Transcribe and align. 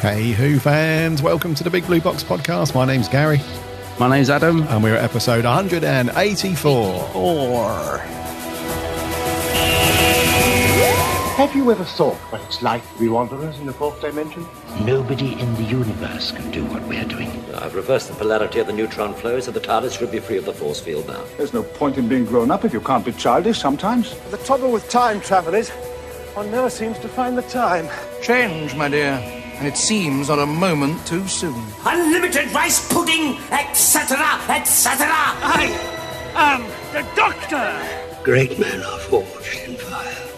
Hey, 0.00 0.30
Who 0.32 0.58
fans, 0.58 1.20
welcome 1.22 1.54
to 1.54 1.62
the 1.62 1.68
Big 1.68 1.84
Blue 1.86 2.00
Box 2.00 2.24
podcast. 2.24 2.74
My 2.74 2.86
name's 2.86 3.06
Gary, 3.06 3.38
My 3.98 4.08
name's 4.08 4.30
Adam. 4.30 4.62
and 4.68 4.82
we're 4.82 4.96
at 4.96 5.04
episode 5.04 5.44
184. 5.44 7.10
Or 7.14 7.98
Have 11.40 11.56
you 11.56 11.70
ever 11.70 11.84
thought 11.84 12.18
what 12.30 12.42
it's 12.42 12.60
like 12.60 12.86
to 12.92 12.98
be 13.00 13.08
wanderers 13.08 13.58
in 13.60 13.64
the 13.64 13.72
fourth 13.72 13.98
dimension? 14.02 14.46
Nobody 14.84 15.40
in 15.40 15.54
the 15.54 15.62
universe 15.62 16.32
can 16.32 16.50
do 16.50 16.62
what 16.66 16.82
we're 16.82 17.06
doing. 17.06 17.30
I've 17.54 17.74
reversed 17.74 18.08
the 18.08 18.14
polarity 18.14 18.58
of 18.58 18.66
the 18.66 18.74
neutron 18.74 19.14
flow 19.14 19.40
so 19.40 19.50
the 19.50 19.58
TARDIS 19.58 19.98
should 19.98 20.10
be 20.10 20.18
free 20.18 20.36
of 20.36 20.44
the 20.44 20.52
force 20.52 20.80
field 20.80 21.08
now. 21.08 21.24
There's 21.38 21.54
no 21.54 21.62
point 21.62 21.96
in 21.96 22.08
being 22.08 22.26
grown 22.26 22.50
up 22.50 22.66
if 22.66 22.74
you 22.74 22.80
can't 22.82 23.06
be 23.06 23.12
childish 23.12 23.58
sometimes. 23.58 24.14
The 24.30 24.36
trouble 24.36 24.70
with 24.70 24.86
time 24.90 25.22
travel 25.22 25.54
is 25.54 25.70
one 26.34 26.50
never 26.50 26.68
seems 26.68 26.98
to 26.98 27.08
find 27.08 27.38
the 27.38 27.42
time. 27.48 27.88
Change, 28.20 28.74
my 28.74 28.90
dear, 28.90 29.12
and 29.14 29.66
it 29.66 29.78
seems 29.78 30.28
not 30.28 30.40
a 30.40 30.44
moment 30.44 31.06
too 31.06 31.26
soon. 31.26 31.64
Unlimited 31.86 32.52
rice 32.52 32.86
pudding, 32.92 33.38
etc., 33.50 34.18
etc. 34.50 35.06
I 35.08 35.72
am 36.34 36.64
the 36.92 37.08
Doctor! 37.16 38.22
Great 38.22 38.58
men 38.58 38.82
are 38.82 38.98
forged 38.98 39.58
in 39.66 39.76
fire. 39.76 40.29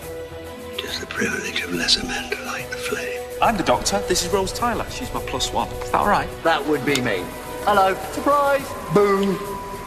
It 1.12 1.25
is 1.25 1.33
the 1.33 1.41
privilege 1.41 1.62
of 1.62 1.75
lesser 1.75 2.07
men 2.07 2.30
to 2.30 2.43
light 2.45 2.71
the 2.71 2.77
flame. 2.77 3.21
I'm 3.41 3.57
the 3.57 3.62
doctor. 3.62 4.01
This 4.09 4.25
is 4.25 4.33
Rose 4.33 4.52
Tyler. 4.52 4.87
She's 4.91 5.12
my 5.12 5.21
plus 5.21 5.52
one. 5.52 5.69
Is 5.69 5.91
that 5.91 6.01
all 6.01 6.09
right? 6.09 6.29
That 6.43 6.66
would 6.66 6.85
be 6.87 7.01
me. 7.01 7.23
Hello, 7.65 7.95
surprise! 8.12 8.66
Boom! 8.95 9.38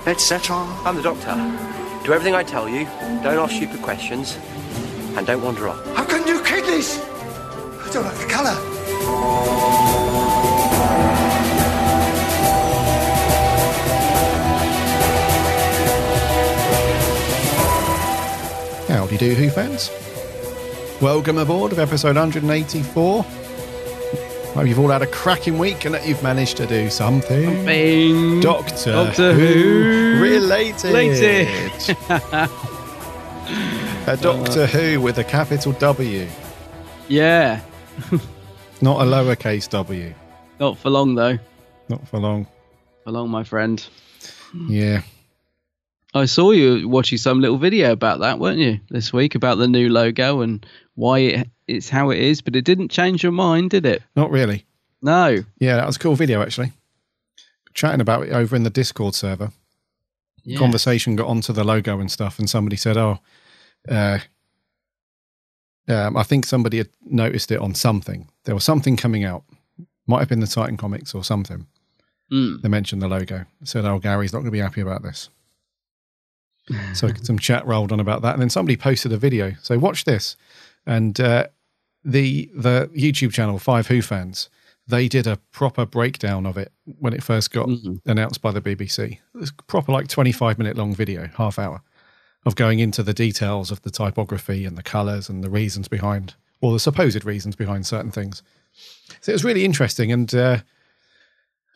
Etc. 0.06 0.56
I'm 0.56 0.96
the 0.96 1.02
doctor. 1.02 1.34
Do 2.06 2.14
everything 2.14 2.36
I 2.36 2.44
tell 2.44 2.70
you. 2.70 2.86
Don't 3.24 3.40
ask 3.40 3.56
stupid 3.56 3.82
questions. 3.82 4.38
And 5.18 5.26
don't 5.26 5.42
wander 5.42 5.70
off. 5.70 5.84
How 5.96 6.06
can 6.06 6.28
you 6.28 6.42
kid 6.44 6.66
this? 6.66 7.00
I 7.00 7.90
don't 7.92 8.06
like 8.06 8.18
the 8.18 8.28
colour. 8.28 8.56
Howdy 18.88 19.18
do, 19.18 19.34
Who 19.34 19.50
fans. 19.50 19.90
Welcome 21.02 21.38
aboard 21.38 21.72
of 21.74 21.80
episode 21.80 22.16
184. 22.16 23.24
Hope 23.24 24.66
you've 24.68 24.80
all 24.80 24.90
had 24.90 25.02
a 25.02 25.08
cracking 25.08 25.58
week 25.58 25.84
and 25.86 25.94
that 25.94 26.08
you've 26.08 26.24
managed 26.24 26.56
to 26.58 26.66
do 26.66 26.90
something. 26.90 27.66
Bing. 27.66 28.40
Doctor, 28.40 28.94
Doctor 28.94 29.34
Who 29.34 29.40
Who. 29.40 30.22
related. 30.24 30.94
Related. 30.94 31.98
a 34.08 34.18
Doctor 34.22 34.62
uh. 34.64 34.68
Who 34.68 35.02
with 35.02 35.18
a 35.18 35.24
capital 35.26 35.74
W, 35.74 36.28
Yeah. 37.10 37.60
not 38.82 39.02
a 39.02 39.06
lowercase 39.06 39.70
w. 39.70 40.14
Not 40.60 40.78
for 40.78 40.90
long 40.90 41.16
though. 41.16 41.38
Not 41.90 42.08
for 42.08 42.20
long. 42.20 42.48
For 43.04 43.12
long, 43.12 43.30
my 43.30 43.44
friend. 43.44 43.86
Yeah. 44.70 45.02
I 46.16 46.26
saw 46.26 46.52
you 46.52 46.88
watching 46.88 47.18
some 47.18 47.42
little 47.42 47.58
video 47.58 47.92
about 47.92 48.22
that, 48.22 48.40
weren't 48.40 48.58
you, 48.58 48.80
this 48.90 49.12
week 49.12 49.36
about 49.36 49.58
the 49.58 49.68
new 49.68 49.90
logo 49.90 50.40
and 50.40 50.66
why 50.96 51.20
it, 51.20 51.50
it's 51.68 51.90
how 51.90 52.10
it 52.10 52.20
is, 52.20 52.42
but 52.42 52.56
it 52.56 52.64
didn't 52.64 52.90
change 52.90 53.22
your 53.22 53.34
mind, 53.34 53.72
did 53.72 53.86
it? 53.86 54.02
Not 54.16 54.32
really. 54.32 54.66
No. 55.02 55.44
Yeah, 55.60 55.76
that 55.76 55.86
was 55.86 55.98
a 55.98 56.00
cool 56.00 56.16
video 56.16 56.42
actually. 56.42 56.72
Chatting 57.74 58.00
about 58.00 58.28
it 58.28 58.32
over 58.32 58.56
in 58.56 58.64
the 58.64 58.70
Discord 58.70 59.14
server. 59.14 59.52
Yeah. 60.46 60.58
Conversation 60.58 61.18
got 61.18 61.28
onto 61.28 61.52
the 61.52 61.66
logo 61.66 62.00
and 62.00 62.10
stuff, 62.10 62.40
and 62.40 62.50
somebody 62.50 62.78
said, 62.78 62.96
"Oh, 62.98 63.20
uh, 63.90 64.20
um, 65.88 66.16
I 66.16 66.24
think 66.24 66.46
somebody 66.46 66.78
had 66.78 66.90
noticed 67.04 67.52
it 67.52 67.60
on 67.60 67.74
something. 67.74 68.30
There 68.46 68.56
was 68.56 68.64
something 68.64 68.96
coming 68.96 69.24
out. 69.24 69.44
Might 70.08 70.20
have 70.20 70.30
been 70.30 70.40
the 70.40 70.48
Titan 70.48 70.78
comics 70.78 71.14
or 71.16 71.24
something. 71.24 71.66
Mm. 72.32 72.62
They 72.62 72.70
mentioned 72.70 73.02
the 73.02 73.08
logo. 73.08 73.46
Said, 73.64 73.86
"Oh, 73.86 73.98
Gary's 73.98 74.32
not 74.32 74.40
going 74.40 74.46
to 74.46 74.52
be 74.52 74.60
happy 74.60 74.82
about 74.82 75.02
this." 75.02 75.30
So 76.94 77.10
some 77.22 77.40
chat 77.40 77.66
rolled 77.66 77.92
on 77.92 78.00
about 78.00 78.22
that, 78.24 78.34
and 78.34 78.42
then 78.42 78.50
somebody 78.50 78.78
posted 78.78 79.12
a 79.12 79.18
video. 79.18 79.54
So 79.62 79.78
watch 79.78 80.06
this, 80.06 80.36
and 80.86 81.20
uh, 81.20 81.48
the 82.04 82.50
the 82.56 82.90
YouTube 82.96 83.34
channel 83.34 83.60
Five 83.60 83.88
Who 83.88 84.02
fans 84.02 84.50
they 84.88 85.08
did 85.08 85.26
a 85.26 85.38
proper 85.52 85.86
breakdown 85.86 86.46
of 86.46 86.58
it 86.58 86.72
when 87.00 87.14
it 87.14 87.24
first 87.24 87.52
got 87.52 87.68
announced 88.06 88.42
by 88.42 88.52
the 88.52 88.62
BBC. 88.62 89.14
It 89.14 89.20
was 89.34 89.52
proper 89.52 89.92
like 89.92 90.08
twenty 90.08 90.32
five 90.32 90.58
minute 90.58 90.78
long 90.78 90.94
video, 90.94 91.28
half 91.38 91.58
hour, 91.58 91.82
of 92.46 92.56
going 92.56 92.80
into 92.80 93.02
the 93.02 93.14
details 93.14 93.72
of 93.72 93.82
the 93.82 93.92
typography 93.92 94.66
and 94.66 94.78
the 94.78 94.84
colours 94.84 95.30
and 95.30 95.44
the 95.44 95.50
reasons 95.50 95.88
behind, 95.88 96.36
or 96.62 96.72
the 96.72 96.80
supposed 96.80 97.26
reasons 97.26 97.56
behind 97.56 97.86
certain 97.86 98.12
things. 98.12 98.44
So 99.22 99.32
it 99.32 99.34
was 99.34 99.44
really 99.44 99.66
interesting, 99.66 100.12
and 100.12 100.34
uh, 100.36 100.60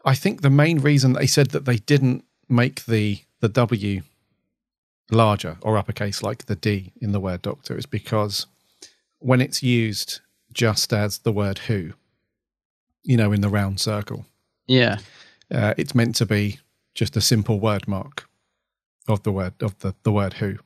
I 0.05 0.15
think 0.15 0.41
the 0.41 0.49
main 0.49 0.79
reason 0.79 1.13
they 1.13 1.27
said 1.27 1.49
that 1.51 1.65
they 1.65 1.77
didn't 1.77 2.25
make 2.47 2.85
the 2.85 3.21
the 3.39 3.49
W 3.49 4.01
larger 5.11 5.57
or 5.61 5.77
uppercase 5.77 6.21
like 6.23 6.45
the 6.45 6.55
D 6.55 6.91
in 7.01 7.11
the 7.11 7.19
word 7.19 7.41
doctor 7.41 7.77
is 7.77 7.85
because 7.85 8.45
when 9.19 9.41
it's 9.41 9.61
used 9.63 10.19
just 10.53 10.93
as 10.93 11.19
the 11.19 11.31
word 11.31 11.59
who, 11.59 11.93
you 13.03 13.17
know, 13.17 13.31
in 13.31 13.41
the 13.41 13.49
round 13.49 13.79
circle, 13.79 14.25
Yeah. 14.67 14.97
uh, 15.51 15.73
it's 15.77 15.95
meant 15.95 16.15
to 16.15 16.25
be 16.25 16.59
just 16.95 17.15
a 17.17 17.21
simple 17.21 17.59
word 17.59 17.87
mark 17.87 18.27
of 19.07 19.23
the 19.23 19.31
word 19.31 19.53
of 19.61 19.77
the, 19.79 19.93
the 20.03 20.11
word 20.11 20.33
who. 20.33 20.57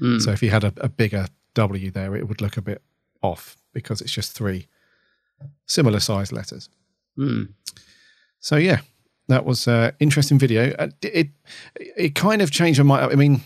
Mm. 0.00 0.20
So 0.20 0.30
if 0.32 0.42
you 0.42 0.50
had 0.50 0.64
a, 0.64 0.72
a 0.78 0.88
bigger 0.88 1.26
W 1.54 1.90
there, 1.90 2.14
it 2.16 2.28
would 2.28 2.40
look 2.40 2.56
a 2.56 2.62
bit 2.62 2.82
off 3.22 3.56
because 3.72 4.00
it's 4.00 4.12
just 4.12 4.32
three 4.32 4.66
similar 5.66 6.00
size 6.00 6.32
letters. 6.32 6.68
Mm. 7.18 7.48
So 8.40 8.56
yeah, 8.56 8.80
that 9.28 9.44
was 9.44 9.66
an 9.66 9.92
interesting 10.00 10.38
video. 10.38 10.72
Uh, 10.78 10.88
It 11.02 11.28
it 11.74 12.14
kind 12.14 12.42
of 12.42 12.50
changed 12.50 12.78
my 12.78 12.84
mind. 13.00 13.12
I 13.12 13.16
mean, 13.16 13.40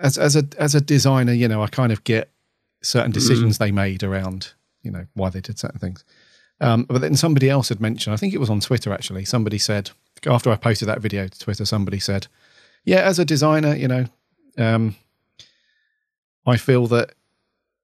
as 0.00 0.18
as 0.18 0.36
a 0.36 0.44
as 0.58 0.74
a 0.74 0.80
designer, 0.80 1.32
you 1.32 1.48
know, 1.48 1.62
I 1.62 1.66
kind 1.68 1.92
of 1.92 2.02
get 2.04 2.30
certain 2.82 3.12
decisions 3.12 3.58
they 3.58 3.70
made 3.70 4.02
around 4.02 4.52
you 4.82 4.90
know 4.90 5.06
why 5.14 5.28
they 5.30 5.40
did 5.40 5.58
certain 5.58 5.78
things. 5.78 6.04
Um, 6.62 6.84
but 6.84 7.00
then 7.00 7.14
somebody 7.16 7.48
else 7.48 7.68
had 7.70 7.80
mentioned, 7.80 8.12
I 8.14 8.16
think 8.16 8.34
it 8.34 8.40
was 8.40 8.50
on 8.50 8.60
Twitter 8.60 8.92
actually. 8.92 9.24
Somebody 9.24 9.58
said 9.58 9.90
after 10.26 10.50
I 10.50 10.56
posted 10.56 10.88
that 10.88 11.00
video 11.00 11.26
to 11.28 11.38
Twitter, 11.38 11.64
somebody 11.64 11.98
said, 11.98 12.26
"Yeah, 12.84 13.00
as 13.00 13.18
a 13.18 13.24
designer, 13.24 13.74
you 13.74 13.88
know, 13.88 14.04
um, 14.58 14.96
I 16.46 16.56
feel 16.56 16.86
that 16.88 17.12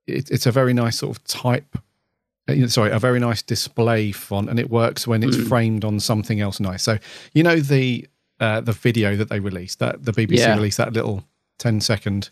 it, 0.07 0.31
it's 0.31 0.47
a 0.47 0.53
very 0.53 0.75
nice 0.75 0.99
sort 0.99 1.17
of 1.17 1.25
type 1.25 1.77
uh, 2.49 2.67
sorry, 2.69 2.93
a 2.93 2.99
very 2.99 3.19
nice 3.19 3.43
display 3.43 4.13
font, 4.13 4.49
and 4.49 4.59
it 4.61 4.71
works 4.71 5.07
when 5.07 5.23
it's 5.23 5.37
framed 5.49 5.85
on 5.85 5.99
something 5.99 6.41
else 6.41 6.61
nice. 6.61 6.83
So 6.83 6.99
you 7.33 7.43
know 7.43 7.57
the 7.57 8.07
uh, 8.41 8.61
the 8.61 8.73
video 8.73 9.17
that 9.17 9.29
they 9.29 9.41
released 9.41 9.79
that 9.81 10.05
the 10.05 10.13
BBC 10.13 10.39
Yeah. 10.39 10.55
released 10.55 10.77
that 10.79 10.93
little 10.93 11.25
10 11.59 11.81
second 11.81 12.31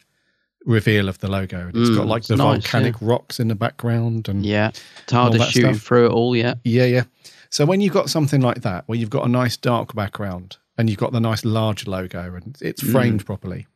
reveal 0.67 1.09
of 1.09 1.19
the 1.19 1.29
logo, 1.31 1.59
and 1.69 1.77
it's 1.77 1.91
Mm, 1.91 1.97
got 1.97 2.07
like 2.07 2.25
the 2.25 2.37
nice, 2.37 2.62
volcanic 2.62 2.95
yeah. 3.01 3.09
rocks 3.09 3.39
in 3.39 3.49
the 3.49 3.55
background, 3.55 4.29
and 4.29 4.45
Yeah. 4.47 4.71
TARDIS 5.07 5.39
that 5.39 5.49
shooting 5.51 5.75
stuff. 5.75 5.87
through 5.87 6.07
it 6.07 6.12
all, 6.12 6.35
yeah. 6.35 6.55
yeah, 6.65 6.85
yeah. 6.87 7.05
So 7.51 7.65
when 7.67 7.81
you've 7.81 7.93
got 7.93 8.11
something 8.11 8.41
like 8.41 8.62
that, 8.62 8.85
where 8.89 8.99
you've 8.99 9.11
got 9.11 9.25
a 9.27 9.29
nice 9.29 9.57
dark 9.57 9.95
background 9.95 10.57
and 10.77 10.89
you've 10.91 10.99
got 10.99 11.12
the 11.12 11.21
nice 11.21 11.45
large 11.45 11.87
logo 11.87 12.35
and 12.35 12.57
it's 12.61 12.83
framed 12.83 13.25
properly, 13.27 13.67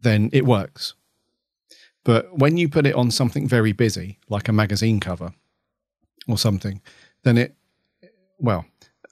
then 0.00 0.30
it 0.32 0.44
works. 0.46 0.94
But 2.04 2.36
when 2.36 2.56
you 2.56 2.68
put 2.68 2.86
it 2.86 2.94
on 2.96 3.10
something 3.12 3.46
very 3.46 3.70
busy, 3.72 4.18
like 4.28 4.48
a 4.48 4.52
magazine 4.52 4.98
cover 4.98 5.32
or 6.26 6.36
something, 6.38 6.80
then 7.22 7.38
it, 7.38 7.54
well, 8.40 8.64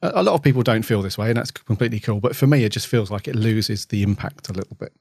a 0.03 0.23
lot 0.25 0.35
of 0.35 0.43
people 0.43 0.63
don't 0.65 0.83
feel 0.83 1.03
this 1.03 1.17
way, 1.19 1.29
and 1.29 1.37
that's 1.37 1.53
completely 1.53 2.01
cool. 2.01 2.19
But 2.21 2.35
for 2.35 2.49
me, 2.49 2.65
it 2.65 2.73
just 2.73 2.89
feels 2.89 3.11
like 3.11 3.29
it 3.29 3.37
loses 3.37 3.87
the 3.87 4.03
impact 4.03 4.49
a 4.49 4.53
little 4.53 4.75
bit. 4.77 4.93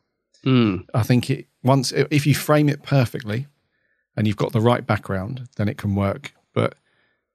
Mm. 0.45 0.85
I 0.93 1.03
think 1.03 1.29
it 1.29 1.47
once 1.63 1.91
if 1.91 2.25
you 2.25 2.33
frame 2.33 2.69
it 2.69 2.83
perfectly 2.83 3.47
and 4.15 4.27
you've 4.27 4.37
got 4.37 4.51
the 4.51 4.61
right 4.61 4.85
background, 4.85 5.47
then 5.57 5.67
it 5.67 5.77
can 5.77 5.95
work. 5.95 6.33
But 6.53 6.75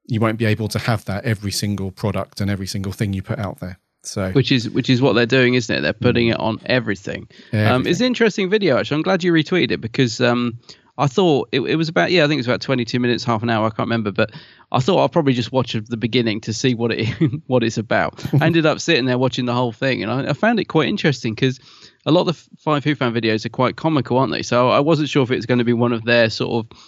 you 0.06 0.20
won't 0.20 0.38
be 0.38 0.44
able 0.44 0.68
to 0.68 0.78
have 0.78 1.04
that 1.06 1.24
every 1.24 1.50
single 1.50 1.90
product 1.90 2.40
and 2.40 2.50
every 2.50 2.66
single 2.66 2.92
thing 2.92 3.12
you 3.12 3.22
put 3.22 3.38
out 3.38 3.60
there. 3.60 3.78
So 4.02 4.30
Which 4.32 4.52
is 4.52 4.68
which 4.68 4.90
is 4.90 5.00
what 5.00 5.14
they're 5.14 5.24
doing, 5.24 5.54
isn't 5.54 5.74
it? 5.74 5.80
They're 5.80 5.94
putting 5.94 6.28
it 6.28 6.38
on 6.38 6.58
everything. 6.66 7.28
Um, 7.52 7.86
it's 7.86 8.00
an 8.00 8.06
interesting 8.06 8.50
video, 8.50 8.76
actually. 8.76 8.96
I'm 8.96 9.02
glad 9.02 9.24
you 9.24 9.32
retweeted 9.32 9.70
it 9.70 9.80
because 9.80 10.20
um, 10.20 10.58
I 10.98 11.06
thought 11.06 11.48
it, 11.52 11.60
it 11.60 11.76
was 11.76 11.88
about 11.88 12.10
yeah, 12.10 12.24
I 12.24 12.28
think 12.28 12.38
it 12.38 12.40
was 12.40 12.46
about 12.46 12.60
22 12.60 13.00
minutes, 13.00 13.24
half 13.24 13.42
an 13.42 13.50
hour. 13.50 13.66
I 13.66 13.70
can't 13.70 13.86
remember, 13.86 14.12
but 14.12 14.32
I 14.70 14.80
thought 14.80 14.98
I'll 14.98 15.08
probably 15.08 15.32
just 15.32 15.52
watch 15.52 15.72
the 15.72 15.96
beginning 15.96 16.42
to 16.42 16.52
see 16.52 16.74
what 16.74 16.92
it 16.92 17.08
what 17.46 17.64
it's 17.64 17.78
about. 17.78 18.22
I 18.40 18.46
ended 18.46 18.66
up 18.66 18.80
sitting 18.80 19.06
there 19.06 19.18
watching 19.18 19.46
the 19.46 19.54
whole 19.54 19.72
thing, 19.72 20.02
and 20.02 20.12
I, 20.12 20.30
I 20.30 20.32
found 20.34 20.60
it 20.60 20.66
quite 20.66 20.88
interesting 20.88 21.34
because 21.34 21.58
a 22.06 22.12
lot 22.12 22.26
of 22.26 22.26
the 22.26 22.56
Five 22.58 22.84
Who 22.84 22.94
fan 22.94 23.12
videos 23.12 23.44
are 23.46 23.50
quite 23.50 23.76
comical, 23.76 24.18
aren't 24.18 24.32
they? 24.32 24.42
So 24.42 24.68
I 24.68 24.80
wasn't 24.80 25.08
sure 25.08 25.22
if 25.22 25.30
it's 25.30 25.46
going 25.46 25.58
to 25.58 25.64
be 25.64 25.72
one 25.72 25.92
of 25.92 26.04
their 26.04 26.30
sort 26.30 26.66
of 26.66 26.78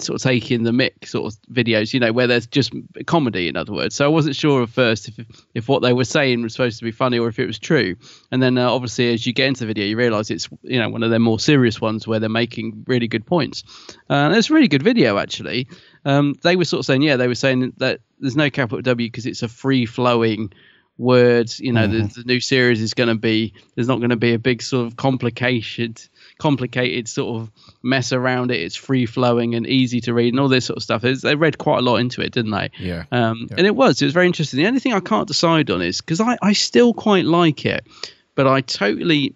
sort 0.00 0.16
of 0.16 0.22
taking 0.22 0.62
the 0.62 0.70
mick 0.70 1.06
sort 1.06 1.32
of 1.32 1.40
videos, 1.52 1.92
you 1.92 2.00
know, 2.00 2.12
where 2.12 2.26
there's 2.26 2.46
just 2.46 2.72
comedy, 3.06 3.48
in 3.48 3.56
other 3.56 3.72
words. 3.72 3.94
So 3.94 4.04
I 4.04 4.08
wasn't 4.08 4.36
sure 4.36 4.62
at 4.62 4.68
first 4.68 5.08
if 5.08 5.44
if 5.54 5.68
what 5.68 5.82
they 5.82 5.92
were 5.92 6.04
saying 6.04 6.42
was 6.42 6.52
supposed 6.52 6.78
to 6.78 6.84
be 6.84 6.90
funny 6.90 7.18
or 7.18 7.28
if 7.28 7.38
it 7.38 7.46
was 7.46 7.58
true. 7.58 7.96
And 8.30 8.42
then 8.42 8.58
uh, 8.58 8.70
obviously, 8.70 9.12
as 9.12 9.26
you 9.26 9.32
get 9.32 9.48
into 9.48 9.60
the 9.60 9.66
video, 9.66 9.84
you 9.84 9.96
realise 9.96 10.30
it's 10.30 10.48
you 10.62 10.78
know 10.78 10.88
one 10.88 11.02
of 11.02 11.10
their 11.10 11.18
more 11.18 11.40
serious 11.40 11.80
ones 11.80 12.06
where 12.06 12.20
they're 12.20 12.28
making 12.28 12.84
really 12.86 13.08
good 13.08 13.26
points. 13.26 13.64
Uh, 14.10 14.14
and 14.14 14.36
it's 14.36 14.50
a 14.50 14.54
really 14.54 14.68
good 14.68 14.82
video 14.82 15.18
actually. 15.18 15.68
Um, 16.04 16.34
they 16.42 16.56
were 16.56 16.64
sort 16.64 16.80
of 16.80 16.86
saying, 16.86 17.02
yeah, 17.02 17.16
they 17.16 17.28
were 17.28 17.34
saying 17.34 17.72
that 17.78 18.00
there's 18.18 18.36
no 18.36 18.50
capital 18.50 18.80
W 18.82 19.08
because 19.08 19.26
it's 19.26 19.42
a 19.42 19.48
free 19.48 19.84
flowing 19.86 20.52
words. 20.98 21.60
You 21.60 21.72
know, 21.72 21.86
Mm-hmm. 21.88 22.08
the, 22.08 22.22
the 22.22 22.24
new 22.24 22.40
series 22.40 22.82
is 22.82 22.92
going 22.94 23.08
to 23.08 23.14
be 23.14 23.54
there's 23.74 23.88
not 23.88 23.98
going 23.98 24.10
to 24.10 24.16
be 24.16 24.34
a 24.34 24.38
big 24.38 24.60
sort 24.62 24.86
of 24.86 24.96
complicated, 24.96 26.02
complicated 26.38 27.08
sort 27.08 27.40
of 27.42 27.50
mess 27.82 28.12
around 28.12 28.50
it. 28.50 28.60
It's 28.60 28.76
free 28.76 29.06
flowing 29.06 29.54
and 29.54 29.66
easy 29.66 30.00
to 30.02 30.12
read 30.12 30.32
and 30.34 30.40
all 30.40 30.48
this 30.48 30.66
sort 30.66 30.76
of 30.76 30.82
stuff. 30.82 31.04
It's, 31.04 31.22
they 31.22 31.36
read 31.36 31.56
quite 31.58 31.78
a 31.78 31.82
lot 31.82 31.96
into 31.96 32.20
it, 32.20 32.32
didn't 32.32 32.50
they? 32.50 32.70
Yeah. 32.78 33.04
Um, 33.12 33.48
And 33.56 33.66
it 33.66 33.74
was 33.74 34.02
it 34.02 34.04
was 34.04 34.14
very 34.14 34.26
interesting. 34.26 34.58
The 34.58 34.66
only 34.66 34.80
thing 34.80 34.92
I 34.92 35.00
can't 35.00 35.28
decide 35.28 35.70
on 35.70 35.80
is 35.82 36.00
because 36.00 36.20
I 36.20 36.36
I 36.42 36.52
still 36.52 36.92
quite 36.92 37.24
like 37.24 37.64
it, 37.64 37.86
but 38.34 38.46
I 38.46 38.60
totally 38.60 39.34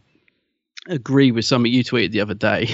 agree 0.89 1.31
with 1.31 1.45
something 1.45 1.73
you 1.73 1.85
tweeted 1.85 2.11
the 2.11 2.21
other 2.21 2.35
day. 2.35 2.69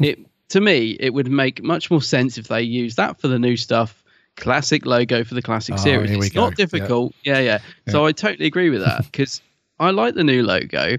it 0.00 0.18
to 0.50 0.60
me 0.60 0.90
it 0.98 1.10
would 1.14 1.30
make 1.30 1.62
much 1.62 1.90
more 1.90 2.02
sense 2.02 2.38
if 2.38 2.48
they 2.48 2.62
use 2.62 2.96
that 2.96 3.20
for 3.20 3.28
the 3.28 3.38
new 3.38 3.56
stuff 3.56 4.02
classic 4.36 4.84
logo 4.86 5.22
for 5.24 5.34
the 5.34 5.42
classic 5.42 5.76
Oh, 5.76 5.78
series 5.82 6.10
it's 6.10 6.34
go. 6.34 6.40
not 6.42 6.50
Yeah. 6.58 6.64
difficult 6.64 7.14
yeah 7.24 7.38
yeah, 7.38 7.58
so 7.88 8.04
i 8.06 8.12
totally 8.12 8.46
agree 8.46 8.70
with 8.70 8.80
that 8.82 9.04
because 9.12 9.40
i 9.78 9.90
like 9.90 10.14
the 10.14 10.24
new 10.24 10.42
logo 10.42 10.96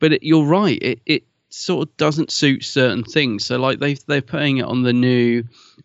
but 0.00 0.12
it, 0.12 0.22
you're 0.22 0.44
right 0.44 0.78
it, 0.82 1.00
it 1.06 1.24
sort 1.48 1.88
of 1.88 1.96
doesn't 1.96 2.30
suit 2.30 2.64
certain 2.64 3.04
things 3.04 3.44
so 3.44 3.58
like 3.58 3.78
they 3.78 3.94
they're 4.06 4.22
putting 4.22 4.58
it 4.58 4.64
on 4.64 4.82
the 4.82 4.92
new 4.92 5.42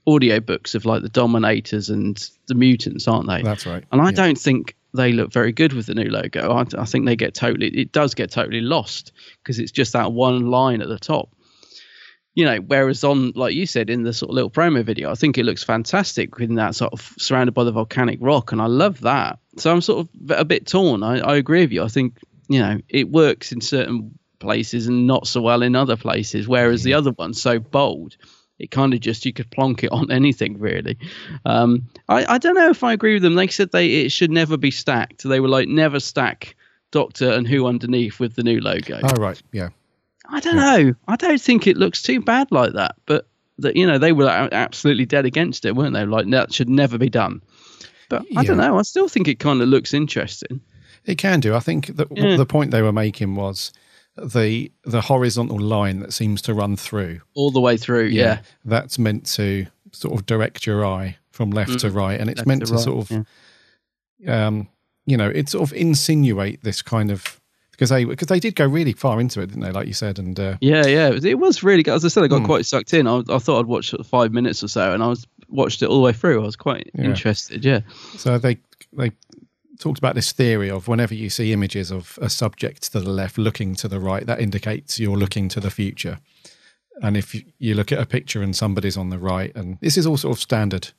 audiobooks 0.08 0.76
of 0.76 0.86
like 0.86 1.02
the 1.02 1.10
dominators 1.10 1.90
and 1.90 2.30
the 2.48 2.56
mutants 2.56 3.08
aren't 3.08 3.28
they 3.28 3.42
That's 3.42 3.66
right. 3.66 3.84
and 3.92 4.02
I 4.02 4.06
Yeah. 4.06 4.12
don't 4.12 4.38
think 4.38 4.76
they 4.94 5.12
look 5.12 5.32
very 5.32 5.52
good 5.52 5.74
with 5.74 5.86
the 5.86 5.94
new 5.94 6.10
logo. 6.10 6.52
I, 6.54 6.66
I 6.82 6.86
think 6.86 7.06
they 7.06 7.16
get 7.16 7.36
totally, 7.36 7.68
it 7.68 7.92
does 7.92 8.16
get 8.16 8.32
totally 8.32 8.62
lost 8.62 9.12
because 9.44 9.60
it's 9.60 9.72
just 9.72 9.94
that 9.94 10.12
one 10.14 10.50
line 10.50 10.82
at 10.82 10.88
the 10.88 10.98
top. 10.98 11.30
You 12.38 12.46
know, 12.46 12.58
whereas 12.58 13.04
on, 13.04 13.32
like 13.34 13.56
you 13.56 13.66
said, 13.66 13.90
in 13.90 14.04
the 14.04 14.14
sort 14.14 14.30
of 14.30 14.36
little 14.36 14.52
promo 14.52 14.84
video, 14.84 15.10
I 15.10 15.16
think 15.16 15.40
it 15.40 15.44
looks 15.44 15.64
fantastic 15.64 16.40
in 16.40 16.54
that 16.54 16.76
sort 16.76 16.94
of 16.94 17.16
surrounded 17.18 17.54
by 17.54 17.64
the 17.64 17.72
volcanic 17.72 18.20
rock, 18.22 18.52
and 18.52 18.62
I 18.62 18.68
love 18.68 19.02
that. 19.02 19.40
So 19.58 19.72
I'm 19.72 19.82
sort 19.82 20.06
of 20.06 20.30
a 20.30 20.46
bit 20.46 20.68
torn. 20.68 21.02
I, 21.02 21.18
I 21.18 21.36
agree 21.38 21.62
with 21.62 21.72
you. 21.72 21.82
I 21.82 21.88
think 21.88 22.20
you 22.48 22.60
know 22.60 22.80
it 22.90 23.10
works 23.10 23.52
in 23.52 23.60
certain 23.60 24.20
places 24.38 24.86
and 24.86 25.08
not 25.08 25.26
so 25.26 25.42
well 25.42 25.64
in 25.64 25.76
other 25.76 25.98
places. 25.98 26.48
Whereas 26.48 26.84
the 26.84 26.94
other 26.94 27.12
one's 27.18 27.42
so 27.42 27.58
bold, 27.58 28.18
it 28.60 28.70
kind 28.70 28.94
of 28.94 29.00
just 29.00 29.26
you 29.26 29.34
could 29.34 29.50
plonk 29.50 29.84
it 29.84 29.92
on 29.92 30.12
anything 30.12 30.60
really. 30.60 31.00
Um, 31.44 31.88
I 32.08 32.36
I 32.36 32.38
don't 32.38 32.54
know 32.54 32.70
if 32.70 32.84
I 32.84 32.94
agree 32.94 33.16
with 33.16 33.24
them. 33.24 33.34
They 33.34 33.48
said 33.48 33.72
they 33.72 34.04
it 34.04 34.12
should 34.12 34.30
never 34.30 34.58
be 34.58 34.70
stacked. 34.70 35.24
They 35.24 35.40
were 35.40 35.50
like 35.50 35.70
never 35.70 36.00
stack 36.00 36.56
Doctor 36.92 37.32
and 37.32 37.48
Who 37.48 37.66
underneath 37.66 38.20
with 38.20 38.36
the 38.36 38.44
new 38.44 38.60
logo. 38.62 39.00
Oh 39.02 39.20
right, 39.20 39.42
yeah. 39.52 39.70
I 40.30 40.40
don't 40.40 40.56
know. 40.58 40.94
I 41.08 41.16
don't 41.16 41.42
think 41.42 41.68
it 41.68 41.78
looks 41.78 42.02
too 42.02 42.22
bad 42.22 42.52
like 42.52 42.74
that. 42.74 42.96
But 43.06 43.28
that 43.60 43.76
you 43.76 43.88
know 43.88 43.98
they 43.98 44.12
were 44.12 44.28
absolutely 44.52 45.06
dead 45.06 45.26
against 45.26 45.66
it, 45.66 45.76
weren't 45.76 45.94
they? 45.94 46.06
Like 46.06 46.30
that 46.30 46.54
should 46.54 46.70
never 46.70 46.98
be 46.98 47.10
done. 47.10 47.42
But 48.10 48.26
I 48.36 48.44
don't 48.44 48.58
know. 48.58 48.78
I 48.78 48.82
still 48.84 49.08
think 49.10 49.28
it 49.28 49.40
kind 49.40 49.62
of 49.62 49.68
looks 49.68 49.94
interesting. 49.94 50.62
It 51.06 51.18
can 51.18 51.40
do. 51.40 51.56
I 51.56 51.60
think 51.60 51.88
that 51.98 52.08
Yeah. 52.16 52.36
the 52.38 52.46
point 52.46 52.72
they 52.72 52.82
were 52.82 52.92
making 52.94 53.36
was 53.36 53.72
the 54.18 54.72
the 54.84 55.02
horizontal 55.02 55.60
line 55.60 56.00
that 56.02 56.14
seems 56.14 56.42
to 56.44 56.54
run 56.54 56.76
through. 56.76 57.22
all 57.34 57.52
the 57.52 57.60
way 57.62 57.78
through. 57.78 58.06
Yeah, 58.08 58.40
That's 58.66 58.98
meant 59.00 59.26
to 59.36 59.68
sort 59.92 60.14
of 60.20 60.26
direct 60.26 60.66
your 60.66 60.86
eye 60.86 61.18
from 61.32 61.52
left 61.52 61.80
to 61.80 61.90
Mm. 61.90 61.96
right, 61.96 62.20
and 62.20 62.30
it's 62.30 62.40
Left 62.40 62.48
meant 62.48 62.62
to 62.62 62.68
to, 62.68 62.74
right, 62.74 62.84
sort 62.84 63.12
of, 63.12 63.26
um, 64.28 64.68
you 65.06 65.18
know, 65.18 65.30
it 65.30 65.50
sort 65.50 65.64
of 65.70 65.76
insinuate 65.78 66.64
this 66.64 66.82
kind 66.82 67.12
of 67.12 67.40
because 67.78 67.90
they 67.92 68.04
because 68.06 68.28
they 68.28 68.40
did 68.40 68.56
go 68.56 68.66
really 68.66 68.92
far 68.94 69.22
into 69.22 69.40
it, 69.40 69.48
didn't 69.48 69.62
they? 69.62 69.72
Like 69.72 69.86
you 69.88 69.94
said, 69.94 70.18
and 70.20 70.38
uh, 70.40 70.58
yeah, 70.62 70.86
yeah. 70.88 71.12
It 71.24 71.38
was, 71.38 71.62
really 71.64 71.84
good. 71.84 71.94
As 71.94 72.04
I 72.04 72.08
said, 72.10 72.24
I 72.24 72.28
got 72.28 72.40
Hmm. 72.40 72.46
quite 72.46 72.66
sucked 72.66 72.94
in. 72.94 73.08
I, 73.08 73.22
I 73.30 73.38
thought 73.38 73.60
I'd 73.60 73.66
watch 73.68 73.94
five 74.04 74.34
minutes 74.34 74.64
or 74.64 74.68
so, 74.68 74.94
and 74.94 75.04
I 75.04 75.08
was 75.08 75.26
watched 75.48 75.82
it 75.84 75.86
all 75.90 75.98
the 75.98 76.02
way 76.04 76.12
through. 76.14 76.42
I 76.42 76.46
was 76.46 76.56
quite 76.56 76.90
Yeah. 76.96 77.06
interested. 77.06 77.64
Yeah. 77.64 77.82
So 78.18 78.38
they 78.40 78.58
they 78.94 79.12
talked 79.80 80.00
about 80.00 80.16
this 80.16 80.32
theory 80.32 80.72
of 80.72 80.88
whenever 80.88 81.14
you 81.14 81.30
see 81.30 81.54
images 81.54 81.92
of 81.92 82.18
a 82.20 82.30
subject 82.32 82.82
to 82.92 83.00
the 83.00 83.10
left 83.12 83.38
looking 83.38 83.76
to 83.76 83.88
the 83.88 84.00
right, 84.00 84.26
that 84.26 84.42
indicates 84.42 85.00
you're 85.00 85.16
looking 85.18 85.48
to 85.50 85.60
the 85.60 85.70
future. 85.70 86.18
And 87.04 87.16
if 87.16 87.36
you- 87.36 87.44
you 87.60 87.76
look 87.76 87.92
at 87.92 88.00
a 88.00 88.08
picture 88.08 88.42
and 88.42 88.56
somebody's 88.56 88.98
on 88.98 89.10
the 89.12 89.20
right, 89.20 89.52
and 89.56 89.78
this 89.82 89.98
is 89.98 90.08
all 90.08 90.18
sort 90.18 90.36
of 90.36 90.42
standard 90.42 90.90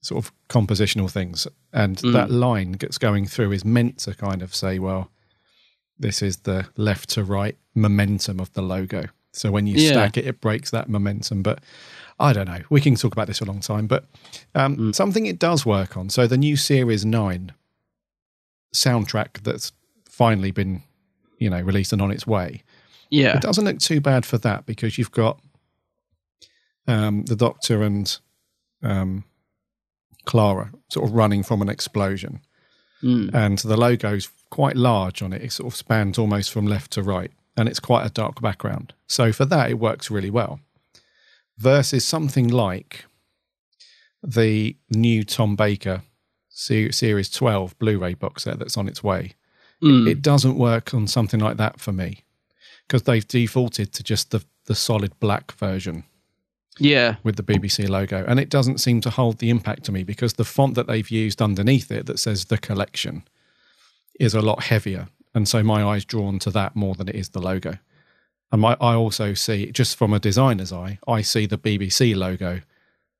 sort 0.00 0.24
of 0.24 0.32
compositional 0.48 1.10
things, 1.10 1.48
and 1.72 1.96
Mm. 1.96 2.12
that 2.12 2.30
line 2.30 2.72
gets 2.72 2.98
going 2.98 3.26
through 3.26 3.50
is 3.50 3.64
meant 3.64 3.98
to 3.98 4.14
kind 4.14 4.42
of 4.42 4.54
say, 4.54 4.78
well, 4.78 5.10
this 5.98 6.22
is 6.22 6.38
the 6.38 6.66
left 6.76 7.08
to 7.10 7.24
right 7.24 7.56
momentum 7.74 8.40
of 8.40 8.52
the 8.52 8.62
logo. 8.62 9.04
So 9.32 9.50
when 9.50 9.66
you 9.66 9.76
Yeah. 9.76 9.90
stack 9.92 10.16
it, 10.16 10.26
it 10.26 10.40
breaks 10.40 10.70
that 10.70 10.88
momentum. 10.88 11.42
But 11.42 11.60
I 12.20 12.32
don't 12.32 12.46
know. 12.46 12.60
We 12.70 12.80
can 12.80 12.94
talk 12.94 13.12
about 13.12 13.26
this 13.26 13.38
for 13.38 13.44
a 13.44 13.48
long 13.48 13.60
time. 13.60 13.86
But 13.86 14.06
um, 14.54 14.76
Mm. 14.76 14.94
something 14.94 15.26
it 15.26 15.38
does 15.38 15.66
work 15.66 15.96
on. 15.96 16.08
So 16.10 16.26
the 16.26 16.36
new 16.38 16.56
Series 16.56 17.04
9 17.04 17.52
soundtrack 18.74 19.42
that's 19.42 19.72
finally 20.08 20.50
been, 20.50 20.82
you 21.38 21.50
know, 21.50 21.60
released 21.60 21.92
and 21.92 22.02
on 22.02 22.10
its 22.10 22.26
way. 22.26 22.62
Yeah. 23.10 23.36
It 23.36 23.42
doesn't 23.42 23.64
look 23.64 23.78
too 23.78 24.00
bad 24.00 24.24
for 24.24 24.38
that 24.38 24.66
because 24.66 24.98
you've 24.98 25.12
got 25.12 25.40
um, 26.86 27.24
the 27.24 27.36
Doctor 27.36 27.82
and 27.82 28.18
um, 28.82 29.24
Clara 30.26 30.70
sort 30.90 31.08
of 31.08 31.14
running 31.14 31.42
from 31.42 31.62
an 31.62 31.68
explosion. 31.68 32.40
Mm. 33.04 33.34
And 33.34 33.58
the 33.58 33.76
logo's 33.76 34.30
quite 34.50 34.76
large 34.76 35.22
on 35.22 35.32
it. 35.32 35.42
It 35.42 35.52
sort 35.52 35.72
of 35.72 35.76
spans 35.76 36.18
almost 36.18 36.50
from 36.50 36.66
left 36.66 36.92
to 36.92 37.02
right. 37.02 37.30
And 37.56 37.68
it's 37.68 37.80
quite 37.80 38.06
a 38.06 38.10
dark 38.10 38.40
background. 38.40 38.94
So 39.06 39.32
for 39.32 39.44
that, 39.44 39.70
it 39.70 39.78
works 39.78 40.10
really 40.10 40.30
well. 40.30 40.60
Versus 41.58 42.04
something 42.04 42.48
like 42.48 43.04
the 44.22 44.76
new 44.90 45.22
Tom 45.22 45.54
Baker 45.54 46.02
Series 46.48 47.30
12 47.30 47.78
Blu 47.78 47.98
ray 47.98 48.14
box 48.14 48.44
set 48.44 48.58
that's 48.58 48.76
on 48.76 48.88
its 48.88 49.04
way. 49.04 49.34
Mm. 49.82 50.08
It 50.08 50.22
doesn't 50.22 50.56
work 50.56 50.94
on 50.94 51.06
something 51.06 51.40
like 51.40 51.58
that 51.58 51.78
for 51.78 51.92
me 51.92 52.24
because 52.86 53.02
they've 53.02 53.26
defaulted 53.26 53.92
to 53.92 54.02
just 54.02 54.30
the, 54.30 54.44
the 54.66 54.74
solid 54.74 55.18
black 55.20 55.52
version 55.52 56.04
Yeah. 56.78 57.16
with 57.22 57.36
the 57.36 57.42
BBC 57.42 57.88
logo. 57.88 58.24
And 58.26 58.40
it 58.40 58.48
doesn't 58.50 58.78
seem 58.78 59.00
to 59.02 59.10
hold 59.10 59.38
the 59.38 59.50
impact 59.50 59.84
to 59.84 59.92
me 59.92 60.02
because 60.04 60.34
the 60.34 60.44
font 60.44 60.74
that 60.74 60.86
they've 60.86 61.08
used 61.10 61.40
underneath 61.42 61.90
it 61.90 62.06
that 62.06 62.18
says 62.18 62.46
the 62.46 62.58
collection 62.58 63.22
is 64.18 64.34
a 64.34 64.40
lot 64.40 64.64
heavier. 64.64 65.08
And 65.34 65.48
so 65.48 65.62
my 65.62 65.82
eye's 65.84 66.04
drawn 66.04 66.38
to 66.40 66.50
that 66.50 66.76
more 66.76 66.94
than 66.94 67.08
it 67.08 67.14
is 67.14 67.30
the 67.30 67.40
logo. 67.40 67.78
And 68.52 68.60
my, 68.60 68.76
I 68.80 68.94
also 68.94 69.34
see, 69.34 69.72
just 69.72 69.96
from 69.96 70.12
a 70.12 70.20
designer's 70.20 70.72
eye, 70.72 70.98
I 71.08 71.22
see 71.22 71.46
the 71.46 71.58
BBC 71.58 72.14
logo 72.16 72.60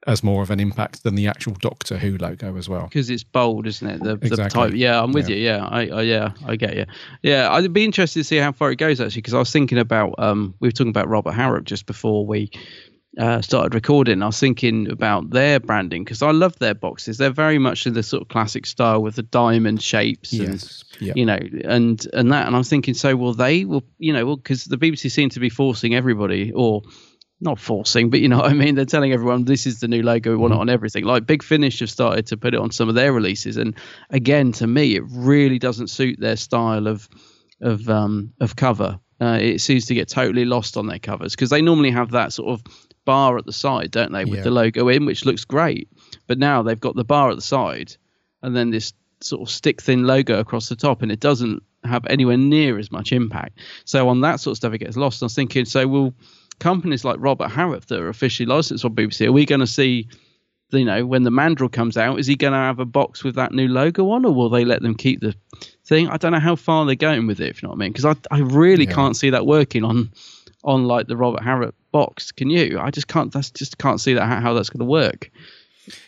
as 0.07 0.23
more 0.23 0.43
of 0.43 0.50
an 0.50 0.61
impact 0.61 1.02
than 1.02 1.14
the 1.14 1.26
actual 1.26 1.55
Doctor 1.55 1.97
Who 1.99 2.19
logo 2.19 2.57
as 2.57 2.69
well. 2.69 2.85
because 2.85 3.09
it's 3.09 3.25
bold, 3.25 3.67
isn't 3.67 3.88
it? 3.88 4.02
The, 4.02 4.17
the 4.17 4.26
Exactly. 4.26 4.61
type. 4.71 4.75
Yeah, 4.75 5.02
I'm 5.02 5.12
with 5.12 5.28
Yeah. 5.31 5.37
you. 5.37 5.43
Yeah, 5.45 5.64
I, 5.67 5.81
I 5.88 6.02
yeah, 6.02 6.33
I 6.47 6.57
get 6.57 6.76
you. 6.76 6.85
Yeah, 7.23 7.50
I'd 7.50 7.73
be 7.73 7.85
interested 7.85 8.21
to 8.21 8.25
see 8.25 8.37
how 8.37 8.52
far 8.52 8.71
it 8.71 8.76
goes 8.76 9.00
actually, 9.00 9.23
because 9.23 9.33
I 9.35 9.38
was 9.38 9.50
thinking 9.50 9.78
about 9.78 10.14
um, 10.19 10.55
we 10.61 10.69
were 10.69 10.73
talking 10.73 10.90
about 10.90 11.09
Robert 11.09 11.33
Harrop 11.33 11.64
just 11.64 11.87
before 11.87 12.26
we 12.26 12.50
uh, 13.18 13.40
started 13.40 13.75
recording. 13.75 14.23
I 14.23 14.26
was 14.26 14.40
thinking 14.40 14.90
about 14.90 15.30
their 15.30 15.61
branding 15.61 16.04
because 16.04 16.23
I 16.23 16.30
love 16.33 16.59
their 16.59 16.75
boxes. 16.75 17.16
They're 17.18 17.30
very 17.30 17.59
much 17.59 17.87
in 17.87 17.94
the 17.94 18.02
sort 18.02 18.23
of 18.23 18.28
classic 18.28 18.66
style 18.66 19.02
with 19.02 19.14
the 19.16 19.23
diamond 19.23 19.83
shapes 19.83 20.33
and 20.33 20.52
Yes. 20.52 20.85
You 21.16 21.26
know, 21.26 21.38
and 21.64 22.06
and 22.12 22.33
that. 22.33 22.47
And 22.47 22.54
I'm 22.56 22.62
thinking, 22.64 22.94
so 22.94 23.16
will 23.16 23.35
they? 23.35 23.64
Will 23.64 23.83
you 23.99 24.12
know? 24.12 24.25
Well, 24.26 24.37
because 24.37 24.64
the 24.64 24.78
BBC 24.78 25.11
seem 25.11 25.28
to 25.30 25.40
be 25.40 25.49
forcing 25.49 25.94
everybody, 25.94 26.52
or 26.52 26.83
not 27.40 27.59
forcing, 27.59 28.11
but 28.11 28.21
you 28.21 28.28
know 28.28 28.38
what 28.38 28.50
I 28.50 28.54
mean. 28.54 28.75
They're 28.76 28.85
telling 28.85 29.12
everyone 29.12 29.44
this 29.44 29.66
is 29.66 29.80
the 29.80 29.88
new 29.88 30.02
logo. 30.02 30.30
We 30.30 30.37
want 30.37 30.52
Mm-hmm. 30.52 30.59
it 30.59 30.62
on 30.62 30.71
everything. 30.71 31.04
Like 31.04 31.26
Big 31.26 31.42
Finish 31.42 31.80
have 31.80 31.90
started 31.90 32.26
to 32.28 32.37
put 32.37 32.54
it 32.54 32.61
on 32.61 32.71
some 32.71 32.88
of 32.88 32.94
their 32.94 33.12
releases, 33.12 33.56
and 33.56 33.75
again, 34.11 34.52
to 34.52 34.66
me, 34.66 34.94
it 34.94 35.02
really 35.09 35.59
doesn't 35.59 35.88
suit 35.88 36.18
their 36.21 36.37
style 36.37 36.87
of 36.87 37.09
of 37.61 37.88
um 37.88 38.33
of 38.40 38.54
cover. 38.56 38.99
Uh, 39.21 39.38
it 39.40 39.61
seems 39.61 39.87
to 39.87 39.94
get 39.94 40.09
totally 40.09 40.44
lost 40.44 40.76
on 40.76 40.87
their 40.87 40.99
covers 40.99 41.35
because 41.35 41.50
they 41.50 41.62
normally 41.62 41.90
have 41.90 42.12
that 42.12 42.33
sort 42.33 42.49
of 42.50 42.62
bar 43.04 43.37
at 43.38 43.46
the 43.46 43.52
side, 43.52 43.90
don't 43.90 44.12
they, 44.12 44.25
with 44.25 44.38
Yeah. 44.40 44.44
the 44.44 44.50
logo 44.50 44.88
in, 44.88 45.04
which 45.06 45.25
looks 45.25 45.44
great. 45.44 45.88
But 46.26 46.38
now 46.38 46.62
they've 46.62 46.80
got 46.80 46.96
the 46.96 47.04
bar 47.04 47.30
at 47.30 47.37
the 47.37 47.42
side, 47.42 47.96
and 48.42 48.54
then 48.56 48.70
this 48.70 48.92
sort 49.20 49.42
of 49.42 49.50
stick 49.54 49.80
thin 49.82 50.04
logo 50.04 50.38
across 50.38 50.68
the 50.68 50.76
top, 50.76 51.02
and 51.02 51.11
it 51.12 51.20
doesn't 51.20 51.62
have 51.84 52.04
anywhere 52.08 52.37
near 52.37 52.78
as 52.78 52.90
much 52.90 53.12
impact. 53.12 53.58
So 53.84 54.08
on 54.08 54.20
that 54.23 54.40
sort 54.40 54.52
of 54.52 54.56
stuff, 54.58 54.73
it 54.73 54.78
gets 54.78 54.96
lost. 54.96 55.23
I 55.23 55.26
was 55.26 55.34
thinking, 55.34 55.64
so 55.64 55.87
will 55.87 56.14
companies 56.61 57.04
like 57.04 57.16
Robert 57.18 57.50
Harrop 57.50 57.87
that 57.87 58.00
are 58.00 58.08
officially 58.08 58.46
licensed 58.46 58.84
on 58.84 58.94
BBC, 58.94 59.26
are 59.26 59.32
we 59.32 59.44
going 59.44 59.61
to 59.61 59.66
see, 59.66 60.08
you 60.70 60.84
know, 60.84 61.04
when 61.04 61.25
the 61.25 61.30
Mandrel 61.30 61.70
comes 61.70 61.96
out, 61.96 62.18
is 62.18 62.26
he 62.26 62.37
going 62.37 62.52
to 62.52 62.58
have 62.58 62.78
a 62.78 62.84
box 62.84 63.23
with 63.25 63.34
that 63.34 63.52
new 63.52 63.68
logo 63.68 64.11
on, 64.11 64.25
or 64.25 64.32
will 64.34 64.49
they 64.49 64.64
let 64.64 64.80
them 64.82 64.94
keep 64.94 65.20
the 65.20 65.34
thing? 65.84 66.08
I 66.08 66.16
don't 66.16 66.32
know 66.32 66.38
how 66.40 66.56
far 66.56 66.87
they're 66.87 66.94
going 66.94 67.26
with 67.26 67.40
it, 67.40 67.49
if 67.50 67.62
you 67.62 67.66
know 67.66 67.70
what 67.73 67.78
I 67.78 67.80
mean, 67.80 67.92
because 67.92 68.04
I 68.04 68.14
I 68.34 68.38
really 68.40 68.84
Yeah. 68.87 68.92
can't 68.94 69.16
see 69.16 69.30
that 69.30 69.46
working 69.46 69.84
on 69.84 70.11
on 70.64 70.84
like 70.87 71.06
the 71.08 71.16
Robert 71.16 71.42
Harrop 71.42 71.75
box. 71.95 72.33
Can 72.33 72.51
you? 72.51 72.79
I 72.81 72.91
just 72.91 73.07
can't. 73.09 73.33
That's 73.33 73.51
just 73.51 73.79
can't 73.79 74.01
see 74.01 74.15
that 74.15 74.27
how, 74.43 74.53
that's 74.53 74.69
going 74.71 74.81
to 74.87 74.91
work. 75.03 75.31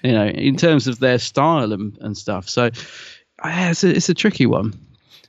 You 0.03 0.13
know, 0.13 0.27
in 0.27 0.57
terms 0.57 0.87
of 0.89 0.99
their 0.99 1.19
style 1.19 1.73
and, 1.73 1.97
and 2.01 2.17
stuff. 2.17 2.49
So, 2.49 2.71
yeah, 3.45 3.71
it's 3.71 3.85
a, 3.85 3.95
it's 3.95 4.09
a 4.09 4.15
tricky 4.15 4.47
one. 4.47 4.73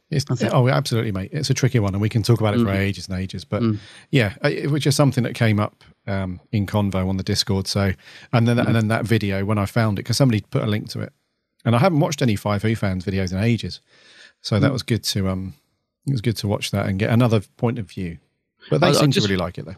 It's, 0.09 0.25
oh, 0.53 0.69
absolutely, 0.69 1.11
mate. 1.11 1.31
It's 1.33 1.49
a 1.49 1.53
tricky 1.53 1.79
one, 1.79 1.93
and 1.93 2.01
we 2.01 2.07
can 2.09 2.23
talk 2.23 2.39
about 2.39 2.53
it 2.55 2.59
for 2.59 2.71
Mm. 2.71 2.77
ages 2.89 3.09
and 3.09 3.19
ages. 3.19 3.43
But 3.45 3.61
yeah, 4.09 4.35
uh, 4.41 4.49
which 4.71 4.87
is 4.87 4.95
something 4.95 5.23
that 5.25 5.35
came 5.35 5.59
up 5.59 5.83
um, 6.07 6.39
in 6.53 6.65
Convo 6.65 7.07
on 7.09 7.17
the 7.17 7.23
Discord. 7.23 7.67
So, 7.67 7.91
and 8.31 8.47
then 8.47 8.57
and 8.57 8.73
then 8.73 8.87
that 8.87 9.03
video 9.05 9.43
when 9.45 9.57
I 9.57 9.65
found 9.65 9.99
it 9.99 10.03
because 10.03 10.17
somebody 10.17 10.41
put 10.49 10.63
a 10.63 10.67
link 10.67 10.89
to 10.91 11.01
it, 11.01 11.11
and 11.65 11.75
I 11.75 11.79
haven't 11.79 11.99
watched 11.99 12.21
any 12.21 12.35
Five 12.37 12.61
Who 12.63 12.73
fans 12.75 13.03
videos 13.05 13.31
in 13.33 13.39
ages, 13.39 13.81
so 14.41 14.59
that 14.61 14.69
Mm. 14.69 14.73
was 14.73 14.83
good 14.83 15.03
to 15.13 15.27
um, 15.27 15.53
it 16.07 16.11
was 16.13 16.21
good 16.21 16.37
to 16.37 16.47
watch 16.47 16.71
that 16.71 16.85
and 16.87 16.97
get 16.97 17.09
another 17.09 17.41
point 17.57 17.77
of 17.77 17.89
view. 17.89 18.17
But 18.69 18.79
they 18.79 18.87
I- 18.87 18.91
I 18.91 18.93
seem 18.93 19.11
just- 19.11 19.27
to 19.27 19.33
really 19.33 19.43
like 19.43 19.57
it 19.57 19.65
though. 19.65 19.75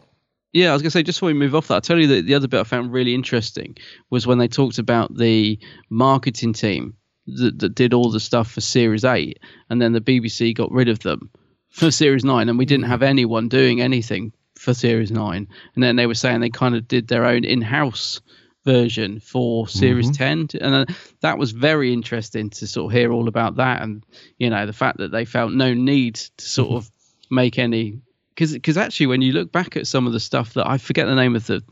Yeah, 0.52 0.70
I 0.70 0.72
was 0.72 0.82
gonna 0.82 0.90
say 0.90 1.02
just 1.02 1.18
before 1.18 1.28
we 1.28 1.34
move 1.34 1.54
off 1.54 1.68
that, 1.68 1.74
I'll 1.74 1.80
tell 1.80 1.98
you 1.98 2.08
that 2.08 2.26
the 2.26 2.34
other 2.34 2.48
bit 2.48 2.60
I 2.60 2.64
found 2.64 2.92
really 2.92 3.14
interesting 3.14 3.76
was 4.10 4.26
when 4.26 4.38
they 4.38 4.48
talked 4.48 4.78
about 4.78 5.16
the 5.16 5.58
marketing 5.90 6.52
team 6.52 6.94
that, 7.26 7.58
that 7.60 7.74
did 7.74 7.94
all 7.94 8.10
the 8.10 8.18
stuff 8.20 8.50
for 8.50 8.60
Series 8.60 9.04
Eight, 9.04 9.38
and 9.68 9.80
then 9.80 9.92
the 9.92 10.00
BBC 10.00 10.54
got 10.54 10.72
rid 10.72 10.88
of 10.88 10.98
them 11.00 11.30
for 11.68 11.90
Series 11.90 12.24
Nine, 12.24 12.48
and 12.48 12.58
we 12.58 12.64
didn't 12.66 12.86
have 12.86 13.02
anyone 13.02 13.48
doing 13.48 13.80
anything 13.80 14.32
for 14.56 14.74
Series 14.74 15.12
Nine, 15.12 15.46
and 15.74 15.84
then 15.84 15.94
they 15.96 16.06
were 16.06 16.14
saying 16.14 16.40
they 16.40 16.50
kind 16.50 16.74
of 16.74 16.88
did 16.88 17.06
their 17.08 17.24
own 17.24 17.44
in-house 17.44 18.20
version 18.64 19.20
for 19.20 19.66
Series 19.68 20.10
Mhm. 20.10 20.16
10 20.16 20.48
and 20.60 20.74
uh, 20.74 20.84
that 21.22 21.38
was 21.38 21.52
very 21.52 21.94
interesting 21.94 22.50
to 22.50 22.66
sort 22.66 22.92
of 22.92 22.98
hear 22.98 23.10
all 23.10 23.26
about 23.26 23.56
that 23.56 23.80
and 23.80 24.04
you 24.36 24.50
know 24.50 24.66
the 24.66 24.74
fact 24.74 24.98
that 24.98 25.10
they 25.10 25.24
felt 25.24 25.50
no 25.52 25.72
need 25.72 26.16
to 26.16 26.44
sort 26.44 26.72
of 26.72 26.90
make 27.30 27.58
any 27.58 28.02
because 28.40 28.54
because 28.54 28.78
actually 28.78 29.06
when 29.06 29.20
you 29.20 29.32
look 29.32 29.52
back 29.52 29.76
at 29.76 29.86
some 29.86 30.06
of 30.06 30.14
the 30.14 30.20
stuff 30.20 30.54
that 30.54 30.66
I 30.66 30.78
forget 30.78 31.06
the 31.06 31.14
name 31.14 31.36
of 31.36 31.46
the 31.46 31.62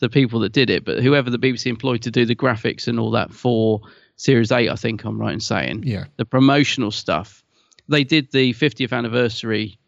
the 0.00 0.10
people 0.10 0.40
that 0.40 0.52
did 0.52 0.68
it 0.68 0.84
but 0.84 1.02
whoever 1.02 1.30
the 1.30 1.38
BBC 1.38 1.66
employed 1.66 2.02
to 2.02 2.10
do 2.10 2.26
the 2.26 2.36
graphics 2.36 2.86
and 2.86 3.00
all 3.00 3.10
that 3.12 3.32
for 3.32 3.80
Series 4.16 4.52
8 4.52 4.68
I 4.68 4.74
think 4.74 5.04
I'm 5.04 5.18
right 5.18 5.32
in 5.32 5.40
saying. 5.40 5.84
Yeah. 5.84 6.04
the 6.16 6.26
promotional 6.26 6.90
stuff. 6.90 7.42
They 7.88 8.04
did 8.04 8.30
the 8.30 8.52
50th 8.52 8.92
anniversary 8.92 9.78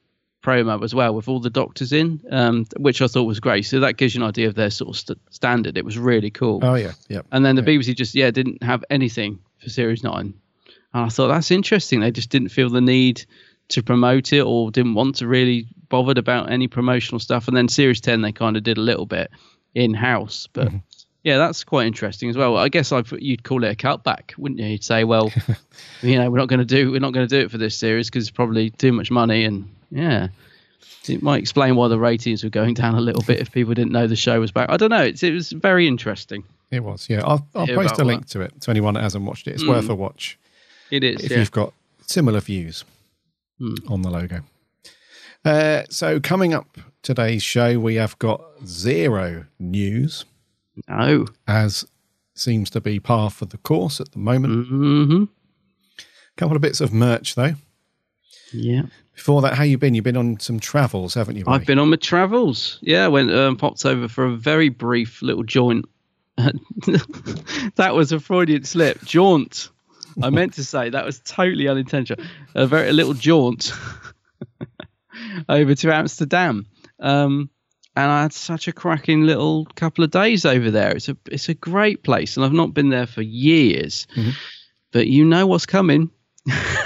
promo 0.43 0.83
as 0.83 0.95
well 0.95 1.15
with 1.15 1.29
all 1.29 1.41
the 1.41 1.51
doctors 1.51 1.93
in 1.93 2.23
um, 2.31 2.65
which 2.79 3.03
I 3.03 3.07
thought 3.07 3.25
was 3.25 3.41
great. 3.41 3.67
So 3.67 3.81
that 3.81 3.99
gives 3.99 4.15
you 4.15 4.23
an 4.23 4.29
idea 4.29 4.49
of 4.49 4.55
their 4.55 4.71
sort 4.71 4.89
of 4.89 4.97
st- 4.97 5.19
standard. 5.31 5.77
It 5.77 5.85
was 5.85 5.99
really 5.99 6.31
cool. 6.31 6.61
Oh 6.63 6.77
yeah, 6.77 6.93
yeah. 7.11 7.21
and 7.31 7.45
then 7.45 7.57
the 7.57 7.63
BBC 7.63 7.95
just 7.95 8.15
yeah 8.15 8.31
didn't 8.31 8.63
have 8.63 8.83
anything 8.89 9.41
for 9.59 9.69
Series 9.69 10.03
Nine, 10.03 10.33
and 10.95 11.05
I 11.05 11.09
thought 11.11 11.29
that's 11.29 11.51
interesting. 11.51 12.01
They 12.01 12.11
just 12.11 12.31
didn't 12.31 12.49
feel 12.49 12.71
the 12.71 12.81
need 12.81 13.27
to 13.69 13.83
promote 13.83 14.33
it 14.33 14.41
or 14.41 14.71
didn't 14.71 14.95
want 14.95 15.17
to 15.17 15.27
really 15.27 15.69
bothered 15.91 16.17
about 16.17 16.51
any 16.51 16.67
promotional 16.69 17.19
stuff. 17.19 17.47
And 17.49 17.55
then 17.57 17.69
Series 17.69 18.01
Ten 18.01 18.23
they 18.23 18.33
kind 18.33 18.57
of 18.57 18.63
did 18.63 18.79
a 18.79 18.81
little 18.81 19.05
bit 19.07 19.31
in 19.75 19.93
house, 19.93 20.49
but 20.55 20.73
yeah, 21.23 21.37
that's 21.37 21.63
quite 21.65 21.87
interesting 21.87 22.31
as 22.31 22.37
well. 22.39 22.57
I 22.57 22.71
guess 22.71 22.91
I 22.93 23.03
you'd 23.19 23.45
call 23.45 23.63
it 23.65 23.71
a 23.71 23.77
cutback, 23.77 24.37
wouldn't 24.39 24.59
you? 24.61 24.67
You'd 24.69 24.83
say, 24.85 25.05
well, 25.05 25.31
you 26.03 26.17
know, 26.19 26.31
we're 26.31 26.39
not 26.39 26.49
going 26.49 26.61
to 26.61 26.65
do 26.65 26.91
we're 26.91 26.99
not 27.01 27.13
going 27.13 27.29
to 27.29 27.39
do 27.39 27.45
it 27.45 27.51
for 27.51 27.59
this 27.59 27.77
series 27.77 28.09
because 28.09 28.25
it's 28.27 28.35
probably 28.35 28.71
too 28.71 28.93
much 28.93 29.11
money, 29.11 29.45
and 29.45 29.69
yeah. 29.91 30.29
It 31.09 31.23
might 31.23 31.39
explain 31.41 31.77
why 31.77 31.89
the 31.89 31.99
ratings 31.99 32.45
were 32.45 32.51
going 32.51 32.75
down 32.75 32.95
a 32.95 33.01
little 33.01 33.23
bit 33.23 33.41
if 33.41 33.51
people 33.51 33.73
didn't 33.73 33.91
know 33.91 34.07
the 34.07 34.17
show 34.17 34.39
was 34.39 34.53
back. 34.53 34.69
I 34.71 34.77
don't 34.77 34.91
know. 34.91 35.03
It's, 35.03 35.23
it 35.23 35.33
was 35.33 35.51
very 35.51 35.89
interesting. 35.89 36.45
It 36.71 36.85
was, 36.85 37.09
yeah. 37.09 37.23
I'll, 37.25 37.47
I'll 37.55 37.67
post 37.67 37.99
a 37.99 38.05
link 38.05 38.27
to 38.29 38.43
it 38.43 38.61
to 38.63 38.71
anyone 38.71 38.95
that 38.95 39.03
hasn't 39.03 39.25
watched 39.25 39.49
it. 39.49 39.55
It's 39.55 39.63
Mm. 39.65 39.69
worth 39.71 39.89
a 39.89 39.95
watch 39.95 40.39
It 40.91 41.03
is. 41.03 41.25
if 41.25 41.31
yeah. 41.31 41.39
you've 41.39 41.51
got 41.51 41.73
similar 42.07 42.41
views 42.41 42.85
Hmm. 43.59 43.75
on 43.89 44.03
the 44.03 44.11
logo. 44.11 44.43
Uh, 45.45 45.83
so, 45.89 46.21
coming 46.21 46.53
up 46.53 46.79
today's 47.03 47.43
show, 47.43 47.79
we 47.79 47.95
have 47.95 48.19
got 48.19 48.43
zero 48.67 49.47
news. 49.59 50.25
No. 50.89 51.27
As 51.47 51.87
seems 52.35 52.71
to 52.71 52.81
be 52.81 52.99
par 52.99 53.31
for 53.31 53.47
the 53.47 53.59
course 53.59 54.01
at 54.01 54.13
the 54.13 54.19
moment. 54.19 54.69
Mm-hmm. 54.69 55.25
couple 56.37 56.57
of 56.57 56.63
bits 56.63 56.81
of 56.81 56.93
merch, 56.93 57.35
though. 57.35 57.55
Yeah. 58.53 58.83
Before 59.15 59.43
that, 59.43 59.55
how 59.55 59.65
you 59.65 59.77
been? 59.77 59.95
You've 59.95 60.05
been 60.05 60.17
on 60.17 60.41
some 60.41 60.59
travels, 60.61 61.15
haven't 61.15 61.37
you? 61.37 61.45
I've 61.47 61.67
been 61.67 61.79
on 61.79 61.91
my 61.91 61.97
travels. 61.97 62.79
Yeah, 62.81 63.05
I 63.05 63.09
went 63.09 63.31
um, 63.31 63.57
popped 63.57 63.85
over 63.85 64.09
for 64.09 64.25
a 64.25 64.37
very 64.37 64.71
brief 64.71 65.21
little 65.21 65.43
jaunt. 65.43 65.87
that 66.37 67.93
was 67.95 68.13
a 68.13 68.21
Freudian 68.21 68.65
slip. 68.65 69.05
Jaunt. 69.05 69.69
I 70.23 70.31
meant 70.31 70.55
to 70.55 70.65
say 70.65 70.91
that 70.91 71.05
was 71.05 71.21
totally 71.21 71.69
unintentional. 71.69 72.25
A 72.55 72.67
very 72.67 72.89
a 72.89 72.93
little 72.93 73.15
jaunt 73.15 73.73
over 75.49 75.75
to 75.75 75.95
Amsterdam. 75.95 76.67
Um, 76.99 77.51
and 77.97 78.11
I 78.11 78.23
had 78.23 78.33
such 78.33 78.69
a 78.69 78.73
cracking 78.73 79.23
little 79.23 79.67
couple 79.75 80.05
of 80.05 80.11
days 80.11 80.45
over 80.45 80.71
there. 80.71 80.93
It's 80.93 81.09
a 81.09 81.17
it's 81.27 81.49
a 81.49 81.55
great 81.55 82.03
place, 82.03 82.37
and 82.37 82.47
I've 82.47 82.53
not 82.53 82.73
been 82.73 82.89
there 82.89 83.07
for 83.07 83.23
years. 83.23 84.07
But 84.93 85.07
you 85.07 85.25
know 85.25 85.47
what's 85.47 85.67
coming. 85.67 86.11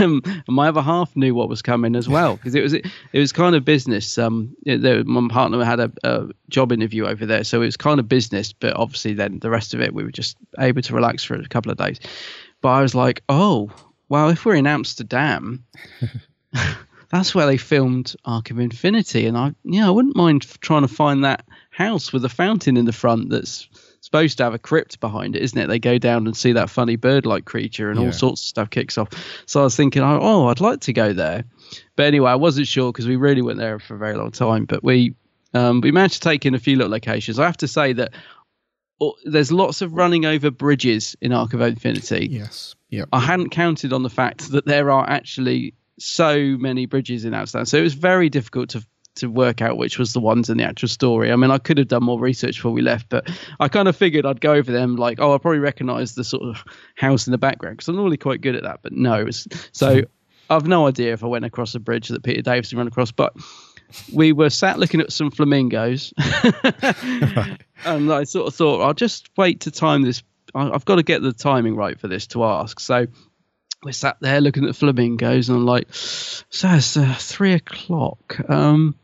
and 0.01 0.43
my 0.49 0.69
other 0.69 0.83
half 0.83 1.15
knew 1.15 1.35
what 1.35 1.49
was 1.49 1.63
coming 1.63 1.95
as 1.95 2.09
well 2.09 2.37
because 2.37 2.55
it 2.55 2.63
was 2.63 2.73
it, 2.73 2.87
it 3.13 3.19
was 3.19 3.33
kind 3.33 3.55
of 3.55 3.65
business. 3.65 4.19
Um, 4.19 4.57
it, 4.67 4.83
there, 4.83 5.05
my 5.05 5.29
partner 5.29 5.63
had 5.65 5.81
a, 5.81 5.93
a 6.03 6.29
job 6.49 6.73
interview 6.73 7.07
over 7.07 7.27
there, 7.27 7.45
so 7.45 7.63
it 7.63 7.67
was 7.67 7.77
kind 7.77 8.01
of 8.01 8.09
business. 8.09 8.53
But 8.53 8.77
obviously, 8.77 9.15
then 9.15 9.39
the 9.39 9.51
rest 9.51 9.75
of 9.75 9.81
it, 9.81 9.95
we 9.95 10.05
were 10.05 10.11
just 10.11 10.37
able 10.59 10.83
to 10.83 10.95
relax 10.95 11.23
for 11.23 11.35
a 11.35 11.49
couple 11.49 11.71
of 11.71 11.79
days. 11.79 12.01
But 12.61 12.71
I 12.71 12.83
was 12.83 12.95
like, 12.95 13.23
oh, 13.29 13.71
well, 14.09 14.31
if 14.31 14.45
we're 14.45 14.55
in 14.57 14.67
Amsterdam, 14.67 15.65
that's 17.15 17.35
where 17.35 17.47
they 17.47 17.57
filmed 17.57 18.17
Arc 18.25 18.51
of 18.51 18.59
Infinity, 18.59 19.27
and 19.27 19.37
I, 19.39 19.55
yeah, 19.65 19.87
I 19.87 19.91
wouldn't 19.91 20.17
mind 20.17 20.43
trying 20.61 20.83
to 20.83 20.89
find 20.89 21.25
that 21.25 21.47
house 21.71 22.13
with 22.13 22.25
a 22.25 22.29
fountain 22.29 22.77
in 22.77 22.85
the 22.85 22.93
front 22.93 23.31
that's 23.31 23.69
supposed 24.01 24.37
to 24.39 24.45
have 24.45 24.55
a 24.55 24.59
crypt 24.59 25.01
behind 25.01 25.37
it, 25.37 25.43
isn't 25.43 25.59
it? 25.59 25.67
They 25.69 25.79
go 25.79 25.97
down 25.97 26.27
and 26.27 26.37
see 26.37 26.53
that 26.53 26.71
funny 26.71 26.97
bird-like 26.97 27.45
creature, 27.45 27.91
and 27.91 28.01
Yeah. 28.01 28.07
all 28.07 28.13
sorts 28.13 28.43
of 28.43 28.47
stuff 28.47 28.71
kicks 28.71 28.99
off. 28.99 29.09
So 29.47 29.61
I 29.61 29.65
was 29.65 29.77
thinking, 29.77 30.03
oh, 30.03 30.19
oh 30.21 30.47
I'd 30.49 30.61
like 30.61 30.81
to 30.81 30.93
go 30.93 31.13
there, 31.13 31.45
but 31.97 32.07
anyway, 32.07 32.31
I 32.33 32.37
wasn't 32.37 32.67
sure 32.67 32.93
because 32.93 33.07
we 33.07 33.17
really 33.17 33.43
weren't 33.43 33.59
there 33.59 33.79
for 33.79 33.95
a 33.95 33.99
very 33.99 34.17
long 34.17 34.33
time. 34.33 34.65
But 34.65 34.83
we 34.83 35.15
um, 35.55 35.81
we 35.81 35.93
managed 35.93 36.15
to 36.15 36.29
take 36.29 36.45
in 36.47 36.55
a 36.55 36.59
few 36.59 36.77
little 36.77 36.91
locations. 36.91 37.39
I 37.39 37.45
have 37.47 37.59
to 37.59 37.69
say 37.69 37.93
that 37.93 38.13
oh, 39.01 39.15
there's 39.25 39.53
lots 39.53 39.83
of 39.83 39.93
running 39.93 40.25
over 40.27 40.51
bridges 40.51 41.17
in 41.21 41.33
Arc 41.33 41.55
of 41.55 41.61
Infinity. 41.61 42.29
Yes. 42.31 42.75
Yeah. 42.91 43.05
I 43.13 43.21
hadn't 43.21 43.51
counted 43.51 43.93
on 43.93 44.03
the 44.03 44.11
fact 44.11 44.51
that 44.51 44.67
there 44.67 44.91
are 44.91 45.09
actually 45.09 45.75
so 45.99 46.39
many 46.59 46.87
bridges 46.87 47.25
in 47.25 47.35
Amsterdam. 47.35 47.67
So 47.67 47.79
it 47.79 47.83
was 47.83 47.95
very 47.95 48.29
difficult 48.29 48.71
to 48.71 48.85
to 49.17 49.29
work 49.29 49.63
out 49.63 49.77
which 49.77 49.99
was 49.99 50.13
the 50.13 50.21
ones 50.21 50.51
in 50.51 50.59
the 50.59 50.65
actual 50.65 50.89
story. 50.89 51.31
I 51.31 51.37
mean, 51.37 51.51
I 51.51 51.59
could 51.59 51.79
have 51.79 51.89
done 51.89 52.03
more 52.03 52.19
research 52.19 52.57
before 52.57 52.73
we 52.73 52.83
left, 52.83 53.09
but 53.09 53.31
I 53.61 53.69
kind 53.69 53.87
of 53.87 53.97
figured 53.97 54.27
I'd 54.27 54.41
go 54.41 54.55
over 54.55 54.73
them 54.73 54.97
like, 54.97 55.21
oh, 55.21 55.33
I'll 55.33 55.39
probably 55.39 55.61
recognise 55.61 56.15
the 56.15 56.25
sort 56.25 56.43
of 56.43 56.65
house 56.97 57.27
in 57.27 57.31
the 57.31 57.39
background 57.39 57.77
because 57.77 57.89
I'm 57.89 57.97
normally 57.97 58.17
quite 58.17 58.41
good 58.41 58.57
at 58.57 58.65
that. 58.65 58.81
But 58.83 58.93
no, 58.93 59.15
it 59.15 59.25
was, 59.25 59.47
so 59.73 60.03
I've 60.51 60.67
no 60.67 60.87
idea 60.87 61.13
if 61.13 61.23
I 61.23 61.27
went 61.29 61.45
across 61.45 61.75
a 61.75 61.81
bridge 61.81 62.09
that 62.09 62.23
Peter 62.23 62.43
Davison 62.43 62.79
ran 62.79 62.89
across, 62.89 63.13
but 63.13 63.35
we 64.13 64.33
were 64.33 64.51
sat 64.51 64.79
looking 64.79 65.01
at 65.01 65.13
some 65.13 65.31
flamingos, 65.31 66.13
and 67.85 68.13
I 68.13 68.25
sort 68.25 68.49
of 68.49 68.55
thought 68.55 68.83
I'll 68.83 68.95
just 68.95 69.31
wait 69.37 69.61
to 69.61 69.71
time 69.71 70.03
this. 70.03 70.23
I've 70.55 70.85
got 70.85 70.97
to 70.97 71.03
get 71.03 71.23
the 71.23 71.33
timing 71.33 71.77
right 71.77 71.99
for 71.99 72.09
this 72.09 72.29
to 72.29 72.45
ask. 72.45 72.79
So 72.79 73.07
we're 73.85 73.93
sat 73.93 74.17
there 74.21 74.41
looking 74.41 74.67
at 74.67 74.77
flamingos, 74.77 75.49
and 75.49 75.59
I'm 75.59 75.67
like, 75.67 75.89
so 75.93 76.69
it's 76.71 76.97
uh, 76.97 77.15
three 77.19 77.53
o'clock. 77.53 78.39
Um, 78.49 78.95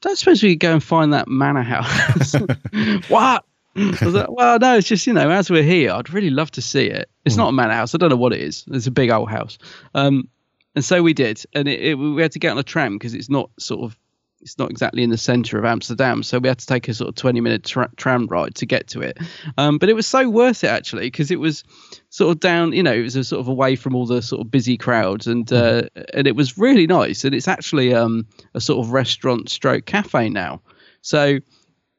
don't 0.00 0.18
suppose 0.18 0.42
we 0.42 0.50
could 0.50 0.60
go 0.60 0.72
and 0.72 0.82
find 0.82 1.12
that 1.12 1.28
manor 1.28 1.62
house? 1.62 2.34
what? 3.08 3.44
I 3.74 3.98
was 4.02 4.14
like, 4.14 4.30
well, 4.30 4.58
no, 4.58 4.76
it's 4.76 4.88
just 4.88 5.06
you 5.06 5.14
know, 5.14 5.30
as 5.30 5.50
we're 5.50 5.62
here, 5.62 5.92
I'd 5.92 6.12
really 6.12 6.30
love 6.30 6.50
to 6.52 6.62
see 6.62 6.86
it. 6.86 7.08
It's 7.24 7.36
not 7.36 7.48
a 7.48 7.52
manor 7.52 7.72
house. 7.72 7.94
I 7.94 7.98
don't 7.98 8.10
know 8.10 8.16
what 8.16 8.34
it 8.34 8.40
is. 8.40 8.64
It's 8.70 8.86
a 8.86 8.90
big 8.90 9.10
old 9.10 9.30
house. 9.30 9.56
Um, 9.94 10.28
and 10.74 10.84
so 10.84 11.02
we 11.02 11.14
did, 11.14 11.42
and 11.54 11.68
it, 11.68 11.80
it, 11.80 11.94
we 11.94 12.20
had 12.20 12.32
to 12.32 12.38
get 12.38 12.50
on 12.50 12.58
a 12.58 12.62
tram 12.62 12.96
because 12.96 13.14
it's 13.14 13.30
not 13.30 13.50
sort 13.58 13.82
of 13.82 13.98
it's 14.42 14.58
not 14.58 14.70
exactly 14.70 15.02
in 15.02 15.10
the 15.10 15.16
centre 15.16 15.58
of 15.58 15.64
Amsterdam, 15.64 16.22
so 16.22 16.38
we 16.38 16.48
had 16.48 16.58
to 16.58 16.66
take 16.66 16.88
a 16.88 16.94
sort 16.94 17.08
of 17.08 17.14
twenty 17.14 17.40
minute 17.40 17.64
tra- 17.64 17.90
tram 17.96 18.26
ride 18.26 18.56
to 18.56 18.66
get 18.66 18.88
to 18.88 19.00
it. 19.00 19.18
Um, 19.56 19.78
but 19.78 19.88
it 19.88 19.94
was 19.94 20.06
so 20.06 20.28
worth 20.28 20.64
it 20.64 20.68
actually 20.68 21.06
because 21.06 21.30
it 21.30 21.40
was 21.40 21.64
sort 22.10 22.32
of 22.32 22.40
down, 22.40 22.72
you 22.72 22.82
know, 22.82 22.92
it 22.92 23.02
was 23.02 23.16
a 23.16 23.24
sort 23.24 23.40
of 23.40 23.48
away 23.48 23.76
from 23.76 23.94
all 23.94 24.06
the 24.06 24.20
sort 24.20 24.40
of 24.40 24.50
busy 24.50 24.76
crowds, 24.76 25.26
and 25.26 25.50
uh, 25.52 25.82
and 26.12 26.26
it 26.26 26.36
was 26.36 26.58
really 26.58 26.86
nice. 26.86 27.24
And 27.24 27.34
it's 27.34 27.48
actually 27.48 27.94
um, 27.94 28.26
a 28.54 28.60
sort 28.60 28.84
of 28.84 28.92
restaurant 28.92 29.48
stroke 29.48 29.86
cafe 29.86 30.28
now. 30.28 30.60
So 31.00 31.38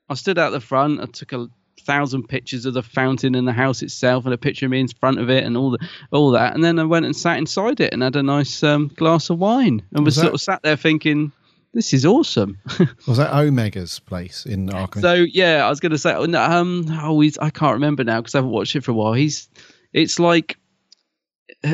I 0.10 0.14
stood 0.16 0.38
out 0.38 0.52
the 0.52 0.60
front. 0.60 1.02
I 1.02 1.06
took 1.06 1.32
a 1.32 1.48
thousand 1.82 2.28
pictures 2.30 2.66
of 2.66 2.74
the 2.74 2.84
fountain 2.84 3.36
and 3.36 3.48
the 3.48 3.54
house 3.54 3.82
itself, 3.82 4.26
and 4.26 4.34
a 4.34 4.38
picture 4.38 4.66
of 4.66 4.72
me 4.72 4.82
in 4.82 4.88
front 4.88 5.20
of 5.20 5.30
it, 5.30 5.44
and 5.46 5.56
all 5.56 5.72
the 5.72 5.80
all 6.12 6.32
that. 6.32 6.56
And 6.56 6.64
then 6.64 6.78
I 6.78 6.84
went 6.84 7.06
and 7.06 7.16
sat 7.16 7.38
inside 7.38 7.80
it 7.80 7.94
and 7.94 8.04
had 8.04 8.16
a 8.16 8.24
nice 8.24 8.64
um, 8.64 8.92
glass 8.96 9.30
of 9.30 9.40
wine, 9.40 9.82
and 9.94 10.06
was, 10.06 10.18
Was 10.18 10.24
sort 10.24 10.34
of 10.34 10.42
sat 10.42 10.62
there 10.62 10.78
thinking, 10.78 11.32
"This 11.74 11.94
is 11.94 12.06
awesome." 12.06 12.58
Was 13.08 13.18
that 13.18 13.34
Omega's 13.34 14.00
place 14.00 14.46
in 14.46 14.68
Arkham? 14.70 15.02
so 15.02 15.14
yeah, 15.14 15.66
I 15.66 15.70
was 15.70 15.80
going 15.80 15.92
to 15.92 15.98
say, 15.98 16.14
um, 16.14 16.86
oh, 17.02 17.20
he's, 17.20 17.38
I 17.38 17.50
can't 17.50 17.74
remember 17.74 18.04
now 18.04 18.22
because 18.22 18.36
I 18.36 18.40
haven't 18.40 18.52
watched 18.52 18.76
it 18.76 18.84
for 18.84 18.92
a 18.92 18.96
while. 18.96 19.14
He's, 19.14 19.50
it's 19.94 20.20
like. 20.20 20.58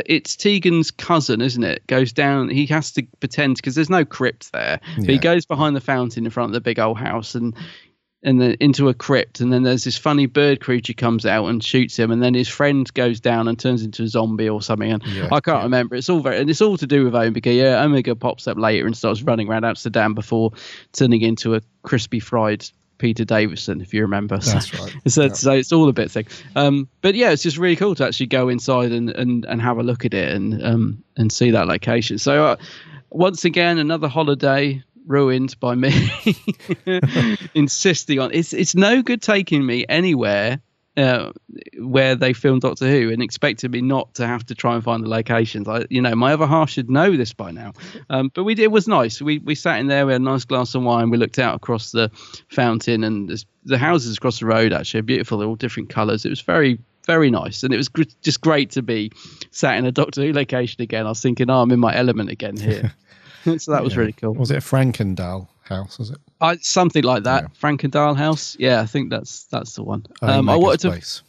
It's 0.05 0.35
Tegan's 0.35 0.91
cousin, 0.91 1.41
isn't 1.41 1.63
it? 1.63 1.85
Goes 1.87 2.13
down. 2.13 2.49
He 2.49 2.67
has 2.67 2.91
to 2.91 3.03
pretend 3.19 3.55
because 3.55 3.73
there's 3.73 3.89
no 3.89 4.05
crypt 4.05 4.51
there. 4.51 4.79
But 4.97 5.09
he 5.09 5.17
goes 5.17 5.47
behind 5.47 5.75
the 5.75 5.81
fountain 5.81 6.25
in 6.25 6.31
front 6.31 6.49
of 6.49 6.53
the 6.53 6.61
big 6.61 6.77
old 6.77 6.99
house, 6.99 7.33
and 7.33 7.55
and 8.21 8.41
then 8.41 8.57
into 8.59 8.89
a 8.89 8.93
crypt, 8.93 9.39
and 9.39 9.51
then 9.51 9.63
there's 9.63 9.85
this 9.85 9.97
funny 9.97 10.25
bird 10.25 10.59
creature 10.59 10.93
comes 10.93 11.25
out 11.25 11.45
and 11.45 11.63
shoots 11.63 11.97
him, 11.97 12.11
and 12.11 12.21
then 12.21 12.33
his 12.33 12.49
friend 12.49 12.91
goes 12.93 13.19
down 13.19 13.47
and 13.47 13.57
turns 13.57 13.83
into 13.83 14.03
a 14.03 14.07
zombie 14.07 14.49
or 14.49 14.61
something. 14.61 14.91
And 14.91 15.05
Yeah, 15.07 15.29
I 15.31 15.39
can't 15.39 15.63
remember. 15.63 15.95
It's 15.95 16.09
all 16.09 16.19
very, 16.19 16.37
and 16.39 16.49
it's 16.49 16.61
all 16.61 16.77
to 16.77 16.87
do 16.87 17.05
with 17.05 17.15
Omega. 17.15 17.53
Yeah, 17.53 17.83
Omega 17.83 18.15
pops 18.15 18.47
up 18.47 18.57
later 18.57 18.85
and 18.85 18.95
starts 18.95 19.21
running 19.21 19.47
around 19.47 19.63
Amsterdam 19.63 20.13
before 20.13 20.51
turning 20.91 21.21
into 21.21 21.55
a 21.55 21.61
crispy 21.83 22.19
fried 22.19 22.69
Peter 22.99 23.23
Davison, 23.23 23.81
if 23.81 23.93
you 23.93 24.01
remember. 24.01 24.37
That's 24.37 24.69
so, 24.69 24.83
right. 24.83 24.95
So, 25.07 25.29
so 25.29 25.51
it's 25.53 25.71
all 25.71 25.89
a 25.89 25.93
bit 25.93 26.11
thing. 26.11 26.27
Um, 26.55 26.87
but 27.01 27.15
yeah, 27.15 27.31
it's 27.31 27.41
just 27.41 27.57
really 27.57 27.77
cool 27.77 27.95
to 27.95 28.05
actually 28.05 28.27
go 28.27 28.49
inside 28.49 28.91
and, 28.91 29.09
and, 29.09 29.45
and 29.45 29.61
have 29.61 29.77
a 29.77 29.83
look 29.83 30.05
at 30.05 30.13
it 30.13 30.33
and 30.35 30.61
um, 30.63 31.03
and 31.17 31.31
see 31.31 31.51
that 31.51 31.67
location. 31.67 32.19
So 32.19 32.45
uh, 32.45 32.55
once 33.09 33.45
again, 33.45 33.79
another 33.79 34.07
holiday 34.07 34.83
ruined 35.07 35.59
by 35.59 35.75
me 35.75 36.11
insisting 37.53 38.19
on 38.19 38.31
it's 38.33 38.53
it's 38.53 38.75
no 38.75 39.01
good 39.01 39.21
taking 39.21 39.65
me 39.65 39.85
anywhere 39.89 40.59
uh, 40.99 41.31
where 41.77 42.15
they 42.15 42.33
filmed 42.33 42.61
Doctor 42.61 42.89
Who 42.89 43.09
and 43.09 43.21
expecting 43.21 43.71
me 43.71 43.81
not 43.81 44.13
to 44.15 44.27
have 44.27 44.45
to 44.47 44.55
try 44.55 44.75
and 44.75 44.83
find 44.83 45.03
the 45.03 45.07
locations. 45.07 45.67
I, 45.67 45.85
you 45.89 46.01
know, 46.01 46.13
my 46.15 46.33
other 46.33 46.45
half 46.45 46.69
should 46.69 46.89
know 46.89 47.15
this 47.15 47.31
by 47.31 47.51
now. 47.51 47.73
Um, 48.09 48.31
but 48.33 48.43
we 48.43 48.53
it 48.55 48.71
was 48.71 48.87
nice. 48.87 49.21
We 49.21 49.37
we 49.39 49.55
sat 49.55 49.79
in 49.79 49.87
there, 49.87 50.05
we 50.05 50.13
had 50.13 50.21
a 50.21 50.25
nice 50.25 50.43
glass 50.43 50.75
of 50.75 50.83
wine. 50.83 51.09
We 51.09 51.17
looked 51.17 51.39
out 51.39 51.55
across 51.55 51.91
the 51.91 52.11
fountain 52.49 53.03
and 53.03 53.31
the 53.63 53.77
houses 53.77 54.17
across 54.17 54.39
the 54.39 54.45
road. 54.45 54.73
Actually, 54.73 54.99
are 54.99 55.03
beautiful. 55.03 55.37
They're 55.37 55.47
all 55.47 55.55
different 55.55 55.89
colours. 55.89 56.25
It 56.25 56.29
was 56.29 56.41
very 56.41 56.79
very 57.05 57.31
nice, 57.31 57.63
and 57.63 57.73
it 57.73 57.77
was 57.77 57.87
gr- 57.87 58.03
just 58.21 58.41
great 58.41 58.71
to 58.71 58.81
be 58.81 59.11
sat 59.51 59.77
in 59.77 59.85
a 59.85 59.91
Doctor 59.91 60.21
Who 60.21 60.33
location 60.33 60.81
again. 60.81 61.05
I 61.05 61.09
was 61.09 61.21
thinking, 61.21 61.49
oh, 61.49 61.61
I'm 61.61 61.71
in 61.71 61.79
my 61.79 61.95
element 61.95 62.29
again 62.29 62.57
here. 62.57 62.93
so 63.57 63.71
that 63.71 63.83
was 63.83 63.93
Yeah. 63.93 63.99
really 63.99 64.13
cool. 64.13 64.33
Was 64.33 64.51
it 64.51 64.57
a 64.57 64.61
Frankendael 64.61 65.47
house? 65.63 65.97
Was 65.99 66.09
it? 66.11 66.17
I, 66.41 66.57
something 66.57 67.03
like 67.03 67.23
that. 67.23 67.53
Frankendael 67.55 68.15
House. 68.17 68.55
Yeah, 68.59 68.81
I 68.81 68.85
think 68.85 69.09
that's 69.09 69.43
that's 69.45 69.75
the 69.75 69.83
one. 69.83 70.05
Um, 70.21 70.49
I 70.49 70.53
Omega's 70.53 70.63
wanted 70.63 70.79
to. 70.81 70.87
place. 70.89 71.21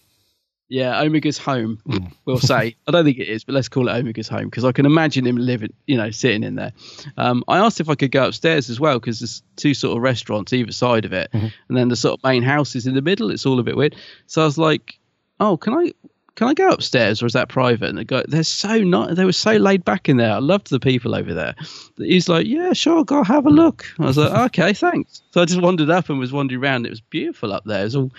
Yeah, 0.69 1.01
Omega's 1.01 1.37
home. 1.37 1.81
Hmm. 1.85 1.97
We'll 2.27 2.39
say. 2.39 2.77
I 2.87 2.91
don't 2.93 3.05
think 3.05 3.19
it 3.19 3.29
is, 3.29 3.43
but 3.43 3.57
let's 3.57 3.69
call 3.69 3.89
it 3.89 3.93
Omega's 3.93 4.29
home 4.29 4.45
because 4.45 4.65
I 4.65 4.71
can 4.71 4.87
imagine 4.87 5.27
him 5.27 5.35
living, 5.37 5.73
you 5.89 5.97
know, 5.97 6.13
sitting 6.13 6.45
in 6.45 6.55
there. 6.55 6.73
Um, 7.17 7.43
I 7.49 7.59
asked 7.59 7.81
if 7.81 7.89
I 7.89 7.97
could 7.97 8.13
go 8.13 8.25
upstairs 8.29 8.71
as 8.71 8.79
well 8.79 9.01
because 9.01 9.19
there's 9.19 9.43
two 9.57 9.75
sort 9.75 9.97
of 9.97 10.03
restaurants 10.03 10.53
either 10.53 10.71
side 10.71 11.05
of 11.05 11.13
it, 11.13 11.29
Mm-hmm. 11.33 11.47
and 11.69 11.77
then 11.77 11.89
the 11.89 11.97
sort 11.97 12.19
of 12.21 12.23
main 12.25 12.45
house 12.45 12.77
is 12.77 12.87
in 12.87 12.95
the 12.95 13.03
middle. 13.03 13.31
It's 13.33 13.45
all 13.47 13.59
a 13.59 13.65
bit 13.65 13.77
weird. 13.77 13.97
So 14.29 14.43
I 14.43 14.45
was 14.45 14.59
like, 14.59 15.01
"Oh, 15.41 15.57
can 15.57 15.75
I?" 15.75 15.93
Can 16.41 16.49
I 16.49 16.55
go 16.55 16.71
upstairs 16.71 17.23
or 17.23 17.27
is 17.27 17.35
that 17.35 17.51
private? 17.51 17.91
And 17.91 17.99
the 17.99 18.05
guy, 18.07 18.25
they're 18.27 18.43
so 18.45 18.79
not, 18.79 19.15
they 19.15 19.27
were 19.27 19.33
so 19.33 19.53
laid 19.59 19.85
back 19.85 20.09
in 20.09 20.17
there. 20.17 20.33
I 20.33 20.39
loved 20.39 20.71
the 20.71 20.81
people 20.81 21.15
over 21.15 21.35
there. 21.35 21.55
He's 21.99 22.31
like, 22.31 22.47
yeah, 22.47 22.73
sure, 22.73 23.05
go 23.05 23.23
have 23.23 23.45
a 23.45 23.51
look. 23.51 23.85
I 23.99 24.07
was 24.07 24.17
like, 24.17 24.33
okay, 24.47 24.73
thanks. 24.73 25.21
So 25.33 25.43
I 25.43 25.45
just 25.45 25.61
wandered 25.61 25.91
up 25.91 26.09
and 26.09 26.19
was 26.19 26.33
wandering 26.33 26.63
around. 26.63 26.87
It 26.87 26.89
was 26.89 27.03
beautiful 27.03 27.53
up 27.53 27.65
there. 27.67 27.83
It 27.83 27.93
was 27.93 27.97
all 27.97 28.11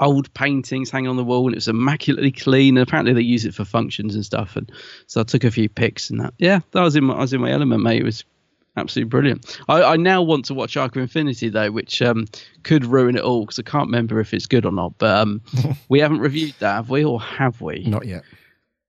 old 0.00 0.34
paintings 0.34 0.90
hanging 0.90 1.08
on 1.08 1.16
the 1.16 1.22
wall 1.22 1.46
and 1.46 1.54
it 1.54 1.58
was 1.58 1.68
immaculately 1.68 2.32
clean. 2.32 2.76
And 2.76 2.82
apparently 2.82 3.12
they 3.12 3.20
use 3.20 3.44
it 3.44 3.54
for 3.54 3.64
functions 3.64 4.16
and 4.16 4.24
stuff. 4.24 4.56
And 4.56 4.72
so 5.06 5.20
I 5.20 5.22
took 5.22 5.44
a 5.44 5.50
few 5.52 5.68
pics 5.68 6.10
and 6.10 6.18
that. 6.18 6.34
Yeah, 6.38 6.58
that 6.72 6.82
was 6.82 6.96
in 6.96 7.04
my, 7.04 7.14
I 7.14 7.20
was 7.20 7.32
in 7.32 7.40
my 7.40 7.52
element, 7.52 7.84
mate. 7.84 8.00
It 8.00 8.04
was 8.04 8.24
absolutely 8.78 9.10
brilliant. 9.10 9.60
I, 9.68 9.82
I 9.82 9.96
now 9.96 10.22
want 10.22 10.44
to 10.46 10.54
watch 10.54 10.76
Arc 10.76 10.96
of 10.96 11.02
Infinity 11.02 11.48
though, 11.48 11.70
which 11.70 12.00
um, 12.02 12.26
could 12.62 12.84
ruin 12.84 13.16
it 13.16 13.22
all 13.22 13.42
because 13.44 13.58
I 13.58 13.62
can't 13.62 13.86
remember 13.86 14.20
if 14.20 14.32
it's 14.32 14.46
good 14.46 14.64
or 14.64 14.72
not. 14.72 14.94
But 14.98 15.18
um, 15.18 15.42
we 15.88 16.00
haven't 16.00 16.20
reviewed 16.20 16.54
that, 16.60 16.74
have 16.74 16.90
we, 16.90 17.04
or 17.04 17.20
have 17.20 17.60
we? 17.60 17.84
Not 17.86 18.06
yet. 18.06 18.24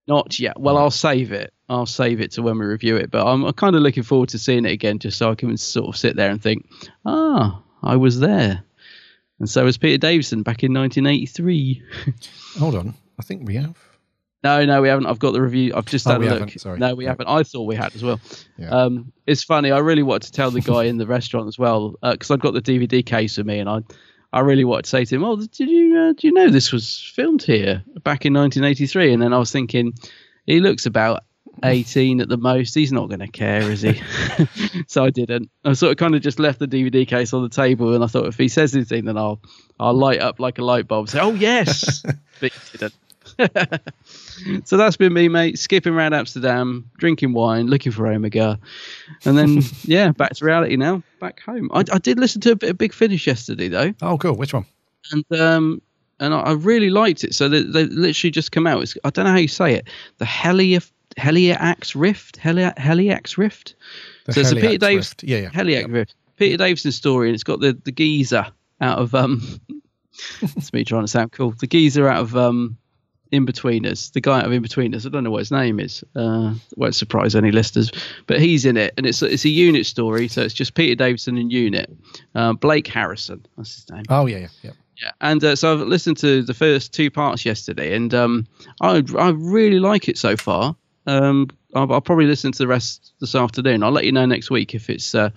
Not 0.08 0.40
yet. 0.40 0.60
Well, 0.60 0.78
I'll 0.78 0.90
save 0.92 1.32
it. 1.32 1.54
I'll 1.70 1.86
save 1.86 2.20
it 2.20 2.32
to 2.32 2.42
when 2.42 2.58
we 2.58 2.66
review 2.66 2.96
it. 2.96 3.12
But 3.12 3.28
I'm, 3.28 3.44
I'm 3.44 3.54
kind 3.54 3.76
of 3.76 3.84
looking 3.84 4.04
forward 4.04 4.30
to 4.30 4.40
seeing 4.40 4.66
it 4.66 4.72
again, 4.72 4.98
just 4.98 5.18
so 5.18 5.30
I 5.30 5.36
can 5.36 5.56
sort 5.58 5.88
of 5.88 5.98
sit 5.98 6.16
there 6.16 6.32
and 6.32 6.42
think, 6.42 6.68
ah, 7.06 7.62
I 7.84 7.96
was 7.96 8.20
there. 8.20 8.64
And 9.40 9.50
so 9.50 9.64
was 9.64 9.78
Peter 9.78 9.98
Davison 9.98 10.44
back 10.44 10.64
in 10.64 10.74
1983. 10.74 11.84
Hold 12.60 12.76
on. 12.76 12.94
I 13.20 13.22
think 13.22 13.48
we 13.48 13.56
have. 13.56 13.78
No, 14.44 14.64
no, 14.66 14.82
we 14.82 14.88
haven't. 14.88 15.06
I've 15.06 15.20
got 15.20 15.34
the 15.34 15.42
review. 15.42 15.74
I've 15.76 15.86
just 15.86 16.08
Oh, 16.08 16.12
had 16.12 16.22
a 16.22 16.40
look. 16.40 16.52
sorry. 16.52 16.80
No, 16.80 16.96
we 16.96 17.06
haven't. 17.06 17.28
I 17.28 17.44
thought 17.44 17.64
we 17.64 17.76
had 17.76 17.94
as 17.96 18.04
well. 18.04 18.22
Yeah. 18.58 18.70
Um, 18.70 19.12
it's 19.28 19.44
funny. 19.44 19.72
I 19.72 19.80
really 19.80 20.04
wanted 20.04 20.28
to 20.28 20.32
tell 20.32 20.50
the 20.50 20.62
guy 20.62 20.84
in 20.86 20.98
the 20.98 21.06
restaurant 21.08 21.48
as 21.48 21.60
well 21.60 21.96
because 22.02 22.32
I've 22.32 22.40
got 22.40 22.54
the 22.54 22.62
DVD 22.62 23.06
case 23.06 23.38
with 23.38 23.46
me, 23.48 23.60
and 23.60 23.70
I, 23.70 23.82
I 24.32 24.40
really 24.42 24.64
wanted 24.64 24.84
to 24.84 24.90
say 24.90 25.04
to 25.06 25.16
him, 25.16 25.24
"Oh, 25.26 25.36
did 25.36 25.60
you 25.70 25.98
uh, 25.98 26.14
do 26.14 26.28
you 26.28 26.34
know 26.34 26.50
this 26.50 26.72
was 26.72 26.98
filmed 27.16 27.44
here 27.44 27.84
back 28.04 28.26
in 28.26 28.34
1983?" 28.34 29.12
And 29.14 29.22
then 29.22 29.34
I 29.34 29.38
was 29.40 29.52
thinking, 29.52 29.94
he 30.46 30.62
looks 30.62 30.86
about 30.86 31.24
18 31.64 32.22
at 32.22 32.30
the 32.30 32.38
most. 32.38 32.74
He's 32.74 32.94
not 32.94 33.10
going 33.10 33.20
to 33.20 33.28
care, 33.28 33.64
is 33.70 33.82
he? 33.82 34.02
so 34.88 35.04
I 35.04 35.10
didn't. 35.10 35.50
I 35.66 35.74
sort 35.74 35.92
of 35.92 35.98
kind 35.98 36.16
of 36.16 36.22
just 36.22 36.40
left 36.40 36.60
the 36.60 36.68
DVD 36.68 37.06
case 37.06 37.34
on 37.34 37.44
the 37.44 37.50
table, 37.50 37.94
and 37.94 38.02
I 38.06 38.08
thought 38.08 38.28
if 38.28 38.38
he 38.38 38.48
says 38.48 38.74
anything, 38.74 39.04
then 39.04 39.18
I'll 39.18 39.42
I'll 39.82 39.94
light 39.94 40.22
up 40.22 40.40
like 40.40 40.60
a 40.60 40.64
light 40.64 40.88
bulb. 40.88 41.10
Say, 41.10 41.20
"Oh 41.20 41.34
yes," 41.34 42.02
but 42.40 42.54
he 42.54 42.78
didn't. 42.78 42.94
So 44.66 44.78
that's 44.78 44.98
been 44.98 45.14
me, 45.14 45.28
mate. 45.28 45.60
Skipping 45.60 45.94
around 45.94 46.14
Amsterdam, 46.14 46.90
drinking 46.98 47.34
wine, 47.34 47.68
looking 47.68 47.92
for 47.92 48.08
Omega, 48.08 48.60
and 49.26 49.38
then 49.38 49.62
yeah, 49.84 50.12
back 50.12 50.34
to 50.36 50.46
reality 50.46 50.76
now. 50.76 51.04
Back 51.20 51.42
home. 51.42 51.70
I, 51.74 51.84
I 51.92 51.98
did 51.98 52.20
listen 52.20 52.42
to 52.42 52.52
a 52.52 52.56
bit 52.56 52.70
of 52.72 52.78
Big 52.78 52.94
Finish 52.94 53.28
yesterday 53.28 53.68
though, 53.68 53.94
Oh, 54.02 54.18
cool. 54.18 54.34
Which 54.36 54.54
one? 54.54 54.66
and 55.12 55.26
um, 55.40 55.82
and 56.20 56.34
I, 56.34 56.40
I 56.42 56.52
really 56.54 56.90
liked 56.90 57.24
it. 57.24 57.34
So 57.34 57.48
they, 57.50 57.64
they 57.64 57.86
literally 57.86 58.32
just 58.32 58.52
come 58.52 58.68
out. 58.68 58.82
It's, 58.84 58.98
I 59.04 59.10
don't 59.10 59.26
know 59.26 59.32
how 59.32 59.38
you 59.38 59.48
say 59.48 59.74
it. 59.76 59.88
The 60.18 60.26
Helia 60.26 60.90
Helliax 61.18 61.96
Rift, 61.96 62.40
Helia 62.40 62.76
Helliax 62.78 63.38
Rift. 63.38 63.76
The 64.26 64.34
so 64.34 64.42
it's 64.42 64.52
a 64.52 64.56
Peter 64.56 64.68
Helliax 64.68 64.80
Davis 64.80 65.16
Yeah, 65.22 65.38
yeah. 65.38 65.50
Helliax 65.50 65.92
Rift. 65.92 66.16
Peter 66.38 66.58
Davison 66.58 66.92
story, 66.92 67.28
and 67.30 67.36
it's 67.36 67.44
got 67.44 67.60
the 67.60 67.74
the 67.84 67.92
geezer 67.92 68.48
out 68.82 69.00
of 69.00 69.14
um. 69.16 69.60
it's 70.42 70.74
me 70.74 70.84
trying 70.84 71.04
to 71.04 71.08
sound 71.08 71.32
cool. 71.32 71.52
The 71.52 71.68
geezer 71.68 72.08
out 72.08 72.22
of 72.22 72.36
um. 72.36 72.78
Inbetweeners, 73.32 74.12
the 74.14 74.22
guy 74.22 74.40
out 74.40 74.46
of 74.46 74.52
In 74.52 74.62
between 74.62 74.96
us. 74.96 75.06
I 75.06 75.10
don't 75.10 75.24
know 75.24 75.32
what 75.32 75.40
his 75.40 75.52
name 75.52 75.80
is. 75.80 76.04
Uh, 76.16 76.54
won't 76.76 76.96
surprise 76.96 77.36
any 77.36 77.52
listeners, 77.52 77.92
but 78.28 78.40
he's 78.40 78.66
in 78.66 78.78
it, 78.78 78.94
and 78.98 79.06
it's 79.06 79.22
it's 79.22 79.46
a 79.46 79.50
UNIT 79.50 79.86
story, 79.86 80.28
so 80.28 80.42
it's 80.42 80.54
just 80.54 80.74
Peter 80.74 80.96
Davison 80.96 81.38
and 81.38 81.52
UNIT. 81.52 81.96
Uh, 82.34 82.54
Blake 82.54 82.88
Harrison, 82.88 83.46
that's 83.56 83.76
his 83.76 83.90
name. 83.92 84.04
Oh, 84.10 84.26
yeah, 84.26 84.38
yeah, 84.38 84.48
yeah. 84.64 84.72
Yeah, 85.02 85.12
and 85.22 85.42
uh, 85.44 85.56
so 85.56 85.72
I've 85.72 85.88
listened 85.88 86.18
to 86.18 86.42
the 86.42 86.54
first 86.54 86.94
two 86.94 87.10
parts 87.10 87.46
yesterday, 87.46 87.96
and 87.96 88.14
um, 88.14 88.48
I 88.82 89.02
I 89.18 89.30
really 89.30 89.80
like 89.80 90.10
it 90.10 90.18
so 90.18 90.36
far. 90.36 90.76
Um, 91.08 91.48
I'll, 91.74 91.92
I'll 91.94 92.02
probably 92.02 92.26
listen 92.26 92.52
to 92.52 92.58
the 92.58 92.68
rest 92.68 93.14
this 93.22 93.34
afternoon. 93.34 93.82
I'll 93.84 93.92
let 93.92 94.06
you 94.06 94.12
know 94.12 94.26
next 94.26 94.52
week 94.52 94.76
if 94.76 94.90
it's 94.90 95.16
uh, 95.16 95.30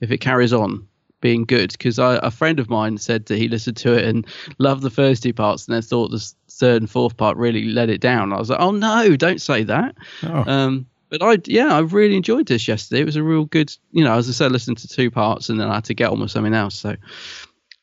if 0.00 0.10
it 0.10 0.18
carries 0.18 0.54
on 0.54 0.88
being 1.24 1.46
good. 1.46 1.72
Because 1.72 1.98
a 1.98 2.30
friend 2.30 2.60
of 2.60 2.68
mine 2.68 2.98
said 2.98 3.24
that 3.26 3.38
he 3.38 3.48
listened 3.48 3.78
to 3.78 3.94
it 3.94 4.04
and 4.04 4.26
loved 4.58 4.82
the 4.82 4.90
first 4.90 5.22
two 5.22 5.32
parts, 5.32 5.66
and 5.66 5.74
then 5.74 5.80
thought 5.80 6.10
the 6.10 6.22
third 6.50 6.82
and 6.82 6.90
fourth 6.90 7.16
part 7.16 7.38
really 7.38 7.64
let 7.64 7.88
it 7.88 8.02
down. 8.02 8.30
I 8.30 8.38
was 8.38 8.50
like, 8.50 8.60
oh 8.60 8.72
no, 8.72 9.16
don't 9.16 9.40
say 9.40 9.64
that. 9.64 9.96
Oh. 10.22 10.44
Um, 10.46 10.86
but 11.08 11.22
I, 11.22 11.38
yeah, 11.46 11.74
I 11.74 11.78
really 11.78 12.16
enjoyed 12.16 12.46
this 12.46 12.68
yesterday. 12.68 13.00
It 13.00 13.06
was 13.06 13.16
a 13.16 13.22
real 13.22 13.46
good, 13.46 13.74
you 13.90 14.04
know, 14.04 14.12
as 14.14 14.28
I 14.28 14.32
said, 14.32 14.52
listen 14.52 14.74
to 14.74 14.86
two 14.86 15.10
parts 15.10 15.48
and 15.48 15.58
then 15.58 15.70
I 15.70 15.76
had 15.76 15.84
to 15.84 15.94
get 15.94 16.10
on 16.10 16.20
with 16.20 16.30
something 16.30 16.52
else. 16.54 16.74
So, 16.74 16.94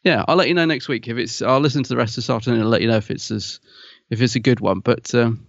yeah, 0.04 0.24
I'll 0.28 0.36
let 0.36 0.48
you 0.48 0.54
know 0.54 0.66
next 0.66 0.88
week 0.88 1.08
if 1.08 1.18
it's. 1.18 1.42
I'll 1.42 1.60
listen 1.60 1.82
to 1.82 1.90
the 1.90 1.98
rest 1.98 2.12
of 2.12 2.24
this 2.24 2.30
afternoon 2.30 2.62
and 2.62 2.70
let 2.70 2.82
you 2.82 2.88
know 2.88 2.98
if 2.98 3.10
it's 3.10 3.32
as, 3.32 3.60
if 4.12 4.22
it's 4.22 4.36
a 4.36 4.40
good 4.40 4.60
one. 4.60 4.82
But 4.82 5.16
um, 5.16 5.48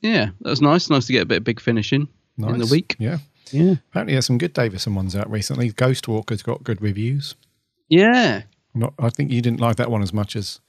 yeah, 0.00 0.30
that 0.40 0.50
was 0.50 0.62
nice. 0.62 0.88
Nice 0.88 1.06
to 1.08 1.12
get 1.12 1.22
a 1.22 1.26
bit 1.26 1.38
of 1.38 1.44
big 1.44 1.60
finishing 1.60 2.08
Nice. 2.38 2.52
in 2.52 2.58
the 2.58 2.66
week. 2.66 2.96
Yeah. 2.98 3.18
Yeah, 3.52 3.74
Apparently, 3.90 4.14
there's 4.14 4.26
some 4.26 4.38
good 4.38 4.52
Davison 4.52 4.94
ones 4.94 5.14
out 5.16 5.30
recently. 5.30 5.70
Ghost 5.70 6.08
Walker's 6.08 6.42
got 6.42 6.64
good 6.64 6.80
reviews. 6.82 7.34
yeah. 7.88 8.42
Not, 8.74 8.94
I 8.98 9.08
think 9.08 9.32
you 9.32 9.40
didn't 9.40 9.60
like 9.60 9.76
that 9.76 9.90
one 9.90 10.02
as 10.02 10.12
much 10.12 10.36
as 10.36 10.60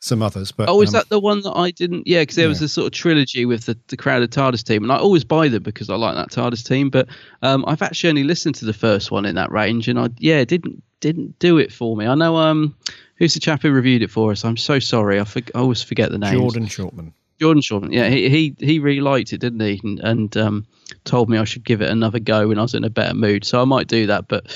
some 0.00 0.22
others, 0.22 0.52
but 0.52 0.68
Oh, 0.68 0.80
is 0.82 0.88
um, 0.90 0.94
that 0.94 1.08
the 1.10 1.20
one 1.20 1.42
that 1.42 1.52
I 1.52 1.70
didn't? 1.70 2.06
Yeah, 2.06 2.22
because 2.22 2.36
there 2.36 2.48
was 2.48 2.60
a 2.62 2.68
sort 2.68 2.86
of 2.86 2.92
trilogy 2.92 3.44
with 3.44 3.66
the, 3.66 3.78
the 3.88 3.96
crowded 3.96 4.30
TARDIS 4.32 4.64
team, 4.64 4.82
and 4.82 4.92
I 4.92 4.96
always 4.96 5.24
buy 5.24 5.48
them 5.48 5.62
because 5.62 5.88
I 5.90 5.96
like 5.96 6.16
that 6.16 6.30
TARDIS 6.30 6.66
team. 6.66 6.90
But 6.90 7.08
um, 7.42 7.64
I've 7.68 7.82
actually 7.82 8.10
only 8.10 8.24
listened 8.24 8.56
to 8.56 8.64
the 8.64 8.72
first 8.72 9.10
one 9.10 9.24
in 9.26 9.34
that 9.36 9.52
range, 9.52 9.88
and 9.88 9.98
I 9.98 10.08
yeah 10.18 10.44
didn't 10.44 10.82
didn't 11.00 11.38
do 11.38 11.58
it 11.58 11.72
for 11.72 11.96
me. 11.96 12.06
I 12.06 12.14
know 12.14 12.36
um 12.36 12.74
who's 13.16 13.34
the 13.34 13.40
chap 13.40 13.62
who 13.62 13.70
reviewed 13.70 14.02
it 14.02 14.10
for 14.10 14.32
us. 14.32 14.44
I'm 14.44 14.56
so 14.56 14.78
sorry. 14.78 15.20
I, 15.20 15.24
for, 15.24 15.40
I 15.54 15.58
always 15.58 15.82
forget 15.82 16.10
the 16.10 16.18
name. 16.18 16.38
Jordan 16.38 16.66
Shortman? 16.66 17.12
Jordan 17.40 17.62
Shortman. 17.62 17.92
Yeah, 17.92 18.08
he 18.08 18.28
he 18.28 18.54
he 18.58 18.78
really 18.78 19.00
liked 19.00 19.32
it, 19.32 19.38
didn't 19.38 19.60
he? 19.60 19.80
And, 19.84 20.00
and 20.00 20.36
um, 20.36 20.66
told 21.04 21.28
me 21.28 21.38
I 21.38 21.44
should 21.44 21.64
give 21.64 21.80
it 21.82 21.90
another 21.90 22.18
go 22.18 22.48
when 22.48 22.58
I 22.58 22.62
was 22.62 22.74
in 22.74 22.84
a 22.84 22.90
better 22.90 23.14
mood. 23.14 23.44
So 23.44 23.60
I 23.60 23.64
might 23.64 23.86
do 23.88 24.06
that. 24.06 24.28
But 24.28 24.46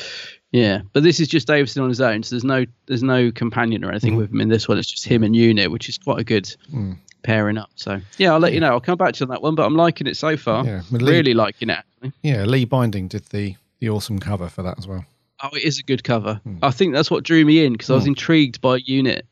yeah, 0.53 0.83
but 0.93 1.03
this 1.03 1.21
is 1.21 1.29
just 1.29 1.47
Davison 1.47 1.83
on 1.83 1.89
his 1.89 2.01
own. 2.01 2.23
So 2.23 2.35
there's 2.35 2.45
no 2.45 2.65
there's 2.87 3.03
no 3.03 3.31
companion 3.31 3.85
or 3.85 3.91
anything 3.91 4.17
with 4.17 4.31
him 4.31 4.41
in 4.41 4.49
this 4.49 4.67
one. 4.69 4.79
It's 4.79 4.91
just 4.91 5.07
him 5.07 5.23
and 5.23 5.35
Unit, 5.37 5.71
which 5.71 5.89
is 5.89 5.99
quite 5.99 6.19
a 6.21 6.25
good 6.25 6.45
Mm. 6.73 6.97
pairing 7.23 7.59
up. 7.59 7.71
So 7.77 8.01
yeah, 8.19 8.33
I'll 8.33 8.41
let 8.41 8.53
you 8.55 8.61
know. 8.61 8.71
I'll 8.71 8.81
come 8.81 8.99
back 8.99 9.15
to 9.15 9.21
you 9.21 9.27
on 9.27 9.31
that 9.31 9.43
one. 9.43 9.55
But 9.55 9.67
I'm 9.67 9.77
liking 9.77 10.07
it 10.07 10.17
so 10.17 10.37
far. 10.37 10.65
Yeah, 10.65 10.83
Lee- 10.91 11.11
really 11.13 11.35
liking 11.35 11.71
it. 11.71 11.79
Actually. 11.79 12.13
Yeah, 12.23 12.45
Lee 12.45 12.65
Binding 12.65 13.09
did 13.09 13.25
the 13.27 13.57
the 13.79 13.91
awesome 13.91 14.19
cover 14.19 14.49
for 14.49 14.63
that 14.63 14.79
as 14.79 14.87
well. 14.89 15.05
Oh, 15.43 15.49
it 15.57 15.65
is 15.65 15.79
a 15.79 15.83
good 15.83 16.05
cover. 16.05 16.41
Hmm. 16.45 16.59
I 16.63 16.71
think 16.71 16.93
that's 16.95 17.11
what 17.11 17.25
drew 17.25 17.45
me 17.47 17.65
in 17.65 17.73
because 17.73 17.89
I 17.91 17.95
was 17.95 18.07
intrigued 18.07 18.61
by 18.61 18.77
Unit 18.85 19.25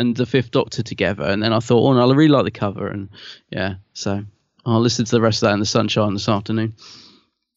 and 0.00 0.16
the 0.16 0.26
Fifth 0.26 0.50
Doctor 0.50 0.82
together, 0.82 1.24
and 1.24 1.42
then 1.42 1.52
I 1.52 1.60
thought, 1.60 1.82
oh, 1.88 1.92
no, 1.92 2.10
I 2.10 2.14
really 2.14 2.28
like 2.32 2.44
the 2.44 2.50
cover, 2.50 2.88
and 2.88 3.08
yeah, 3.50 3.74
so 3.92 4.24
I'll 4.66 4.80
listen 4.80 5.04
to 5.04 5.10
the 5.10 5.20
rest 5.20 5.42
of 5.42 5.48
that 5.48 5.54
in 5.54 5.60
the 5.60 5.66
sunshine 5.66 6.12
this 6.14 6.28
afternoon 6.28 6.74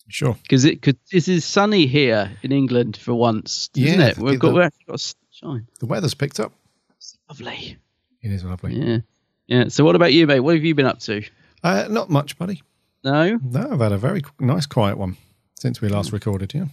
Sure. 0.09 0.37
because 0.43 0.65
it 0.65 0.81
could. 0.81 0.97
This 1.11 1.27
is 1.27 1.45
sunny 1.45 1.87
here 1.87 2.31
in 2.43 2.51
England 2.51 2.97
for 2.97 3.13
once, 3.13 3.69
isn't 3.75 3.99
Yeah, 3.99 4.07
it? 4.07 4.17
We've 4.17 4.39
got 4.39 4.49
the- 4.53 4.55
we've 4.55 4.87
got 4.87 4.99
sunshine. 4.99 5.67
The 5.79 5.85
weather's 5.85 6.13
picked 6.13 6.39
up. 6.39 6.53
It's 6.97 7.17
lovely. 7.29 7.77
It 8.21 8.31
is 8.31 8.43
lovely. 8.43 8.75
Yeah. 8.75 8.97
Yeah. 9.47 9.67
So 9.69 9.83
what 9.83 9.95
about 9.95 10.13
you, 10.13 10.27
mate? 10.27 10.39
What 10.41 10.55
have 10.55 10.63
you 10.63 10.75
been 10.75 10.85
up 10.85 10.99
to? 10.99 11.23
Uh, 11.63 11.87
not 11.89 12.09
much, 12.09 12.37
buddy. 12.37 12.61
No? 13.03 13.37
No, 13.43 13.69
I've 13.71 13.79
had 13.79 13.91
a 13.91 13.97
very 13.97 14.21
nice, 14.39 14.65
quiet 14.65 14.97
one 14.97 15.17
since 15.59 15.81
we 15.81 15.89
last 15.89 16.11
recorded. 16.13 16.53
Yeah. 16.53 16.65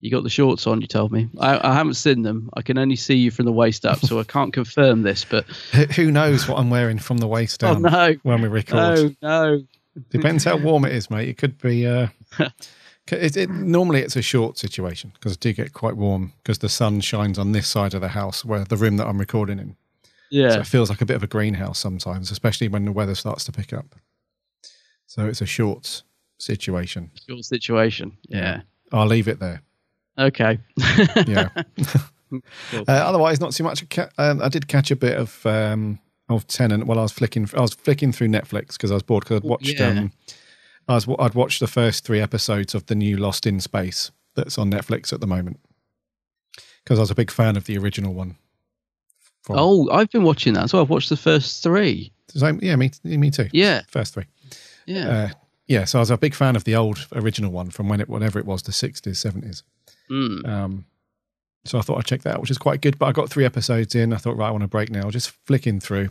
You 0.00 0.10
got 0.10 0.22
the 0.24 0.30
shorts 0.30 0.66
on, 0.66 0.80
you 0.82 0.86
told 0.86 1.10
me. 1.10 1.28
I, 1.40 1.70
I 1.70 1.74
haven't 1.74 1.94
seen 1.94 2.22
them. 2.22 2.50
I 2.54 2.62
can 2.62 2.76
only 2.78 2.96
see 2.96 3.14
you 3.16 3.30
from 3.30 3.46
the 3.46 3.52
waist 3.52 3.86
up, 3.86 3.98
so 4.00 4.20
I 4.20 4.24
can't 4.24 4.52
confirm 4.52 5.02
this, 5.02 5.24
but 5.24 5.46
Who- 5.96 6.10
knows 6.12 6.46
what 6.48 6.58
I'm 6.58 6.70
wearing 6.70 6.98
from 6.98 7.16
the 7.18 7.26
waist 7.26 7.64
Oh, 7.64 7.72
down 7.74 7.82
no. 7.82 8.14
when 8.22 8.42
we 8.42 8.48
record? 8.48 8.76
no, 8.76 9.14
no. 9.22 9.62
Depends 10.10 10.44
how 10.44 10.58
warm 10.58 10.84
it 10.84 10.92
is, 10.92 11.08
mate. 11.10 11.28
It 11.28 11.38
could 11.38 11.58
be. 11.58 11.86
Uh, 11.86 12.08
it, 13.10 13.36
it, 13.36 13.48
normally, 13.50 14.00
it's 14.02 14.16
a 14.16 14.20
short 14.22 14.58
situation 14.58 15.12
because 15.14 15.32
it 15.32 15.40
do 15.40 15.54
get 15.54 15.72
quite 15.72 15.96
warm 15.96 16.34
because 16.42 16.58
the 16.58 16.68
sun 16.68 17.00
shines 17.00 17.38
on 17.38 17.52
this 17.52 17.66
side 17.66 17.94
of 17.94 18.02
the 18.02 18.08
house, 18.08 18.44
where 18.44 18.62
the 18.64 18.76
room 18.76 18.98
that 18.98 19.06
I'm 19.06 19.18
recording 19.18 19.58
in. 19.58 19.76
Yeah. 20.30 20.50
So 20.50 20.60
it 20.60 20.66
feels 20.66 20.90
like 20.90 21.00
a 21.00 21.06
bit 21.06 21.16
of 21.16 21.22
a 21.22 21.26
greenhouse 21.26 21.78
sometimes, 21.78 22.30
especially 22.30 22.68
when 22.68 22.84
the 22.84 22.92
weather 22.92 23.14
starts 23.14 23.44
to 23.44 23.52
pick 23.52 23.72
up. 23.72 23.94
So 25.06 25.24
it's 25.26 25.40
a 25.40 25.46
short 25.46 26.02
situation. 26.38 27.10
Short 27.26 27.44
situation. 27.46 28.18
Yeah. 28.28 28.60
I'll 28.92 29.06
leave 29.06 29.28
it 29.28 29.38
there. 29.40 29.62
Okay. 30.18 30.58
Yeah. 31.26 31.48
Uh, 32.32 32.82
otherwise, 32.88 33.40
not 33.40 33.52
too 33.52 33.62
much. 33.62 33.88
Ca- 33.88 34.08
Um, 34.18 34.42
I 34.42 34.48
did 34.48 34.66
catch 34.66 34.90
a 34.90 34.96
bit 34.96 35.16
of 35.16 35.46
um, 35.46 36.00
of 36.28 36.44
Tennant 36.48 36.86
while 36.86 36.98
I 36.98 37.02
was 37.02 37.12
flicking. 37.12 37.48
I 37.56 37.60
was 37.60 37.72
flicking 37.74 38.10
through 38.10 38.26
Netflix 38.28 38.72
because 38.72 38.90
I 38.90 38.94
was 38.94 39.04
bored 39.04 39.22
because 39.22 39.36
I'd 39.36 39.44
watched. 39.44 39.78
yeah. 39.78 39.88
Um, 39.90 40.12
I 40.88 40.94
was 40.94 41.06
I'd 41.20 41.34
watched 41.34 41.60
the 41.60 41.68
first 41.68 42.04
three 42.04 42.20
episodes 42.20 42.74
of 42.74 42.86
the 42.86 42.96
new 42.96 43.16
Lost 43.16 43.46
in 43.46 43.60
Space 43.60 44.10
that's 44.34 44.58
on 44.58 44.72
Netflix 44.72 45.12
at 45.12 45.20
the 45.20 45.26
moment 45.28 45.60
because 46.82 46.98
I 46.98 47.02
was 47.02 47.12
a 47.12 47.14
big 47.14 47.30
fan 47.30 47.56
of 47.56 47.64
the 47.66 47.78
original 47.78 48.12
one. 48.12 48.34
From- 49.44 49.56
Oh, 49.60 49.88
I've 49.92 50.10
been 50.10 50.24
watching 50.24 50.54
that 50.54 50.64
as 50.64 50.72
well. 50.72 50.82
I've 50.82 50.90
watched 50.90 51.10
the 51.10 51.16
first 51.16 51.62
three. 51.62 52.12
Same- 52.28 52.58
yeah, 52.60 52.74
me 52.74 52.90
me 53.04 53.30
too. 53.30 53.48
Yeah. 53.52 53.82
first 53.88 54.14
three. 54.14 54.24
Yeah. 54.86 55.08
Uh, 55.08 55.28
yeah, 55.68 55.84
so 55.84 56.00
I 56.00 56.02
was 56.02 56.10
a 56.10 56.18
big 56.18 56.34
fan 56.34 56.56
of 56.56 56.64
the 56.64 56.74
old 56.74 57.06
original 57.12 57.52
one 57.52 57.70
from 57.70 57.88
when 57.88 58.00
it 58.00 58.08
whatever 58.08 58.40
it 58.40 58.46
was, 58.46 58.62
the 58.62 58.72
sixties, 58.72 59.20
seventies. 59.20 59.62
Mm. 60.10 60.48
Um, 60.48 60.84
so 61.64 61.78
I 61.78 61.82
thought 61.82 61.98
I'd 61.98 62.04
check 62.06 62.22
that 62.22 62.34
out, 62.34 62.40
which 62.40 62.50
is 62.50 62.58
quite 62.58 62.80
good. 62.80 62.98
But 62.98 63.06
I 63.06 63.12
got 63.12 63.28
three 63.28 63.44
episodes 63.44 63.94
in. 63.94 64.12
I 64.12 64.16
thought, 64.18 64.36
right, 64.36 64.48
I 64.48 64.50
want 64.52 64.62
a 64.64 64.68
break 64.68 64.90
now. 64.90 65.10
Just 65.10 65.30
flicking 65.46 65.80
through. 65.80 66.10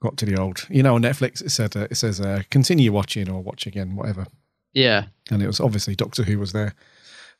Got 0.00 0.16
to 0.18 0.24
the 0.26 0.38
old, 0.40 0.66
you 0.70 0.82
know, 0.82 0.94
on 0.94 1.02
Netflix 1.02 1.42
it 1.42 1.50
said 1.50 1.76
uh, 1.76 1.86
it 1.90 1.96
says 1.96 2.22
uh, 2.22 2.42
continue 2.50 2.90
watching 2.90 3.28
or 3.28 3.42
watch 3.42 3.66
again, 3.66 3.96
whatever. 3.96 4.26
Yeah. 4.72 5.06
And 5.30 5.42
it 5.42 5.46
was 5.46 5.60
obviously 5.60 5.94
Doctor 5.94 6.22
Who 6.22 6.38
was 6.38 6.52
there. 6.52 6.74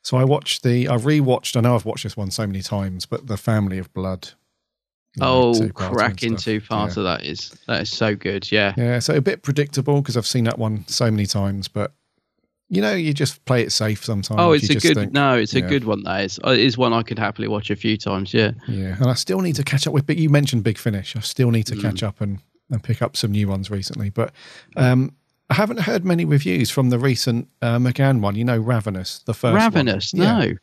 So 0.03 0.17
I 0.17 0.23
watched 0.25 0.61
the, 0.63 0.87
I 0.87 0.95
rewatched. 0.97 1.55
I 1.55 1.61
know 1.61 1.73
I've 1.75 1.85
watched 1.85 2.03
this 2.03 2.17
one 2.17 2.29
so 2.29 2.45
many 2.45 2.61
times, 2.61 3.05
but 3.07 3.25
the 3.27 3.37
Family 3.37 3.77
of 3.79 3.91
Blood. 3.93 4.29
you 5.15 5.21
know, 5.21 5.53
Oh, 5.55 5.69
cracking 5.73 6.35
two 6.35 6.61
parts 6.61 6.97
Yeah. 6.97 7.01
of 7.01 7.03
that 7.05 7.25
is 7.25 7.49
that 7.67 7.81
is 7.81 7.89
so 7.89 8.15
good. 8.15 8.51
Yeah. 8.51 8.73
Yeah, 8.77 8.99
so 8.99 9.15
a 9.15 9.21
bit 9.21 9.41
predictable 9.41 10.01
because 10.01 10.15
I've 10.15 10.27
seen 10.27 10.43
that 10.43 10.59
one 10.59 10.85
so 10.87 11.09
many 11.09 11.25
times, 11.25 11.67
but 11.67 11.93
you 12.73 12.81
know, 12.81 12.93
you 12.95 13.13
just 13.13 13.43
play 13.45 13.61
it 13.61 13.71
safe 13.71 14.03
sometimes. 14.03 14.39
Oh, 14.39 14.53
it's 14.53 14.69
You 14.69 14.77
a 14.77 14.79
good. 14.79 14.95
think, 14.95 15.11
no, 15.11 15.35
it's 15.35 15.53
a 15.53 15.61
good 15.61 15.83
one. 15.83 16.03
That 16.03 16.23
is. 16.23 16.39
Uh, 16.43 16.51
It 16.51 16.59
is 16.61 16.77
one 16.77 16.93
I 16.93 17.03
could 17.03 17.19
happily 17.19 17.47
watch 17.49 17.69
a 17.69 17.75
few 17.75 17.97
times. 17.97 18.33
Yeah. 18.33 18.51
Yeah, 18.67 18.95
and 18.97 19.07
I 19.07 19.13
still 19.15 19.41
need 19.41 19.55
to 19.57 19.63
catch 19.63 19.85
up 19.85 19.93
with. 19.93 20.05
But 20.07 20.15
you 20.17 20.29
mentioned 20.29 20.63
Big 20.63 20.77
Finish. 20.77 21.15
I 21.17 21.19
still 21.19 21.51
need 21.51 21.65
to 21.67 21.75
Mm. 21.75 21.81
catch 21.81 22.01
up 22.01 22.21
and, 22.21 22.39
and 22.69 22.81
pick 22.81 23.01
up 23.01 23.17
some 23.17 23.31
new 23.31 23.47
ones 23.49 23.69
recently. 23.69 24.09
But 24.09 24.31
um, 24.77 25.11
I 25.49 25.55
haven't 25.55 25.81
heard 25.81 26.05
many 26.05 26.23
reviews 26.23 26.71
from 26.71 26.89
the 26.91 26.97
recent 26.97 27.49
uh, 27.61 27.77
McGann 27.77 28.21
one. 28.21 28.35
You 28.35 28.45
know, 28.45 28.57
Ravenous, 28.57 29.19
the 29.25 29.33
first 29.33 29.51
one. 29.53 29.61
Ravenous. 29.61 30.13
Yeah. 30.13 30.39
No. 30.39 30.53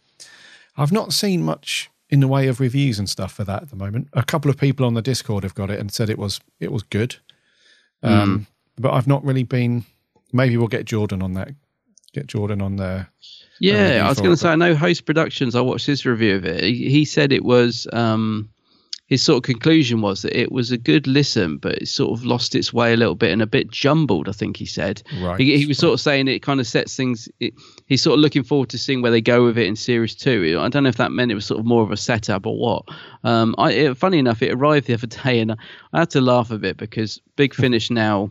I've 0.78 0.92
not 0.92 1.12
seen 1.12 1.42
much 1.42 1.90
in 2.08 2.20
the 2.20 2.28
way 2.28 2.48
of 2.48 2.58
reviews 2.58 2.98
and 2.98 3.06
stuff 3.08 3.32
for 3.34 3.44
that 3.44 3.62
at 3.64 3.68
the 3.70 3.76
moment. 3.76 4.08
A 4.14 4.22
couple 4.22 4.50
of 4.50 4.56
people 4.56 4.86
on 4.86 4.94
the 4.94 5.02
Discord 5.02 5.42
have 5.42 5.54
got 5.54 5.70
it 5.70 5.78
and 5.78 5.92
said 5.92 6.08
it 6.08 6.18
was 6.18 6.40
it 6.58 6.72
was 6.72 6.82
good. 6.84 7.16
Mm. 8.02 8.08
Um, 8.10 8.46
But 8.80 8.92
I've 8.94 9.06
not 9.08 9.22
really 9.24 9.42
been. 9.44 9.84
Maybe 10.32 10.56
we'll 10.56 10.68
get 10.68 10.86
Jordan 10.86 11.20
on 11.22 11.34
that. 11.34 11.48
Get 12.12 12.26
Jordan 12.26 12.62
on 12.62 12.76
there. 12.76 13.10
Yeah, 13.60 14.02
I 14.04 14.08
was 14.08 14.18
going 14.18 14.30
to 14.30 14.36
say, 14.36 14.50
I 14.50 14.56
know 14.56 14.74
Host 14.74 15.04
Productions. 15.04 15.54
I 15.54 15.60
watched 15.60 15.86
his 15.86 16.06
review 16.06 16.36
of 16.36 16.44
it. 16.44 16.62
He, 16.62 16.88
he 16.88 17.04
said 17.04 17.32
it 17.32 17.44
was 17.44 17.88
um, 17.92 18.48
his 19.08 19.22
sort 19.22 19.38
of 19.38 19.42
conclusion 19.42 20.02
was 20.02 20.22
that 20.22 20.38
it 20.38 20.52
was 20.52 20.70
a 20.70 20.76
good 20.76 21.06
listen, 21.06 21.56
but 21.56 21.76
it 21.76 21.88
sort 21.88 22.16
of 22.16 22.24
lost 22.24 22.54
its 22.54 22.72
way 22.72 22.92
a 22.92 22.96
little 22.96 23.14
bit 23.14 23.32
and 23.32 23.40
a 23.40 23.46
bit 23.46 23.70
jumbled. 23.70 24.28
I 24.28 24.32
think 24.32 24.58
he 24.58 24.66
said. 24.66 25.02
Right. 25.20 25.40
He, 25.40 25.56
he 25.56 25.66
was 25.66 25.78
sort 25.78 25.94
of 25.94 26.00
saying 26.00 26.28
it 26.28 26.42
kind 26.42 26.60
of 26.60 26.66
sets 26.66 26.94
things. 26.94 27.28
It, 27.40 27.54
he's 27.86 28.02
sort 28.02 28.14
of 28.14 28.20
looking 28.20 28.44
forward 28.44 28.68
to 28.68 28.78
seeing 28.78 29.00
where 29.00 29.10
they 29.10 29.22
go 29.22 29.44
with 29.44 29.56
it 29.56 29.66
in 29.66 29.76
series 29.76 30.14
two. 30.14 30.58
I 30.60 30.68
don't 30.68 30.82
know 30.82 30.90
if 30.90 30.96
that 30.96 31.10
meant 31.10 31.32
it 31.32 31.34
was 31.34 31.46
sort 31.46 31.58
of 31.58 31.66
more 31.66 31.82
of 31.82 31.90
a 31.90 31.96
setup 31.96 32.46
or 32.46 32.56
what. 32.56 32.84
Um, 33.24 33.54
I, 33.58 33.72
it, 33.72 33.96
funny 33.96 34.18
enough, 34.18 34.42
it 34.42 34.52
arrived 34.52 34.86
the 34.86 34.94
other 34.94 35.06
day, 35.24 35.40
and 35.40 35.52
I, 35.52 35.56
I 35.94 36.00
had 36.00 36.10
to 36.10 36.20
laugh 36.20 36.50
a 36.50 36.58
bit 36.58 36.76
because 36.76 37.20
Big 37.34 37.54
Finish 37.54 37.90
now 37.90 38.30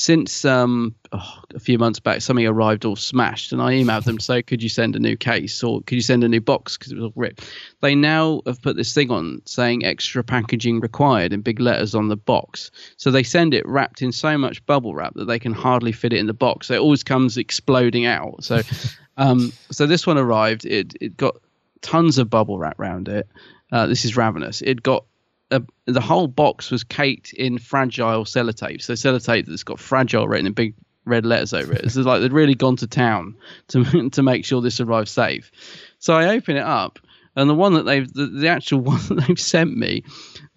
since 0.00 0.46
um, 0.46 0.94
oh, 1.12 1.42
a 1.54 1.60
few 1.60 1.78
months 1.78 2.00
back, 2.00 2.22
something 2.22 2.46
arrived 2.46 2.86
all 2.86 2.96
smashed, 2.96 3.52
and 3.52 3.60
I 3.60 3.74
emailed 3.74 4.04
them 4.04 4.16
to 4.16 4.24
say, 4.24 4.40
"Could 4.40 4.62
you 4.62 4.70
send 4.70 4.96
a 4.96 4.98
new 4.98 5.14
case 5.14 5.62
or 5.62 5.82
could 5.82 5.96
you 5.96 6.00
send 6.00 6.24
a 6.24 6.28
new 6.28 6.40
box 6.40 6.78
because 6.78 6.90
it 6.90 6.94
was 6.94 7.04
all 7.04 7.12
ripped?" 7.16 7.46
They 7.82 7.94
now 7.94 8.40
have 8.46 8.62
put 8.62 8.76
this 8.76 8.94
thing 8.94 9.10
on 9.10 9.42
saying 9.44 9.84
"extra 9.84 10.24
packaging 10.24 10.80
required" 10.80 11.34
in 11.34 11.42
big 11.42 11.60
letters 11.60 11.94
on 11.94 12.08
the 12.08 12.16
box, 12.16 12.70
so 12.96 13.10
they 13.10 13.22
send 13.22 13.52
it 13.52 13.68
wrapped 13.68 14.00
in 14.00 14.10
so 14.10 14.38
much 14.38 14.64
bubble 14.64 14.94
wrap 14.94 15.12
that 15.16 15.26
they 15.26 15.38
can 15.38 15.52
hardly 15.52 15.92
fit 15.92 16.14
it 16.14 16.18
in 16.18 16.26
the 16.26 16.32
box. 16.32 16.68
So 16.68 16.74
it 16.74 16.80
always 16.80 17.04
comes 17.04 17.36
exploding 17.36 18.06
out. 18.06 18.42
So, 18.42 18.62
um, 19.18 19.52
so 19.70 19.86
this 19.86 20.06
one 20.06 20.16
arrived. 20.16 20.64
It 20.64 20.94
it 20.98 21.18
got 21.18 21.36
tons 21.82 22.16
of 22.16 22.30
bubble 22.30 22.58
wrap 22.58 22.80
around 22.80 23.08
it. 23.08 23.28
Uh, 23.70 23.86
this 23.86 24.06
is 24.06 24.16
ravenous. 24.16 24.62
It 24.62 24.82
got 24.82 25.04
a, 25.50 25.62
the 25.86 26.00
whole 26.00 26.28
box 26.28 26.70
was 26.70 26.84
caked 26.84 27.32
in 27.32 27.58
fragile 27.58 28.24
sellotape. 28.24 28.82
So 28.82 28.94
sellotape 28.94 29.46
that's 29.46 29.64
got 29.64 29.80
fragile 29.80 30.28
written 30.28 30.46
in 30.46 30.52
big 30.52 30.74
red 31.04 31.26
letters 31.26 31.52
over 31.52 31.72
it. 31.72 31.84
It's 31.84 31.96
like 31.96 32.20
they'd 32.20 32.32
really 32.32 32.54
gone 32.54 32.76
to 32.76 32.86
town 32.86 33.36
to 33.68 34.10
to 34.10 34.22
make 34.22 34.44
sure 34.44 34.60
this 34.60 34.80
arrived 34.80 35.08
safe. 35.08 35.50
So 35.98 36.14
I 36.14 36.28
open 36.28 36.56
it 36.56 36.64
up, 36.64 36.98
and 37.36 37.48
the 37.48 37.54
one 37.54 37.74
that 37.74 37.84
they've 37.84 38.10
the, 38.12 38.26
the 38.26 38.48
actual 38.48 38.80
one 38.92 39.00
that 39.08 39.26
they've 39.26 39.40
sent 39.40 39.76
me, 39.76 40.04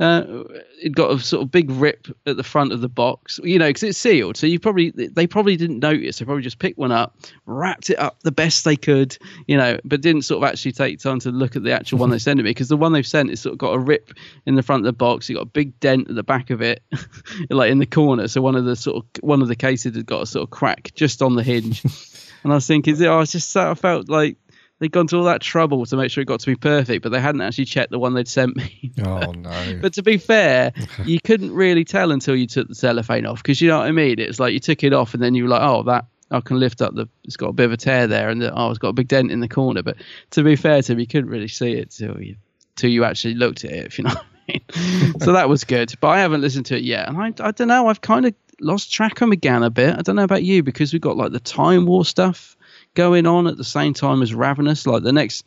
uh, 0.03 0.43
it 0.81 0.93
got 0.93 1.11
a 1.11 1.19
sort 1.19 1.43
of 1.43 1.51
big 1.51 1.71
rip 1.71 2.07
at 2.25 2.35
the 2.35 2.43
front 2.43 2.73
of 2.73 2.81
the 2.81 2.89
box. 2.89 3.39
You 3.41 3.57
know, 3.57 3.69
because 3.69 3.83
it's 3.83 3.97
sealed. 3.97 4.35
So 4.35 4.45
you 4.45 4.59
probably 4.59 4.91
they 4.91 5.25
probably 5.25 5.55
didn't 5.55 5.79
notice. 5.79 6.19
They 6.19 6.25
probably 6.25 6.43
just 6.43 6.59
picked 6.59 6.77
one 6.77 6.91
up, 6.91 7.15
wrapped 7.45 7.89
it 7.89 7.97
up 7.97 8.19
the 8.21 8.31
best 8.31 8.65
they 8.65 8.75
could. 8.75 9.17
You 9.47 9.55
know, 9.55 9.79
but 9.85 10.01
didn't 10.01 10.23
sort 10.23 10.43
of 10.43 10.49
actually 10.49 10.73
take 10.73 10.99
time 10.99 11.19
to 11.21 11.31
look 11.31 11.55
at 11.55 11.63
the 11.63 11.71
actual 11.71 11.99
one 11.99 12.09
they 12.09 12.19
sent 12.19 12.37
me 12.37 12.43
because 12.43 12.67
the 12.67 12.75
one 12.75 12.91
they've 12.91 13.07
sent 13.07 13.29
is 13.29 13.39
sort 13.39 13.53
of 13.53 13.59
got 13.59 13.73
a 13.73 13.79
rip 13.79 14.11
in 14.45 14.55
the 14.55 14.63
front 14.63 14.81
of 14.81 14.85
the 14.85 14.93
box. 14.93 15.29
You 15.29 15.35
got 15.35 15.43
a 15.43 15.45
big 15.45 15.79
dent 15.79 16.09
at 16.09 16.15
the 16.15 16.23
back 16.23 16.49
of 16.49 16.61
it, 16.61 16.83
like 17.49 17.71
in 17.71 17.79
the 17.79 17.85
corner. 17.85 18.27
So 18.27 18.41
one 18.41 18.55
of 18.55 18.65
the 18.65 18.75
sort 18.75 18.97
of 18.97 19.23
one 19.23 19.41
of 19.41 19.47
the 19.47 19.55
cases 19.55 19.95
had 19.95 20.05
got 20.05 20.23
a 20.23 20.25
sort 20.25 20.43
of 20.43 20.49
crack 20.49 20.91
just 20.95 21.21
on 21.21 21.35
the 21.35 21.43
hinge. 21.43 21.81
and 22.43 22.51
I 22.51 22.55
was 22.55 22.67
thinking, 22.67 22.93
is 22.93 22.99
it 22.99 23.07
I 23.07 23.17
was 23.17 23.31
just 23.31 23.55
I 23.55 23.73
felt 23.75 24.09
like 24.09 24.37
they'd 24.83 24.91
gone 24.91 25.07
to 25.07 25.17
all 25.17 25.23
that 25.23 25.41
trouble 25.41 25.85
to 25.85 25.95
make 25.95 26.11
sure 26.11 26.21
it 26.21 26.25
got 26.25 26.41
to 26.41 26.45
be 26.45 26.55
perfect, 26.55 27.03
but 27.03 27.11
they 27.11 27.21
hadn't 27.21 27.41
actually 27.41 27.65
checked 27.65 27.91
the 27.91 27.99
one 27.99 28.13
they'd 28.13 28.27
sent 28.27 28.55
me. 28.55 28.91
Oh 29.03 29.31
no! 29.31 29.79
But 29.81 29.93
to 29.93 30.03
be 30.03 30.17
fair, 30.17 30.71
you 31.03 31.19
couldn't 31.19 31.51
really 31.51 31.83
tell 31.83 32.11
until 32.11 32.35
you 32.35 32.45
took 32.45 32.67
the 32.67 32.75
cellophane 32.75 33.25
off 33.25 33.41
because 33.41 33.59
you 33.59 33.67
know 33.67 33.79
what 33.79 33.87
I 33.87 33.91
mean. 33.91 34.19
It's 34.19 34.39
like 34.39 34.53
you 34.53 34.59
took 34.59 34.83
it 34.83 34.93
off 34.93 35.13
and 35.13 35.23
then 35.23 35.33
you 35.33 35.43
were 35.43 35.49
like, 35.49 35.63
oh, 35.63 35.83
that 35.83 36.05
I 36.31 36.41
can 36.41 36.59
lift 36.59 36.81
up 36.81 36.93
the. 36.95 37.07
It's 37.23 37.35
got 37.35 37.49
a 37.49 37.53
bit 37.53 37.65
of 37.65 37.71
a 37.71 37.77
tear 37.77 38.07
there, 38.07 38.29
and 38.29 38.41
the, 38.41 38.53
oh, 38.53 38.69
it's 38.69 38.79
got 38.79 38.89
a 38.89 38.93
big 38.93 39.07
dent 39.07 39.31
in 39.31 39.39
the 39.39 39.47
corner. 39.47 39.81
But 39.81 39.97
to 40.31 40.43
be 40.43 40.55
fair 40.55 40.81
to 40.81 40.95
me, 40.95 41.03
you 41.03 41.07
couldn't 41.07 41.29
really 41.29 41.47
see 41.47 41.73
it 41.73 41.91
till 41.91 42.21
you 42.21 42.35
till 42.75 42.89
you 42.89 43.03
actually 43.03 43.33
looked 43.33 43.65
at 43.65 43.71
it. 43.71 43.85
If 43.87 43.97
you 43.97 44.05
know 44.05 44.11
what 44.11 44.25
I 44.49 44.51
mean. 44.51 45.13
so 45.19 45.33
that 45.33 45.49
was 45.49 45.63
good, 45.63 45.93
but 45.99 46.09
I 46.09 46.19
haven't 46.19 46.41
listened 46.41 46.67
to 46.67 46.77
it 46.77 46.83
yet, 46.83 47.07
and 47.07 47.17
I 47.17 47.33
I 47.39 47.51
don't 47.51 47.67
know. 47.67 47.87
I've 47.87 48.01
kind 48.01 48.25
of 48.25 48.35
lost 48.61 48.93
track 48.93 49.21
of 49.21 49.29
McGann 49.29 49.65
a 49.65 49.69
bit. 49.69 49.95
I 49.97 50.01
don't 50.01 50.15
know 50.15 50.23
about 50.23 50.43
you 50.43 50.63
because 50.63 50.93
we've 50.93 51.01
got 51.01 51.17
like 51.17 51.31
the 51.31 51.39
Time 51.39 51.85
War 51.85 52.05
stuff 52.05 52.55
going 52.95 53.25
on 53.25 53.47
at 53.47 53.58
the 53.58 53.63
same 53.63 53.93
time 53.93 54.21
as 54.21 54.34
Ravenous. 54.34 54.86
Like 54.88 55.03
the 55.03 55.12
next 55.13 55.45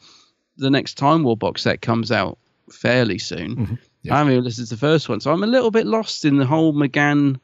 the 0.57 0.71
next 0.71 0.95
Time 0.95 1.23
War 1.23 1.37
box 1.37 1.63
set 1.63 1.83
comes 1.83 2.11
out 2.11 2.39
fairly 2.73 3.19
soon. 3.19 3.79
I 4.11 4.19
haven't 4.19 4.33
even 4.35 4.45
listened 4.45 4.69
to 4.69 4.75
the 4.77 4.79
first 4.81 5.09
one, 5.09 5.21
so 5.21 5.33
I'm 5.33 5.43
a 5.43 5.47
little 5.49 5.71
bit 5.73 5.85
lost 5.87 6.25
in 6.25 6.37
the 6.37 6.47
whole 6.47 6.73
McGann 6.73 7.41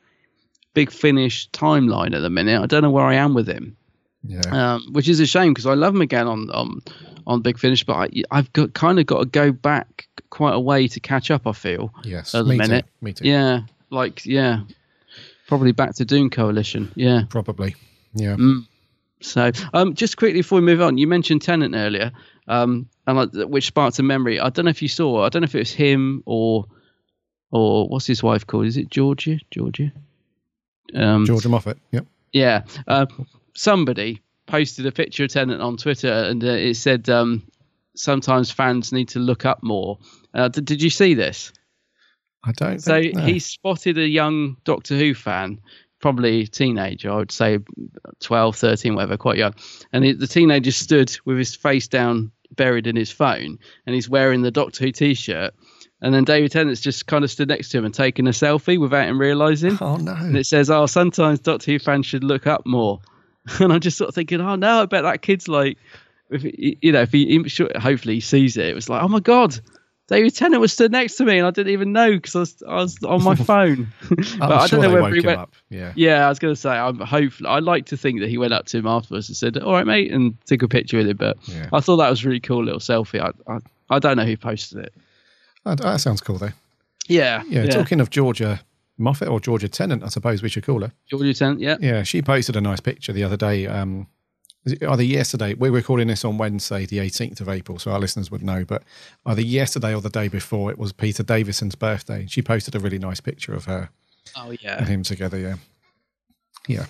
Big 0.75 0.91
Finish 0.93 1.51
timeline 1.51 2.15
at 2.15 2.21
the 2.21 2.31
minute. 2.31 2.61
I 2.63 2.67
don't 2.67 2.83
know 2.83 2.91
where 2.91 3.05
I 3.05 3.15
am 3.17 3.35
with 3.35 3.49
him, 3.49 3.77
Yeah. 4.23 4.41
um, 4.75 4.87
which 4.93 5.09
is 5.09 5.19
a 5.21 5.27
shame 5.27 5.53
because 5.53 5.67
I 5.67 5.75
love 5.75 5.95
McGann 5.95 6.29
on 6.29 6.51
on 6.51 6.81
on 7.27 7.41
Big 7.43 7.59
Finish, 7.59 7.85
but 7.85 7.95
I, 7.95 8.09
I've 8.31 8.53
got 8.53 8.73
kind 8.75 8.99
of 9.01 9.07
got 9.07 9.19
to 9.21 9.27
go 9.27 9.51
back 9.53 10.07
quite 10.31 10.55
a 10.55 10.61
way 10.61 10.87
to 10.89 11.01
catch 11.01 11.31
up. 11.33 11.47
I 11.49 11.53
feel 11.53 11.93
Yes, 12.05 12.33
at 12.35 12.45
the 12.45 12.51
me 12.51 12.57
too, 12.59 12.63
minute. 12.63 12.85
me 13.01 13.13
too. 13.13 13.27
Yeah, 13.29 13.63
like 13.91 14.25
yeah, 14.25 14.61
probably 15.49 15.73
back 15.73 15.95
to 15.97 16.05
Doom 16.05 16.31
Coalition. 16.31 16.91
Yeah. 16.95 17.23
Probably. 17.29 17.75
Yeah. 18.15 18.37
Mm. 18.37 18.67
So, 19.23 19.51
um, 19.73 19.95
just 19.95 20.17
quickly 20.17 20.41
before 20.41 20.61
we 20.61 20.65
move 20.65 20.81
on, 20.81 20.99
you 20.99 21.07
mentioned 21.07 21.43
Tennant 21.43 21.75
earlier, 21.75 22.13
um, 22.49 22.89
and 23.07 23.17
like, 23.17 23.49
which 23.49 23.67
sparked 23.67 23.99
a 23.99 24.03
memory. 24.03 24.41
I 24.41 24.51
don't 24.51 24.65
know 24.65 24.71
if 24.71 24.83
you 24.83 24.89
saw. 24.89 25.25
I 25.25 25.29
don't 25.29 25.43
know 25.43 25.47
if 25.47 25.55
it 25.55 25.61
was 25.61 25.73
him 25.73 26.23
or, 26.27 26.67
or 27.51 27.89
what's 27.89 28.07
his 28.07 28.23
wife 28.23 28.47
called? 28.47 28.67
Is 28.67 28.77
it 28.77 28.91
Georgia? 28.91 29.39
Georgia? 29.51 29.93
Um, 30.95 31.25
Georgia 31.25 31.49
Moffat. 31.49 31.79
Yep. 31.93 32.07
yeah. 32.33 32.65
Uh, 32.87 33.07
somebody 33.55 34.21
posted 34.47 34.87
a 34.87 34.93
picture 34.93 35.25
of 35.25 35.31
Tennant 35.31 35.63
on 35.63 35.77
Twitter, 35.77 36.13
and 36.13 36.43
uh, 36.43 36.49
it 36.49 36.75
said, 36.75 37.09
um, 37.09 37.43
sometimes 37.95 38.51
fans 38.51 38.93
need 38.93 39.09
to 39.11 39.19
look 39.19 39.45
up 39.45 39.63
more. 39.63 39.99
Uh, 40.35 40.49
did, 40.49 40.65
did 40.65 40.83
you 40.83 40.91
see 40.91 41.15
this? 41.15 41.53
I 42.45 42.53
don't. 42.53 42.81
So 42.81 43.01
think, 43.01 43.15
no. 43.15 43.23
he 43.23 43.39
spotted 43.39 43.99
a 43.99 44.09
young 44.09 44.57
Doctor 44.65 44.97
Who 44.97 45.15
fan, 45.15 45.61
probably 46.03 46.47
teenager, 46.47 47.11
I 47.11 47.17
would 47.17 47.33
say 47.33 47.61
12, 48.21 48.57
13, 48.57 48.95
whatever, 48.95 49.17
quite 49.17 49.39
young. 49.39 49.55
And 49.93 50.05
he, 50.05 50.13
the 50.13 50.27
teenager 50.27 50.73
stood 50.73 51.17
with 51.25 51.39
his 51.39 51.55
face 51.55 51.89
down, 51.89 52.33
buried 52.51 52.87
in 52.87 52.97
his 52.97 53.11
phone, 53.11 53.59
and 53.87 53.95
he's 53.95 54.11
wearing 54.11 54.43
the 54.43 54.51
Doctor 54.51 54.85
Who 54.85 54.93
t 54.93 55.15
shirt. 55.15 55.55
And 56.03 56.13
then 56.13 56.25
David 56.25 56.51
Tennant's 56.51 56.81
just 56.81 57.07
kind 57.07 57.25
of 57.25 57.31
stood 57.31 57.49
next 57.49 57.71
to 57.71 57.79
him 57.79 57.85
and 57.85 57.95
taken 57.95 58.27
a 58.27 58.31
selfie 58.31 58.79
without 58.79 59.09
him 59.09 59.21
realizing. 59.21 59.79
Oh 59.81 59.97
no! 59.97 60.13
And 60.13 60.37
it 60.37 60.47
says, 60.47 60.69
"Oh, 60.69 60.87
sometimes 60.87 61.39
Doctor 61.39 61.71
Who 61.71 61.79
fans 61.79 62.07
should 62.07 62.25
look 62.25 62.47
up 62.47 62.67
more." 62.67 63.01
And 63.59 63.73
I'm 63.73 63.81
just 63.81 63.97
sort 63.97 64.09
of 64.09 64.15
thinking, 64.15 64.41
"Oh 64.41 64.57
no, 64.57 64.83
I 64.83 64.87
bet 64.87 65.03
that 65.03 65.23
kid's 65.23 65.49
like, 65.49 65.79
if 66.31 66.45
you 66.45 66.93
know, 66.93 67.03
if 67.03 67.13
he 67.13 67.45
hopefully 67.77 68.15
he 68.15 68.21
sees 68.21 68.57
it, 68.57 68.67
it 68.67 68.75
was 68.75 68.89
like, 68.89 69.03
oh 69.03 69.09
my 69.09 69.21
god." 69.21 69.59
David 70.09 70.35
Tennant 70.35 70.61
was 70.61 70.73
stood 70.73 70.93
next 70.93 71.15
to 71.17 71.25
me, 71.25 71.39
and 71.39 71.47
I 71.47 71.51
didn't 71.51 71.73
even 71.73 71.93
know 71.93 72.11
because 72.13 72.35
I 72.37 72.41
was, 72.41 72.63
I 72.69 72.75
was 72.75 73.03
on 73.05 73.23
my 73.23 73.35
phone. 73.51 73.93
but 74.11 74.53
I 74.53 74.67
sure 74.67 74.81
don't 74.81 74.83
know 74.83 74.89
they 74.89 74.89
whether 74.89 75.03
woke 75.03 75.15
he 75.15 75.21
went. 75.27 75.39
up. 75.41 75.53
Yeah. 75.71 75.93
Yeah, 75.97 76.27
I 76.27 76.29
was 76.29 76.39
going 76.39 76.53
to 76.55 76.61
say, 76.61 76.71
I'm 76.71 76.99
hopefully. 76.99 77.49
I 77.49 77.61
like 77.61 77.87
to 77.87 77.97
think 77.97 78.21
that 78.21 78.29
he 78.29 78.37
went 78.37 78.53
up 78.53 78.67
to 78.67 78.79
him 78.79 78.87
afterwards 78.87 79.29
and 79.29 79.37
said, 79.37 79.57
"All 79.59 79.73
right, 79.73 79.87
mate," 79.87 80.11
and 80.13 80.37
took 80.47 80.63
a 80.63 80.69
picture 80.69 80.99
with 80.99 81.09
him. 81.09 81.17
But 81.17 81.37
Yeah. 81.49 81.69
I 81.73 81.81
thought 81.81 81.97
that 81.97 82.11
was 82.11 82.25
a 82.25 82.29
really 82.29 82.41
cool 82.41 82.65
little 82.65 82.81
selfie. 82.81 83.21
I, 83.21 83.31
I, 83.53 83.59
I 83.91 83.99
don't 84.01 84.17
know 84.17 84.25
who 84.25 84.37
posted 84.37 84.85
it. 84.87 84.95
Oh, 85.65 85.75
that 85.77 86.01
sounds 86.01 86.21
cool 86.21 86.39
though. 86.39 86.51
Yeah, 87.09 87.43
Yeah, 87.49 87.67
talking 87.67 88.01
of 88.01 88.11
Georgia 88.11 88.61
Moffat 88.99 89.29
or 89.29 89.41
Georgia 89.41 89.69
Tennant, 89.69 90.03
I 90.05 90.09
suppose 90.09 90.43
we 90.43 90.49
should 90.49 90.65
call 90.65 90.81
her. 90.83 90.93
Georgia 91.09 91.35
Tennant. 91.35 91.61
Yeah, 91.61 91.77
Yeah, 91.81 92.03
she 92.05 92.23
posted 92.23 92.55
a 92.57 92.61
nice 92.61 92.81
picture 92.81 93.13
the 93.13 93.25
other 93.25 93.37
day. 93.37 93.67
Um, 93.67 94.07
either 94.67 95.03
yesterday, 95.03 95.55
we're 95.55 95.73
recording 95.73 96.07
this 96.09 96.25
on 96.25 96.39
Wednesday, 96.39 96.87
the 96.87 96.99
18th 96.99 97.41
of 97.41 97.49
April, 97.49 97.79
so 97.79 97.91
our 97.91 97.99
listeners 97.99 98.31
would 98.31 98.43
know, 98.43 98.65
but 98.65 98.83
either 99.27 99.41
yesterday 99.43 99.95
or 99.95 100.01
the 100.01 100.09
day 100.11 100.29
before, 100.29 100.71
it 100.71 100.79
was 100.79 100.93
Peter 100.93 101.23
Davison's 101.23 101.75
birthday. 101.75 102.27
She 102.29 102.43
posted 102.43 102.75
a 102.75 102.79
really 102.81 102.99
nice 102.99 103.21
picture 103.21 103.55
of 103.55 103.65
her 103.65 103.91
Oh 104.37 104.53
yeah. 104.61 104.79
and 104.79 104.87
him 104.89 105.03
together. 105.03 105.39
Yeah. 105.39 105.57
Yeah. 106.69 106.87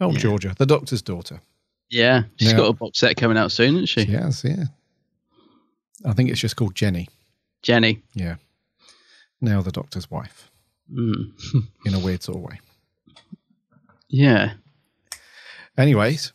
Oh, 0.00 0.10
Yeah. 0.10 0.18
Georgia, 0.18 0.54
the 0.58 0.66
doctor's 0.66 1.02
daughter. 1.02 1.40
yeah. 1.90 2.24
She's 2.36 2.50
Yeah. 2.50 2.56
got 2.58 2.68
a 2.70 2.72
box 2.72 2.98
set 2.98 3.16
coming 3.16 3.38
out 3.38 3.52
soon, 3.52 3.74
isn't 3.74 3.86
she? 3.86 4.04
She 4.06 4.12
has, 4.12 4.42
yeah. 4.44 4.64
I 6.04 6.12
think 6.12 6.28
it's 6.30 6.40
just 6.40 6.56
called 6.56 6.74
Jenny. 6.74 7.08
Jenny. 7.62 8.02
Yeah. 8.14 8.36
Now 9.40 9.62
the 9.62 9.70
doctor's 9.72 10.10
wife 10.10 10.50
Mm. 10.92 11.32
in 11.86 11.94
a 11.94 11.98
weird 12.00 12.22
sort 12.22 12.38
of 12.38 12.42
way. 12.42 12.58
yeah. 14.08 14.54
Anyways, 15.78 16.32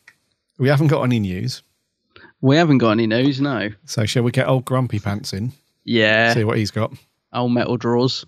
we 0.59 0.67
haven't 0.67 0.87
got 0.87 1.01
any 1.03 1.19
news. 1.19 1.63
We 2.41 2.57
haven't 2.57 2.77
got 2.77 2.91
any 2.91 3.07
news, 3.07 3.41
no. 3.41 3.69
So 3.85 4.05
shall 4.05 4.23
we 4.23 4.31
get 4.31 4.47
old 4.47 4.65
Grumpy 4.65 4.99
Pants 4.99 5.33
in? 5.33 5.53
Yeah. 5.85 6.33
See 6.33 6.43
what 6.43 6.57
he's 6.57 6.71
got. 6.71 6.93
Old 7.33 7.51
metal 7.53 7.77
drawers. 7.77 8.25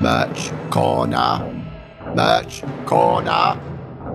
Merch 0.00 0.50
corner. 0.70 1.64
Merch 2.14 2.62
corner. 2.86 3.60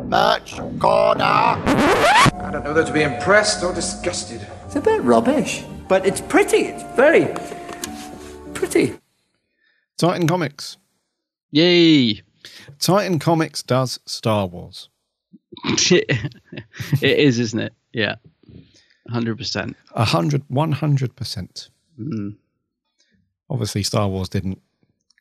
Merch 0.05 0.57
corner. 0.79 1.23
I 1.23 2.49
don't 2.51 2.63
know 2.63 2.73
whether 2.73 2.85
to 2.85 2.93
be 2.93 3.01
impressed 3.01 3.63
or 3.63 3.73
disgusted. 3.73 4.45
It's 4.65 4.75
a 4.75 4.81
bit 4.81 5.01
rubbish, 5.01 5.63
but 5.87 6.05
it's 6.05 6.21
pretty. 6.21 6.57
It's 6.57 6.83
very 6.95 7.33
pretty. 8.53 8.99
Titan 9.97 10.27
Comics. 10.27 10.77
Yay. 11.51 12.21
Titan 12.79 13.19
Comics 13.19 13.63
does 13.63 13.99
Star 14.05 14.45
Wars. 14.47 14.89
it 15.65 17.01
is, 17.01 17.39
isn't 17.39 17.59
it? 17.59 17.73
Yeah. 17.93 18.15
100%. 19.09 19.75
A 19.91 20.05
hundred, 20.05 20.43
one 20.47 20.71
hundred 20.71 21.15
percent. 21.15 21.69
Mm. 21.99 22.35
Obviously, 23.49 23.83
Star 23.83 24.07
Wars 24.07 24.29
didn't 24.29 24.61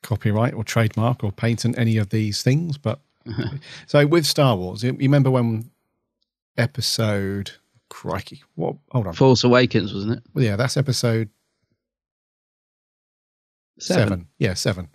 copyright 0.03 0.55
or 0.55 0.65
trademark 0.65 1.23
or 1.23 1.31
patent 1.33 1.79
any 1.79 1.99
of 1.99 2.09
these 2.11 2.43
things, 2.43 2.79
but 2.79 3.01
so 3.87 4.07
with 4.07 4.25
Star 4.27 4.57
Wars, 4.57 4.83
you 4.83 4.93
remember 4.95 5.31
when 5.31 5.71
episode 6.57 7.51
crikey, 7.91 8.43
what? 8.55 8.77
Hold 8.93 9.09
on, 9.09 9.13
Force 9.13 9.45
Awakens, 9.45 9.93
wasn't 9.93 10.17
it? 10.19 10.23
Well, 10.33 10.45
yeah, 10.45 10.57
that's 10.57 10.77
episode 10.79 11.29
Seven. 13.79 14.03
seven. 14.09 14.29
Yeah, 14.39 14.55
seven. 14.55 14.89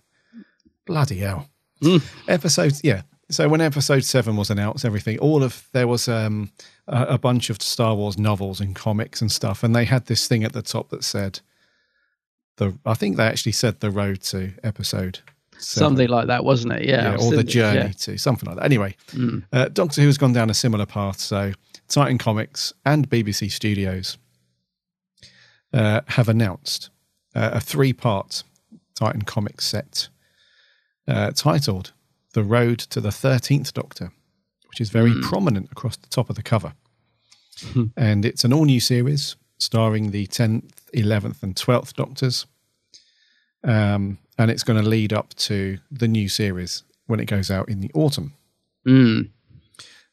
Bloody 0.86 1.18
hell. 1.18 1.48
Mm. 1.82 2.02
Episodes, 2.28 2.80
yeah. 2.82 3.02
So 3.30 3.48
when 3.48 3.60
episode 3.60 4.04
seven 4.04 4.36
was 4.36 4.50
announced, 4.50 4.84
everything, 4.84 5.18
all 5.18 5.42
of 5.42 5.68
there 5.72 5.86
was 5.86 6.08
um, 6.08 6.50
a, 6.88 7.02
a 7.14 7.18
bunch 7.18 7.48
of 7.50 7.62
Star 7.62 7.94
Wars 7.94 8.18
novels 8.18 8.60
and 8.60 8.74
comics 8.74 9.20
and 9.20 9.30
stuff, 9.30 9.62
and 9.62 9.74
they 9.74 9.84
had 9.84 10.06
this 10.06 10.26
thing 10.26 10.42
at 10.44 10.52
the 10.52 10.62
top 10.62 10.90
that 10.90 11.04
said 11.04 11.40
the. 12.56 12.76
I 12.84 12.94
think 12.94 13.16
they 13.16 13.26
actually 13.26 13.52
said 13.52 13.80
the 13.80 13.90
road 13.90 14.22
to 14.22 14.52
episode. 14.64 15.20
Seven. 15.58 15.88
Something 15.90 16.08
like 16.08 16.26
that, 16.28 16.42
wasn't 16.44 16.72
it? 16.72 16.86
Yeah. 16.86 17.16
Yeah, 17.18 17.24
or 17.24 17.32
the 17.32 17.44
journey 17.44 17.80
yeah. 17.80 17.88
to 17.92 18.16
something 18.18 18.48
like 18.48 18.56
that. 18.56 18.64
Anyway, 18.64 18.96
Mm. 19.12 19.44
uh, 19.52 19.68
Doctor 19.68 20.00
Who 20.00 20.06
has 20.06 20.16
gone 20.16 20.32
down 20.32 20.48
a 20.48 20.54
similar 20.54 20.86
path. 20.86 21.20
So 21.20 21.52
Titan 21.86 22.16
Comics 22.16 22.72
and 22.86 23.10
BBC 23.10 23.52
Studios 23.52 24.16
uh, 25.72 26.00
have 26.08 26.28
announced 26.30 26.88
uh, 27.34 27.50
a 27.52 27.60
three-part 27.60 28.42
Titan 28.94 29.22
Comics 29.22 29.66
set 29.66 30.08
uh, 31.06 31.30
titled 31.32 31.92
"The 32.32 32.44
Road 32.44 32.78
to 32.78 33.00
the 33.00 33.12
Thirteenth 33.12 33.72
Doctor," 33.72 34.12
which 34.68 34.80
is 34.80 34.90
very 34.90 35.14
prominent 35.22 35.70
across 35.72 35.96
the 35.96 36.08
top 36.08 36.30
of 36.30 36.36
the 36.36 36.42
cover. 36.42 36.74
and 37.96 38.24
it's 38.24 38.44
an 38.44 38.52
all-new 38.52 38.80
series 38.80 39.36
starring 39.58 40.10
the 40.10 40.26
tenth, 40.26 40.88
eleventh, 40.94 41.42
and 41.42 41.56
twelfth 41.56 41.94
Doctors. 41.94 42.46
Um, 43.62 44.18
and 44.38 44.50
it's 44.50 44.62
going 44.62 44.82
to 44.82 44.88
lead 44.88 45.12
up 45.12 45.34
to 45.34 45.78
the 45.90 46.08
new 46.08 46.28
series 46.28 46.82
when 47.06 47.20
it 47.20 47.26
goes 47.26 47.50
out 47.50 47.68
in 47.68 47.80
the 47.80 47.90
autumn. 47.92 48.32
Mm. 48.86 49.28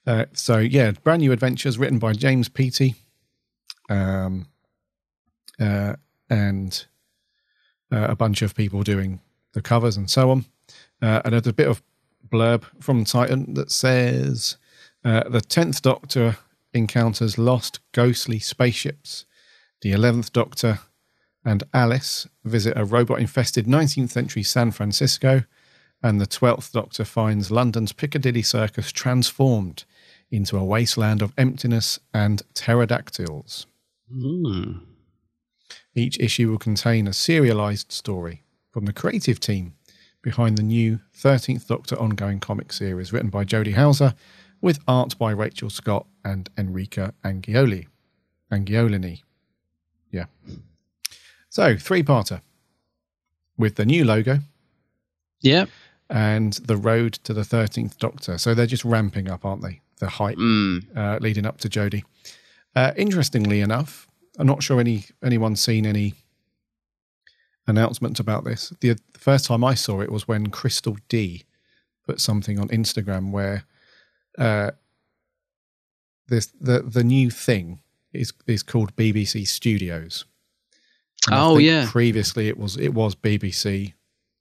Uh, 0.05 0.25
so 0.33 0.57
yeah, 0.57 0.91
brand 0.91 1.21
new 1.21 1.31
adventures 1.31 1.77
written 1.77 1.99
by 1.99 2.13
James 2.13 2.49
Peaty, 2.49 2.95
um, 3.89 4.47
uh, 5.59 5.95
and 6.29 6.85
uh, 7.91 8.07
a 8.09 8.15
bunch 8.15 8.41
of 8.41 8.55
people 8.55 8.83
doing 8.83 9.21
the 9.53 9.61
covers 9.61 9.95
and 9.95 10.09
so 10.09 10.29
on. 10.31 10.45
Uh, 11.01 11.21
and 11.23 11.33
there's 11.33 11.47
a 11.47 11.53
bit 11.53 11.67
of 11.67 11.81
blurb 12.29 12.63
from 12.79 13.05
Titan 13.05 13.53
that 13.55 13.71
says 13.71 14.57
uh, 15.03 15.27
the 15.29 15.41
tenth 15.41 15.81
Doctor 15.81 16.37
encounters 16.73 17.37
lost, 17.37 17.79
ghostly 17.93 18.39
spaceships. 18.39 19.25
The 19.81 19.91
eleventh 19.91 20.33
Doctor 20.33 20.79
and 21.45 21.63
Alice 21.73 22.27
visit 22.43 22.77
a 22.77 22.83
robot-infested 22.83 23.65
19th 23.65 24.09
century 24.09 24.43
San 24.43 24.71
Francisco, 24.71 25.43
and 26.03 26.19
the 26.19 26.27
12th 26.27 26.71
Doctor 26.73 27.05
finds 27.05 27.49
London's 27.49 27.93
Piccadilly 27.93 28.41
Circus 28.41 28.91
transformed 28.91 29.85
into 30.29 30.57
a 30.57 30.63
wasteland 30.63 31.21
of 31.21 31.33
emptiness 31.37 31.99
and 32.13 32.41
pterodactyls. 32.53 33.65
Mm. 34.13 34.81
Each 35.95 36.19
issue 36.19 36.51
will 36.51 36.57
contain 36.57 37.07
a 37.07 37.13
serialized 37.13 37.91
story 37.91 38.43
from 38.71 38.85
the 38.85 38.93
creative 38.93 39.39
team 39.39 39.73
behind 40.27 40.57
the 40.57 40.61
new 40.63 40.99
13th 41.17 41.67
Doctor 41.67 41.97
ongoing 41.97 42.41
comic 42.41 42.73
series 42.73 43.13
written 43.13 43.29
by 43.29 43.45
Jody 43.45 43.71
Houser 43.71 44.13
with 44.59 44.77
art 44.85 45.17
by 45.17 45.31
Rachael 45.31 45.69
Stott 45.69 46.05
and 46.25 46.49
Enrica 46.57 47.13
Angioli. 47.23 47.87
Angiolini. 48.51 49.21
Yeah. 50.11 50.25
So, 51.47 51.77
three-parter 51.77 52.41
with 53.57 53.75
the 53.75 53.85
new 53.85 54.03
logo 54.03 54.39
Yeah. 55.39 55.67
and 56.09 56.51
the 56.65 56.75
road 56.75 57.13
to 57.23 57.33
the 57.33 57.43
13th 57.45 57.97
Doctor. 57.97 58.37
So 58.37 58.53
they're 58.53 58.65
just 58.67 58.83
ramping 58.83 59.29
up, 59.29 59.45
aren't 59.45 59.61
they? 59.61 59.79
The 59.99 60.09
hype 60.09 60.37
Mm. 60.37 60.87
uh, 60.93 61.19
leading 61.21 61.45
up 61.45 61.57
to 61.59 61.69
Jodie. 61.69 62.03
Uh, 62.75 62.91
interestingly 62.97 63.61
enough, 63.61 64.07
I'm 64.37 64.45
not 64.45 64.61
sure 64.61 64.81
any 64.81 65.05
anyone's 65.23 65.61
seen 65.61 65.85
any 65.85 66.15
announcement 67.67 68.19
about 68.19 68.43
this. 68.45 68.73
The, 68.81 68.93
the 69.13 69.19
first 69.19 69.45
time 69.45 69.63
I 69.63 69.73
saw 69.75 70.01
it 70.01 70.11
was 70.11 70.27
when 70.27 70.47
Crystal 70.47 70.97
D 71.09 71.43
put 72.05 72.19
something 72.21 72.57
on 72.59 72.69
Instagram 72.69 73.31
where 73.31 73.63
uh, 74.37 74.71
this 76.27 76.47
the 76.59 76.81
the 76.81 77.03
new 77.03 77.29
thing 77.29 77.81
is 78.13 78.33
is 78.45 78.63
called 78.63 78.95
BBC 78.95 79.47
Studios. 79.47 80.25
And 81.27 81.35
Oh, 81.35 81.57
yeah. 81.57 81.87
Previously, 81.89 82.47
it 82.47 82.57
was 82.57 82.77
it 82.77 82.93
was 82.93 83.15
BBC 83.15 83.93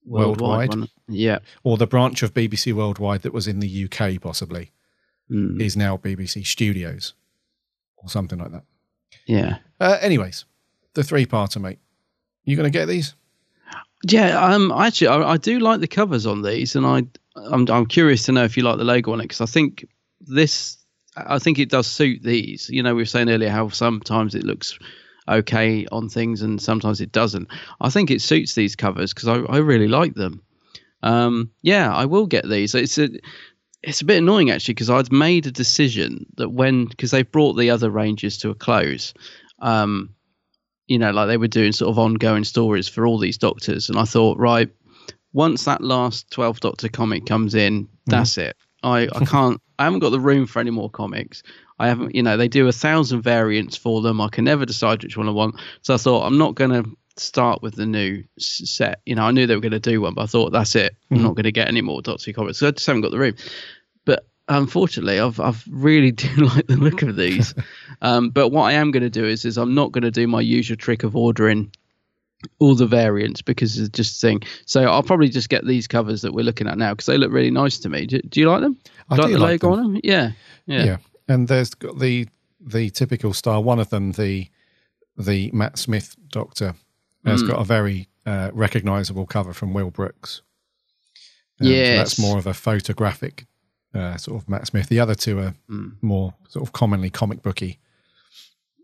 Worldwide, 0.04 0.68
Worldwide. 0.70 0.90
Yeah. 1.08 1.38
or 1.64 1.76
the 1.76 1.86
branch 1.86 2.22
of 2.22 2.32
BBC 2.34 2.72
Worldwide 2.72 3.22
that 3.22 3.32
was 3.32 3.48
in 3.48 3.60
the 3.60 3.84
UK, 3.84 4.20
possibly, 4.20 4.70
Mm. 5.30 5.60
is 5.60 5.76
now 5.76 5.96
BBC 5.96 6.46
Studios, 6.46 7.14
or 7.96 8.08
something 8.08 8.38
like 8.38 8.52
that. 8.52 8.62
Yeah. 9.26 9.56
Uh, 9.80 9.98
anyways, 10.00 10.44
the 10.94 11.02
three-parter, 11.02 11.60
mate. 11.60 11.80
You 12.46 12.56
going 12.56 12.72
to 12.72 12.78
get 12.78 12.86
these? 12.86 13.14
Yeah, 14.04 14.38
um, 14.42 14.72
actually, 14.72 15.08
I, 15.08 15.32
I 15.32 15.36
do 15.36 15.58
like 15.58 15.80
the 15.80 15.88
covers 15.88 16.26
on 16.26 16.42
these, 16.42 16.76
and 16.76 16.86
I, 16.86 17.02
I'm, 17.36 17.68
I'm 17.68 17.86
curious 17.86 18.22
to 18.24 18.32
know 18.32 18.44
if 18.44 18.56
you 18.56 18.62
like 18.62 18.78
the 18.78 18.84
logo 18.84 19.12
on 19.12 19.20
it 19.20 19.24
because 19.24 19.40
I 19.40 19.46
think 19.46 19.86
this 20.20 20.78
I 21.16 21.38
think 21.38 21.58
it 21.58 21.70
does 21.70 21.86
suit 21.86 22.22
these. 22.22 22.68
You 22.68 22.82
know, 22.82 22.94
we 22.94 23.02
were 23.02 23.06
saying 23.06 23.30
earlier 23.30 23.50
how 23.50 23.68
sometimes 23.68 24.34
it 24.34 24.44
looks 24.44 24.78
okay 25.28 25.86
on 25.90 26.08
things 26.08 26.42
and 26.42 26.60
sometimes 26.60 27.00
it 27.00 27.10
doesn't. 27.12 27.48
I 27.80 27.90
think 27.90 28.10
it 28.10 28.22
suits 28.22 28.54
these 28.54 28.76
covers 28.76 29.12
because 29.12 29.28
I, 29.28 29.38
I 29.52 29.58
really 29.58 29.88
like 29.88 30.14
them. 30.14 30.42
Um, 31.02 31.50
yeah, 31.62 31.94
I 31.94 32.04
will 32.04 32.26
get 32.26 32.48
these. 32.48 32.74
It's 32.74 32.98
a 32.98 33.08
it's 33.82 34.00
a 34.00 34.04
bit 34.04 34.18
annoying 34.18 34.50
actually 34.50 34.74
because 34.74 34.90
I'd 34.90 35.12
made 35.12 35.46
a 35.46 35.52
decision 35.52 36.26
that 36.36 36.50
when 36.50 36.86
because 36.86 37.10
they've 37.10 37.30
brought 37.30 37.54
the 37.54 37.70
other 37.70 37.90
ranges 37.90 38.38
to 38.38 38.50
a 38.50 38.54
close. 38.54 39.14
Um, 39.60 40.10
you 40.86 40.98
know, 40.98 41.10
like 41.10 41.28
they 41.28 41.36
were 41.36 41.48
doing 41.48 41.72
sort 41.72 41.90
of 41.90 41.98
ongoing 41.98 42.44
stories 42.44 42.88
for 42.88 43.06
all 43.06 43.18
these 43.18 43.38
doctors, 43.38 43.88
and 43.88 43.98
I 43.98 44.04
thought, 44.04 44.38
right, 44.38 44.70
once 45.32 45.64
that 45.64 45.82
last 45.82 46.30
12 46.30 46.60
Doctor 46.60 46.88
comic 46.88 47.26
comes 47.26 47.54
in, 47.54 47.88
that's 48.06 48.36
mm. 48.36 48.44
it. 48.44 48.56
I, 48.82 49.08
I 49.14 49.24
can't, 49.24 49.60
I 49.78 49.84
haven't 49.84 49.98
got 49.98 50.10
the 50.10 50.20
room 50.20 50.46
for 50.46 50.60
any 50.60 50.70
more 50.70 50.88
comics. 50.88 51.42
I 51.78 51.88
haven't, 51.88 52.14
you 52.14 52.22
know, 52.22 52.36
they 52.36 52.48
do 52.48 52.68
a 52.68 52.72
thousand 52.72 53.20
variants 53.22 53.76
for 53.76 54.00
them. 54.00 54.20
I 54.20 54.28
can 54.28 54.44
never 54.44 54.64
decide 54.64 55.02
which 55.02 55.16
one 55.16 55.28
I 55.28 55.32
want. 55.32 55.56
So 55.82 55.92
I 55.92 55.98
thought, 55.98 56.24
I'm 56.24 56.38
not 56.38 56.54
going 56.54 56.70
to 56.70 56.90
start 57.16 57.62
with 57.62 57.74
the 57.74 57.84
new 57.84 58.24
set. 58.38 59.00
You 59.04 59.14
know, 59.14 59.24
I 59.24 59.30
knew 59.30 59.46
they 59.46 59.54
were 59.54 59.60
going 59.60 59.72
to 59.72 59.80
do 59.80 60.00
one, 60.00 60.14
but 60.14 60.22
I 60.22 60.26
thought, 60.26 60.52
that's 60.52 60.74
it. 60.74 60.96
I'm 61.10 61.18
mm. 61.18 61.22
not 61.22 61.34
going 61.34 61.44
to 61.44 61.52
get 61.52 61.68
any 61.68 61.82
more 61.82 62.00
Doctor 62.00 62.32
comics. 62.32 62.58
So 62.58 62.68
I 62.68 62.70
just 62.70 62.86
haven't 62.86 63.02
got 63.02 63.10
the 63.10 63.18
room. 63.18 63.34
Unfortunately, 64.48 65.18
I've 65.18 65.40
I've 65.40 65.64
really 65.70 66.12
do 66.12 66.28
like 66.36 66.66
the 66.66 66.76
look 66.76 67.02
of 67.02 67.16
these. 67.16 67.54
um, 68.02 68.30
but 68.30 68.48
what 68.48 68.64
I 68.64 68.72
am 68.72 68.90
going 68.90 69.02
to 69.02 69.10
do 69.10 69.24
is 69.24 69.44
is 69.44 69.56
I'm 69.56 69.74
not 69.74 69.92
going 69.92 70.04
to 70.04 70.10
do 70.10 70.26
my 70.26 70.40
usual 70.40 70.76
trick 70.76 71.02
of 71.02 71.16
ordering 71.16 71.72
all 72.58 72.74
the 72.74 72.86
variants 72.86 73.42
because 73.42 73.78
it's 73.78 73.88
just 73.90 74.22
a 74.22 74.26
thing. 74.26 74.42
So 74.66 74.84
I'll 74.84 75.02
probably 75.02 75.28
just 75.28 75.48
get 75.48 75.66
these 75.66 75.86
covers 75.86 76.22
that 76.22 76.32
we're 76.32 76.44
looking 76.44 76.68
at 76.68 76.78
now 76.78 76.92
because 76.92 77.06
they 77.06 77.18
look 77.18 77.32
really 77.32 77.50
nice 77.50 77.78
to 77.78 77.88
me. 77.88 78.06
Do, 78.06 78.20
do 78.20 78.40
you 78.40 78.48
like 78.50 78.60
them? 78.60 78.76
I 79.10 79.16
like 79.16 79.32
the 79.32 79.38
like 79.38 79.62
logo 79.62 79.76
them. 79.76 79.86
on 79.86 79.92
them. 79.94 80.00
Yeah, 80.04 80.30
yeah, 80.66 80.84
yeah. 80.84 80.96
And 81.28 81.48
there's 81.48 81.74
got 81.74 81.98
the 81.98 82.28
the 82.60 82.90
typical 82.90 83.32
style. 83.32 83.62
One 83.62 83.78
of 83.80 83.90
them, 83.90 84.12
the 84.12 84.48
the 85.16 85.50
Matt 85.52 85.78
Smith 85.78 86.16
Doctor, 86.28 86.74
has 87.24 87.42
mm. 87.42 87.48
got 87.48 87.60
a 87.60 87.64
very 87.64 88.08
uh, 88.26 88.50
recognizable 88.52 89.26
cover 89.26 89.52
from 89.52 89.72
Will 89.72 89.90
Brooks. 89.90 90.42
Yeah, 91.58 91.96
that's 91.96 92.18
more 92.18 92.36
of 92.38 92.46
a 92.46 92.52
photographic 92.52 93.46
uh, 93.96 94.16
sort 94.16 94.42
of 94.42 94.48
Matt 94.48 94.66
Smith. 94.66 94.88
The 94.88 95.00
other 95.00 95.14
two 95.14 95.38
are 95.40 95.54
mm. 95.70 95.92
more 96.02 96.34
sort 96.48 96.66
of 96.66 96.72
commonly 96.72 97.10
comic 97.10 97.42
booky, 97.42 97.78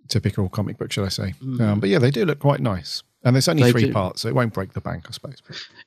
typical 0.09 0.49
comic 0.49 0.79
book, 0.79 0.93
should 0.93 1.05
I 1.05 1.09
say? 1.09 1.35
Mm. 1.43 1.61
Um, 1.61 1.81
but 1.81 1.89
yeah, 1.89 1.99
they 1.99 2.11
do 2.11 2.25
look 2.25 2.39
quite 2.39 2.61
nice. 2.61 3.03
And 3.25 3.37
there's 3.37 3.49
only 3.49 3.63
they 3.63 3.73
three 3.73 3.87
do. 3.87 3.93
parts, 3.93 4.23
so 4.23 4.29
it 4.29 4.35
won't 4.35 4.53
break 4.53 4.73
the 4.73 4.81
bank, 4.81 5.05
I 5.09 5.13
suppose. 5.13 5.41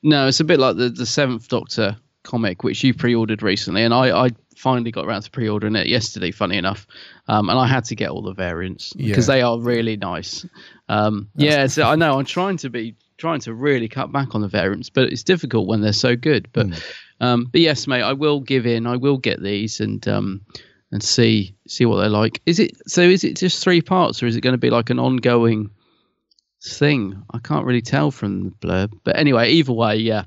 No, 0.03 0.27
it's 0.27 0.39
a 0.39 0.45
bit 0.45 0.59
like 0.59 0.77
the 0.77 0.89
the 0.89 1.05
Seventh 1.05 1.49
Doctor 1.49 1.97
comic, 2.23 2.63
which 2.63 2.83
you 2.83 2.93
pre-ordered 2.93 3.43
recently, 3.43 3.83
and 3.83 3.93
I, 3.93 4.25
I 4.25 4.29
finally 4.55 4.91
got 4.91 5.05
around 5.05 5.23
to 5.23 5.31
pre-ordering 5.31 5.75
it 5.75 5.88
yesterday. 5.88 6.31
Funny 6.31 6.57
enough, 6.57 6.88
um, 7.27 7.49
and 7.49 7.59
I 7.59 7.67
had 7.67 7.83
to 7.85 7.95
get 7.95 8.09
all 8.09 8.21
the 8.21 8.33
variants 8.33 8.93
because 8.93 9.27
yeah. 9.27 9.35
they 9.35 9.41
are 9.41 9.59
really 9.59 9.97
nice. 9.97 10.45
Um, 10.88 11.29
yeah, 11.35 11.67
so 11.67 11.83
I 11.83 11.95
know 11.95 12.19
I'm 12.19 12.25
trying 12.25 12.57
to 12.57 12.69
be 12.69 12.95
trying 13.17 13.39
to 13.41 13.53
really 13.53 13.88
cut 13.88 14.11
back 14.11 14.35
on 14.35 14.41
the 14.41 14.47
variants, 14.47 14.89
but 14.89 15.11
it's 15.11 15.23
difficult 15.23 15.67
when 15.67 15.81
they're 15.81 15.93
so 15.93 16.15
good. 16.15 16.47
But 16.53 16.67
mm. 16.67 16.83
Um, 17.19 17.45
but 17.51 17.62
yes, 17.62 17.88
mate, 17.88 18.01
I 18.01 18.13
will 18.13 18.39
give 18.39 18.65
in. 18.65 18.88
I 18.88 18.97
will 18.97 19.17
get 19.17 19.41
these 19.41 19.80
and 19.80 20.06
um, 20.08 20.41
and 20.91 21.04
see 21.04 21.56
see 21.67 21.86
what 21.86 21.97
they're 21.97 22.10
like. 22.10 22.41
Is 22.45 22.60
it 22.60 22.78
so? 22.89 23.01
Is 23.01 23.23
it 23.23 23.38
just 23.38 23.63
three 23.63 23.82
parts, 23.82 24.21
or 24.21 24.28
is 24.28 24.36
it 24.36 24.41
going 24.41 24.54
to 24.54 24.58
be 24.58 24.69
like 24.69 24.89
an 24.89 24.99
ongoing? 24.99 25.69
thing. 26.65 27.23
I 27.32 27.39
can't 27.39 27.65
really 27.65 27.82
tell 27.82 28.12
from 28.12 28.43
the 28.43 28.49
blurb, 28.51 28.99
but 29.04 29.17
anyway, 29.17 29.51
either 29.51 29.73
way, 29.73 29.97
yeah, 29.97 30.23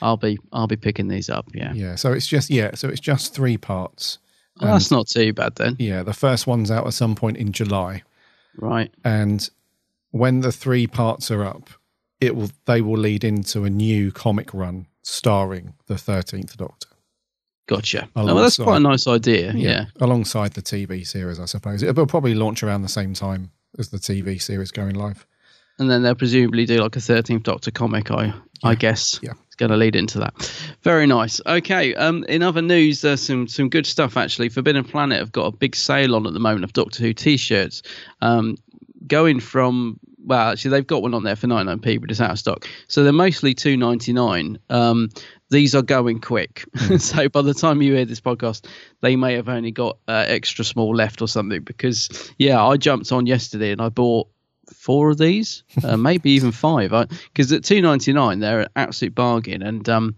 I'll 0.00 0.16
be 0.16 0.38
I'll 0.52 0.66
be 0.66 0.76
picking 0.76 1.08
these 1.08 1.28
up. 1.28 1.46
Yeah, 1.54 1.72
yeah. 1.74 1.94
So 1.96 2.12
it's 2.12 2.26
just 2.26 2.50
yeah, 2.50 2.74
so 2.74 2.88
it's 2.88 3.00
just 3.00 3.34
three 3.34 3.56
parts. 3.56 4.18
Oh, 4.60 4.66
that's 4.66 4.90
not 4.90 5.08
too 5.08 5.32
bad 5.32 5.56
then. 5.56 5.76
Yeah, 5.78 6.02
the 6.02 6.12
first 6.12 6.46
one's 6.46 6.70
out 6.70 6.86
at 6.86 6.94
some 6.94 7.14
point 7.14 7.36
in 7.36 7.52
July. 7.52 8.02
Right. 8.56 8.92
And 9.04 9.48
when 10.10 10.40
the 10.40 10.52
three 10.52 10.86
parts 10.86 11.30
are 11.30 11.44
up, 11.44 11.70
it 12.20 12.36
will 12.36 12.50
they 12.66 12.80
will 12.80 12.98
lead 12.98 13.24
into 13.24 13.64
a 13.64 13.70
new 13.70 14.12
comic 14.12 14.52
run 14.52 14.86
starring 15.02 15.74
the 15.86 15.98
Thirteenth 15.98 16.56
Doctor. 16.56 16.88
Gotcha. 17.68 18.08
Oh, 18.16 18.26
well, 18.26 18.36
that's 18.36 18.56
quite 18.56 18.78
a 18.78 18.80
nice 18.80 19.06
idea. 19.06 19.52
Yeah, 19.52 19.70
yeah, 19.70 19.84
Alongside 20.00 20.54
the 20.54 20.62
TV 20.62 21.06
series, 21.06 21.38
I 21.38 21.44
suppose. 21.44 21.82
It 21.82 21.94
will 21.94 22.06
probably 22.06 22.34
launch 22.34 22.62
around 22.62 22.82
the 22.82 22.88
same 22.88 23.14
time 23.14 23.52
as 23.78 23.88
the 23.88 23.98
TV 23.98 24.42
series 24.42 24.72
going 24.72 24.94
live 24.94 25.26
and 25.78 25.90
then 25.90 26.02
they'll 26.02 26.14
presumably 26.14 26.64
do 26.66 26.78
like 26.78 26.96
a 26.96 27.00
13th 27.00 27.42
Doctor 27.42 27.70
comic. 27.70 28.10
I 28.10 28.26
yeah. 28.26 28.32
I 28.62 28.74
guess. 28.76 29.18
Yeah. 29.22 29.32
It's 29.46 29.56
going 29.56 29.70
to 29.70 29.76
lead 29.76 29.96
into 29.96 30.20
that. 30.20 30.34
Very 30.82 31.06
nice. 31.06 31.40
Okay. 31.44 31.94
Um, 31.96 32.24
in 32.28 32.42
other 32.42 32.62
news, 32.62 33.00
there's 33.00 33.20
some 33.20 33.48
some 33.48 33.68
good 33.68 33.86
stuff 33.86 34.16
actually. 34.16 34.48
Forbidden 34.48 34.84
Planet 34.84 35.18
have 35.18 35.32
got 35.32 35.46
a 35.46 35.56
big 35.56 35.74
sale 35.74 36.14
on 36.14 36.26
at 36.26 36.32
the 36.32 36.40
moment 36.40 36.64
of 36.64 36.72
Doctor 36.72 37.02
Who 37.02 37.12
T-shirts. 37.12 37.82
Um, 38.20 38.56
going 39.06 39.40
from 39.40 39.98
well, 40.24 40.50
actually 40.50 40.70
they've 40.72 40.86
got 40.86 41.02
one 41.02 41.14
on 41.14 41.24
there 41.24 41.36
for 41.36 41.46
99p, 41.46 42.00
but 42.00 42.10
it's 42.10 42.20
out 42.20 42.30
of 42.30 42.38
stock. 42.38 42.68
So 42.88 43.02
they're 43.02 43.12
mostly 43.12 43.54
2.99. 43.54 44.58
Um, 44.70 45.10
these 45.50 45.74
are 45.74 45.82
going 45.82 46.20
quick. 46.20 46.64
Mm. 46.76 47.00
so 47.00 47.28
by 47.28 47.42
the 47.42 47.54
time 47.54 47.82
you 47.82 47.94
hear 47.94 48.04
this 48.04 48.20
podcast, 48.20 48.66
they 49.00 49.16
may 49.16 49.34
have 49.34 49.48
only 49.48 49.70
got 49.70 49.98
uh, 50.08 50.24
extra 50.26 50.64
small 50.64 50.94
left 50.94 51.22
or 51.22 51.28
something. 51.28 51.62
Because 51.62 52.32
yeah, 52.38 52.64
I 52.64 52.76
jumped 52.76 53.12
on 53.12 53.26
yesterday 53.26 53.72
and 53.72 53.80
I 53.80 53.88
bought 53.88 54.28
four 54.74 55.10
of 55.10 55.18
these, 55.18 55.64
uh, 55.84 55.96
maybe 55.98 56.30
even 56.30 56.52
five. 56.52 56.90
Because 56.90 57.52
at 57.52 57.64
two 57.64 57.82
ninety 57.82 58.12
nine, 58.12 58.40
they're 58.40 58.60
an 58.60 58.68
absolute 58.76 59.14
bargain, 59.14 59.62
and 59.62 59.88
um, 59.88 60.16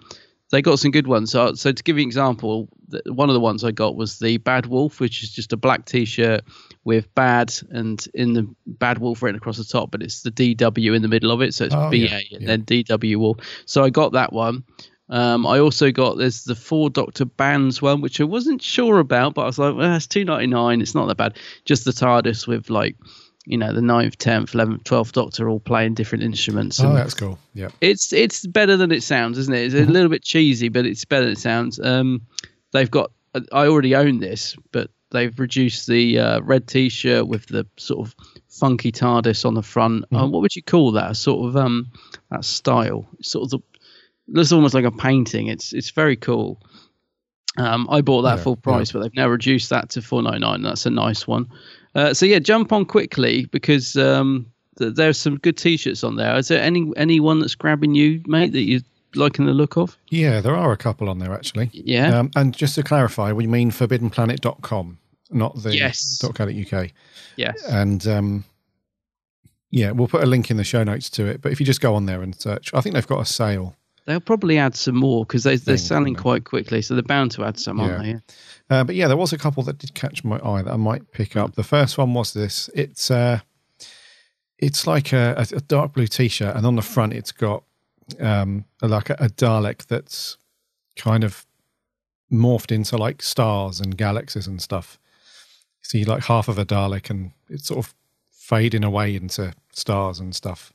they 0.51 0.63
got 0.63 0.79
some 0.79 0.93
good 0.93 1.07
ones. 1.07 1.33
So, 1.33 1.55
so 1.55 1.73
to 1.73 1.83
give 1.83 1.97
you 1.99 2.03
an 2.03 2.09
example, 2.09 2.69
one 3.07 3.29
of 3.29 3.35
the 3.35 3.41
ones 3.41 3.65
I 3.65 3.73
got 3.73 3.97
was 3.97 4.19
the 4.19 4.39
Bad 4.39 4.67
Wolf, 4.67 5.01
which 5.01 5.23
is 5.23 5.31
just 5.31 5.53
a 5.53 5.57
black 5.57 5.85
T-shirt 5.85 6.43
with 6.85 7.13
Bad 7.15 7.55
and 7.71 8.07
in 8.15 8.35
the 8.35 8.55
Bad 8.67 8.99
Wolf 8.99 9.23
written 9.23 9.39
across 9.39 9.57
the 9.57 9.65
top, 9.65 9.91
but 9.91 10.03
it's 10.03 10.23
the 10.23 10.31
DW 10.31 10.95
in 10.95 11.03
the 11.03 11.09
middle 11.09 11.31
of 11.31 11.41
it, 11.41 11.55
so 11.55 11.65
it's 11.65 11.75
oh, 11.75 11.91
BA 11.91 11.97
yeah, 11.97 12.21
and 12.33 12.43
yeah. 12.43 12.47
then 12.47 12.65
DW 12.65 13.17
Wolf. 13.17 13.39
So 13.67 13.83
I 13.83 13.91
got 13.91 14.13
that 14.13 14.33
one. 14.33 14.65
Um, 15.09 15.47
I 15.47 15.59
also 15.59 15.91
got 15.91 16.17
there's 16.17 16.45
the 16.45 16.55
four 16.55 16.91
Doctor 16.91 17.25
Bands 17.25 17.83
one, 17.83 18.01
which 18.01 18.21
I 18.21 18.25
wasn't 18.25 18.63
sure 18.63 18.99
about, 18.99 19.35
but 19.35 19.43
I 19.43 19.47
was 19.47 19.59
like, 19.59 19.75
well, 19.75 19.97
it's 19.97 20.07
two 20.07 20.25
ninety 20.25 20.47
nine. 20.47 20.81
It's 20.81 20.95
not 20.95 21.07
that 21.07 21.17
bad. 21.17 21.39
Just 21.65 21.85
the 21.85 21.91
TARDIS 21.91 22.47
with 22.47 22.71
like 22.71 22.97
you 23.47 23.59
know 23.59 23.73
the 23.73 23.83
ninth, 23.83 24.17
tenth, 24.19 24.55
eleventh, 24.55 24.85
twelfth 24.85 25.13
Doctor 25.13 25.49
all 25.49 25.61
playing 25.61 25.95
different 25.95 26.25
instruments. 26.25 26.81
Oh, 26.81 26.95
that's 26.95 27.15
cool. 27.15 27.39
Yeah, 27.53 27.69
it's 27.81 28.13
it's 28.13 28.47
better 28.47 28.77
than 28.77 28.93
it 28.93 29.03
sounds, 29.03 29.37
isn't 29.39 29.53
it? 29.53 29.67
It's 29.67 29.75
a 29.75 29.79
mm-hmm. 29.79 29.93
little 29.93 30.09
bit 30.09 30.23
cheesy, 30.23 30.69
but 30.71 30.87
it's 30.87 31.05
better 31.05 31.25
than 31.25 31.33
it 31.33 31.39
sounds. 31.39 31.79
Um, 31.81 32.23
they've 32.73 32.91
got. 32.91 33.11
I 33.53 33.67
already 33.67 33.97
own 33.97 34.21
this, 34.21 34.57
but 34.71 34.91
they've 35.15 35.39
reduced 35.39 35.87
the 35.87 36.19
uh, 36.19 36.41
red 36.41 36.69
T-shirt 36.69 37.27
with 37.27 37.47
the 37.47 37.67
sort 37.79 38.07
of 38.07 38.15
funky 38.49 38.93
TARDIS 38.93 39.47
on 39.47 39.55
the 39.55 39.63
front. 39.63 40.03
Mm-hmm. 40.03 40.17
Uh, 40.17 40.27
what 40.27 40.43
would 40.43 40.55
you 40.55 40.63
call 40.63 40.93
that? 40.93 41.13
A 41.13 41.15
sort 41.15 41.49
of 41.49 41.57
um, 41.57 41.91
that 42.31 42.45
style. 42.45 43.09
It's 43.19 43.31
sort 43.31 43.45
of 43.45 43.51
the, 43.51 43.59
looks 44.29 44.53
almost 44.53 44.75
like 44.75 44.85
a 44.85 44.91
painting. 44.91 45.47
It's 45.47 45.73
it's 45.73 45.91
very 45.91 46.17
cool. 46.17 46.61
Um, 47.57 47.87
I 47.89 48.01
bought 48.01 48.23
that 48.23 48.39
yeah, 48.39 48.43
full 48.43 48.57
price, 48.57 48.91
yeah. 48.91 48.93
but 48.95 49.03
they've 49.05 49.15
now 49.15 49.29
reduced 49.29 49.71
that 49.71 49.89
to 49.91 50.03
four 50.03 50.23
ninety 50.23 50.41
nine. 50.41 50.63
That's 50.63 50.87
a 50.87 50.91
nice 50.91 51.27
one. 51.27 51.49
Uh, 51.95 52.13
so 52.13 52.27
yeah, 52.27 52.41
jump 52.41 52.73
on 52.73 52.85
quickly 52.85 53.47
because 53.47 53.97
um, 53.97 54.47
th- 54.79 54.95
there's 54.95 55.19
some 55.19 55.39
good 55.39 55.57
t-shirts 55.57 56.03
on 56.03 56.17
there. 56.17 56.37
Is 56.37 56.49
there 56.49 56.61
any 56.61 56.91
anyone 56.97 57.39
that's 57.39 57.55
grabbing 57.55 57.95
you, 57.95 58.21
mate, 58.27 58.53
that 58.53 58.63
you're 58.63 58.81
liking 59.15 59.47
the 59.47 59.53
look 59.53 59.77
of? 59.77 59.97
Yeah, 60.09 60.41
there 60.41 60.57
are 60.57 60.73
a 60.73 60.77
couple 60.77 61.09
on 61.09 61.19
there 61.19 61.33
actually. 61.33 61.71
Yeah. 61.73 62.19
Um, 62.19 62.31
and 62.35 62.55
just 62.55 62.75
to 62.77 62.83
clarify, 62.83 63.33
we 63.33 63.47
mean 63.47 63.71
forbiddenplanet.com, 63.71 64.99
not 65.31 65.63
the 65.63 65.77
yes. 65.77 66.21
.co.uk. 66.23 66.91
Yes. 67.37 67.65
And 67.65 68.07
um, 68.07 68.45
yeah, 69.71 69.91
we'll 69.91 70.09
put 70.09 70.23
a 70.23 70.27
link 70.27 70.51
in 70.51 70.57
the 70.57 70.65
show 70.65 70.85
notes 70.85 71.11
to 71.11 71.27
it. 71.27 71.41
But 71.41 71.53
if 71.53 71.61
you 71.61 71.67
just 71.67 71.81
go 71.81 71.95
on 71.95 72.07
there 72.07 72.23
and 72.23 72.39
search, 72.39 72.73
I 72.75 72.81
think 72.81 72.95
they've 72.95 73.07
got 73.07 73.21
a 73.21 73.25
sale. 73.25 73.75
They'll 74.07 74.21
probably 74.21 74.59
add 74.59 74.77
some 74.77 74.97
more 74.97 75.25
because 75.25 75.45
they, 75.45 75.57
they're 75.57 75.79
selling 75.79 76.15
quite 76.15 76.45
quickly, 76.45 76.83
so 76.83 76.95
they're 76.95 77.03
bound 77.03 77.31
to 77.33 77.45
add 77.45 77.59
some, 77.59 77.81
aren't 77.81 78.03
they? 78.03 78.21
Uh, 78.69 78.85
but 78.85 78.95
yeah, 78.95 79.09
there 79.09 79.17
was 79.17 79.33
a 79.33 79.39
couple 79.39 79.63
that 79.63 79.79
did 79.79 79.95
catch 79.95 80.23
my 80.25 80.39
eye 80.45 80.63
that 80.63 80.73
I 80.73 80.77
might 80.77 81.11
pick 81.13 81.37
up. 81.37 81.55
The 81.55 81.63
first 81.63 81.97
one 81.97 82.13
was 82.13 82.35
this. 82.35 82.69
It's 82.75 83.11
uh, 83.11 83.41
it's 84.59 84.87
like 84.87 85.13
a, 85.13 85.47
a 85.53 85.61
dark 85.63 85.95
blue 85.95 86.07
T-shirt, 86.07 86.55
and 86.55 86.67
on 86.67 86.77
the 86.77 86.83
front 86.83 87.15
it's 87.15 87.33
got 87.33 87.65
um, 88.21 88.67
like 88.83 89.09
a, 89.09 89.15
a 89.15 89.29
Dalek 89.29 89.87
that's 89.87 90.37
kind 90.97 91.25
of 91.25 91.47
morphed 92.31 92.73
into 92.73 92.97
like 92.97 93.23
stars 93.23 93.81
and 93.81 93.97
galaxies 93.97 94.47
and 94.47 94.61
stuff. 94.61 94.99
See, 95.85 96.05
like 96.05 96.25
half 96.25 96.49
of 96.49 96.59
a 96.59 96.65
Dalek, 96.65 97.11
and 97.11 97.33
it's 97.49 97.69
sort 97.69 97.85
of 97.85 97.95
fading 98.31 98.85
away 98.85 99.15
into 99.15 99.53
stars 99.73 100.19
and 100.19 100.35
stuff, 100.35 100.73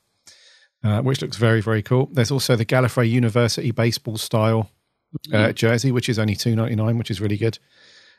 uh, 0.84 1.02
which 1.02 1.22
looks 1.22 1.38
very 1.38 1.62
very 1.62 1.82
cool. 1.82 2.10
There's 2.12 2.32
also 2.32 2.56
the 2.56 2.66
Gallifrey 2.66 3.10
University 3.10 3.72
baseball 3.72 4.18
style 4.18 4.70
uh, 5.34 5.38
mm-hmm. 5.38 5.54
jersey, 5.54 5.92
which 5.92 6.10
is 6.10 6.20
only 6.20 6.36
two 6.36 6.56
ninety 6.56 6.76
nine, 6.76 6.98
which 6.98 7.12
is 7.12 7.20
really 7.20 7.38
good. 7.38 7.58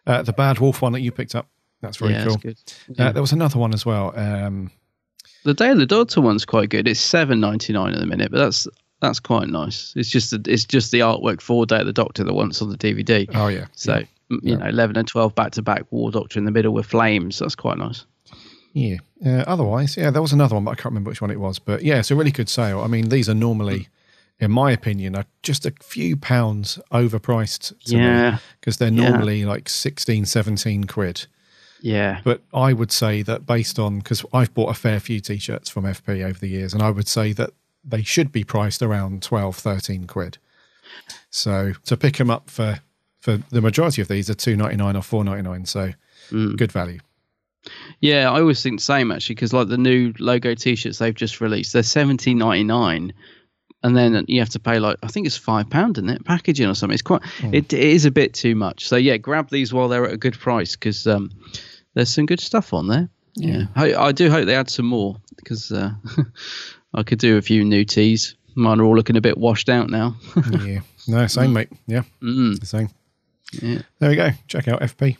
Uh, 0.06 0.22
the 0.22 0.32
Bad 0.32 0.58
Wolf 0.58 0.82
one 0.82 0.92
that 0.92 1.00
you 1.00 1.12
picked 1.12 1.34
up, 1.34 1.48
that's 1.80 1.98
very 1.98 2.12
yeah, 2.12 2.24
cool. 2.24 2.40
That's 2.42 2.72
uh, 2.90 2.92
yeah. 2.96 3.12
there 3.12 3.22
was 3.22 3.32
another 3.32 3.58
one 3.58 3.72
as 3.72 3.86
well. 3.86 4.12
Um, 4.18 4.70
the 5.44 5.54
Day 5.54 5.70
of 5.70 5.78
the 5.78 5.86
Doctor 5.86 6.20
one's 6.20 6.44
quite 6.44 6.68
good. 6.70 6.88
It's 6.88 7.00
seven 7.00 7.40
ninety 7.40 7.72
nine 7.72 7.94
at 7.94 8.00
the 8.00 8.06
minute, 8.06 8.30
but 8.30 8.38
that's 8.38 8.66
that's 9.00 9.20
quite 9.20 9.48
nice. 9.48 9.92
It's 9.96 10.10
just 10.10 10.30
the, 10.30 10.42
it's 10.52 10.64
just 10.64 10.92
the 10.92 11.00
artwork 11.00 11.40
for 11.40 11.66
Day 11.66 11.80
of 11.80 11.86
the 11.86 11.92
Doctor 11.92 12.24
that 12.24 12.34
once 12.34 12.60
on 12.60 12.68
the 12.68 12.76
DVD. 12.76 13.28
Oh 13.34 13.48
yeah. 13.48 13.66
So 13.72 13.98
yeah. 13.98 14.04
You 14.42 14.56
know, 14.56 14.66
11 14.66 14.96
and 14.96 15.06
12 15.08 15.34
back 15.34 15.52
to 15.52 15.62
back, 15.62 15.84
War 15.90 16.10
Doctor 16.10 16.38
in 16.38 16.44
the 16.44 16.50
middle 16.50 16.72
with 16.72 16.86
flames. 16.86 17.38
That's 17.38 17.54
quite 17.54 17.78
nice. 17.78 18.04
Yeah. 18.72 18.98
Uh, 19.24 19.44
otherwise, 19.46 19.96
yeah, 19.96 20.10
there 20.10 20.22
was 20.22 20.32
another 20.32 20.54
one, 20.54 20.64
but 20.64 20.70
I 20.72 20.74
can't 20.74 20.86
remember 20.86 21.10
which 21.10 21.20
one 21.20 21.30
it 21.30 21.40
was. 21.40 21.58
But 21.58 21.82
yeah, 21.82 21.98
it's 21.98 22.10
a 22.10 22.16
really 22.16 22.30
good 22.30 22.48
sale. 22.48 22.80
I 22.80 22.86
mean, 22.86 23.08
these 23.08 23.28
are 23.28 23.34
normally, 23.34 23.88
in 24.38 24.50
my 24.52 24.70
opinion, 24.70 25.16
are 25.16 25.26
just 25.42 25.66
a 25.66 25.72
few 25.82 26.16
pounds 26.16 26.78
overpriced 26.92 27.78
to 27.86 27.96
Yeah. 27.96 28.38
because 28.60 28.76
they're 28.76 28.88
Yeah. 28.92 29.10
normally 29.10 29.44
like 29.44 29.68
16, 29.68 30.24
17 30.24 30.84
quid. 30.84 31.26
Yeah. 31.82 32.20
But 32.22 32.42
I 32.54 32.72
would 32.72 32.92
say 32.92 33.22
that 33.22 33.46
based 33.46 33.78
on, 33.78 33.98
because 33.98 34.24
I've 34.32 34.54
bought 34.54 34.70
a 34.70 34.74
fair 34.74 35.00
few 35.00 35.18
t 35.20 35.38
shirts 35.38 35.68
from 35.68 35.84
FP 35.84 36.22
over 36.22 36.38
the 36.38 36.48
years, 36.48 36.72
and 36.72 36.82
I 36.82 36.90
would 36.90 37.08
say 37.08 37.32
that 37.32 37.50
they 37.82 38.02
should 38.02 38.30
be 38.30 38.44
priced 38.44 38.82
around 38.82 39.22
12, 39.22 39.56
13 39.56 40.06
quid. 40.06 40.38
So 41.30 41.72
to 41.86 41.96
pick 41.96 42.16
them 42.18 42.30
up 42.30 42.50
for, 42.50 42.80
for 43.20 43.36
the 43.50 43.60
majority 43.60 44.02
of 44.02 44.08
these 44.08 44.28
are 44.30 44.34
two 44.34 44.56
ninety 44.56 44.76
nine 44.76 44.96
or 44.96 45.02
four 45.02 45.24
ninety 45.24 45.42
nine. 45.42 45.64
So 45.66 45.92
good 46.30 46.72
value. 46.72 47.00
Yeah, 48.00 48.30
I 48.30 48.40
always 48.40 48.62
think 48.62 48.80
the 48.80 48.84
same 48.84 49.12
actually, 49.12 49.34
because 49.34 49.52
like 49.52 49.68
the 49.68 49.76
new 49.76 50.14
logo 50.18 50.54
T-shirts 50.54 50.98
they've 50.98 51.14
just 51.14 51.40
released, 51.40 51.72
they're 51.72 51.82
seventeen 51.82 52.38
ninety 52.38 52.64
nine, 52.64 53.12
and 53.82 53.96
then 53.96 54.24
you 54.28 54.40
have 54.40 54.48
to 54.50 54.58
pay 54.58 54.78
like 54.78 54.96
I 55.02 55.08
think 55.08 55.26
it's 55.26 55.36
five 55.36 55.68
pound 55.68 55.98
in 55.98 56.08
it 56.08 56.24
packaging 56.24 56.68
or 56.68 56.74
something. 56.74 56.94
It's 56.94 57.02
quite 57.02 57.22
it, 57.42 57.72
it 57.72 57.80
is 57.80 58.06
a 58.06 58.10
bit 58.10 58.32
too 58.32 58.54
much. 58.54 58.88
So 58.88 58.96
yeah, 58.96 59.18
grab 59.18 59.50
these 59.50 59.72
while 59.72 59.88
they're 59.88 60.06
at 60.06 60.12
a 60.12 60.18
good 60.18 60.38
price 60.38 60.74
because 60.74 61.06
um, 61.06 61.30
there's 61.94 62.10
some 62.10 62.26
good 62.26 62.40
stuff 62.40 62.72
on 62.72 62.88
there. 62.88 63.08
Yeah, 63.34 63.64
I, 63.76 63.94
I 63.94 64.12
do 64.12 64.30
hope 64.30 64.46
they 64.46 64.56
add 64.56 64.70
some 64.70 64.86
more 64.86 65.16
because 65.36 65.70
uh, 65.70 65.90
I 66.94 67.02
could 67.02 67.18
do 67.18 67.36
a 67.36 67.42
few 67.42 67.64
new 67.64 67.84
teas. 67.84 68.36
Mine 68.56 68.80
are 68.80 68.84
all 68.84 68.96
looking 68.96 69.16
a 69.16 69.20
bit 69.20 69.38
washed 69.38 69.68
out 69.68 69.90
now. 69.90 70.16
yeah. 70.64 70.80
No, 71.06 71.26
same, 71.26 71.52
mate. 71.52 71.68
Yeah. 71.86 72.02
Mm. 72.22 72.64
Same. 72.66 72.88
Yeah. 73.52 73.82
There 73.98 74.10
we 74.10 74.16
go. 74.16 74.30
Check 74.48 74.68
out 74.68 74.80
FP. 74.80 75.16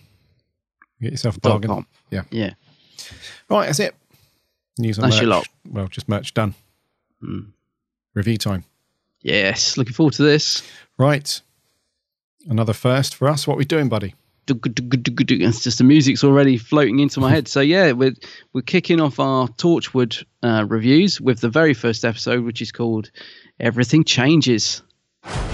Get 1.00 1.12
yourself 1.12 1.36
a 1.36 1.40
bargain. 1.40 1.70
com. 1.70 1.86
Yeah. 2.10 2.22
Yeah. 2.30 2.54
Right, 3.48 3.66
that's 3.66 3.80
it. 3.80 3.94
News 4.78 4.98
on 4.98 5.02
That's 5.04 5.16
merch. 5.16 5.22
your 5.22 5.30
lot. 5.30 5.48
Well, 5.68 5.88
just 5.88 6.08
merch 6.08 6.34
done. 6.34 6.54
Mm. 7.22 7.48
Review 8.14 8.36
time. 8.36 8.64
Yes, 9.22 9.76
looking 9.76 9.92
forward 9.92 10.14
to 10.14 10.22
this. 10.22 10.62
Right. 10.98 11.40
Another 12.48 12.72
first 12.72 13.14
for 13.14 13.28
us. 13.28 13.46
What 13.46 13.58
we 13.58 13.64
doing, 13.64 13.88
buddy? 13.88 14.14
It's 14.48 15.62
just 15.62 15.78
the 15.78 15.84
music's 15.84 16.24
already 16.24 16.56
floating 16.56 16.98
into 16.98 17.20
my 17.20 17.30
head. 17.30 17.46
So 17.48 17.60
yeah, 17.60 17.92
we're 17.92 18.14
we're 18.52 18.62
kicking 18.62 19.00
off 19.00 19.20
our 19.20 19.46
Torchwood 19.48 20.24
uh, 20.42 20.64
reviews 20.68 21.20
with 21.20 21.40
the 21.40 21.48
very 21.50 21.74
first 21.74 22.04
episode, 22.04 22.44
which 22.44 22.60
is 22.62 22.72
called 22.72 23.10
"Everything 23.60 24.02
Changes." 24.04 24.82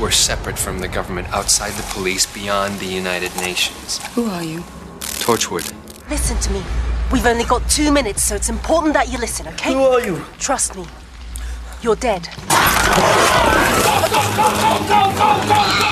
We're 0.00 0.10
separate 0.10 0.58
from 0.58 0.78
the 0.80 0.88
government, 0.88 1.26
outside 1.30 1.72
the 1.72 1.82
police, 1.94 2.26
beyond 2.26 2.78
the 2.80 2.86
United 2.86 3.34
Nations. 3.36 3.98
Who 4.14 4.26
are 4.26 4.44
you? 4.44 4.60
Torchwood. 5.24 5.72
Listen 6.10 6.38
to 6.40 6.52
me. 6.52 6.62
We've 7.10 7.24
only 7.24 7.44
got 7.44 7.68
two 7.70 7.90
minutes, 7.90 8.22
so 8.22 8.34
it's 8.34 8.50
important 8.50 8.92
that 8.92 9.10
you 9.10 9.16
listen, 9.18 9.48
okay? 9.48 9.72
Who 9.72 9.82
are 9.82 10.00
you? 10.00 10.22
Trust 10.38 10.76
me. 10.76 10.84
You're 11.80 11.96
dead. 11.96 12.28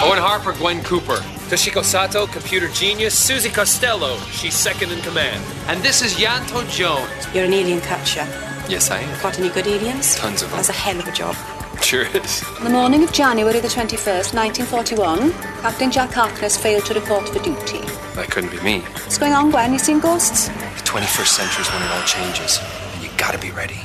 Owen 0.04 0.18
Harper, 0.18 0.52
Gwen 0.52 0.82
Cooper. 0.84 1.16
Toshiko 1.48 1.82
Sato, 1.82 2.26
computer 2.26 2.68
genius. 2.68 3.18
Susie 3.18 3.48
Costello, 3.48 4.18
she's 4.32 4.54
second 4.54 4.92
in 4.92 5.00
command. 5.00 5.42
And 5.66 5.82
this 5.82 6.02
is 6.02 6.14
Ianto 6.14 6.68
Jones. 6.70 7.34
You're 7.34 7.44
an 7.46 7.54
alien 7.54 7.80
catcher. 7.80 8.26
Yes, 8.68 8.90
I 8.90 9.00
am. 9.00 9.22
Got 9.22 9.38
any 9.38 9.48
good 9.48 9.66
aliens? 9.66 10.16
Tons 10.16 10.42
of 10.42 10.50
them. 10.50 10.58
That's 10.58 10.68
a 10.68 10.72
hell 10.72 10.98
of 10.98 11.08
a 11.08 11.12
job. 11.12 11.36
Sure 11.82 12.06
is. 12.16 12.42
On 12.58 12.64
the 12.64 12.70
morning 12.70 13.02
of 13.04 13.12
January 13.12 13.60
the 13.60 13.68
21st, 13.68 14.34
1941, 14.34 15.32
Captain 15.60 15.90
Jack 15.90 16.12
Harkness 16.12 16.56
failed 16.56 16.84
to 16.86 16.94
report 16.94 17.28
for 17.28 17.38
duty. 17.40 17.80
That 18.14 18.30
couldn't 18.30 18.50
be 18.50 18.60
me. 18.62 18.80
What's 18.80 19.18
going 19.18 19.32
on, 19.32 19.50
Gwen? 19.50 19.72
You 19.72 19.78
seen 19.78 20.00
ghosts? 20.00 20.48
The 20.48 20.84
21st 20.84 21.26
century 21.26 21.62
is 21.62 21.68
when 21.68 21.82
it 21.82 21.90
all 21.90 22.02
changes. 22.04 22.58
And 22.94 23.04
You 23.04 23.10
gotta 23.16 23.38
be 23.38 23.50
ready. 23.50 23.80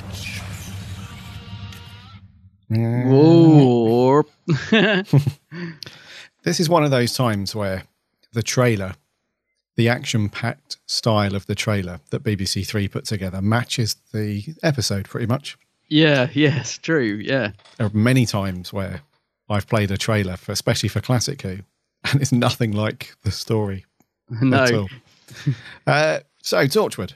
Whoa. 2.70 4.24
This 6.44 6.60
is 6.62 6.70
one 6.70 6.86
of 6.86 6.92
those 6.92 7.14
times 7.14 7.54
where 7.54 7.84
the 8.32 8.42
trailer, 8.42 8.94
the 9.76 9.90
action 9.90 10.30
packed 10.30 10.78
style 10.86 11.36
of 11.36 11.48
the 11.48 11.56
trailer 11.56 12.00
that 12.12 12.24
BBC 12.24 12.66
Three 12.66 12.88
put 12.88 13.04
together 13.06 13.42
matches 13.42 13.98
the 14.14 14.56
episode 14.64 15.06
pretty 15.10 15.28
much. 15.28 15.58
Yeah, 15.90 16.30
yes, 16.34 16.78
true. 16.78 17.20
Yeah. 17.24 17.52
There 17.78 17.88
are 17.88 17.92
many 17.94 18.26
times 18.26 18.72
where 18.72 19.02
I've 19.50 19.68
played 19.68 19.92
a 19.92 19.98
trailer, 19.98 20.38
for, 20.38 20.52
especially 20.52 20.90
for 20.90 21.02
Classic 21.02 21.42
Who, 21.42 21.60
and 22.12 22.22
it's 22.22 22.32
nothing 22.32 22.72
like 22.72 23.14
the 23.24 23.32
story 23.32 23.86
No. 24.30 24.64
at 24.64 24.74
all. 24.74 24.90
Uh, 25.86 26.20
so, 26.42 26.58
Torchwood. 26.66 27.14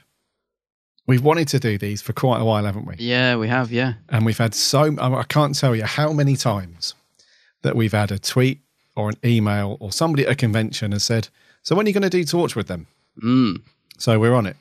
We've 1.06 1.22
wanted 1.22 1.48
to 1.48 1.60
do 1.60 1.76
these 1.76 2.00
for 2.00 2.14
quite 2.14 2.40
a 2.40 2.44
while, 2.46 2.64
haven't 2.64 2.86
we? 2.86 2.94
Yeah, 2.98 3.36
we 3.36 3.46
have. 3.48 3.70
Yeah. 3.70 3.94
And 4.08 4.24
we've 4.24 4.38
had 4.38 4.54
so, 4.54 4.96
I 4.98 5.22
can't 5.24 5.54
tell 5.54 5.76
you 5.76 5.84
how 5.84 6.14
many 6.14 6.34
times 6.34 6.94
that 7.60 7.76
we've 7.76 7.92
had 7.92 8.10
a 8.10 8.18
tweet 8.18 8.60
or 8.96 9.10
an 9.10 9.16
email 9.22 9.76
or 9.80 9.92
somebody 9.92 10.24
at 10.24 10.32
a 10.32 10.34
convention 10.34 10.92
has 10.92 11.04
said, 11.04 11.28
So, 11.62 11.76
when 11.76 11.84
are 11.84 11.88
you 11.90 11.92
going 11.92 12.08
to 12.08 12.10
do 12.10 12.24
Torchwood 12.24 12.68
then? 12.68 12.86
Mm. 13.22 13.60
So, 13.98 14.18
we're 14.18 14.34
on 14.34 14.46
it 14.46 14.56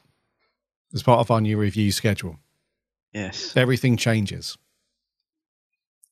as 0.94 1.02
part 1.02 1.20
of 1.22 1.32
our 1.32 1.40
new 1.40 1.58
review 1.58 1.92
schedule. 1.94 2.38
Yes. 3.14 3.56
Everything 3.56 3.98
Changes 3.98 4.58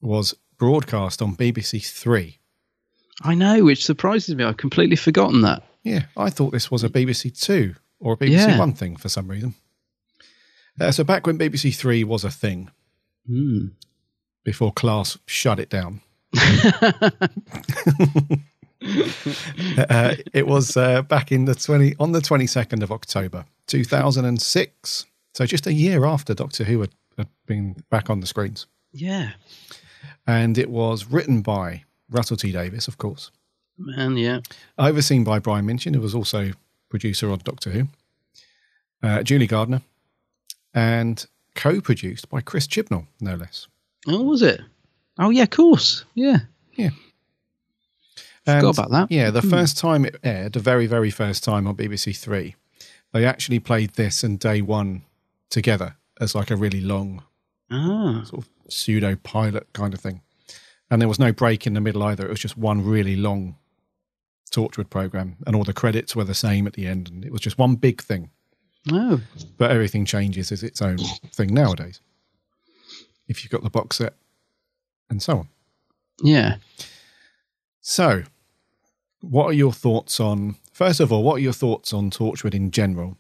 was 0.02 0.36
broadcast 0.58 1.22
on 1.22 1.36
BBC 1.36 1.86
Three. 1.86 2.40
I 3.24 3.36
know, 3.36 3.64
which 3.64 3.86
surprises 3.86 4.36
me. 4.36 4.44
I've 4.44 4.58
completely 4.58 4.96
forgotten 4.96 5.42
that. 5.42 5.64
Yeah, 5.84 6.06
I 6.18 6.30
thought 6.30 6.52
this 6.52 6.72
was 6.72 6.84
a 6.84 6.90
BBC 6.90 7.40
Two 7.40 7.76
or 8.00 8.14
a 8.14 8.18
BBC 8.18 8.32
Yeah. 8.32 8.60
One 8.60 8.74
thing 8.74 8.96
for 8.96 9.10
some 9.10 9.28
reason. 9.30 9.56
Uh, 10.80 10.92
so 10.92 11.04
back 11.04 11.28
when 11.28 11.38
BBC 11.38 11.76
Three 11.76 12.04
was 12.04 12.24
a 12.24 12.32
thing, 12.32 12.70
Mm. 13.30 13.72
before 14.44 14.74
Class 14.74 15.18
shut 15.28 15.60
it 15.60 15.70
down, 15.70 16.02
uh, 16.34 17.02
it 20.34 20.48
was 20.48 20.76
uh, 20.76 21.02
back 21.04 21.32
in 21.32 21.46
the 21.46 21.56
twenty 21.56 21.96
on 22.00 22.12
the 22.12 22.22
twenty 22.22 22.48
second 22.48 22.84
of 22.84 22.92
October 22.92 23.46
two 23.68 23.84
thousand 23.84 24.26
and 24.26 24.42
six. 24.42 25.06
So 25.34 25.46
just 25.46 25.68
a 25.68 25.74
year 25.74 26.06
after 26.06 26.34
Doctor 26.34 26.64
Who 26.64 26.82
had, 26.82 26.92
had 27.18 27.28
been 27.46 27.76
back 27.90 28.10
on 28.10 28.20
the 28.20 28.28
screens, 28.28 28.68
Yeah. 28.92 29.32
and 30.28 30.58
it 30.58 30.70
was 30.70 31.06
written 31.06 31.42
by 31.42 31.84
Russell 32.10 32.38
T 32.38 32.52
Davies, 32.52 32.88
of 32.88 32.98
course, 32.98 33.32
Man, 33.78 34.18
yeah. 34.18 34.42
overseen 34.78 35.24
by 35.24 35.40
Brian 35.40 35.66
Minchin, 35.66 35.94
who 35.94 36.02
was 36.02 36.14
also 36.16 36.52
producer 36.90 37.32
on 37.32 37.40
Doctor 37.44 37.72
Who, 37.72 37.88
uh, 39.02 39.24
Julie 39.24 39.48
Gardner, 39.48 39.82
and 40.74 41.26
co-produced 41.56 42.30
by 42.30 42.42
Chris 42.42 42.68
Chibnall, 42.68 43.08
no 43.20 43.36
less. 43.36 43.68
Oh, 44.08 44.24
was 44.24 44.42
it? 44.42 44.62
Oh, 45.18 45.30
yeah, 45.30 45.44
of 45.44 45.50
course. 45.50 46.04
Yeah. 46.16 46.40
Yeah. 46.76 46.90
Forgot 48.46 48.78
about 48.78 48.92
that. 48.92 49.12
Yeah, 49.12 49.30
the 49.30 49.42
Hmm. 49.42 49.50
first 49.50 49.78
time 49.78 50.04
it 50.06 50.16
aired, 50.24 50.54
the 50.54 50.60
very, 50.60 50.88
very 50.88 51.12
first 51.12 51.44
time 51.44 51.68
on 51.68 51.76
BBC 51.76 52.12
Three, 52.18 52.56
they 53.14 53.26
actually 53.26 53.60
played 53.60 53.92
this 53.92 54.24
and 54.24 54.40
Day 54.40 54.62
One 54.62 55.04
together 55.52 55.96
as 56.20 56.34
like 56.34 56.50
a 56.50 56.56
really 56.56 56.82
long 56.82 57.24
Ah. 57.70 58.24
sort 58.26 58.44
of 58.46 58.50
pseudo 58.70 59.16
pilot 59.18 59.72
kind 59.74 59.94
of 59.94 60.00
thing. 60.00 60.22
And 60.90 61.00
there 61.02 61.08
was 61.08 61.20
no 61.20 61.32
break 61.32 61.66
in 61.68 61.74
the 61.74 61.80
middle 61.82 62.04
either. 62.04 62.26
It 62.26 62.30
was 62.32 62.40
just 62.40 62.58
one 62.58 62.84
really 62.84 63.16
long 63.16 63.56
Torchwood 64.52 64.90
program, 64.90 65.38
and 65.48 65.56
all 65.56 65.64
the 65.64 65.72
credits 65.74 66.14
were 66.16 66.26
the 66.26 66.34
same 66.34 66.68
at 66.68 66.74
the 66.74 66.86
end, 66.86 67.10
and 67.10 67.24
it 67.24 67.32
was 67.32 67.40
just 67.40 67.58
one 67.58 67.76
big 67.76 68.02
thing. 68.02 68.30
Oh. 68.92 69.22
But 69.58 69.72
everything 69.72 70.04
changes 70.06 70.52
as 70.52 70.64
its 70.64 70.82
own 70.82 70.98
thing 71.32 71.54
nowadays. 71.54 72.02
If 73.30 73.44
you've 73.44 73.52
got 73.52 73.64
the 73.64 73.70
box 73.70 73.98
set 73.98 74.16
and 75.10 75.22
so 75.24 75.38
on. 75.40 75.48
Yeah. 76.22 76.58
So, 77.80 78.24
what 79.22 79.46
are 79.46 79.54
your 79.54 79.72
thoughts 79.72 80.20
on, 80.20 80.56
first 80.74 81.00
of 81.00 81.14
all, 81.14 81.24
what 81.24 81.36
are 81.36 81.40
your 81.44 81.54
thoughts 81.54 81.94
on 81.94 82.12
Torchwood 82.12 82.54
in 82.54 82.72
general 82.72 83.18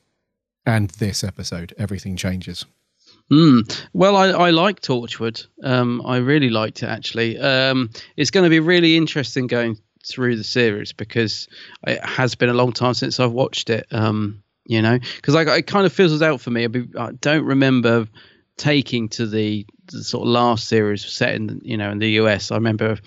and 0.66 0.89
this 0.91 1.24
episode, 1.24 1.74
Everything 1.78 2.16
Changes? 2.16 2.66
Mm. 3.32 3.86
Well, 3.93 4.16
I, 4.18 4.28
I 4.30 4.49
like 4.49 4.82
Torchwood. 4.82 5.47
Um, 5.64 6.01
I 6.05 6.18
really 6.18 6.49
liked 6.49 6.84
it 6.84 6.88
actually. 6.88 7.39
Um, 7.39 7.89
it's 8.18 8.32
going 8.32 8.43
to 8.43 8.49
be 8.49 8.59
really 8.59 8.97
interesting 8.97 9.47
going 9.47 9.78
through 10.05 10.36
the 10.36 10.43
series 10.43 10.91
because 10.91 11.47
it 11.88 12.03
has 12.03 12.36
been 12.36 12.49
a 12.49 12.53
long 12.53 12.74
time 12.74 12.93
since 12.93 13.20
I've 13.20 13.32
watched 13.32 13.70
it. 13.70 13.88
Um, 13.91 14.43
you 14.66 14.82
know, 14.82 14.99
because 15.16 15.36
it 15.36 15.68
kind 15.68 15.86
of 15.86 15.93
fizzles 15.93 16.22
out 16.22 16.41
for 16.41 16.51
me. 16.51 16.66
I, 16.66 16.68
be, 16.68 16.88
I 16.97 17.12
don't 17.14 17.45
remember 17.45 18.07
taking 18.57 19.09
to 19.09 19.26
the, 19.26 19.66
the 19.88 20.03
sort 20.03 20.24
of 20.24 20.30
last 20.30 20.68
series 20.68 21.05
set 21.05 21.34
in 21.34 21.62
you 21.64 21.78
know 21.78 21.91
in 21.91 21.99
the 21.99 22.09
US. 22.12 22.51
I 22.51 22.55
remember 22.55 22.97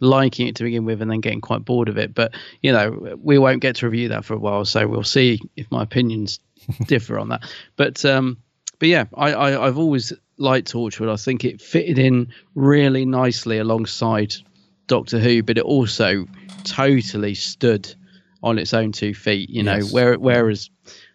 liking 0.00 0.48
it 0.48 0.56
to 0.56 0.64
begin 0.64 0.84
with 0.84 1.00
and 1.02 1.10
then 1.10 1.20
getting 1.20 1.40
quite 1.40 1.64
bored 1.64 1.88
of 1.88 1.98
it. 1.98 2.14
But 2.14 2.34
you 2.60 2.72
know, 2.72 3.16
we 3.20 3.38
won't 3.38 3.60
get 3.60 3.76
to 3.76 3.88
review 3.88 4.08
that 4.08 4.24
for 4.24 4.34
a 4.34 4.38
while, 4.38 4.64
so 4.64 4.86
we'll 4.86 5.04
see 5.04 5.40
if 5.56 5.70
my 5.70 5.82
opinions 5.82 6.40
differ 6.86 7.18
on 7.18 7.28
that. 7.30 7.42
But 7.76 8.04
um, 8.04 8.38
but 8.78 8.88
yeah, 8.88 9.04
I, 9.14 9.32
I 9.32 9.66
I've 9.66 9.78
always 9.78 10.12
liked 10.38 10.72
Torchwood. 10.72 11.12
I 11.12 11.16
think 11.16 11.44
it 11.44 11.60
fitted 11.60 11.98
in 11.98 12.32
really 12.54 13.04
nicely 13.04 13.58
alongside 13.58 14.34
Doctor 14.86 15.18
Who, 15.18 15.42
but 15.42 15.58
it 15.58 15.64
also 15.64 16.26
totally 16.64 17.34
stood 17.34 17.94
on 18.42 18.58
its 18.58 18.74
own 18.74 18.92
two 18.92 19.14
feet. 19.14 19.50
You 19.50 19.62
know, 19.62 19.76
Yes. 19.76 19.92
where 19.92 20.18
whereas 20.18 20.70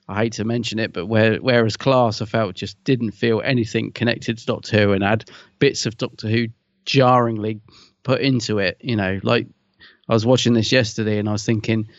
I 0.08 0.24
hate 0.24 0.34
to 0.34 0.46
mention 0.46 0.80
it, 0.80 0.94
but 0.94 1.08
where 1.08 1.38
whereas 1.38 1.76
Class 1.78 2.22
I 2.22 2.26
felt 2.26 2.56
just 2.56 2.82
didn't 2.84 3.12
feel 3.12 3.42
anything 3.44 3.92
connected 3.92 4.38
to 4.38 4.46
Doctor 4.46 4.78
Who 4.80 4.94
and 4.94 5.04
had 5.04 5.30
bits 5.60 5.86
of 5.86 5.98
Doctor 5.98 6.28
Who 6.30 6.48
jarringly 6.86 7.60
put 8.04 8.22
into 8.22 8.60
it. 8.60 8.78
You 8.80 8.96
know, 8.96 9.20
like 9.24 9.48
I 10.08 10.14
was 10.14 10.26
watching 10.26 10.54
this 10.54 10.72
yesterday 10.72 11.20
and 11.20 11.28
I 11.28 11.34
was 11.34 11.46
thinking 11.46 11.90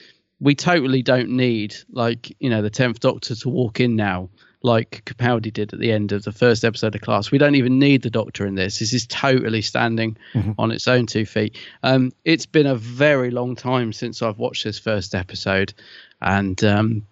we 0.40 0.54
totally 0.54 1.02
don't 1.02 1.30
need 1.30 1.74
like 1.90 2.34
you 2.40 2.50
know 2.50 2.62
the 2.62 2.70
tenth 2.70 3.00
Doctor 3.00 3.34
to 3.34 3.48
walk 3.48 3.80
in 3.80 3.96
now 3.96 4.28
like 4.62 5.02
Capaldi 5.04 5.52
did 5.52 5.72
at 5.72 5.78
the 5.78 5.92
end 5.92 6.12
of 6.12 6.24
the 6.24 6.32
first 6.32 6.64
episode 6.64 6.94
of 6.94 7.00
Class. 7.00 7.30
We 7.30 7.38
don't 7.38 7.54
even 7.54 7.78
need 7.78 8.02
the 8.02 8.10
Doctor 8.10 8.44
in 8.44 8.56
this. 8.56 8.80
This 8.80 8.92
is 8.92 9.06
totally 9.06 9.62
standing 9.62 10.16
on 10.58 10.72
its 10.72 10.88
own 10.88 11.06
two 11.06 11.24
feet. 11.24 11.56
Um, 11.82 12.10
it's 12.24 12.46
been 12.46 12.66
a 12.66 12.74
very 12.74 13.30
long 13.30 13.54
time 13.54 13.92
since 13.92 14.20
I've 14.20 14.38
watched 14.38 14.64
this 14.64 14.78
first 14.78 15.14
episode, 15.14 15.74
and 16.20 16.62
um, 16.64 17.06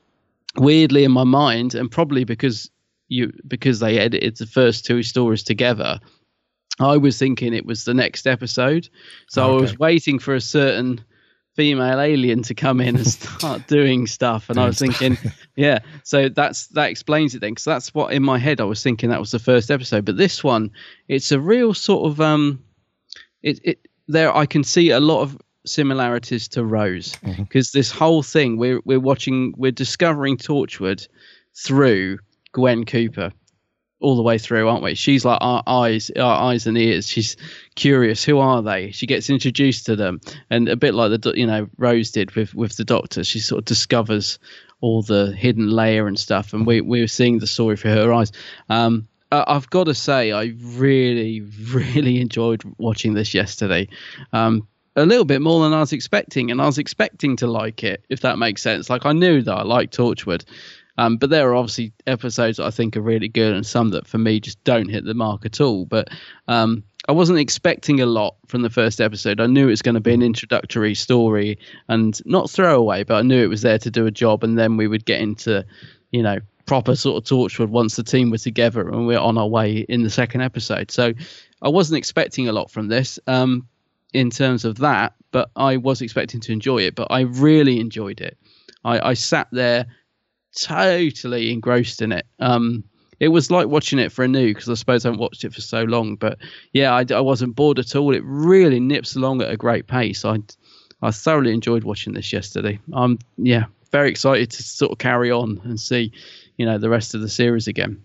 weirdly 0.56 1.04
in 1.04 1.12
my 1.12 1.24
mind, 1.24 1.74
and 1.74 1.90
probably 1.90 2.24
because 2.24 2.70
you 3.08 3.32
because 3.46 3.78
they 3.78 3.98
edited 3.98 4.36
the 4.36 4.46
first 4.46 4.84
two 4.84 5.02
stories 5.02 5.42
together. 5.42 6.00
I 6.78 6.98
was 6.98 7.18
thinking 7.18 7.54
it 7.54 7.64
was 7.64 7.84
the 7.84 7.94
next 7.94 8.26
episode, 8.26 8.88
so 9.28 9.50
I 9.50 9.60
was 9.60 9.78
waiting 9.78 10.18
for 10.18 10.34
a 10.34 10.42
certain 10.42 11.02
female 11.56 12.00
alien 12.00 12.42
to 12.42 12.54
come 12.54 12.80
in 12.80 12.96
and 12.96 13.06
start 13.06 13.66
doing 13.66 14.06
stuff. 14.06 14.48
And 14.50 14.60
i 14.60 14.66
was 14.66 14.78
thinking 14.78 15.18
yeah 15.56 15.80
so 16.04 16.28
that's 16.28 16.68
that 16.68 16.90
explains 16.90 17.34
it 17.34 17.40
then 17.40 17.52
because 17.52 17.64
that's 17.64 17.94
what 17.94 18.12
in 18.12 18.22
my 18.22 18.38
head 18.38 18.60
i 18.60 18.64
was 18.64 18.82
thinking 18.82 19.10
that 19.10 19.18
was 19.20 19.30
the 19.30 19.38
first 19.38 19.70
episode. 19.70 20.04
But 20.04 20.16
this 20.16 20.44
one 20.44 20.70
it's 21.08 21.32
a 21.32 21.40
real 21.40 21.74
sort 21.74 22.10
of 22.10 22.20
um 22.20 22.62
it, 23.42 23.58
it 23.64 23.88
there 24.06 24.34
i 24.36 24.46
can 24.46 24.62
see 24.62 24.90
a 24.90 25.00
lot 25.00 25.22
of 25.22 25.38
similarities 25.64 26.46
to 26.46 26.64
rose 26.64 27.16
because 27.38 27.72
this 27.72 27.90
whole 27.90 28.22
thing 28.22 28.56
we're 28.56 28.80
we're 28.84 29.00
watching 29.00 29.52
we're 29.56 29.72
discovering 29.72 30.36
torchwood 30.36 31.08
through 31.54 32.18
gwen 32.52 32.84
cooper 32.84 33.32
all 34.00 34.16
the 34.16 34.22
way 34.22 34.38
through, 34.38 34.68
aren't 34.68 34.82
we? 34.82 34.94
She's 34.94 35.24
like 35.24 35.38
our 35.40 35.62
eyes, 35.66 36.10
our 36.16 36.50
eyes 36.50 36.66
and 36.66 36.76
ears. 36.76 37.08
She's 37.08 37.36
curious. 37.74 38.22
Who 38.24 38.38
are 38.38 38.62
they? 38.62 38.90
She 38.90 39.06
gets 39.06 39.30
introduced 39.30 39.86
to 39.86 39.96
them, 39.96 40.20
and 40.50 40.68
a 40.68 40.76
bit 40.76 40.94
like 40.94 41.20
the 41.20 41.32
you 41.34 41.46
know 41.46 41.68
Rose 41.78 42.10
did 42.10 42.32
with 42.32 42.54
with 42.54 42.76
the 42.76 42.84
Doctor. 42.84 43.24
She 43.24 43.38
sort 43.38 43.60
of 43.60 43.64
discovers 43.64 44.38
all 44.80 45.02
the 45.02 45.32
hidden 45.32 45.70
layer 45.70 46.06
and 46.06 46.18
stuff, 46.18 46.52
and 46.52 46.66
we 46.66 46.80
we 46.80 47.00
were 47.00 47.08
seeing 47.08 47.38
the 47.38 47.46
story 47.46 47.76
through 47.76 47.94
her 47.94 48.12
eyes. 48.12 48.32
Um, 48.68 49.08
I've 49.32 49.68
got 49.70 49.84
to 49.84 49.94
say, 49.94 50.30
I 50.30 50.54
really, 50.60 51.40
really 51.72 52.20
enjoyed 52.20 52.62
watching 52.78 53.14
this 53.14 53.34
yesterday. 53.34 53.88
Um, 54.32 54.68
a 54.94 55.04
little 55.04 55.24
bit 55.24 55.42
more 55.42 55.62
than 55.62 55.74
I 55.74 55.80
was 55.80 55.92
expecting, 55.92 56.50
and 56.50 56.60
I 56.60 56.66
was 56.66 56.78
expecting 56.78 57.36
to 57.36 57.46
like 57.46 57.84
it, 57.84 58.04
if 58.08 58.20
that 58.20 58.38
makes 58.38 58.62
sense. 58.62 58.88
Like 58.88 59.04
I 59.04 59.12
knew 59.12 59.42
that 59.42 59.52
I 59.54 59.62
liked 59.62 59.96
Torchwood, 59.96 60.44
um, 60.98 61.16
but 61.16 61.30
there 61.30 61.48
are 61.50 61.54
obviously 61.54 61.92
episodes 62.06 62.58
I 62.58 62.70
think 62.70 62.96
are 62.96 63.02
really 63.02 63.28
good, 63.28 63.54
and 63.54 63.66
some 63.66 63.90
that 63.90 64.06
for 64.06 64.18
me 64.18 64.40
just 64.40 64.62
don't 64.64 64.88
hit 64.88 65.04
the 65.04 65.14
mark 65.14 65.44
at 65.44 65.60
all. 65.60 65.84
But 65.84 66.08
um, 66.48 66.82
I 67.08 67.12
wasn't 67.12 67.38
expecting 67.38 68.00
a 68.00 68.06
lot 68.06 68.36
from 68.46 68.62
the 68.62 68.70
first 68.70 69.00
episode. 69.00 69.40
I 69.40 69.46
knew 69.46 69.66
it 69.66 69.70
was 69.70 69.82
going 69.82 69.94
to 69.94 70.00
be 70.00 70.14
an 70.14 70.22
introductory 70.22 70.94
story 70.94 71.58
and 71.88 72.20
not 72.26 72.50
throwaway, 72.50 73.04
but 73.04 73.16
I 73.16 73.22
knew 73.22 73.42
it 73.42 73.48
was 73.48 73.62
there 73.62 73.78
to 73.78 73.90
do 73.90 74.06
a 74.06 74.10
job, 74.10 74.44
and 74.44 74.58
then 74.58 74.76
we 74.76 74.88
would 74.88 75.04
get 75.04 75.20
into, 75.20 75.64
you 76.10 76.22
know, 76.22 76.38
proper 76.66 76.96
sort 76.96 77.22
of 77.22 77.28
Torchwood 77.28 77.68
once 77.68 77.96
the 77.96 78.02
team 78.02 78.30
were 78.30 78.38
together 78.38 78.88
and 78.88 79.06
we're 79.06 79.20
on 79.20 79.38
our 79.38 79.46
way 79.46 79.86
in 79.88 80.02
the 80.02 80.10
second 80.10 80.40
episode. 80.40 80.90
So 80.90 81.12
I 81.62 81.68
wasn't 81.68 81.98
expecting 81.98 82.48
a 82.48 82.52
lot 82.52 82.72
from 82.72 82.88
this. 82.88 83.20
Um, 83.28 83.68
in 84.12 84.30
terms 84.30 84.64
of 84.64 84.78
that, 84.78 85.14
but 85.30 85.50
I 85.56 85.76
was 85.76 86.00
expecting 86.00 86.40
to 86.40 86.52
enjoy 86.52 86.78
it. 86.78 86.94
But 86.94 87.08
I 87.10 87.20
really 87.20 87.80
enjoyed 87.80 88.20
it. 88.20 88.38
I, 88.84 89.10
I 89.10 89.14
sat 89.14 89.48
there 89.52 89.86
totally 90.56 91.52
engrossed 91.52 92.02
in 92.02 92.12
it. 92.12 92.26
Um, 92.40 92.84
it 93.20 93.28
was 93.28 93.50
like 93.50 93.68
watching 93.68 93.98
it 93.98 94.12
for 94.12 94.24
a 94.24 94.28
new 94.28 94.52
because 94.52 94.68
I 94.68 94.74
suppose 94.74 95.04
I 95.04 95.08
haven't 95.08 95.20
watched 95.20 95.44
it 95.44 95.54
for 95.54 95.60
so 95.60 95.84
long. 95.84 96.16
But 96.16 96.38
yeah, 96.72 96.92
I, 96.92 97.04
I 97.14 97.20
wasn't 97.20 97.56
bored 97.56 97.78
at 97.78 97.94
all. 97.94 98.14
It 98.14 98.22
really 98.24 98.80
nips 98.80 99.16
along 99.16 99.40
at 99.42 99.50
a 99.50 99.56
great 99.56 99.86
pace. 99.86 100.24
I 100.24 100.38
I 101.02 101.10
thoroughly 101.10 101.52
enjoyed 101.52 101.84
watching 101.84 102.14
this 102.14 102.32
yesterday. 102.32 102.78
I'm 102.92 103.18
yeah 103.38 103.66
very 103.92 104.10
excited 104.10 104.50
to 104.50 104.62
sort 104.62 104.92
of 104.92 104.98
carry 104.98 105.30
on 105.30 105.60
and 105.64 105.80
see 105.80 106.12
you 106.56 106.66
know 106.66 106.78
the 106.78 106.90
rest 106.90 107.14
of 107.14 107.20
the 107.20 107.28
series 107.28 107.68
again. 107.68 108.02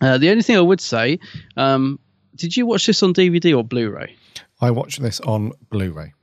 Uh, 0.00 0.16
the 0.16 0.30
only 0.30 0.42
thing 0.42 0.56
I 0.56 0.60
would 0.60 0.80
say, 0.80 1.18
um, 1.56 1.98
did 2.36 2.56
you 2.56 2.66
watch 2.66 2.86
this 2.86 3.02
on 3.02 3.12
DVD 3.12 3.56
or 3.56 3.64
Blu-ray? 3.64 4.14
I 4.60 4.70
watched 4.70 5.02
this 5.02 5.20
on 5.20 5.52
Blu-ray. 5.70 6.14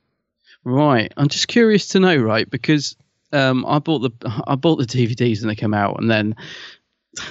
Right. 0.64 1.12
I'm 1.16 1.28
just 1.28 1.46
curious 1.48 1.88
to 1.88 2.00
know, 2.00 2.16
right? 2.16 2.48
Because 2.48 2.96
um, 3.32 3.64
I 3.66 3.78
bought 3.78 4.00
the 4.00 4.42
I 4.46 4.54
bought 4.54 4.76
the 4.76 4.86
DVDs 4.86 5.40
when 5.40 5.48
they 5.48 5.54
came 5.54 5.74
out, 5.74 6.00
and 6.00 6.10
then 6.10 6.36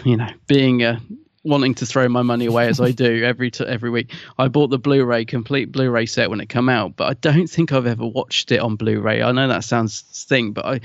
you 0.03 0.17
know, 0.17 0.29
being 0.47 0.83
uh, 0.83 0.99
wanting 1.43 1.75
to 1.75 1.85
throw 1.85 2.09
my 2.09 2.21
money 2.21 2.45
away 2.45 2.67
as 2.67 2.81
I 2.81 2.91
do 2.91 3.23
every 3.23 3.51
t- 3.51 3.65
every 3.65 3.89
week, 3.89 4.13
I 4.37 4.47
bought 4.47 4.69
the 4.69 4.79
Blu-ray 4.79 5.25
complete 5.25 5.71
Blu-ray 5.71 6.07
set 6.07 6.29
when 6.29 6.41
it 6.41 6.49
came 6.49 6.69
out. 6.69 6.95
But 6.95 7.09
I 7.09 7.13
don't 7.13 7.47
think 7.47 7.71
I've 7.71 7.85
ever 7.85 8.05
watched 8.05 8.51
it 8.51 8.59
on 8.59 8.75
Blu-ray. 8.75 9.21
I 9.21 9.31
know 9.31 9.47
that 9.47 9.63
sounds 9.63 10.01
thing, 10.01 10.51
but 10.51 10.65
I. 10.65 10.79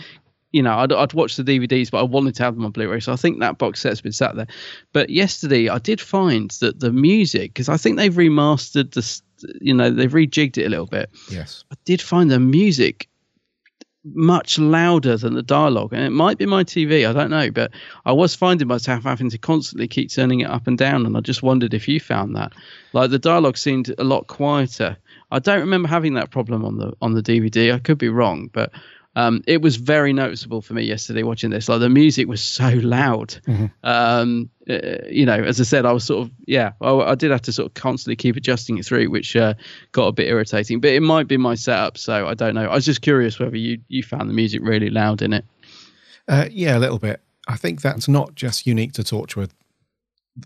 You 0.52 0.64
know, 0.64 0.78
I'd, 0.78 0.92
I'd 0.92 1.12
watch 1.12 1.36
the 1.36 1.44
DVDs, 1.44 1.92
but 1.92 2.00
I 2.00 2.02
wanted 2.02 2.34
to 2.34 2.42
have 2.42 2.56
them 2.56 2.64
on 2.64 2.72
Blu-ray, 2.72 2.98
so 2.98 3.12
I 3.12 3.16
think 3.16 3.38
that 3.38 3.56
box 3.56 3.78
set's 3.78 4.00
been 4.00 4.10
sat 4.10 4.34
there. 4.34 4.48
But 4.92 5.08
yesterday, 5.08 5.68
I 5.68 5.78
did 5.78 6.00
find 6.00 6.50
that 6.60 6.80
the 6.80 6.90
music, 6.90 7.54
because 7.54 7.68
I 7.68 7.76
think 7.76 7.96
they've 7.96 8.12
remastered 8.12 8.90
the, 8.90 9.48
you 9.60 9.72
know, 9.72 9.90
they've 9.90 10.10
rejigged 10.10 10.58
it 10.58 10.66
a 10.66 10.68
little 10.68 10.86
bit. 10.88 11.08
Yes. 11.30 11.62
I 11.70 11.76
did 11.84 12.02
find 12.02 12.32
the 12.32 12.40
music 12.40 13.08
much 14.04 14.58
louder 14.58 15.16
than 15.16 15.34
the 15.34 15.42
dialogue, 15.42 15.92
and 15.92 16.02
it 16.02 16.10
might 16.10 16.38
be 16.38 16.46
my 16.46 16.64
TV. 16.64 17.08
I 17.08 17.12
don't 17.12 17.30
know, 17.30 17.50
but 17.50 17.70
I 18.06 18.12
was 18.12 18.34
finding 18.34 18.68
myself 18.68 19.04
having 19.04 19.30
to 19.30 19.38
constantly 19.38 19.88
keep 19.88 20.10
turning 20.10 20.40
it 20.40 20.50
up 20.50 20.66
and 20.66 20.78
down, 20.78 21.06
and 21.06 21.16
I 21.16 21.20
just 21.20 21.42
wondered 21.42 21.74
if 21.74 21.86
you 21.88 22.00
found 22.00 22.34
that. 22.36 22.52
Like 22.92 23.10
the 23.10 23.18
dialogue 23.18 23.58
seemed 23.58 23.94
a 23.98 24.04
lot 24.04 24.26
quieter. 24.26 24.96
I 25.30 25.38
don't 25.38 25.60
remember 25.60 25.88
having 25.88 26.14
that 26.14 26.30
problem 26.30 26.64
on 26.64 26.78
the 26.78 26.92
on 27.02 27.14
the 27.14 27.22
DVD. 27.22 27.74
I 27.74 27.78
could 27.78 27.98
be 27.98 28.08
wrong, 28.08 28.50
but. 28.52 28.72
Um, 29.16 29.42
it 29.48 29.60
was 29.60 29.74
very 29.76 30.12
noticeable 30.12 30.62
for 30.62 30.74
me 30.74 30.82
yesterday 30.84 31.24
watching 31.24 31.50
this. 31.50 31.68
Like 31.68 31.80
the 31.80 31.88
music 31.88 32.28
was 32.28 32.40
so 32.40 32.68
loud. 32.68 33.36
Um, 33.82 34.50
uh, 34.68 34.78
you 35.08 35.26
know, 35.26 35.34
as 35.34 35.60
I 35.60 35.64
said, 35.64 35.84
I 35.84 35.92
was 35.92 36.04
sort 36.04 36.26
of 36.26 36.32
yeah. 36.46 36.72
I, 36.80 36.92
I 36.92 37.14
did 37.16 37.32
have 37.32 37.42
to 37.42 37.52
sort 37.52 37.66
of 37.66 37.74
constantly 37.74 38.14
keep 38.14 38.36
adjusting 38.36 38.78
it 38.78 38.86
through, 38.86 39.10
which 39.10 39.34
uh, 39.34 39.54
got 39.92 40.06
a 40.06 40.12
bit 40.12 40.28
irritating. 40.28 40.80
But 40.80 40.90
it 40.92 41.00
might 41.00 41.26
be 41.26 41.36
my 41.36 41.56
setup, 41.56 41.98
so 41.98 42.28
I 42.28 42.34
don't 42.34 42.54
know. 42.54 42.66
I 42.66 42.74
was 42.74 42.84
just 42.84 43.02
curious 43.02 43.38
whether 43.40 43.56
you 43.56 43.80
you 43.88 44.02
found 44.04 44.30
the 44.30 44.34
music 44.34 44.60
really 44.62 44.90
loud 44.90 45.22
in 45.22 45.32
it. 45.32 45.44
Uh, 46.28 46.46
yeah, 46.50 46.76
a 46.76 46.80
little 46.80 46.98
bit. 46.98 47.20
I 47.48 47.56
think 47.56 47.82
that's 47.82 48.06
not 48.06 48.36
just 48.36 48.64
unique 48.66 48.92
to 48.92 49.02
Torchwood. 49.02 49.50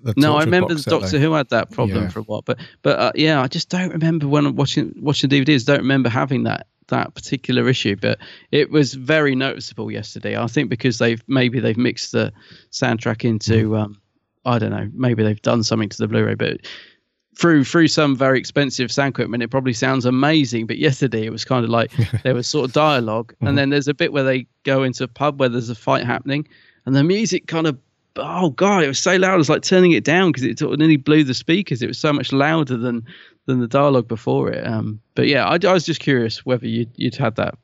The 0.03 0.15
no, 0.17 0.37
I 0.37 0.45
remember 0.45 0.77
set, 0.79 0.91
Doctor 0.91 1.09
though. 1.11 1.19
Who 1.19 1.33
had 1.35 1.51
that 1.51 1.71
problem 1.71 2.05
Yeah. 2.05 2.09
for 2.09 2.21
a 2.21 2.23
while, 2.23 2.41
but 2.41 2.59
but 2.81 2.99
uh, 2.99 3.13
yeah, 3.15 3.43
I 3.43 3.49
just 3.49 3.69
don't 3.69 3.91
remember 3.91 4.27
when 4.27 4.47
I'm 4.47 4.57
watching 4.57 4.95
watching 4.99 5.29
DVDs. 5.29 5.67
Don't 5.67 5.81
remember 5.81 6.09
having 6.09 6.45
that 6.45 6.67
that 6.89 7.15
particular 7.15 7.69
issue, 7.69 7.97
but 7.97 8.19
it 8.51 8.71
was 8.71 8.95
very 8.95 9.35
noticeable 9.35 9.91
yesterday. 9.91 10.37
I 10.37 10.47
think 10.47 10.71
because 10.71 10.99
they've 10.99 11.23
maybe 11.27 11.61
they've 11.61 11.77
mixed 11.77 12.13
the 12.13 12.33
soundtrack 12.71 13.25
into 13.25 13.71
Mm-hmm. 13.71 13.75
um, 13.75 14.01
I 14.47 14.59
don't 14.59 14.71
know, 14.71 14.91
maybe 14.93 15.23
they've 15.23 15.41
done 15.41 15.63
something 15.63 15.89
to 15.89 15.99
the 15.99 16.07
Blu-ray, 16.09 16.35
but 16.35 16.59
through 17.37 17.65
through 17.65 17.89
some 17.89 18.15
very 18.15 18.39
expensive 18.39 18.93
sound 18.93 19.11
equipment, 19.11 19.43
it 19.43 19.51
probably 19.51 19.73
sounds 19.73 20.05
amazing. 20.05 20.67
But 20.67 20.79
yesterday 20.79 21.25
it 21.25 21.31
was 21.33 21.45
kind 21.45 21.65
of 21.65 21.71
like 21.71 21.93
there 22.23 22.35
was 22.35 22.47
sort 22.47 22.67
of 22.67 22.73
dialog 22.73 23.33
Mm-hmm. 23.33 23.47
and 23.47 23.59
then 23.59 23.71
there's 23.71 23.89
a 23.89 23.95
bit 23.95 24.13
where 24.13 24.25
they 24.25 24.47
go 24.65 24.83
into 24.83 25.05
a 25.05 25.09
pub 25.09 25.41
where 25.41 25.49
there's 25.49 25.71
a 25.71 25.75
fight 25.75 26.05
happening, 26.05 26.47
and 26.87 26.95
the 26.95 27.03
music 27.05 27.47
kind 27.47 27.67
of 27.67 27.79
oh 28.17 28.51
god, 28.51 28.85
it 28.85 28.89
was 28.89 29.01
so 29.01 29.17
loud. 29.17 29.35
I 29.35 29.37
was 29.37 29.49
like 29.49 29.63
turning 29.63 29.91
it 29.93 30.05
down 30.05 30.31
because 30.31 30.45
it 30.45 30.59
sort 30.59 30.73
of 30.73 30.79
nearly 30.79 30.97
blew 30.97 31.25
the 31.25 31.35
speakers. 31.35 31.83
It 31.83 31.89
was 31.89 31.99
so 31.99 32.13
much 32.13 32.33
louder 32.33 32.77
than 32.77 33.05
than 33.47 33.61
the 33.61 33.69
dialogue 33.69 34.09
before 34.09 34.51
it. 34.51 34.67
Um, 34.67 35.01
but 35.15 35.27
yeah, 35.27 35.45
I, 35.47 35.59
I 35.67 35.73
was 35.73 35.85
just 35.85 36.01
curious 36.01 36.45
whether 36.47 36.67
you'd 36.67 36.91
you'd 36.97 37.15
had 37.17 37.37
that 37.37 37.57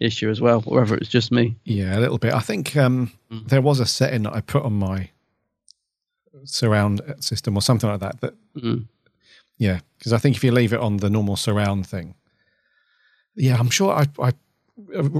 issue 0.00 0.30
as 0.30 0.40
well, 0.40 0.62
or 0.66 0.80
whether 0.80 0.94
it 0.94 1.00
was 1.00 1.08
just 1.08 1.32
me. 1.32 1.56
Yeah, 1.64 1.98
a 1.98 2.00
little 2.00 2.18
bit. 2.18 2.32
I 2.34 2.40
think 2.40 2.76
um, 2.76 3.12
Mm. 3.30 3.48
there 3.48 3.60
was 3.60 3.78
a 3.80 3.84
setting 3.86 4.22
that 4.22 4.32
I 4.34 4.40
put 4.40 4.62
on 4.64 4.72
my 4.74 5.10
surround 6.44 7.00
system 7.20 7.56
or 7.56 7.62
something 7.62 7.90
like 7.90 8.00
that. 8.00 8.20
That 8.20 8.34
Mm. 8.56 8.86
yeah, 9.58 9.80
because 9.98 10.12
I 10.12 10.18
think 10.18 10.36
if 10.36 10.44
you 10.44 10.52
leave 10.52 10.72
it 10.72 10.80
on 10.80 10.98
the 10.98 11.10
normal 11.10 11.36
surround 11.36 11.86
thing, 11.86 12.14
yeah, 13.34 13.56
I'm 13.58 13.70
sure 13.70 13.92
I, 13.92 14.06
I 14.18 14.32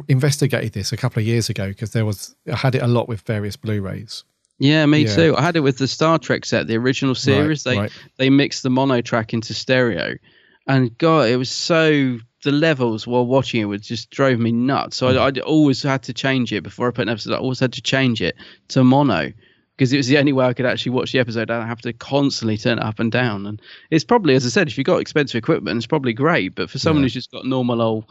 investigated 0.09 0.73
this 0.73 0.93
a 0.93 0.97
couple 0.97 1.21
of 1.21 1.27
years 1.27 1.49
ago 1.51 1.69
because 1.69 1.91
there 1.93 2.07
was 2.07 2.35
I 2.51 2.57
had 2.57 2.75
it 2.75 2.83
a 2.83 2.87
lot 2.87 3.09
with 3.09 3.21
various 3.23 3.57
Blu-rays. 3.57 4.25
Yeah, 4.59 4.85
me 4.87 5.05
Yeah. 5.05 5.15
too. 5.15 5.37
I 5.37 5.43
had 5.43 5.57
it 5.57 5.61
with 5.61 5.79
the 5.79 5.89
Star 5.89 6.19
Trek 6.19 6.45
set, 6.45 6.67
the 6.67 6.77
original 6.77 7.15
series. 7.15 7.65
they 7.65 7.79
right. 7.79 7.93
they 8.17 8.31
mixed 8.31 8.63
the 8.63 8.71
mono 8.71 9.01
track 9.01 9.33
into 9.33 9.55
stereo, 9.55 10.17
and 10.67 10.97
God, 10.99 11.29
it 11.29 11.37
was 11.37 11.51
so 11.51 12.19
the 12.45 12.53
levels 12.53 13.07
while 13.07 13.27
watching 13.27 13.61
it 13.61 13.65
was 13.65 13.81
just 13.81 14.11
drove 14.11 14.39
me 14.39 14.53
nuts. 14.53 14.97
So 14.97 15.09
I, 15.09 15.13
mm. 15.13 15.21
I'd 15.21 15.39
always 15.41 15.83
had 15.83 16.05
to 16.05 16.13
change 16.13 16.53
it 16.53 16.63
before 16.63 16.89
I 16.89 16.91
put 16.93 17.03
an 17.03 17.09
episode. 17.09 17.35
I 17.35 17.39
always 17.39 17.61
had 17.61 17.73
to 17.75 17.83
change 17.83 18.23
it 18.23 18.37
to 18.69 18.85
mono 18.85 19.33
because 19.79 19.93
it 19.93 19.97
was 19.97 20.09
the 20.09 20.19
only 20.19 20.33
way 20.33 20.45
I 20.45 20.55
could 20.55 20.67
actually 20.67 20.91
watch 20.91 21.13
the 21.13 21.21
episode. 21.21 21.53
I 21.53 21.65
have 21.65 21.81
to 21.83 21.93
constantly 21.93 22.59
turn 22.59 22.79
it 22.79 22.85
up 22.85 22.99
and 22.99 23.13
down, 23.13 23.47
and 23.47 23.63
it's 23.93 24.03
probably, 24.03 24.35
as 24.35 24.45
I 24.45 24.49
said, 24.49 24.67
if 24.67 24.77
you've 24.77 24.85
got 24.85 25.01
expensive 25.01 25.39
equipment, 25.39 25.77
it's 25.77 25.87
probably 25.87 26.13
great. 26.13 26.57
But 26.57 26.69
for 26.69 26.81
someone 26.81 27.03
Yeah. 27.03 27.05
who's 27.05 27.15
just 27.15 27.31
got 27.31 27.47
normal 27.47 27.81
old 27.81 28.05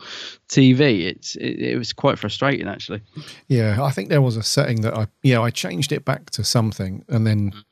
TV, 0.48 1.06
it's 1.06 1.36
it, 1.36 1.60
it 1.60 1.78
was 1.78 1.92
quite 1.92 2.18
frustrating 2.18 2.70
actually. 2.70 3.02
Yeah, 3.50 3.84
I 3.84 3.92
think 3.92 4.08
there 4.08 4.22
was 4.22 4.38
a 4.38 4.44
setting 4.44 4.80
that 4.82 4.98
I 4.98 5.08
yeah 5.24 5.42
I 5.42 5.50
changed 5.50 5.92
it 5.92 6.06
back 6.06 6.30
to 6.32 6.44
something 6.46 7.04
and 7.10 7.28
then 7.28 7.52
mm. 7.52 7.64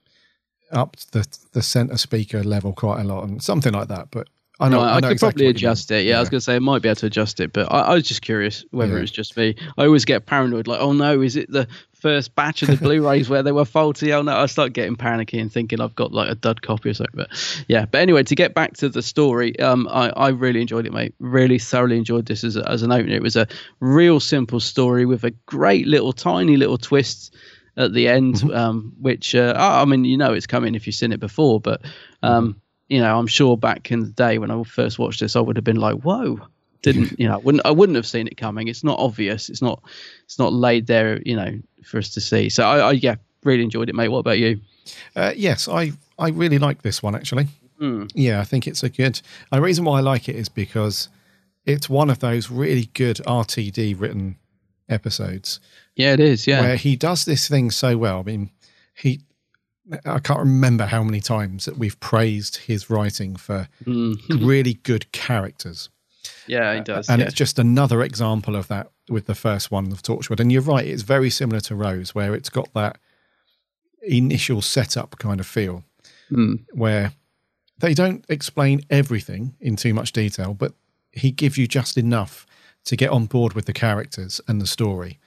upped 0.72 1.14
the 1.14 1.26
the 1.54 1.62
center 1.62 1.98
speaker 1.98 2.44
level 2.44 2.74
quite 2.74 3.00
a 3.00 3.06
lot 3.06 3.24
and 3.24 3.42
something 3.42 3.72
like 3.72 3.88
that. 3.88 4.10
But 4.12 4.28
I 4.60 4.70
know 4.70 4.78
Right, 4.78 4.84
I, 4.94 4.96
I, 4.98 5.00
know 5.02 5.08
could 5.08 5.12
exactly 5.14 5.44
probably 5.44 5.46
what 5.48 5.62
you 5.62 5.66
mean. 5.68 5.72
adjust 5.72 5.92
it. 5.92 6.06
Yeah, 6.06 6.18
I 6.18 6.20
was 6.22 6.30
going 6.30 6.40
to 6.40 6.44
say 6.46 6.56
I 6.56 6.60
might 6.60 6.82
be 6.82 6.88
able 6.90 6.96
to 6.98 7.06
adjust 7.08 7.40
it, 7.42 7.52
but 7.52 7.72
I, 7.72 7.80
I 7.82 7.94
was 7.96 8.04
just 8.04 8.22
curious 8.22 8.64
whether 8.72 8.96
Yeah. 8.96 9.02
it's 9.04 9.12
just 9.12 9.36
me. 9.36 9.56
I 9.78 9.86
always 9.86 10.06
get 10.06 10.26
paranoid, 10.26 10.68
like, 10.68 10.80
oh 10.80 10.94
no, 10.94 11.22
is 11.22 11.36
it 11.36 11.52
the 11.52 11.68
first 11.94 12.36
batch 12.36 12.62
of 12.62 12.70
the 12.70 12.78
Blu-rays 12.82 13.28
where 13.30 13.44
they 13.44 13.52
were 13.52 13.66
faulty? 13.66 14.14
Oh 14.14 14.22
no, 14.22 14.36
I 14.38 14.46
start 14.46 14.72
getting 14.72 14.96
panicky 14.96 15.40
and 15.40 15.52
thinking 15.52 15.82
I've 15.82 15.96
got 15.96 16.14
like 16.14 16.30
a 16.30 16.36
dud 16.36 16.62
copy 16.62 16.90
or 16.90 16.94
something. 16.94 17.16
But 17.16 17.30
yeah, 17.68 17.86
but 17.86 18.00
anyway, 18.00 18.24
to 18.24 18.36
get 18.36 18.54
back 18.54 18.76
to 18.78 18.88
the 18.88 19.02
story, 19.02 19.60
um, 19.60 19.90
I, 19.92 20.10
I 20.12 20.30
really 20.30 20.62
enjoyed 20.62 20.86
it, 20.86 20.94
mate. 20.94 21.14
Really 21.20 21.60
thoroughly 21.60 21.98
enjoyed 21.98 22.26
this 22.28 22.44
as 22.46 22.56
a, 22.56 22.70
as 22.70 22.82
an 22.82 22.94
opener. 22.94 23.16
It 23.16 23.24
was 23.24 23.36
a 23.36 23.48
real 23.82 24.22
simple 24.22 24.62
story 24.62 25.06
with 25.06 25.26
a 25.26 25.32
great 25.48 25.86
little, 25.86 26.14
tiny 26.14 26.56
little 26.56 26.78
twist 26.78 27.36
at 27.76 27.92
the 27.92 28.08
end, 28.08 28.50
um, 28.54 28.94
which 29.02 29.36
uh, 29.36 29.54
I 29.58 29.82
I 29.82 29.86
mean, 29.86 30.06
you 30.06 30.18
know, 30.18 30.32
it's 30.32 30.48
coming 30.48 30.76
if 30.76 30.88
you've 30.88 30.96
seen 30.96 31.12
it 31.12 31.20
before, 31.20 31.60
but 31.60 31.82
um, 32.24 32.62
you 32.88 33.00
know, 33.00 33.18
I'm 33.18 33.28
sure 33.28 33.58
back 33.58 33.92
in 33.92 34.02
the 34.02 34.10
day 34.10 34.38
when 34.38 34.52
I 34.52 34.64
first 34.64 35.00
watched 35.00 35.20
this, 35.20 35.36
I 35.36 35.40
would 35.40 35.56
have 35.56 35.64
been 35.64 35.80
like, 35.80 35.98
"Whoa!" 35.98 36.40
Didn't 36.82 37.20
you 37.20 37.28
know? 37.28 37.36
I 37.36 37.38
wouldn't 37.38 37.66
I 37.66 37.72
wouldn't 37.72 37.96
have 37.96 38.06
seen 38.06 38.28
it 38.28 38.38
coming. 38.38 38.68
It's 38.68 38.84
not 38.84 39.00
obvious. 39.00 39.50
It's 39.50 39.62
not 39.62 39.82
it's 40.26 40.38
not 40.38 40.54
laid 40.54 40.88
there, 40.88 41.22
you 41.24 41.36
know, 41.36 41.60
for 41.84 41.98
us 41.98 42.10
to 42.14 42.22
see. 42.22 42.50
So 42.50 42.64
I, 42.64 42.78
I 42.78 42.92
yeah, 42.92 43.16
really 43.44 43.64
enjoyed 43.64 43.90
it, 43.90 43.96
mate. 43.96 44.10
What 44.10 44.20
about 44.20 44.40
you? 44.40 44.60
Uh, 45.16 45.34
yes, 45.36 45.68
I 45.68 45.94
I 46.20 46.30
really 46.30 46.60
like 46.60 46.84
this 46.84 47.02
one 47.02 47.16
actually. 47.16 47.48
Mm. 47.82 48.12
Yeah, 48.14 48.40
I 48.40 48.44
think 48.44 48.68
it's 48.68 48.84
a 48.84 48.90
good. 48.90 49.22
And 49.52 49.60
the 49.60 49.62
reason 49.62 49.86
why 49.86 49.98
I 49.98 50.02
like 50.02 50.30
it 50.30 50.36
is 50.36 50.50
because 50.50 51.10
it's 51.66 51.90
one 51.90 52.10
of 52.10 52.20
those 52.20 52.50
really 52.52 52.90
good 52.94 53.18
RTD 53.18 54.00
written 54.00 54.38
episodes. 54.88 55.60
Yeah, 55.96 56.14
it 56.14 56.20
is. 56.20 56.46
Yeah, 56.48 56.62
where 56.62 56.76
he 56.76 56.96
does 56.96 57.26
this 57.26 57.48
thing 57.48 57.72
so 57.72 57.98
well. 57.98 58.20
I 58.20 58.24
mean, 58.24 58.52
he. 58.96 59.22
I 60.06 60.20
can't 60.20 60.40
remember 60.40 60.86
how 60.86 61.04
many 61.04 61.20
times 61.22 61.66
that 61.66 61.78
we've 61.78 62.00
praised 62.00 62.56
his 62.58 62.90
writing 62.90 63.36
for 63.36 63.68
Mm. 63.86 64.18
really 64.48 64.76
good 64.76 65.12
characters. 65.12 65.90
yeah, 66.48 66.74
he 66.76 66.82
does. 66.82 67.08
and 67.10 67.20
yeah. 67.20 67.26
it's 67.28 67.36
just 67.36 67.60
another 67.60 68.02
example 68.02 68.56
of 68.56 68.68
that 68.70 68.90
with 69.10 69.26
the 69.28 69.36
first 69.36 69.70
one 69.72 69.92
of 69.92 70.02
Torchwood. 70.02 70.40
And 70.40 70.52
you're 70.52 70.62
right, 70.64 70.86
it's 70.88 71.04
very 71.04 71.30
similar 71.30 71.60
to 71.62 71.76
Rose, 71.76 72.16
where 72.16 72.34
it's 72.34 72.50
got 72.50 72.74
that 72.74 72.98
initial 74.02 74.62
setup 74.62 75.18
kind 75.20 75.40
of 75.40 75.48
feel, 75.48 75.84
Mm. 76.32 76.66
where 76.74 77.12
they 77.78 77.94
don't 77.94 78.26
explain 78.30 78.82
everything 78.90 79.54
in 79.60 79.76
too 79.76 79.94
much 79.94 80.12
detail, 80.14 80.54
but 80.56 80.74
he 81.12 81.30
gives 81.32 81.58
you 81.58 81.68
just 81.68 81.98
enough 81.98 82.48
to 82.86 82.96
get 82.96 83.12
on 83.12 83.26
board 83.28 83.54
with 83.54 83.66
the 83.66 83.74
characters 83.74 84.42
and 84.48 84.60
the 84.60 84.66
story. 84.68 85.20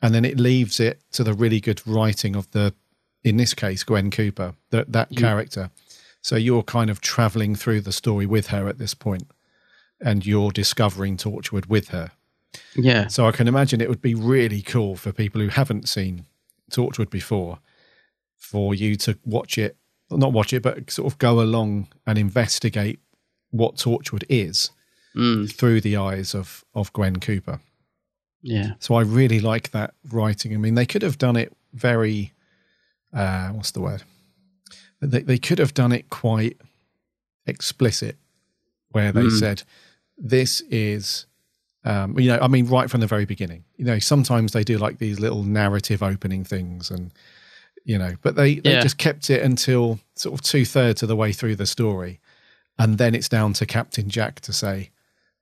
And 0.00 0.14
then 0.14 0.24
it 0.24 0.38
leaves 0.40 0.80
it 0.80 1.02
to 1.12 1.24
the 1.24 1.34
really 1.34 1.60
good 1.60 1.86
writing 1.86 2.34
of 2.36 2.50
the, 2.52 2.72
in 3.26 3.36
this 3.36 3.54
case, 3.54 3.82
Gwen 3.84 4.10
Cooper, 4.10 4.54
that 4.70 4.92
that 4.92 5.08
Yeah. 5.10 5.20
character. 5.20 5.70
So 6.22 6.36
you're 6.36 6.62
kind 6.62 6.90
of 6.90 7.00
traveling 7.00 7.54
through 7.54 7.82
the 7.82 7.92
story 7.92 8.26
with 8.26 8.48
her 8.48 8.68
at 8.68 8.78
this 8.78 8.94
point, 8.94 9.28
and 10.00 10.24
you're 10.26 10.50
discovering 10.50 11.16
Torchwood 11.16 11.66
with 11.68 11.88
her. 11.88 12.12
Yeah. 12.74 13.08
So 13.08 13.26
I 13.28 13.32
can 13.32 13.48
imagine 13.48 13.80
it 13.80 13.88
would 13.88 14.02
be 14.02 14.14
really 14.14 14.62
cool 14.62 14.96
for 14.96 15.12
people 15.12 15.40
who 15.40 15.48
haven't 15.48 15.88
seen 15.88 16.24
Torchwood 16.70 17.10
before, 17.10 17.58
for 18.36 18.74
you 18.74 18.96
to 18.96 19.18
watch 19.24 19.58
it, 19.58 19.76
not 20.10 20.32
watch 20.32 20.52
it, 20.52 20.62
but 20.62 20.90
sort 20.90 21.12
of 21.12 21.18
go 21.18 21.40
along 21.40 21.88
and 22.06 22.18
investigate 22.18 22.98
what 23.50 23.76
Torchwood 23.76 24.24
is 24.28 24.70
Mm. 25.14 25.50
through 25.50 25.80
the 25.80 25.96
eyes 25.96 26.34
of 26.34 26.64
of 26.74 26.92
Gwen 26.92 27.16
Cooper. 27.16 27.60
Yeah. 28.42 28.74
So 28.78 28.94
I 28.94 29.02
really 29.02 29.40
like 29.40 29.70
that 29.70 29.94
writing. 30.12 30.52
I 30.54 30.58
mean, 30.58 30.74
they 30.74 30.86
could 30.86 31.02
have 31.02 31.18
done 31.18 31.36
it 31.36 31.52
very, 31.72 32.32
uh, 33.16 33.48
what's 33.48 33.72
the 33.72 33.80
word? 33.80 34.02
They, 35.00 35.22
they 35.22 35.38
could 35.38 35.58
have 35.58 35.74
done 35.74 35.90
it 35.92 36.08
quite 36.10 36.58
explicit, 37.46 38.16
where 38.90 39.10
they 39.12 39.26
Mm. 39.26 39.38
said, 39.38 39.62
this 40.18 40.60
is, 40.70 41.26
um, 41.84 42.18
you 42.18 42.28
know, 42.30 42.38
I 42.40 42.48
mean, 42.48 42.66
right 42.66 42.88
from 42.90 43.00
the 43.00 43.06
very 43.06 43.24
beginning. 43.24 43.64
You 43.76 43.84
know, 43.86 43.98
sometimes 43.98 44.52
they 44.52 44.64
do 44.64 44.78
like 44.78 44.98
these 44.98 45.18
little 45.20 45.42
narrative 45.42 46.02
opening 46.02 46.44
things 46.44 46.90
and, 46.90 47.12
you 47.84 47.98
know, 47.98 48.14
but 48.22 48.36
they, 48.36 48.56
they 48.56 48.72
Yeah. 48.72 48.82
just 48.82 48.98
kept 48.98 49.30
it 49.30 49.42
until 49.42 49.98
sort 50.14 50.34
of 50.34 50.42
two 50.42 50.64
thirds 50.64 51.02
of 51.02 51.08
the 51.08 51.16
way 51.16 51.32
through 51.32 51.56
the 51.56 51.66
story. 51.66 52.20
And 52.78 52.98
then 52.98 53.14
it's 53.14 53.28
down 53.28 53.52
to 53.54 53.66
Captain 53.66 54.08
Jack 54.08 54.40
to 54.40 54.52
say, 54.52 54.90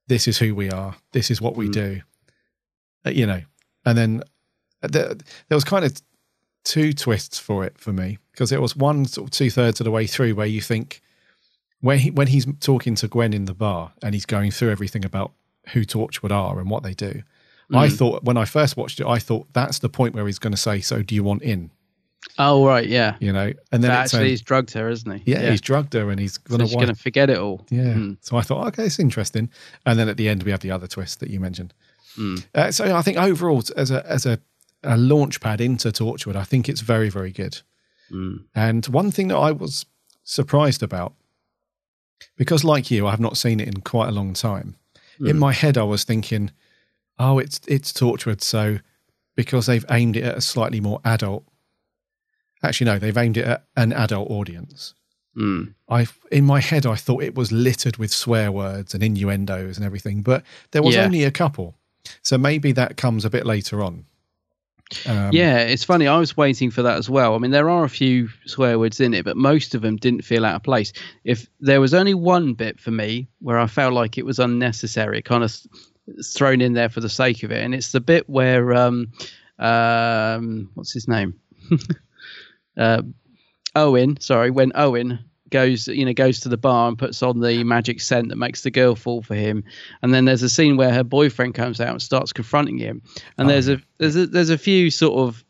this 0.09 0.29
is 0.29 0.39
who 0.39 0.55
we 0.55 0.71
are, 0.71 0.97
this 1.13 1.31
is 1.31 1.41
what 1.41 1.57
we 1.57 1.69
Mm. 1.69 1.73
do 1.73 2.03
uh, 3.07 3.11
you 3.11 3.27
know, 3.27 3.43
and 3.85 3.99
then 3.99 4.23
there, 4.81 5.15
there 5.15 5.57
was 5.57 5.65
kind 5.65 5.85
of 5.85 5.93
two 6.65 6.93
twists 6.93 7.39
for 7.39 7.65
it 7.65 7.79
for 7.79 7.93
me 7.93 8.19
because 8.33 8.51
it 8.51 8.61
was 8.61 8.75
one 8.75 9.05
sort 9.05 9.27
of 9.29 9.31
two 9.31 9.51
thirds 9.51 9.81
of 9.81 9.85
the 9.85 9.91
way 9.91 10.07
through 10.07 10.35
where 10.35 10.47
you 10.47 10.61
think 10.61 11.01
when 11.81 11.99
he 11.99 12.11
when 12.11 12.27
he's 12.29 12.47
talking 12.61 12.95
to 12.97 13.07
Gwen 13.09 13.33
in 13.33 13.45
the 13.45 13.55
bar 13.55 13.93
and 14.03 14.15
he's 14.15 14.27
going 14.27 14.51
through 14.51 14.71
everything 14.71 15.05
about 15.05 15.33
who 15.69 15.85
Torchwood 15.85 16.31
are 16.33 16.59
and 16.59 16.69
what 16.71 16.83
they 16.83 16.95
do. 16.95 17.23
I 17.73 17.89
Mm. 17.89 17.97
thought 17.97 18.25
when 18.25 18.37
I 18.37 18.45
first 18.45 18.77
watched 18.77 19.01
it, 19.01 19.07
I 19.07 19.19
thought 19.19 19.47
that's 19.55 19.79
the 19.79 19.89
point 19.89 20.15
where 20.15 20.27
he's 20.27 20.39
going 20.39 20.53
to 20.53 20.57
say, 20.59 20.81
"So 20.81 21.03
do 21.03 21.15
you 21.15 21.25
want 21.25 21.43
in?" 21.43 21.71
Oh 22.39 22.67
right, 22.67 22.87
yeah. 22.89 23.17
You 23.21 23.33
know, 23.33 23.53
and 23.73 23.83
then 23.85 23.91
it's, 23.91 24.13
actually, 24.15 24.27
um, 24.27 24.31
he's 24.31 24.43
drugged 24.43 24.73
her, 24.73 24.89
isn't 24.89 25.11
he? 25.23 25.31
yeah, 25.33 25.51
he's 25.51 25.61
drugged 25.61 25.93
her 25.95 26.11
and 26.11 26.19
he's 26.21 26.37
going 26.39 26.61
to 26.61 26.67
she's 26.67 26.75
going 26.75 26.89
to 26.89 26.95
forget 26.95 27.29
it 27.31 27.39
all. 27.39 27.67
yeah. 27.71 27.83
Mm. 27.95 28.17
So 28.21 28.37
I 28.37 28.43
thought, 28.43 28.67
okay, 28.69 28.85
it's 28.87 28.99
interesting. 28.99 29.51
And 29.87 29.99
then 29.99 30.09
at 30.09 30.17
the 30.17 30.29
end, 30.29 30.43
we 30.43 30.51
have 30.51 30.61
the 30.61 30.71
other 30.71 30.87
twist 30.87 31.21
that 31.21 31.29
you 31.31 31.41
mentioned. 31.41 31.73
Mm. 32.19 32.45
Uh, 32.55 32.71
so 32.71 32.95
I 32.97 33.03
think 33.03 33.19
overall, 33.19 33.63
as 33.77 33.91
a 33.91 34.07
as 34.11 34.25
a, 34.27 34.39
a 34.85 34.97
launch 34.97 35.41
pad 35.41 35.61
into 35.61 35.89
Torchwood, 35.91 36.37
I 36.37 36.45
think 36.45 36.69
it's 36.69 36.81
very 36.81 37.09
very 37.09 37.31
good. 37.33 37.61
Mm. 38.11 38.45
And 38.55 38.87
one 38.87 39.11
thing 39.11 39.29
that 39.29 39.37
I 39.37 39.51
was 39.53 39.87
surprised 40.25 40.83
about, 40.83 41.15
because 42.37 42.65
like 42.65 42.91
you, 42.91 43.07
I 43.07 43.11
have 43.11 43.21
not 43.21 43.37
seen 43.37 43.61
it 43.61 43.69
in 43.69 43.81
quite 43.81 44.09
a 44.09 44.13
long 44.13 44.35
time. 44.35 44.77
In 45.21 45.37
Mm. 45.37 45.39
my 45.39 45.53
head, 45.53 45.79
I 45.79 45.85
was 45.85 46.05
thinking, 46.05 46.51
oh, 47.19 47.39
it's 47.39 47.61
it's 47.67 47.93
Torchwood, 47.93 48.43
so 48.43 48.79
because 49.37 49.67
they've 49.67 49.85
aimed 49.91 50.17
it 50.17 50.25
at 50.25 50.37
a 50.39 50.41
slightly 50.41 50.81
more 50.81 51.01
adult. 51.05 51.45
Actually, 52.63 52.87
no, 52.91 52.99
they've 52.99 53.17
aimed 53.17 53.37
it 53.37 53.45
at 53.45 53.65
an 53.77 53.93
adult 53.93 54.31
audience. 54.31 54.95
Mm. 55.37 55.75
I 55.89 56.07
in 56.31 56.45
my 56.45 56.61
head 56.61 56.87
I 56.87 56.95
thought 56.95 57.23
it 57.23 57.35
was 57.35 57.51
littered 57.53 57.97
with 57.97 58.13
swear 58.13 58.51
words 58.53 58.95
and 58.95 59.03
innuendos 59.03 59.77
and 59.77 59.85
everything, 59.85 60.23
but 60.23 60.45
there 60.71 60.83
was 60.83 60.95
Yeah. 60.95 61.05
only 61.05 61.25
a 61.25 61.31
couple. 61.31 61.77
So 62.23 62.37
maybe 62.39 62.73
that 62.73 62.97
comes 62.97 63.25
a 63.25 63.31
bit 63.31 63.45
later 63.47 63.83
on. 63.83 64.05
Um, 65.07 65.31
yeah, 65.33 65.59
it's 65.59 65.85
funny. 65.85 66.07
I 66.07 66.19
was 66.19 66.37
waiting 66.37 66.71
for 66.71 66.83
that 66.83 66.99
as 66.99 67.09
well. 67.09 67.35
I 67.35 67.39
mean, 67.39 67.51
there 67.51 67.71
are 67.71 67.85
a 67.85 67.89
few 67.89 68.29
swear 68.47 68.79
words 68.79 69.01
in 69.01 69.15
it, 69.15 69.25
but 69.25 69.37
most 69.37 69.75
of 69.75 69.83
them 69.83 69.97
didn't 69.97 70.23
feel 70.23 70.45
out 70.45 70.57
of 70.57 70.63
place. 70.63 70.93
If 71.25 71.49
there 71.61 71.81
was 71.81 71.95
only 71.95 72.15
one 72.15 72.55
bit 72.55 72.79
for 72.79 72.91
me 72.91 73.29
where 73.41 73.59
I 73.59 73.67
felt 73.67 73.95
like 73.95 74.19
it 74.19 74.27
was 74.27 74.39
unnecessary, 74.39 75.23
kind 75.23 75.43
of 75.43 75.57
thrown 76.25 76.61
in 76.61 76.75
there 76.75 76.89
for 76.89 77.01
the 77.01 77.09
sake 77.09 77.43
of 77.43 77.51
it, 77.51 77.65
and 77.65 77.75
it's 77.75 77.93
the 77.93 78.01
bit 78.01 78.29
where 78.29 78.75
um, 78.75 79.13
um, 79.59 80.71
what's 80.75 80.93
his 80.93 81.09
name? 81.09 81.41
uh, 82.77 83.03
Owen. 83.75 84.21
Sorry, 84.21 84.51
when 84.51 84.73
Owen 84.75 85.19
goes, 85.55 85.87
you 85.89 86.05
know, 86.05 86.13
goes 86.13 86.41
to 86.41 86.49
the 86.49 86.57
bar 86.59 86.89
and 86.89 86.99
puts 86.99 87.23
on 87.23 87.39
the 87.41 87.63
magic 87.65 88.01
scent 88.01 88.29
that 88.29 88.37
makes 88.37 88.63
the 88.63 88.71
girl 88.71 88.95
fall 88.97 89.23
for 89.23 89.35
him, 89.37 89.63
and 90.03 90.13
then 90.13 90.25
there's 90.25 90.43
a 90.43 90.49
scene 90.49 90.77
where 90.77 90.93
her 90.93 91.05
boyfriend 91.05 91.55
comes 91.55 91.81
out 91.81 91.89
and 91.91 92.03
starts 92.03 92.33
confronting 92.33 92.77
him, 92.79 93.01
and 93.39 93.47
Oh, 93.47 93.53
there's 93.53 93.69
a 93.69 93.81
there's 93.99 94.17
a 94.17 94.27
there's 94.27 94.51
a 94.51 94.59
few 94.59 94.91
sort 94.91 95.17
of 95.29 95.45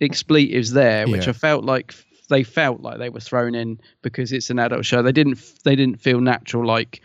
expletives 0.00 0.70
there 0.72 1.08
which 1.08 1.24
Yeah. 1.24 1.30
I 1.30 1.32
felt 1.32 1.64
like 1.64 1.92
they 2.30 2.44
felt 2.44 2.82
like 2.82 2.98
they 2.98 3.08
were 3.10 3.20
thrown 3.20 3.54
in 3.54 3.80
because 4.02 4.32
it's 4.32 4.50
an 4.50 4.58
adult 4.60 4.84
show. 4.84 5.02
They 5.02 5.12
didn't 5.12 5.38
they 5.64 5.74
didn't 5.76 6.00
feel 6.00 6.20
natural 6.20 6.64
like 6.66 7.02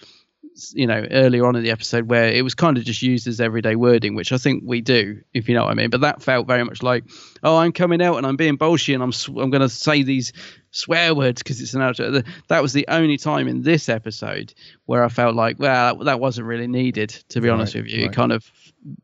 you 0.74 0.86
know 0.86 1.04
earlier 1.10 1.48
on 1.48 1.56
in 1.56 1.64
the 1.64 1.72
episode 1.72 2.08
where 2.10 2.28
it 2.32 2.44
was 2.44 2.54
kind 2.54 2.78
of 2.78 2.84
just 2.84 3.02
used 3.02 3.26
as 3.28 3.42
everyday 3.42 3.76
wording 3.76 4.14
which 4.14 4.32
i 4.32 4.38
think 4.38 4.62
we 4.64 4.82
do 4.82 5.20
if 5.34 5.50
you 5.50 5.56
know 5.56 5.64
what 5.64 5.72
i 5.72 5.74
mean 5.74 5.90
but 5.90 6.02
that 6.02 6.22
felt 6.22 6.46
very 6.46 6.64
much 6.64 6.84
like 6.84 7.04
oh 7.42 7.58
i'm 7.58 7.72
coming 7.72 8.04
out 8.04 8.18
and 8.18 8.28
i'm 8.28 8.36
being 8.36 8.56
bullshit 8.56 8.94
and 8.94 9.02
i'm 9.02 9.12
sw- 9.12 9.30
i'm 9.30 9.50
going 9.50 9.62
to 9.62 9.68
say 9.68 10.04
these 10.04 10.32
swear 10.76 11.14
words 11.16 11.42
because 11.42 11.62
it's 11.62 11.74
an 11.76 11.82
adult 11.82 12.26
that 12.48 12.62
was 12.62 12.74
the 12.74 12.86
only 12.90 13.16
time 13.16 13.48
in 13.48 13.62
this 13.62 13.88
episode 13.88 14.54
where 14.88 15.04
i 15.04 15.08
felt 15.08 15.36
like 15.36 15.58
well 15.60 15.96
that, 15.98 16.20
wasn't 16.20 16.46
really 16.46 16.68
needed 16.68 17.10
to 17.30 17.40
be 17.40 17.48
honest 17.48 17.76
with 17.76 17.86
you 17.88 18.06
it 18.06 18.12
kind 18.12 18.32
of 18.32 18.52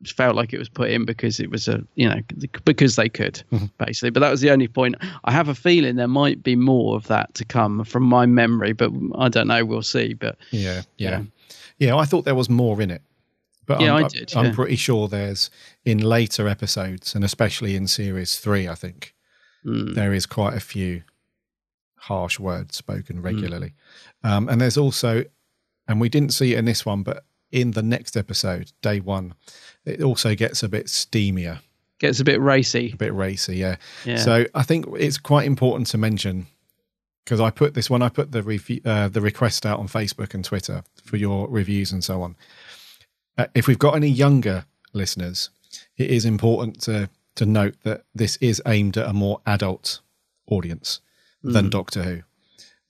felt 0.04 0.34
like 0.36 0.52
it 0.52 0.58
was 0.58 0.68
put 0.68 0.90
in 0.90 1.04
because 1.04 1.38
it 1.40 1.48
was 1.50 1.68
a 1.68 1.82
you 1.94 2.08
know 2.08 2.20
because 2.64 2.96
they 2.96 3.08
could 3.08 3.42
Mm-hmm. 3.52 3.66
basically 3.78 4.10
but 4.10 4.20
that 4.20 4.30
was 4.30 4.40
the 4.40 4.50
only 4.50 4.66
point 4.68 4.96
i 5.24 5.30
have 5.32 5.48
a 5.48 5.54
feeling 5.54 5.94
there 5.96 6.08
might 6.08 6.42
be 6.42 6.56
more 6.56 6.96
of 6.96 7.06
that 7.06 7.32
to 7.34 7.44
come 7.44 7.84
from 7.84 8.02
my 8.02 8.26
memory 8.26 8.72
but 8.72 8.90
i 9.16 9.28
don't 9.28 9.46
know 9.46 9.64
we'll 9.64 9.82
see 9.82 10.12
but 10.12 10.36
Yeah, 10.50 10.82
yeah, 10.98 11.10
Yeah. 11.10 11.22
yeah. 11.78 11.96
I 11.96 12.04
thought 12.04 12.24
there 12.24 12.34
was 12.34 12.50
more 12.50 12.82
in 12.82 12.90
it, 12.90 13.02
but 13.66 13.80
Yeah, 13.80 13.94
I'm, 13.94 14.04
I 14.04 14.08
did, 14.08 14.32
I'm 14.36 14.46
yeah. 14.46 14.52
pretty 14.54 14.76
sure 14.76 15.06
there's 15.08 15.50
in 15.84 15.98
later 15.98 16.48
episodes, 16.48 17.14
and 17.14 17.22
especially 17.24 17.76
in 17.76 17.86
series 17.86 18.38
three. 18.40 18.66
I 18.68 18.74
think 18.74 19.14
Mm. 19.64 19.94
there 19.94 20.14
is 20.14 20.24
quite 20.24 20.54
a 20.56 20.60
few 20.60 21.02
harsh 22.00 22.38
words 22.38 22.76
spoken 22.76 23.22
regularly. 23.22 23.74
Um, 24.24 24.48
and 24.48 24.60
there's 24.60 24.76
also, 24.78 25.24
and 25.86 26.00
we 26.00 26.08
didn't 26.08 26.32
see 26.32 26.54
it 26.54 26.58
in 26.58 26.64
this 26.64 26.84
one, 26.86 27.02
but 27.02 27.24
in 27.52 27.72
the 27.72 27.82
next 27.82 28.16
episode, 28.16 28.72
day 28.82 29.00
one, 29.00 29.34
it 29.84 30.02
also 30.02 30.34
gets 30.34 30.62
a 30.62 30.68
bit 30.68 30.86
steamier, 30.86 31.60
Gets 31.98 32.18
a 32.20 32.24
bit 32.24 32.40
racy. 32.40 32.92
a 32.94 32.96
bit 32.96 33.12
racy. 33.12 33.56
Yeah. 33.56 33.76
Yeah. 34.06 34.16
So 34.16 34.46
I 34.54 34.62
think 34.62 34.86
it's 34.98 35.18
quite 35.18 35.46
important 35.46 35.86
to 35.88 35.98
mention 35.98 36.46
because 37.24 37.40
I 37.40 37.50
put 37.50 37.74
this 37.74 37.90
when 37.90 38.00
I 38.00 38.08
put 38.08 38.32
the 38.32 38.42
review, 38.42 38.80
uh, 38.86 39.08
the 39.08 39.20
request 39.20 39.66
out 39.66 39.78
on 39.78 39.86
Facebook 39.86 40.32
and 40.32 40.42
Twitter 40.42 40.82
for 41.04 41.18
your 41.18 41.46
reviews 41.48 41.92
and 41.92 42.02
so 42.02 42.22
on. 42.22 42.36
Uh, 43.36 43.46
if 43.54 43.66
we've 43.66 43.78
got 43.78 43.94
any 43.94 44.08
younger 44.08 44.64
listeners, 44.94 45.50
it 45.98 46.10
is 46.10 46.24
important 46.24 46.80
to 46.82 47.10
to 47.36 47.44
note 47.46 47.74
that 47.84 48.04
this 48.14 48.36
is 48.38 48.62
aimed 48.66 48.96
at 48.96 49.06
a 49.06 49.12
more 49.12 49.40
adult 49.46 50.00
audience 50.46 51.00
than 51.42 51.66
Mm. 51.66 51.70
Doctor 51.70 52.02
Who. 52.02 52.22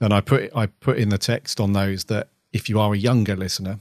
And 0.01 0.13
I 0.15 0.21
put 0.21 0.51
I 0.57 0.67
put 0.67 0.99
in 0.99 1.09
the 1.11 1.19
text 1.19 1.61
on 1.61 1.73
those 1.73 2.05
that 2.05 2.29
if 2.53 2.69
you 2.69 2.81
are 2.81 2.93
a 2.95 2.99
younger 2.99 3.37
listener, 3.37 3.79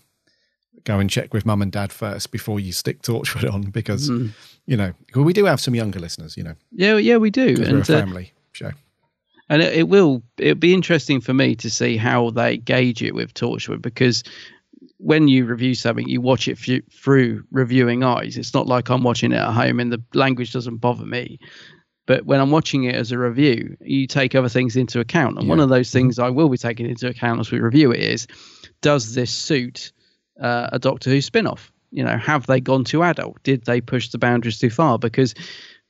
go 0.83 0.99
and 0.99 1.09
check 1.09 1.33
with 1.33 1.45
mum 1.45 1.61
and 1.61 1.71
dad 1.71 1.91
first 1.91 2.31
before 2.31 2.59
you 2.59 2.71
stick 2.71 3.01
Torchwood 3.01 3.51
on 3.51 3.61
because 3.71 4.09
Mm. 4.09 4.31
you 4.65 4.77
know 4.77 4.93
well, 5.15 5.25
we 5.25 5.33
do 5.33 5.45
have 5.45 5.59
some 5.59 5.75
younger 5.75 5.99
listeners, 5.99 6.35
you 6.37 6.43
know, 6.43 6.55
Yeah, 6.71 6.97
yeah, 6.97 7.17
we 7.17 7.29
do. 7.31 7.47
because 7.55 7.69
we're 7.69 7.75
a 7.75 7.79
And, 7.79 7.89
uh, 7.89 7.99
family 7.99 8.33
show. 8.51 8.71
and 9.49 9.61
it, 9.61 9.73
it 9.73 9.87
will 9.89 10.21
it'll 10.37 10.55
be 10.55 10.73
interesting 10.73 11.21
for 11.21 11.33
me 11.33 11.55
to 11.55 11.69
see 11.69 11.97
how 11.97 12.29
they 12.31 12.57
gauge 12.57 13.01
it 13.01 13.15
with 13.15 13.33
Torchwood 13.33 13.81
because 13.81 14.23
when 14.97 15.29
you 15.29 15.45
review 15.45 15.73
something, 15.75 16.07
you 16.09 16.19
watch 16.19 16.47
it 16.49 16.59
f- 16.59 16.83
through 16.91 17.43
reviewing 17.51 18.03
eyes. 18.03 18.37
It's 18.37 18.53
not 18.53 18.67
like 18.67 18.89
I'm 18.89 19.03
watching 19.03 19.31
it 19.31 19.37
at 19.37 19.53
home 19.53 19.79
and 19.79 19.91
the 19.93 20.01
language 20.13 20.51
doesn't 20.51 20.77
bother 20.77 21.05
me. 21.05 21.39
But 22.09 22.25
when 22.25 22.39
I'm 22.39 22.49
watching 22.49 22.85
it 22.85 22.95
as 22.95 23.11
a 23.11 23.19
review, 23.19 23.77
you 23.81 24.07
take 24.07 24.33
other 24.33 24.49
things 24.49 24.75
into 24.75 24.99
account. 24.99 25.37
And 25.37 25.47
one 25.47 25.59
of 25.59 25.69
those 25.69 25.91
things 25.91 26.17
I 26.17 26.31
will 26.31 26.49
be 26.49 26.57
taking 26.57 26.89
into 26.89 27.07
account 27.07 27.39
as 27.39 27.51
we 27.51 27.59
review 27.59 27.91
it 27.91 27.99
is 27.99 28.25
does 28.81 29.13
this 29.13 29.29
suit 29.29 29.91
uh, 30.41 30.69
a 30.71 30.79
Doctor 30.79 31.11
Who 31.11 31.21
spin 31.21 31.45
off? 31.45 31.71
You 31.91 32.03
know, 32.03 32.17
have 32.17 32.47
they 32.47 32.61
gone 32.61 32.83
too 32.83 33.03
adult? 33.03 33.43
Did 33.43 33.65
they 33.65 33.79
push 33.79 34.09
the 34.09 34.17
boundaries 34.17 34.57
too 34.57 34.71
far? 34.71 34.97
Because 34.97 35.35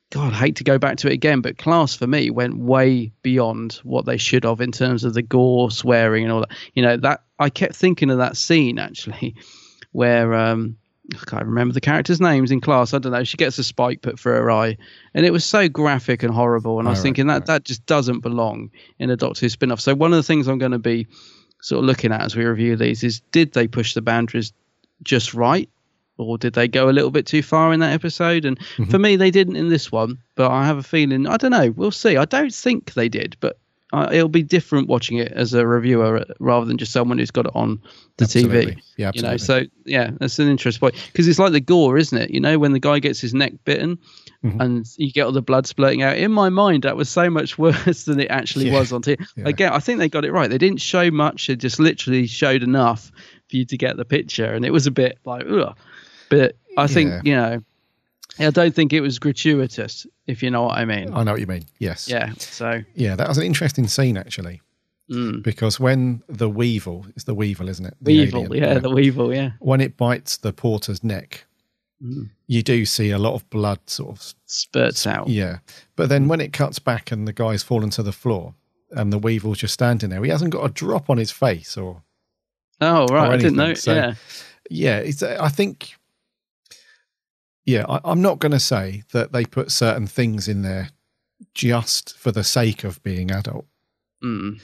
God, 0.09 0.33
I 0.33 0.35
hate 0.35 0.57
to 0.57 0.65
go 0.65 0.77
back 0.77 0.97
to 0.97 1.07
it 1.07 1.13
again, 1.13 1.39
but 1.39 1.57
class 1.57 1.95
for 1.95 2.05
me 2.05 2.29
went 2.31 2.57
way 2.57 3.13
beyond 3.21 3.79
what 3.83 4.05
they 4.05 4.17
should 4.17 4.43
have 4.43 4.59
in 4.59 4.73
terms 4.73 5.05
of 5.05 5.13
the 5.13 5.21
gore, 5.21 5.71
swearing, 5.71 6.25
and 6.25 6.33
all 6.33 6.41
that. 6.41 6.51
You 6.73 6.83
know, 6.83 6.97
that 6.97 7.23
I 7.39 7.49
kept 7.49 7.77
thinking 7.77 8.09
of 8.09 8.17
that 8.17 8.35
scene 8.35 8.77
actually, 8.77 9.37
where 9.93 10.33
um, 10.33 10.75
I 11.13 11.25
can't 11.25 11.45
remember 11.45 11.73
the 11.73 11.81
characters' 11.81 12.21
names 12.21 12.51
in 12.51 12.61
class. 12.61 12.93
I 12.93 12.99
don't 12.99 13.11
know. 13.11 13.23
She 13.23 13.37
gets 13.37 13.57
a 13.57 13.63
spike 13.63 14.01
put 14.01 14.19
through 14.19 14.33
her 14.33 14.51
eye, 14.51 14.77
and 15.13 15.25
it 15.25 15.31
was 15.31 15.45
so 15.45 15.67
graphic 15.69 16.23
and 16.23 16.33
horrible. 16.33 16.79
And 16.79 16.87
I 16.87 16.91
was 16.91 16.99
Right, 16.99 17.03
thinking 17.03 17.27
that 17.27 17.45
that 17.47 17.63
just 17.63 17.85
doesn't 17.85 18.19
belong 18.19 18.71
in 18.99 19.09
a 19.09 19.15
Doctor 19.15 19.41
Who 19.41 19.49
spin-off. 19.49 19.79
So 19.79 19.95
one 19.95 20.13
of 20.13 20.17
the 20.17 20.23
things 20.23 20.47
I'm 20.47 20.57
going 20.59 20.71
to 20.71 20.79
be 20.79 21.07
sort 21.61 21.79
of 21.79 21.85
looking 21.85 22.11
at 22.11 22.21
as 22.21 22.35
we 22.35 22.45
review 22.45 22.75
these 22.75 23.03
is 23.03 23.21
did 23.31 23.53
they 23.53 23.67
push 23.67 23.93
the 23.93 24.01
boundaries 24.01 24.53
just 25.03 25.33
right? 25.33 25.69
Or 26.17 26.37
did 26.37 26.53
they 26.53 26.67
go 26.67 26.89
a 26.89 26.91
little 26.91 27.11
bit 27.11 27.25
too 27.25 27.41
far 27.41 27.71
in 27.71 27.79
that 27.79 27.93
episode? 27.93 28.43
And 28.43 28.59
for 28.59 28.83
mm-hmm. 28.83 29.01
me, 29.01 29.15
they 29.15 29.31
didn't 29.31 29.55
in 29.55 29.69
this 29.69 29.89
one. 29.89 30.17
But 30.35 30.51
I 30.51 30.65
have 30.65 30.77
a 30.77 30.83
feeling 30.83 31.25
I 31.27 31.37
don't 31.37 31.51
know. 31.51 31.71
We'll 31.71 31.91
see. 31.91 32.17
I 32.17 32.25
don't 32.25 32.53
think 32.53 32.93
they 32.93 33.07
did, 33.07 33.37
but 33.39 33.57
uh, 33.91 34.07
it'll 34.11 34.27
be 34.29 34.43
different 34.43 34.87
watching 34.87 35.17
it 35.17 35.31
as 35.31 35.53
a 35.53 35.65
reviewer 35.65 36.23
rather 36.39 36.65
than 36.65 36.77
just 36.77 36.91
someone 36.91 37.17
who's 37.17 37.31
got 37.31 37.45
it 37.47 37.51
on 37.55 37.81
the 38.17 38.25
Absolutely. 38.25 38.73
TV. 38.73 38.81
Yeah, 38.97 39.11
You 39.15 39.21
know, 39.23 39.37
so 39.37 39.63
yeah, 39.85 40.11
that's 40.19 40.37
an 40.39 40.47
interesting 40.47 40.79
point 40.79 40.95
because 41.11 41.27
it's 41.27 41.39
like 41.39 41.51
the 41.53 41.59
gore, 41.59 41.97
isn't 41.97 42.17
it? 42.17 42.29
You 42.31 42.39
know, 42.39 42.59
when 42.59 42.73
the 42.73 42.79
guy 42.79 42.99
gets 42.99 43.19
his 43.19 43.33
neck 43.33 43.53
bitten 43.65 43.97
Mm-hmm. 44.41 44.61
and 44.61 44.85
you 44.95 45.11
get 45.11 45.23
all 45.25 45.33
the 45.33 45.41
blood 45.41 45.65
splurting 45.65 46.01
out. 46.01 46.15
In 46.17 46.31
my 46.31 46.47
mind, 46.47 46.83
that 46.83 46.95
was 46.95 47.09
so 47.09 47.29
much 47.29 47.57
worse 47.57 48.05
than 48.05 48.21
it 48.21 48.31
actually 48.31 48.67
Yeah. 48.69 48.79
was 48.79 48.93
on 48.93 49.01
TV. 49.01 49.17
Yeah. 49.35 49.43
Again, 49.49 49.73
I 49.73 49.79
think 49.79 49.99
they 49.99 50.07
got 50.07 50.23
it 50.23 50.31
right. 50.31 50.49
They 50.49 50.57
didn't 50.57 50.79
show 50.79 51.11
much; 51.11 51.47
they 51.47 51.57
just 51.57 51.77
literally 51.77 52.25
showed 52.25 52.63
enough 52.63 53.11
for 53.49 53.57
you 53.57 53.65
to 53.65 53.77
get 53.77 53.97
the 53.97 54.05
picture, 54.05 54.45
and 54.45 54.63
it 54.63 54.71
was 54.71 54.87
a 54.87 54.91
bit 54.91 55.17
like, 55.25 55.45
ugh. 55.45 55.75
But 56.29 56.55
I 56.77 56.87
think 56.87 57.09
Yeah. 57.09 57.21
you 57.25 57.35
know, 57.35 57.63
I 58.47 58.51
don't 58.51 58.73
think 58.73 58.93
it 58.93 59.01
was 59.01 59.19
gratuitous, 59.19 60.07
if 60.27 60.41
you 60.41 60.49
know 60.49 60.63
what 60.63 60.77
I 60.77 60.85
mean. 60.85 61.13
I 61.13 61.23
know 61.23 61.31
what 61.31 61.41
you 61.41 61.47
mean. 61.47 61.65
Yes. 61.79 62.07
Yeah. 62.07 62.31
So 62.37 62.81
Yeah, 62.95 63.15
that 63.15 63.27
was 63.27 63.37
an 63.37 63.45
interesting 63.45 63.87
scene 63.87 64.17
actually. 64.17 64.61
Mm. 65.11 65.41
Because 65.43 65.79
when 65.79 66.21
the 66.29 66.49
weevil, 66.49 67.05
it's 67.15 67.23
the 67.23 67.33
weevil, 67.33 67.67
isn't 67.67 67.85
it? 67.85 67.95
The 67.99 68.19
Weevil, 68.19 68.45
alien, 68.45 68.63
yeah, 68.63 68.79
the 68.79 68.91
weevil, 68.91 69.33
yeah. 69.33 69.51
When 69.59 69.81
it 69.81 69.97
bites 69.97 70.37
the 70.37 70.53
porter's 70.53 71.03
neck, 71.03 71.45
Mm. 72.01 72.29
you 72.47 72.63
do 72.63 72.85
see 72.85 73.09
a 73.11 73.17
lot 73.17 73.33
of 73.33 73.49
blood 73.49 73.79
sort 73.89 74.15
of 74.15 74.33
spurts 74.45 75.05
out. 75.05 75.27
Yeah. 75.27 75.57
But 75.97 76.07
then 76.07 76.29
when 76.29 76.39
it 76.39 76.53
cuts 76.53 76.79
back 76.79 77.11
and 77.11 77.27
the 77.27 77.33
guy's 77.33 77.61
fallen 77.61 77.89
to 77.89 78.03
the 78.03 78.13
floor 78.13 78.55
and 78.91 79.11
the 79.11 79.17
weevil's 79.19 79.57
just 79.57 79.73
standing 79.73 80.09
there, 80.09 80.23
he 80.23 80.29
hasn't 80.29 80.51
got 80.51 80.63
a 80.63 80.69
drop 80.71 81.09
on 81.09 81.17
his 81.17 81.29
face 81.31 81.75
or 81.75 82.03
Oh 82.79 83.05
right, 83.07 83.27
or 83.29 83.33
I 83.33 83.37
didn't 83.37 83.57
know. 83.57 83.73
So, 83.73 83.93
yeah. 83.93 84.13
yeah, 84.69 84.99
it's, 84.99 85.21
uh, 85.21 85.37
I 85.41 85.49
think, 85.49 85.97
yeah, 87.69 87.85
I, 87.87 87.99
I'm 88.03 88.21
not 88.21 88.39
going 88.39 88.51
to 88.51 88.59
say 88.59 89.03
that 89.13 89.31
they 89.31 89.45
put 89.45 89.71
certain 89.71 90.07
things 90.07 90.47
in 90.47 90.61
there 90.63 90.89
just 91.53 92.17
for 92.17 92.31
the 92.31 92.43
sake 92.43 92.83
of 92.83 93.01
being 93.03 93.31
adult. 93.31 93.65
Mm. 94.23 94.59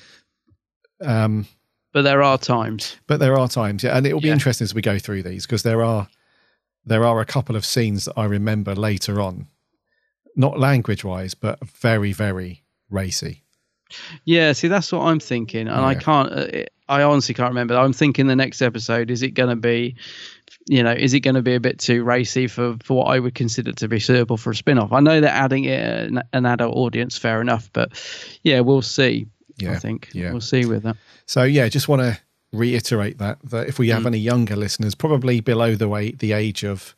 Um, 1.02 1.46
But 1.94 2.02
there 2.04 2.22
are 2.24 2.38
times. 2.38 2.98
but 3.08 3.20
there 3.20 3.38
are 3.38 3.48
times, 3.48 3.84
yeah, 3.84 3.96
and 3.98 4.06
it 4.06 4.14
will 4.14 4.22
be 4.22 4.28
Yeah. 4.28 4.34
interesting 4.34 4.66
as 4.66 4.74
we 4.74 4.82
go 4.82 5.00
through 5.00 5.24
these 5.24 5.46
because 5.46 5.64
there 5.64 5.84
are 5.84 6.08
there 6.88 7.04
are 7.04 7.20
a 7.20 7.26
couple 7.26 7.56
of 7.56 7.66
scenes 7.66 8.06
that 8.06 8.14
I 8.18 8.26
remember 8.26 8.76
later 8.76 9.20
on, 9.20 9.48
not 10.36 10.60
language 10.60 11.04
wise, 11.04 11.34
but 11.34 11.58
very 11.68 12.12
very 12.14 12.64
racy. 12.90 13.44
Yeah, 14.26 14.54
see, 14.54 14.68
that's 14.68 14.92
what 14.92 15.02
I'm 15.02 15.20
thinking, 15.20 15.68
and 15.68 15.86
I 15.86 15.96
can't. 15.96 16.32
Uh, 16.32 16.64
I 16.88 17.02
honestly 17.04 17.34
can't 17.36 17.50
remember. 17.50 17.76
I'm 17.78 17.94
thinking 17.94 18.28
the 18.28 18.36
next 18.36 18.62
episode 18.62 19.10
is 19.10 19.22
it 19.24 19.32
going 19.32 19.50
to 19.50 19.56
be, 19.56 19.96
you 20.68 20.82
know, 20.82 20.92
is 20.92 21.14
it 21.14 21.20
going 21.20 21.36
to 21.36 21.42
be 21.42 21.56
a 21.56 21.60
bit 21.60 21.80
too 21.80 22.04
racy 22.04 22.48
for 22.48 22.78
for 22.84 22.98
what 22.98 23.06
I 23.06 23.20
would 23.20 23.36
consider 23.36 23.72
to 23.74 23.88
be 23.88 24.00
suitable 24.00 24.38
for 24.38 24.52
a 24.52 24.56
spin-off? 24.56 24.92
I 24.92 25.00
know 25.00 25.22
they're 25.22 25.30
adding 25.30 25.66
it 25.66 25.80
an, 25.80 26.24
an 26.34 26.46
adult 26.46 26.76
audience, 26.76 27.18
fair 27.18 27.40
enough, 27.42 27.70
but 27.74 27.92
yeah, 28.44 28.62
we'll 28.62 28.82
see. 28.82 29.28
I 29.66 29.76
think 29.76 30.10
yeah. 30.14 30.32
we'll 30.32 30.42
see 30.42 30.66
with 30.66 30.84
that. 30.84 30.98
So 31.28 31.44
yeah, 31.44 31.70
just 31.70 31.88
want 31.88 32.02
to 32.02 32.20
reiterate 32.52 33.18
that 33.20 33.38
that 33.52 33.68
if 33.68 33.80
we 33.80 33.90
have 33.90 34.04
Mm. 34.04 34.08
any 34.08 34.18
younger 34.18 34.56
listeners, 34.56 34.96
probably 34.96 35.40
below 35.40 35.76
the 35.76 35.88
way 35.88 36.12
the 36.12 36.34
age 36.34 36.64
of 36.64 36.96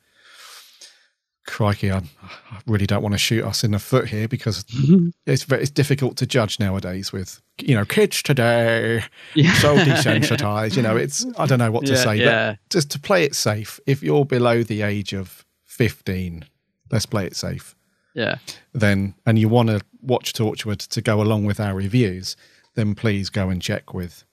crikey, 1.47 1.91
I, 1.91 1.97
I 2.23 2.59
really 2.67 2.85
don't 2.85 3.01
want 3.01 3.13
to 3.13 3.17
shoot 3.19 3.43
us 3.43 3.63
in 3.63 3.71
the 3.71 3.79
foot 3.79 4.07
here 4.09 4.27
because 4.27 4.63
it's 5.25 5.43
ve- 5.43 5.55
it's 5.55 5.71
difficult 5.71 6.17
to 6.17 6.25
judge 6.27 6.59
nowadays 6.59 7.11
with 7.11 7.41
you 7.59 7.73
know 7.75 7.85
kids 7.85 8.21
today 8.21 9.03
Yeah. 9.33 9.53
so 9.55 9.75
desensitized. 9.77 10.75
You 10.77 10.83
know, 10.83 10.95
it's 10.97 11.25
I 11.39 11.45
don't 11.47 11.59
know 11.59 11.71
what 11.71 11.85
to 11.87 11.93
Yeah, 11.93 12.03
say, 12.03 12.15
yeah. 12.17 12.49
but 12.51 12.59
just 12.69 12.91
to 12.91 12.99
play 12.99 13.23
it 13.23 13.33
safe, 13.35 13.79
if 13.87 14.03
you're 14.03 14.25
below 14.25 14.61
the 14.63 14.81
age 14.83 15.13
of 15.13 15.45
fifteen, 15.65 16.45
let's 16.91 17.05
play 17.05 17.25
it 17.25 17.35
safe 17.35 17.75
Yeah, 18.13 18.37
then 18.73 19.15
and 19.25 19.39
you 19.39 19.49
want 19.49 19.69
to 19.69 19.81
watch 20.01 20.33
Torchwood 20.33 20.87
to 20.89 21.01
go 21.01 21.21
along 21.21 21.45
with 21.45 21.59
our 21.59 21.73
reviews, 21.75 22.35
then 22.75 22.93
please 22.95 23.29
go 23.29 23.49
and 23.49 23.61
check 23.61 23.93
with 23.93 24.23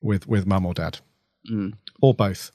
with 0.00 0.26
with 0.28 0.46
mum 0.46 0.66
or 0.66 0.74
dad 0.74 0.98
Mm. 1.50 1.72
or 2.00 2.14
both. 2.14 2.52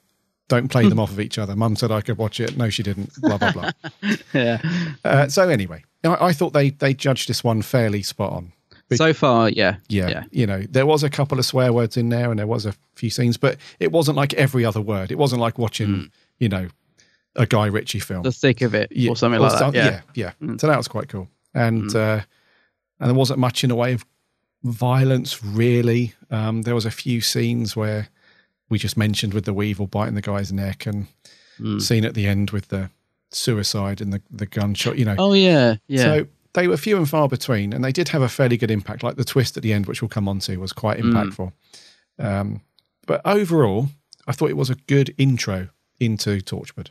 Don't 0.48 0.68
play 0.68 0.88
them 0.88 0.98
off 0.98 1.10
of 1.10 1.20
each 1.20 1.36
other. 1.38 1.54
Mum 1.54 1.76
said 1.76 1.90
I 1.92 2.00
could 2.00 2.16
watch 2.18 2.40
it. 2.40 2.56
No, 2.56 2.70
she 2.70 2.82
didn't. 2.82 3.12
Blah 3.20 3.36
blah 3.38 3.52
blah. 3.52 3.70
yeah. 4.34 4.60
Uh, 5.04 5.28
so 5.28 5.48
anyway, 5.48 5.84
I, 6.04 6.26
I 6.28 6.32
thought 6.32 6.52
they 6.54 6.70
they 6.70 6.94
judged 6.94 7.28
this 7.28 7.44
one 7.44 7.60
fairly 7.62 8.02
spot 8.02 8.32
on. 8.32 8.52
Be- 8.88 8.96
So 8.96 9.12
far, 9.12 9.50
yeah, 9.50 9.76
yeah, 9.90 10.08
yeah. 10.08 10.24
you 10.30 10.46
know, 10.46 10.62
there 10.70 10.86
was 10.86 11.02
a 11.02 11.10
couple 11.10 11.38
of 11.38 11.44
swear 11.44 11.72
words 11.74 11.98
in 11.98 12.08
there, 12.08 12.30
and 12.30 12.38
there 12.38 12.46
was 12.46 12.64
a 12.64 12.72
few 12.94 13.10
scenes, 13.10 13.36
but 13.36 13.58
it 13.78 13.92
wasn't 13.92 14.16
like 14.16 14.32
every 14.34 14.64
other 14.64 14.80
word. 14.80 15.12
It 15.12 15.18
wasn't 15.18 15.42
like 15.42 15.58
watching, 15.58 16.10
you 16.38 16.48
know, 16.48 16.68
a 17.36 17.44
Guy 17.44 17.66
Ritchie 17.66 18.00
film. 18.00 18.20
Hmm. 18.20 18.28
the 18.28 18.32
thick 18.32 18.62
of 18.62 18.74
it 18.74 18.90
Yeah, 18.90 19.10
or 19.10 19.16
something 19.16 19.40
or 19.40 19.48
like 19.48 19.58
some- 19.58 19.72
that. 19.72 19.76
Yeah, 19.76 20.00
Hmm. 20.00 20.10
yeah, 20.14 20.32
yeah. 20.40 20.56
So 20.58 20.66
that 20.68 20.76
was 20.78 20.88
quite 20.88 21.08
cool, 21.10 21.28
and 21.52 21.94
uh, 21.94 22.20
and 23.00 23.10
there 23.10 23.14
wasn't 23.14 23.38
much 23.40 23.62
in 23.62 23.68
the 23.68 23.76
way 23.76 23.92
of 23.92 24.06
violence 24.64 25.44
really. 25.44 26.14
Um, 26.30 26.62
there 26.62 26.74
was 26.74 26.86
a 26.86 26.90
few 26.90 27.20
scenes 27.20 27.76
where 27.76 28.08
we 28.68 28.78
just 28.78 28.96
mentioned 28.96 29.34
with 29.34 29.44
the 29.44 29.54
weevil 29.54 29.86
biting 29.86 30.14
the 30.14 30.22
guy's 30.22 30.52
neck, 30.52 30.86
and 30.86 31.06
Mm. 31.60 31.82
scene 31.82 32.04
at 32.04 32.14
the 32.14 32.26
end 32.26 32.50
with 32.52 32.68
the 32.68 32.88
suicide 33.32 34.00
and 34.00 34.12
the 34.12 34.22
the 34.30 34.46
gunshot. 34.46 34.96
You 34.98 35.04
know, 35.06 35.16
Oh 35.18 35.32
yeah, 35.32 35.76
yeah. 35.88 36.02
so 36.02 36.26
they 36.54 36.68
were 36.68 36.76
few 36.76 36.96
and 36.96 37.08
far 37.08 37.28
between, 37.28 37.72
and 37.72 37.84
they 37.84 37.92
did 37.92 38.08
have 38.08 38.22
a 38.22 38.28
fairly 38.28 38.56
good 38.56 38.70
impact. 38.70 39.02
Like 39.02 39.16
the 39.16 39.24
twist 39.24 39.56
at 39.56 39.62
the 39.62 39.72
end, 39.72 39.86
which 39.86 40.00
we'll 40.00 40.08
come 40.08 40.28
on 40.28 40.38
to, 40.40 40.56
was 40.58 40.72
quite 40.72 40.98
Mm. 40.98 41.12
impactful. 41.12 41.52
Um, 42.18 42.60
but 43.06 43.20
overall, 43.24 43.88
I 44.26 44.32
thought 44.32 44.50
it 44.50 44.56
was 44.56 44.70
a 44.70 44.74
good 44.86 45.14
intro 45.18 45.68
into 46.00 46.38
Torchwood. 46.40 46.88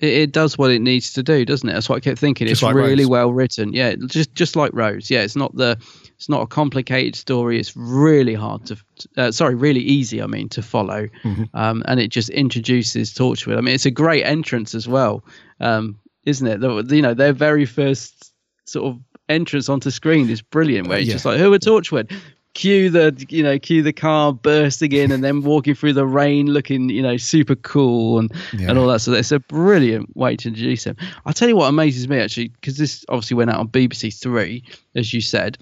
It, 0.00 0.12
it 0.14 0.32
does 0.32 0.58
what 0.58 0.70
it 0.72 0.80
needs 0.80 1.12
to 1.12 1.22
do, 1.22 1.44
doesn't 1.44 1.68
it? 1.68 1.72
That's 1.72 1.88
what 1.88 1.96
I 1.96 2.00
kept 2.00 2.18
thinking. 2.18 2.46
Just 2.48 2.60
it's 2.60 2.62
like 2.64 2.74
really 2.74 3.04
Rose. 3.04 3.10
well 3.10 3.32
written. 3.32 3.72
Yeah, 3.72 3.94
just 4.06 4.34
just 4.34 4.56
like 4.56 4.72
Rose. 4.74 5.10
Yeah, 5.10 5.22
it's 5.22 5.36
not 5.36 5.54
the 5.54 5.78
it's 6.22 6.28
not 6.28 6.40
a 6.42 6.46
complicated 6.46 7.16
story. 7.16 7.58
It's 7.58 7.76
really 7.76 8.34
hard 8.34 8.64
to 8.66 8.76
uh, 9.16 9.32
sorry, 9.32 9.56
really 9.56 9.80
easy. 9.80 10.22
I 10.22 10.26
mean 10.28 10.48
to 10.50 10.62
follow, 10.62 11.08
Mm-hmm. 11.24 11.44
um, 11.54 11.82
and 11.86 11.98
it 11.98 12.08
just 12.12 12.30
introduces 12.30 13.12
Torchwood. 13.12 13.58
I 13.58 13.60
mean, 13.60 13.74
it's 13.74 13.86
a 13.86 13.90
great 13.90 14.22
entrance 14.22 14.72
as 14.72 14.86
well, 14.86 15.24
um, 15.58 15.98
isn't 16.24 16.46
it? 16.46 16.60
The, 16.60 16.94
you 16.94 17.02
know, 17.02 17.12
their 17.12 17.32
very 17.32 17.64
first 17.64 18.32
sort 18.66 18.86
of 18.94 19.00
entrance 19.28 19.68
onto 19.68 19.90
screen 19.90 20.30
is 20.30 20.42
brilliant. 20.42 20.86
Where 20.86 20.98
it's 20.98 21.08
Yeah. 21.08 21.14
just 21.14 21.24
like, 21.24 21.40
who 21.40 21.52
are 21.52 21.58
Torchwood? 21.58 22.12
Cue 22.54 22.88
the 22.90 23.26
you 23.30 23.42
know 23.42 23.58
cue 23.58 23.82
the 23.82 23.94
car 23.94 24.32
bursting 24.32 24.92
in 24.92 25.10
and 25.10 25.24
then 25.24 25.40
walking 25.42 25.74
through 25.74 25.94
the 25.94 26.06
rain 26.06 26.46
looking 26.48 26.88
you 26.90 27.00
know 27.02 27.16
super 27.16 27.54
cool 27.56 28.18
and 28.20 28.30
Yeah. 28.52 28.68
and 28.68 28.78
all 28.78 28.86
that 28.88 29.00
so 29.00 29.12
it's 29.14 29.32
a 29.32 29.40
brilliant 29.40 30.14
way 30.14 30.36
to 30.36 30.48
introduce 30.48 30.84
him 30.84 30.94
i'll 31.24 31.32
tell 31.32 31.48
you 31.48 31.56
what 31.56 31.68
amazes 31.70 32.08
me 32.08 32.18
actually 32.18 32.48
because 32.48 32.76
this 32.76 33.06
obviously 33.08 33.38
went 33.38 33.48
out 33.50 33.58
on 33.58 33.68
bbc 33.68 34.12
three 34.20 34.62
as 34.94 35.14
you 35.14 35.22
said 35.22 35.56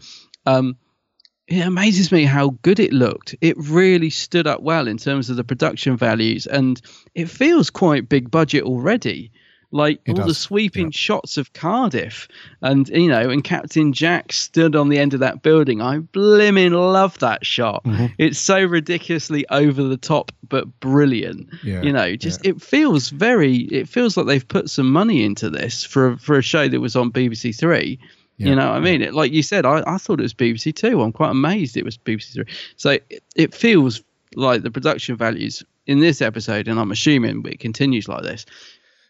um 0.47 0.77
it 1.51 1.67
amazes 1.67 2.13
me 2.13 2.25
how 2.25 2.51
good 2.63 2.79
it 2.79 2.93
looked. 2.93 3.35
It 3.41 3.57
really 3.59 4.09
stood 4.09 4.47
up 4.47 4.63
well 4.63 4.87
in 4.87 4.99
terms 4.99 5.31
of 5.31 5.37
the 5.37 5.43
production 5.43 5.97
values, 5.97 6.47
and 6.47 6.81
it 7.17 7.29
feels 7.29 7.71
quite 7.71 8.09
big 8.09 8.31
budget 8.31 8.63
already. 8.63 9.33
Like 9.73 10.01
It 10.05 10.13
all 10.13 10.17
the 10.17 10.31
does, 10.31 10.39
sweeping 10.39 10.91
shots 10.91 11.37
of 11.37 11.53
Cardiff, 11.53 12.27
and 12.61 12.89
you 12.89 13.09
know, 13.09 13.31
and 13.31 13.43
Captain 13.43 13.93
Jack 13.93 14.33
stood 14.33 14.75
on 14.75 14.89
the 14.89 14.99
end 14.99 15.15
of 15.15 15.21
that 15.21 15.43
building. 15.43 15.81
I 15.81 15.99
blimmin' 15.99 16.73
love 16.73 17.19
that 17.21 17.47
shot. 17.47 17.85
Mm-hmm. 17.85 18.07
It's 18.19 18.39
so 18.39 18.65
ridiculously 18.65 19.49
over 19.49 19.85
the 19.85 19.97
top, 19.97 20.33
but 20.49 20.81
brilliant. 20.81 21.49
Yeah, 21.63 21.83
you 21.83 21.93
know, 21.93 22.17
just 22.17 22.45
it 22.45 22.61
feels 22.61 23.11
very. 23.11 23.59
It 23.59 23.89
feels 23.89 24.17
like 24.17 24.27
they've 24.27 24.49
put 24.49 24.71
some 24.71 24.91
money 24.91 25.25
into 25.25 25.51
this 25.51 25.85
for 25.85 26.17
for 26.17 26.37
a 26.37 26.43
show 26.43 26.67
that 26.67 26.81
was 26.81 26.97
on 26.97 27.13
BBC 27.13 27.57
Three. 27.57 28.01
Yeah, 28.41 28.49
you 28.51 28.55
know 28.57 28.69
what 28.71 28.77
I 28.77 28.81
mean? 28.81 29.03
It, 29.03 29.13
like 29.15 29.33
you 29.33 29.43
said, 29.43 29.67
I, 29.67 29.83
I 29.87 29.99
thought 29.99 30.19
it 30.19 30.23
was 30.23 30.35
BBC 30.35 30.75
Two. 30.75 31.03
I'm 31.03 31.13
quite 31.13 31.31
amazed 31.31 31.77
it 31.77 31.85
was 31.85 31.99
BBC 31.99 32.33
Three. 32.35 32.45
So 32.77 32.91
it, 32.91 33.23
it 33.37 33.55
feels 33.55 34.03
like 34.35 34.63
the 34.63 34.71
production 34.71 35.17
values 35.17 35.63
in 35.87 36.01
this 36.01 36.23
episode, 36.23 36.67
and 36.69 36.79
I'm 36.81 36.91
assuming 36.91 37.45
it 37.47 37.61
continues 37.61 38.09
like 38.09 38.23
this. 38.23 38.47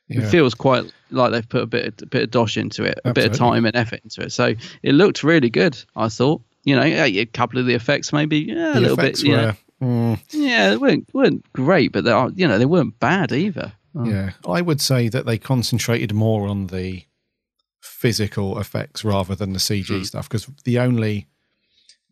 Yeah. 0.09 0.23
It 0.23 0.29
feels 0.31 0.55
quite 0.55 0.93
like 1.13 1.31
they've 1.31 1.49
put 1.49 1.63
a 1.63 1.67
bit, 1.67 2.03
a 2.03 2.07
bit 2.07 2.23
of 2.25 2.31
dosh 2.33 2.57
into 2.57 2.83
it, 2.83 2.99
a 3.05 3.13
bit 3.13 3.31
of 3.31 3.37
time 3.37 3.65
and 3.65 3.77
effort 3.77 4.01
into 4.03 4.23
it. 4.23 4.33
So 4.33 4.55
it 4.83 4.93
looked 4.95 5.23
really 5.23 5.51
good. 5.51 5.81
I 5.95 6.09
thought, 6.09 6.43
you 6.65 6.75
know, 6.75 6.83
a 6.83 7.27
couple 7.27 7.61
of 7.61 7.67
the 7.67 7.75
effects 7.75 8.13
maybe, 8.13 8.39
yeah, 8.41 8.73
a 8.73 8.75
The 8.75 8.81
little 8.81 8.97
bit, 8.97 9.23
you 9.23 9.37
know. 9.37 9.53
mm, 9.81 10.21
yeah, 10.31 10.71
they 10.71 10.77
weren't 10.77 11.09
weren't 11.15 11.53
great, 11.53 11.93
but 11.93 12.03
they 12.03 12.11
are, 12.11 12.31
you 12.35 12.49
know, 12.49 12.59
they 12.59 12.67
weren't 12.67 12.99
bad 12.99 13.31
either. 13.31 13.73
Yeah, 14.05 14.31
I 14.49 14.61
would 14.63 14.81
say 14.81 15.09
that 15.09 15.27
they 15.27 15.39
concentrated 15.39 16.13
more 16.13 16.49
on 16.49 16.69
the 16.69 17.05
physical 17.81 18.59
effects 18.59 19.05
rather 19.05 19.35
than 19.35 19.53
the 19.53 19.59
CG 19.59 19.87
Hmm. 19.99 20.03
stuff 20.05 20.29
because 20.29 20.47
the 20.65 20.79
only 20.79 21.27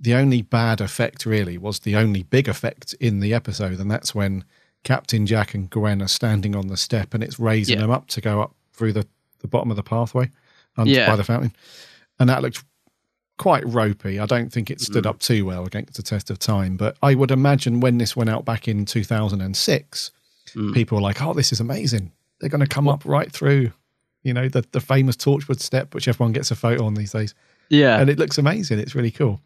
the 0.00 0.14
only 0.14 0.42
bad 0.42 0.80
effect 0.80 1.26
really 1.26 1.58
was 1.58 1.80
the 1.80 1.96
only 1.96 2.22
big 2.22 2.48
effect 2.48 2.94
in 3.00 3.18
the 3.18 3.34
episode, 3.34 3.80
and 3.80 3.90
that's 3.90 4.14
when 4.14 4.44
Captain 4.84 5.26
Jack 5.26 5.54
and 5.54 5.68
Gwen 5.68 6.00
are 6.00 6.06
standing 6.08 6.54
on 6.54 6.68
the 6.68 6.76
step 6.76 7.14
and 7.14 7.22
it's 7.24 7.40
raising 7.40 7.74
Yeah. 7.76 7.82
them 7.82 7.90
up 7.90 8.06
to 8.10 8.20
go 8.20 8.40
up 8.40 8.54
through 8.72 8.92
the, 8.92 9.08
the 9.40 9.48
bottom 9.48 9.70
of 9.72 9.76
the 9.76 9.82
pathway 9.82 10.30
um, 10.76 10.86
Yeah. 10.86 11.08
by 11.08 11.16
the 11.16 11.24
fountain, 11.24 11.52
and 12.20 12.28
that 12.30 12.42
looked 12.42 12.62
quite 13.38 13.64
ropey. 13.66 14.20
I 14.20 14.26
don't 14.26 14.52
think 14.52 14.70
it 14.70 14.80
stood 14.80 15.04
up 15.06 15.18
too 15.18 15.44
well 15.44 15.64
against 15.66 15.94
the 15.94 16.02
test 16.04 16.30
of 16.30 16.38
time, 16.38 16.76
but 16.76 16.96
I 17.02 17.16
would 17.16 17.32
imagine 17.32 17.80
when 17.80 17.98
this 17.98 18.14
went 18.14 18.30
out 18.30 18.44
back 18.44 18.68
in 18.68 18.84
2006, 18.84 20.12
Hmm. 20.54 20.72
people 20.72 20.96
were 20.96 21.02
like, 21.02 21.20
"Oh, 21.20 21.34
this 21.34 21.52
is 21.52 21.58
amazing! 21.60 22.12
They're 22.38 22.48
going 22.50 22.60
to 22.60 22.66
come 22.68 22.86
up 22.88 23.04
right 23.04 23.30
through." 23.32 23.72
You 24.22 24.34
know 24.34 24.48
the 24.48 24.64
the 24.72 24.80
famous 24.80 25.16
Torchwood 25.16 25.60
step, 25.60 25.94
which 25.94 26.08
everyone 26.08 26.32
gets 26.32 26.50
a 26.50 26.56
photo 26.56 26.84
on 26.84 26.94
these 26.94 27.12
days. 27.12 27.34
Yeah, 27.70 27.98
and 28.00 28.08
it 28.10 28.18
looks 28.18 28.38
amazing. 28.38 28.78
It's 28.78 28.94
really 28.94 29.10
cool. 29.10 29.40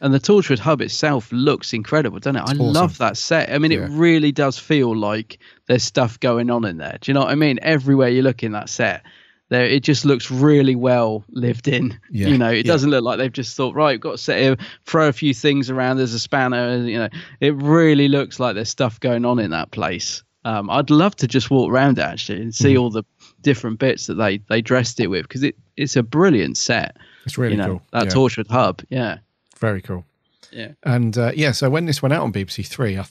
And 0.00 0.14
the 0.14 0.20
Torchwood 0.20 0.60
hub 0.60 0.80
itself 0.80 1.32
looks 1.32 1.72
incredible, 1.72 2.20
doesn't 2.20 2.36
it? 2.36 2.40
I 2.40 2.52
awesome. 2.52 2.58
love 2.72 2.98
that 2.98 3.16
set. 3.16 3.50
I 3.50 3.58
mean, 3.58 3.72
Yeah. 3.72 3.84
it 3.84 3.88
really 3.90 4.30
does 4.30 4.56
feel 4.56 4.96
like 4.96 5.38
there's 5.66 5.82
stuff 5.82 6.20
going 6.20 6.50
on 6.50 6.64
in 6.64 6.76
there. 6.76 6.98
Do 7.00 7.10
you 7.10 7.14
know 7.14 7.20
what 7.20 7.30
I 7.30 7.34
mean? 7.34 7.58
Everywhere 7.62 8.08
you 8.08 8.22
look 8.22 8.44
in 8.44 8.52
that 8.52 8.68
set, 8.68 9.02
there 9.48 9.64
it 9.64 9.82
just 9.82 10.04
looks 10.04 10.30
really 10.30 10.76
well 10.76 11.24
lived 11.30 11.66
in. 11.66 11.98
Yeah, 12.12 12.28
You 12.28 12.38
know, 12.38 12.50
it 12.50 12.64
yeah. 12.66 12.72
doesn't 12.72 12.90
look 12.90 13.02
like 13.02 13.18
they've 13.18 13.32
just 13.32 13.56
thought, 13.56 13.74
right, 13.74 13.94
we've 13.94 14.00
got 14.00 14.12
to 14.12 14.18
set 14.18 14.40
here, 14.40 14.56
throw 14.86 15.08
a 15.08 15.12
few 15.12 15.34
things 15.34 15.68
around. 15.68 15.96
There's 15.96 16.14
a 16.14 16.18
spanner. 16.20 16.76
You 16.86 16.98
know, 16.98 17.08
it 17.40 17.54
really 17.56 18.06
looks 18.06 18.38
like 18.38 18.54
there's 18.54 18.70
stuff 18.70 19.00
going 19.00 19.24
on 19.24 19.40
in 19.40 19.50
that 19.50 19.72
place. 19.72 20.22
Um, 20.44 20.70
I'd 20.70 20.90
love 20.90 21.16
to 21.16 21.26
just 21.26 21.50
walk 21.50 21.72
around 21.72 21.98
it 21.98 22.02
actually 22.02 22.40
and 22.42 22.54
see 22.54 22.74
Mm-hmm. 22.74 22.82
all 22.82 22.90
the 22.90 23.02
different 23.42 23.78
bits 23.78 24.06
that 24.06 24.14
they 24.14 24.38
they 24.48 24.60
dressed 24.60 25.00
it 25.00 25.06
with 25.08 25.22
because 25.28 25.42
it 25.42 25.56
it's 25.76 25.96
a 25.96 26.02
brilliant 26.02 26.56
set. 26.56 26.96
It's 27.24 27.38
really 27.38 27.52
you 27.54 27.58
know, 27.58 27.66
cool. 27.66 27.82
That 27.92 28.04
Yeah. 28.06 28.10
Torchwood 28.12 28.48
hub, 28.48 28.82
yeah, 28.88 29.18
Very 29.58 29.80
cool. 29.82 30.04
yeah. 30.50 30.72
And 30.82 31.16
uh, 31.18 31.32
yeah, 31.34 31.52
so 31.52 31.68
when 31.70 31.86
this 31.86 32.02
went 32.02 32.12
out 32.14 32.22
on 32.22 32.32
BBC 32.32 32.66
Three, 32.66 32.98
I, 32.98 33.04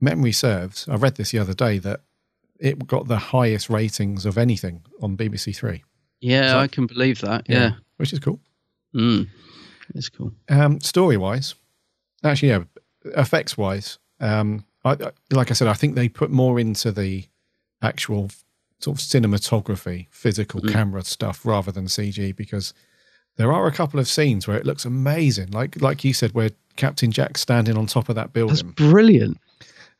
memory 0.00 0.32
serves, 0.32 0.88
I 0.88 0.96
read 0.96 1.14
this 1.16 1.30
the 1.30 1.38
other 1.38 1.54
day 1.54 1.78
that 1.78 2.00
it 2.58 2.86
got 2.86 3.08
the 3.08 3.18
highest 3.18 3.70
ratings 3.70 4.26
of 4.26 4.36
anything 4.38 4.82
on 5.00 5.16
BBC 5.16 5.54
Three. 5.56 5.84
Yeah, 6.20 6.50
So- 6.52 6.58
I 6.58 6.66
can 6.68 6.86
believe 6.86 7.20
that. 7.20 7.46
Yeah. 7.48 7.72
which 7.96 8.12
is 8.12 8.18
cool. 8.18 8.40
Mm. 8.94 9.28
It's 9.94 10.08
cool. 10.08 10.32
Um, 10.48 10.80
story 10.80 11.16
wise, 11.16 11.54
actually, 12.24 12.48
yeah, 12.50 12.64
effects 13.16 13.56
wise, 13.56 13.98
um, 14.20 14.64
I, 14.84 14.92
I, 14.92 15.10
like 15.30 15.50
I 15.50 15.54
said, 15.54 15.68
I 15.68 15.72
think 15.74 15.94
they 15.94 16.08
put 16.08 16.30
more 16.30 16.58
into 16.60 16.90
the 16.92 17.24
actual 17.82 18.30
sort 18.82 18.98
of 18.98 19.04
cinematography, 19.04 20.06
physical 20.10 20.60
Mm. 20.60 20.72
camera 20.72 21.04
stuff 21.04 21.44
rather 21.44 21.70
than 21.72 21.86
CG 21.88 22.32
because 22.36 22.74
there 23.36 23.52
are 23.52 23.66
a 23.66 23.72
couple 23.72 23.98
of 24.00 24.08
scenes 24.08 24.46
where 24.46 24.56
it 24.56 24.66
looks 24.66 24.84
amazing, 24.84 25.50
like 25.50 25.80
like 25.80 26.04
you 26.04 26.12
said, 26.12 26.32
where 26.32 26.50
Captain 26.76 27.10
Jack's 27.10 27.40
standing 27.40 27.76
on 27.76 27.86
top 27.86 28.08
of 28.08 28.14
that 28.16 28.32
building 28.32 28.56
That's 28.56 28.62
brilliant. 28.62 29.38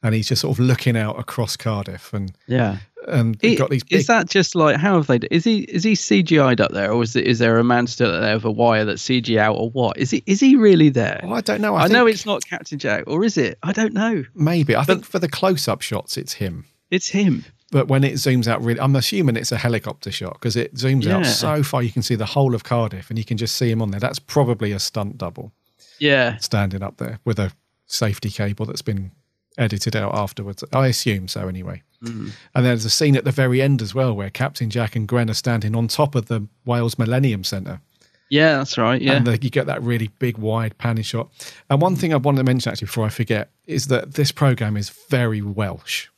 and 0.03 0.15
he's 0.15 0.29
just 0.29 0.43
sort 0.43 0.59
of 0.59 0.65
looking 0.65 0.97
out 0.97 1.19
across 1.19 1.57
Cardiff 1.57 2.13
and 2.13 2.33
Yeah. 2.47 2.79
and 3.09 3.37
It- 3.43 3.57
got 3.59 3.71
these 3.71 3.85
big 3.85 4.01
is 4.01 4.07
that 4.09 4.29
just 4.29 4.55
like 4.55 4.77
how 4.77 4.97
have 4.97 5.07
they? 5.07 5.19
Is 5.31 5.45
he 5.45 5.61
is 5.61 5.85
he 5.85 5.93
CGI'd 5.95 6.61
up 6.61 6.73
there, 6.73 6.93
or 6.93 7.03
is 7.03 7.15
it, 7.17 7.25
is 7.27 7.39
there 7.39 7.59
a 7.59 7.65
man 7.65 7.87
still 7.87 8.11
there 8.21 8.35
with 8.35 8.45
a 8.45 8.51
wire 8.51 8.85
that's 8.85 9.03
CG 9.03 9.39
out, 9.39 9.55
or 9.57 9.71
what? 9.71 9.97
Is 9.99 10.11
he 10.11 10.23
is 10.27 10.41
he 10.41 10.57
really 10.57 10.89
there? 10.89 11.21
Oh, 11.25 11.33
I 11.33 11.41
don't 11.41 11.61
know. 11.61 11.75
I, 11.77 11.85
I, 11.85 11.89
know 11.89 12.07
it's 12.07 12.27
not 12.27 12.45
Captain 12.49 12.79
Jack, 12.79 13.05
or 13.07 13.25
is 13.25 13.37
it? 13.39 13.59
I 13.63 13.73
don't 13.73 13.93
know. 13.95 14.25
maybe. 14.35 14.75
I 14.77 14.85
think 14.85 15.05
for 15.05 15.19
the 15.19 15.29
close-up 15.29 15.83
shots, 15.83 16.17
it's 16.17 16.35
him. 16.35 16.65
It's 16.91 17.09
him. 17.09 17.45
But 17.73 17.89
when 17.89 18.05
it 18.05 18.13
zooms 18.15 18.47
out, 18.47 18.63
really, 18.63 18.79
I'm 18.79 18.95
assuming 18.95 19.35
it's 19.35 19.51
a 19.51 19.57
helicopter 19.57 20.13
shot 20.13 20.35
because 20.35 20.57
it 20.57 20.75
zooms 20.75 21.09
out 21.09 21.25
so 21.27 21.63
far 21.63 21.83
you 21.83 21.91
can 21.91 22.03
see 22.03 22.15
the 22.15 22.27
whole 22.27 22.55
of 22.55 22.63
Cardiff 22.65 23.09
and 23.09 23.19
you 23.19 23.25
can 23.25 23.39
just 23.39 23.57
see 23.57 23.71
him 23.71 23.81
on 23.83 23.91
there. 23.91 23.99
That's 23.99 24.19
probably 24.21 24.73
a 24.73 24.79
stunt 24.79 25.17
double 25.19 25.53
Yeah. 25.99 26.37
standing 26.37 26.83
up 26.83 26.99
there 26.99 27.19
with 27.25 27.39
a 27.39 27.51
safety 27.87 28.29
cable 28.29 28.67
that's 28.67 28.83
been 28.83 29.11
edited 29.57 29.97
out 29.97 30.15
afterwards. 30.15 30.63
I 30.73 30.87
assume 30.89 31.29
so, 31.29 31.49
anyway. 31.49 31.83
Mm. 32.05 32.33
And 32.55 32.67
there's 32.67 32.85
a 32.85 32.91
scene 32.91 33.17
at 33.17 33.25
the 33.25 33.31
very 33.33 33.63
end 33.63 33.81
as 33.81 33.95
well 33.95 34.15
where 34.15 34.29
Captain 34.31 34.69
Jack 34.69 34.95
and 34.95 35.09
Gwen 35.09 35.31
are 35.31 35.35
standing 35.35 35.75
on 35.75 35.89
top 35.89 36.15
of 36.15 36.27
the 36.27 36.47
Wales 36.67 36.99
Millennium 36.99 37.43
Centre. 37.43 37.81
Yeah, 38.29 38.59
that's 38.59 38.77
right. 38.77 39.01
Yeah. 39.01 39.13
And 39.15 39.27
the, 39.27 39.39
you 39.43 39.51
get 39.51 39.67
that 39.67 39.83
really 39.83 40.09
big, 40.19 40.37
wide 40.39 40.77
panning 40.79 41.05
shot. 41.05 41.31
And 41.71 41.81
one 41.81 41.97
thing 41.97 42.13
I 42.13 42.17
wanted 42.17 42.39
to 42.39 42.45
mention 42.45 42.71
actually 42.71 42.87
before 42.87 43.05
I 43.07 43.11
forget 43.11 43.51
is 43.67 43.87
that 43.89 44.15
this 44.15 44.31
program 44.33 44.77
is 44.77 44.91
very 45.09 45.41
Welsh. 45.43 46.09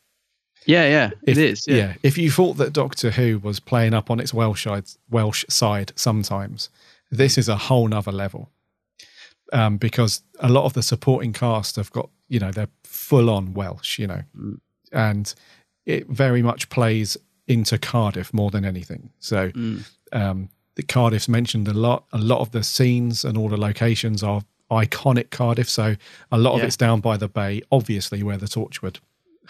Yeah, 0.66 0.84
yeah. 0.88 1.10
If, 1.22 1.36
it 1.36 1.38
is. 1.38 1.64
Yeah. 1.66 1.94
If 2.02 2.16
you 2.18 2.30
thought 2.30 2.54
that 2.58 2.72
Doctor 2.72 3.10
Who 3.10 3.38
was 3.38 3.60
playing 3.60 3.94
up 3.94 4.10
on 4.10 4.20
its 4.20 4.32
Welsh 4.34 4.64
side, 4.64 4.84
Welsh 5.10 5.44
side 5.48 5.92
sometimes, 5.96 6.68
this 7.10 7.36
is 7.38 7.48
a 7.48 7.56
whole 7.56 7.88
nother 7.88 8.12
level. 8.12 8.50
Um, 9.52 9.76
because 9.76 10.22
a 10.40 10.48
lot 10.48 10.64
of 10.64 10.72
the 10.72 10.82
supporting 10.82 11.32
cast 11.32 11.76
have 11.76 11.92
got, 11.92 12.08
you 12.28 12.40
know, 12.40 12.50
they're 12.50 12.68
full 12.82 13.28
on 13.30 13.52
Welsh, 13.54 13.98
you 13.98 14.06
know, 14.06 14.22
Mm. 14.36 14.58
and 14.90 15.34
it 15.86 16.08
very 16.08 16.42
much 16.42 16.70
plays 16.70 17.16
into 17.46 17.76
Cardiff 17.78 18.32
more 18.32 18.50
than 18.50 18.64
anything. 18.64 19.10
So, 19.20 19.50
Mm. 19.50 19.84
um, 20.12 20.48
the 20.76 20.82
Cardiff's 20.82 21.28
mentioned 21.28 21.68
a 21.68 21.74
lot. 21.74 22.06
A 22.12 22.18
lot 22.18 22.40
of 22.40 22.50
the 22.52 22.64
scenes 22.64 23.24
and 23.24 23.36
all 23.36 23.48
the 23.50 23.58
locations 23.58 24.22
are 24.22 24.42
iconic 24.70 25.30
Cardiff. 25.30 25.68
So, 25.68 25.96
a 26.32 26.38
lot 26.38 26.54
of 26.54 26.62
it's 26.64 26.76
down 26.76 27.00
by 27.00 27.16
the 27.18 27.28
bay, 27.28 27.60
obviously 27.70 28.22
where 28.22 28.38
the 28.38 28.46
Torchwood 28.46 28.96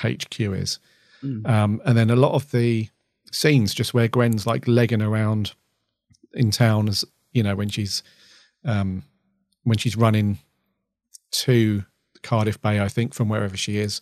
HQ 0.03 0.41
is. 0.55 0.81
Mm. 1.25 1.49
Um, 1.49 1.83
and 1.85 1.97
then 1.97 2.11
a 2.11 2.16
lot 2.16 2.33
of 2.35 2.51
the 2.51 2.89
scenes 3.33 3.75
just 3.75 3.95
where 3.95 4.09
Gwen's 4.09 4.47
like 4.47 4.68
legging 4.68 5.03
around 5.03 5.55
in 6.35 6.51
town 6.51 6.89
as 6.89 7.05
you 7.33 7.43
know 7.43 7.57
when 7.57 7.68
she's 7.68 8.03
um, 8.64 9.03
when 9.64 9.79
she's 9.79 9.97
running 9.97 10.39
to 11.31 11.85
Cardiff 12.22 12.61
Bay, 12.61 12.81
I 12.81 12.89
think 12.89 13.14
from 13.14 13.29
wherever 13.29 13.57
she 13.57 13.79
is. 13.79 14.01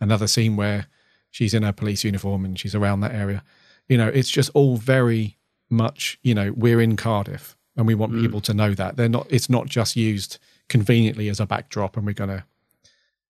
Another 0.00 0.26
scene 0.26 0.56
where 0.56 0.86
she's 1.30 1.54
in 1.54 1.62
her 1.62 1.72
police 1.72 2.04
uniform 2.04 2.44
and 2.44 2.58
she's 2.58 2.74
around 2.74 3.00
that 3.00 3.14
area. 3.14 3.42
You 3.88 3.96
know, 3.98 4.08
it's 4.08 4.30
just 4.30 4.50
all 4.54 4.76
very 4.76 5.36
much. 5.70 6.18
You 6.22 6.34
know, 6.34 6.52
we're 6.56 6.80
in 6.80 6.96
Cardiff 6.96 7.56
and 7.76 7.86
we 7.86 7.94
want 7.94 8.12
Mm. 8.12 8.20
people 8.22 8.40
to 8.42 8.54
know 8.54 8.74
that 8.74 8.96
they're 8.96 9.08
not. 9.08 9.26
It's 9.30 9.48
not 9.50 9.66
just 9.66 9.96
used 9.96 10.38
conveniently 10.68 11.28
as 11.28 11.40
a 11.40 11.46
backdrop, 11.46 11.96
and 11.96 12.06
we're 12.06 12.12
gonna 12.12 12.44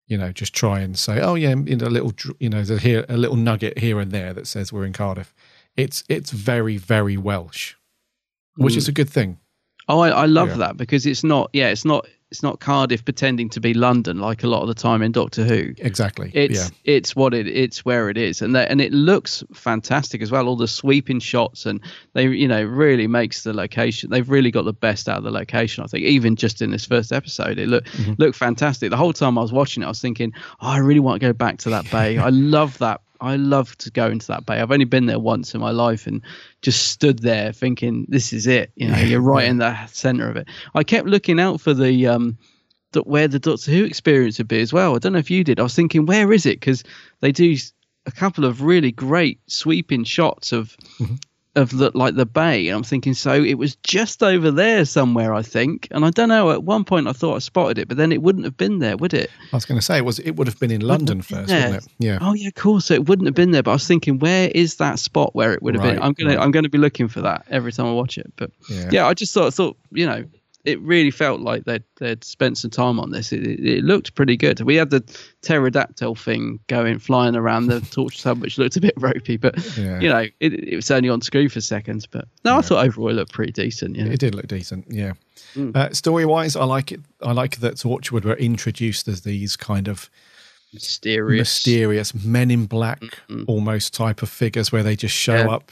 you 0.07 0.17
know, 0.17 0.31
just 0.31 0.53
try 0.53 0.79
and 0.81 0.97
say, 0.97 1.19
oh 1.21 1.35
yeah, 1.35 1.51
in 1.51 1.81
a 1.81 1.89
little, 1.89 2.13
you 2.39 2.49
know, 2.49 2.61
there's 2.63 2.81
here 2.81 3.05
a 3.09 3.17
little 3.17 3.37
nugget 3.37 3.77
here 3.79 3.99
and 3.99 4.11
there 4.11 4.33
that 4.33 4.47
says 4.47 4.71
we're 4.73 4.85
in 4.85 4.93
Cardiff. 4.93 5.33
It's 5.77 6.03
it's 6.09 6.31
very 6.31 6.77
very 6.77 7.17
Welsh, 7.17 7.75
which 8.57 8.73
Mm. 8.75 8.77
is 8.77 8.87
a 8.87 8.91
good 8.91 9.09
thing. 9.09 9.39
Oh, 9.89 9.99
I, 9.99 10.09
I 10.09 10.25
love 10.25 10.49
Yeah. 10.49 10.57
that 10.57 10.77
because 10.77 11.05
it's 11.05 11.23
not. 11.23 11.49
Yeah, 11.53 11.69
it's 11.69 11.85
not 11.85 12.05
it's 12.33 12.41
not 12.41 12.59
Cardiff 12.59 13.05
pretending 13.05 13.47
to 13.49 13.59
be 13.59 13.75
London 13.75 14.17
like 14.17 14.43
a 14.43 14.47
lot 14.47 14.63
of 14.63 14.67
the 14.67 14.73
time 14.73 15.03
in 15.03 15.11
Doctor 15.11 15.43
Who. 15.43 15.75
Exactly. 15.77 16.31
It's 16.33 16.63
yeah. 16.63 16.69
it's 16.83 17.15
what 17.15 17.31
it 17.35 17.47
it's 17.47 17.85
where 17.85 18.09
it 18.09 18.17
is, 18.17 18.41
and 18.41 18.55
that, 18.55 18.71
and 18.71 18.81
it 18.81 18.91
looks 18.91 19.43
fantastic 19.53 20.19
as 20.19 20.31
well. 20.31 20.47
All 20.47 20.55
the 20.55 20.67
sweeping 20.67 21.19
shots, 21.19 21.67
and 21.67 21.79
they 22.13 22.27
you 22.27 22.47
know 22.47 22.63
really 22.63 23.05
makes 23.05 23.43
the 23.43 23.53
location. 23.53 24.09
They've 24.09 24.27
really 24.27 24.49
got 24.49 24.65
the 24.65 24.73
best 24.73 25.07
out 25.07 25.19
of 25.19 25.23
the 25.23 25.29
location. 25.29 25.83
I 25.83 25.87
think 25.87 26.05
even 26.05 26.35
just 26.35 26.59
in 26.63 26.71
this 26.71 26.85
first 26.87 27.11
episode, 27.11 27.59
it 27.59 27.67
looked 27.67 27.83
Mm-hmm. 27.93 28.13
looked 28.17 28.35
fantastic. 28.37 28.89
The 28.89 28.97
whole 28.97 29.13
time 29.13 29.37
I 29.37 29.41
was 29.41 29.53
watching 29.53 29.83
it, 29.83 29.85
I 29.85 29.89
was 29.89 30.01
thinking, 30.01 30.33
oh, 30.61 30.69
I 30.69 30.77
really 30.77 31.01
want 31.01 31.21
to 31.21 31.27
go 31.27 31.33
back 31.33 31.59
to 31.59 31.69
that 31.69 31.89
bay. 31.91 32.17
I 32.17 32.29
love 32.29 32.79
that. 32.79 33.01
I 33.23 33.37
love 33.37 33.77
to 33.77 33.89
go 33.89 34.07
into 34.07 34.27
that 34.27 34.45
bay. 34.45 34.59
I've 34.59 34.71
only 34.71 34.85
been 34.85 35.05
there 35.05 35.17
once 35.17 35.55
in 35.55 35.61
my 35.61 35.71
life 35.71 36.07
and 36.07 36.21
just 36.61 36.89
stood 36.89 37.19
there 37.19 37.53
thinking, 37.53 38.05
this 38.09 38.33
is 38.33 38.47
it. 38.47 38.71
You 38.75 38.89
know, 38.89 38.97
you're 38.97 39.21
right 39.21 39.47
in 39.47 39.59
the 39.59 39.85
center 39.87 40.29
of 40.29 40.35
it. 40.35 40.49
I 40.75 40.83
kept 40.83 41.07
looking 41.07 41.39
out 41.39 41.61
for 41.61 41.73
the 41.73 42.07
um, 42.07 42.37
the, 42.91 43.01
where 43.01 43.29
the 43.29 43.39
Doctor 43.39 43.71
Who 43.71 43.85
experience 43.85 44.37
would 44.39 44.49
be 44.49 44.59
as 44.59 44.73
well. 44.73 44.93
I 44.93 44.99
don't 44.99 45.13
know 45.13 45.19
if 45.19 45.31
you 45.31 45.43
did. 45.45 45.59
I 45.59 45.63
was 45.63 45.73
thinking, 45.73 46.05
where 46.05 46.33
is 46.33 46.45
it? 46.45 46.59
Because 46.59 46.83
they 47.21 47.31
do 47.31 47.55
a 48.05 48.11
couple 48.11 48.43
of 48.43 48.61
really 48.61 48.91
great 48.91 49.39
sweeping 49.47 50.03
shots 50.03 50.51
of 50.51 50.75
of 51.55 51.77
the 51.77 51.91
like 51.93 52.15
the 52.15 52.25
bay, 52.25 52.67
and 52.67 52.77
I'm 52.77 52.83
thinking, 52.83 53.13
so 53.13 53.31
it 53.33 53.53
was 53.55 53.75
just 53.77 54.23
over 54.23 54.49
there 54.49 54.85
somewhere, 54.85 55.33
I 55.33 55.43
think. 55.43 55.87
And 55.91 56.03
I 56.03 56.09
don't 56.09 56.29
know. 56.29 56.51
At 56.51 56.63
one 56.63 56.83
point, 56.83 57.07
I 57.07 57.13
thought 57.13 57.35
I 57.35 57.39
spotted 57.39 57.77
it, 57.77 57.87
but 57.87 57.97
then 57.97 58.11
it 58.11 58.21
wouldn't 58.23 58.45
have 58.45 58.57
been 58.57 58.79
there, 58.79 58.97
would 58.97 59.13
it? 59.13 59.29
I 59.51 59.55
was 59.55 59.65
going 59.65 59.79
to 59.79 59.85
say 59.85 59.97
it 59.97 60.05
was. 60.05 60.19
It 60.19 60.31
would 60.35 60.47
have 60.47 60.59
been 60.59 60.71
in 60.71 60.81
London 60.81 61.21
first, 61.21 61.49
there. 61.49 61.67
wouldn't 61.67 61.85
it? 61.85 61.91
Yeah. 61.99 62.17
Oh 62.21 62.33
yeah, 62.33 62.47
of 62.47 62.55
course. 62.55 62.85
So 62.85 62.95
it 62.95 63.07
wouldn't 63.07 63.27
have 63.27 63.35
been 63.35 63.51
there. 63.51 63.61
But 63.61 63.71
I 63.71 63.75
was 63.75 63.87
thinking, 63.87 64.19
where 64.19 64.49
is 64.55 64.75
that 64.77 64.97
spot 64.99 65.35
where 65.35 65.53
it 65.53 65.61
would 65.61 65.75
have 65.75 65.83
been? 65.83 66.01
I'm 66.01 66.13
gonna 66.13 66.31
right. 66.31 66.39
I'm 66.39 66.51
gonna 66.51 66.69
be 66.69 66.79
looking 66.79 67.07
for 67.07 67.21
that 67.21 67.45
every 67.49 67.71
time 67.71 67.85
I 67.85 67.91
watch 67.91 68.17
it. 68.17 68.31
But 68.35 68.49
Yeah. 68.69 68.89
yeah, 68.91 69.07
I 69.07 69.13
just 69.13 69.33
thought 69.33 69.53
thought 69.53 69.77
you 69.91 70.05
know 70.07 70.25
it 70.65 70.79
really 70.81 71.11
felt 71.11 71.41
like 71.41 71.65
they'd 71.65 71.83
they'd 71.99 72.23
spent 72.23 72.57
some 72.57 72.71
time 72.71 72.99
on 72.99 73.11
this. 73.11 73.31
It, 73.33 73.45
it, 73.45 73.59
it 73.65 73.83
looked 73.83 74.15
pretty 74.15 74.37
good. 74.37 74.61
We 74.61 74.75
had 74.75 74.89
the 74.91 75.01
pterodactyl 75.41 76.15
thing 76.15 76.59
going 76.67 76.99
flying 76.99 77.35
around 77.35 77.67
the 77.67 77.81
torch 77.91 78.21
tub, 78.21 78.39
which 78.41 78.57
looked 78.57 78.77
a 78.77 78.81
bit 78.81 78.93
ropey, 78.97 79.37
but 79.37 79.55
Yeah. 79.77 79.99
you 79.99 80.09
know 80.09 80.25
it, 80.39 80.53
it 80.53 80.75
was 80.75 80.89
only 80.91 81.09
on 81.09 81.21
screen 81.21 81.49
for 81.49 81.59
seconds. 81.61 82.05
But 82.07 82.27
no, 82.45 82.57
I 82.57 82.61
thought 82.61 82.85
overall 82.85 83.09
it 83.09 83.13
looked 83.13 83.33
pretty 83.33 83.51
decent. 83.51 83.95
You 83.97 84.05
know? 84.05 84.11
It 84.11 84.19
did 84.19 84.35
look 84.35 84.47
decent, 84.47 84.85
yeah. 84.89 85.13
Mm. 85.55 85.75
Uh, 85.75 85.93
story 85.93 86.25
wise, 86.25 86.55
I 86.55 86.63
like 86.63 86.91
it. 86.91 87.01
I 87.21 87.31
like 87.33 87.57
that 87.57 87.75
Torchwood 87.75 88.23
were 88.25 88.35
introduced 88.37 89.07
as 89.07 89.21
these 89.21 89.55
kind 89.57 89.87
of 89.87 90.09
mysterious, 90.73 91.39
mysterious 91.41 92.13
men 92.13 92.49
in 92.51 92.65
black, 92.65 93.01
almost 93.47 93.93
type 93.93 94.21
of 94.23 94.29
figures 94.29 94.71
where 94.71 94.83
they 94.83 94.95
just 94.95 95.13
show 95.15 95.35
Yeah. 95.35 95.49
up, 95.51 95.71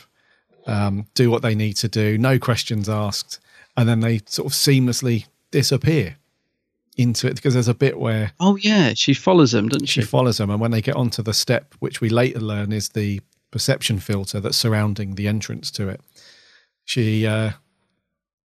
um, 0.68 1.08
do 1.16 1.32
what 1.32 1.42
they 1.42 1.56
need 1.56 1.74
to 1.78 1.88
do, 1.88 2.18
no 2.18 2.38
questions 2.38 2.88
asked, 2.90 3.40
and 3.78 3.88
then 3.88 4.00
they 4.02 4.20
sort 4.26 4.46
of 4.48 4.54
seamlessly 4.54 5.26
disappear 5.52 6.18
into 6.98 7.28
it 7.28 7.36
because 7.36 7.54
there's 7.54 7.68
a 7.68 7.74
bit 7.74 8.00
where 8.00 8.32
Oh 8.40 8.58
yeah, 8.58 8.94
she 8.94 9.14
follows 9.14 9.52
them, 9.54 9.70
doesn't 9.70 9.88
she 9.88 10.02
she? 10.02 10.08
follows 10.08 10.38
them, 10.38 10.50
and 10.50 10.60
when 10.60 10.72
they 10.72 10.82
get 10.82 10.96
onto 10.96 11.22
the 11.24 11.34
step, 11.34 11.74
which 11.80 12.02
we 12.02 12.10
later 12.10 12.40
learn 12.40 12.72
is 12.72 12.90
the 12.90 13.22
perception 13.50 14.00
filter 14.00 14.40
that's 14.40 14.58
surrounding 14.58 15.16
the 15.16 15.28
entrance 15.28 15.72
to 15.72 15.90
it, 15.90 16.02
she, 16.86 17.26
uh, 17.28 17.52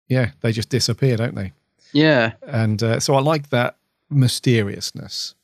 yeah, 0.07 0.31
they 0.41 0.51
just 0.51 0.69
disappear, 0.69 1.17
don't 1.17 1.35
they? 1.35 1.53
Yeah, 1.93 2.33
and 2.45 2.81
uh, 2.81 2.99
so 2.99 3.15
I 3.15 3.21
like 3.21 3.49
that 3.49 3.77
mysteriousness. 4.09 5.35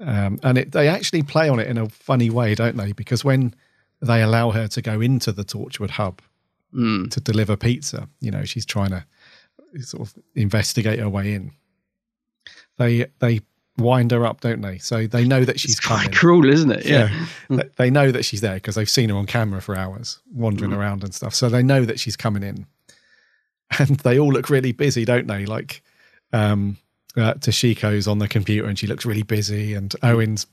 Um, 0.00 0.38
and 0.42 0.58
it, 0.58 0.72
they 0.72 0.88
actually 0.88 1.22
play 1.22 1.48
on 1.48 1.58
it 1.60 1.68
in 1.68 1.78
a 1.78 1.88
funny 1.88 2.28
way, 2.28 2.54
don't 2.54 2.76
they? 2.76 2.92
Because 2.92 3.24
when 3.24 3.54
they 4.02 4.22
allow 4.22 4.50
her 4.50 4.68
to 4.68 4.82
go 4.82 5.00
into 5.00 5.32
the 5.32 5.44
Torchwood 5.44 5.90
hub 5.90 6.20
Mm. 6.74 7.10
to 7.10 7.20
deliver 7.20 7.56
pizza, 7.56 8.08
you 8.20 8.30
know, 8.30 8.44
she's 8.44 8.66
trying 8.66 8.90
to 8.90 9.04
sort 9.82 10.08
of 10.08 10.14
investigate 10.34 10.98
her 10.98 11.08
way 11.08 11.32
in. 11.34 11.52
They 12.78 13.06
they 13.20 13.40
wind 13.76 14.10
her 14.12 14.24
up, 14.24 14.40
don't 14.40 14.60
they? 14.60 14.78
So 14.78 15.06
they 15.06 15.24
know 15.24 15.44
that 15.44 15.58
she's 15.58 15.80
quite 15.80 16.04
coming. 16.04 16.12
cruel, 16.12 16.48
isn't 16.48 16.70
it? 16.70 16.84
Yeah. 16.86 17.26
They- 17.48 17.70
They 17.76 17.90
know 17.90 18.12
that 18.12 18.24
she's 18.24 18.40
there 18.40 18.54
because 18.54 18.74
they've 18.76 18.88
seen 18.90 19.08
her 19.10 19.16
on 19.16 19.26
camera 19.26 19.60
for 19.60 19.76
hours, 19.76 20.20
wandering 20.32 20.70
Mm. 20.70 20.76
around 20.76 21.02
and 21.04 21.14
stuff. 21.14 21.34
So 21.34 21.48
they 21.48 21.62
know 21.62 21.84
that 21.84 21.98
she's 22.00 22.16
coming 22.16 22.42
in, 22.42 22.66
and 23.78 23.98
they 24.00 24.18
all 24.18 24.32
look 24.32 24.48
really 24.50 24.72
busy, 24.72 25.04
don't 25.04 25.26
they? 25.26 25.46
Like 25.46 25.82
um, 26.32 26.76
uh, 27.16 27.34
Toshiko's 27.34 28.08
on 28.08 28.18
the 28.18 28.28
computer 28.28 28.68
and 28.68 28.78
she 28.78 28.86
looks 28.88 29.06
really 29.06 29.22
busy, 29.22 29.74
and 29.74 29.94
Owen's 30.02 30.46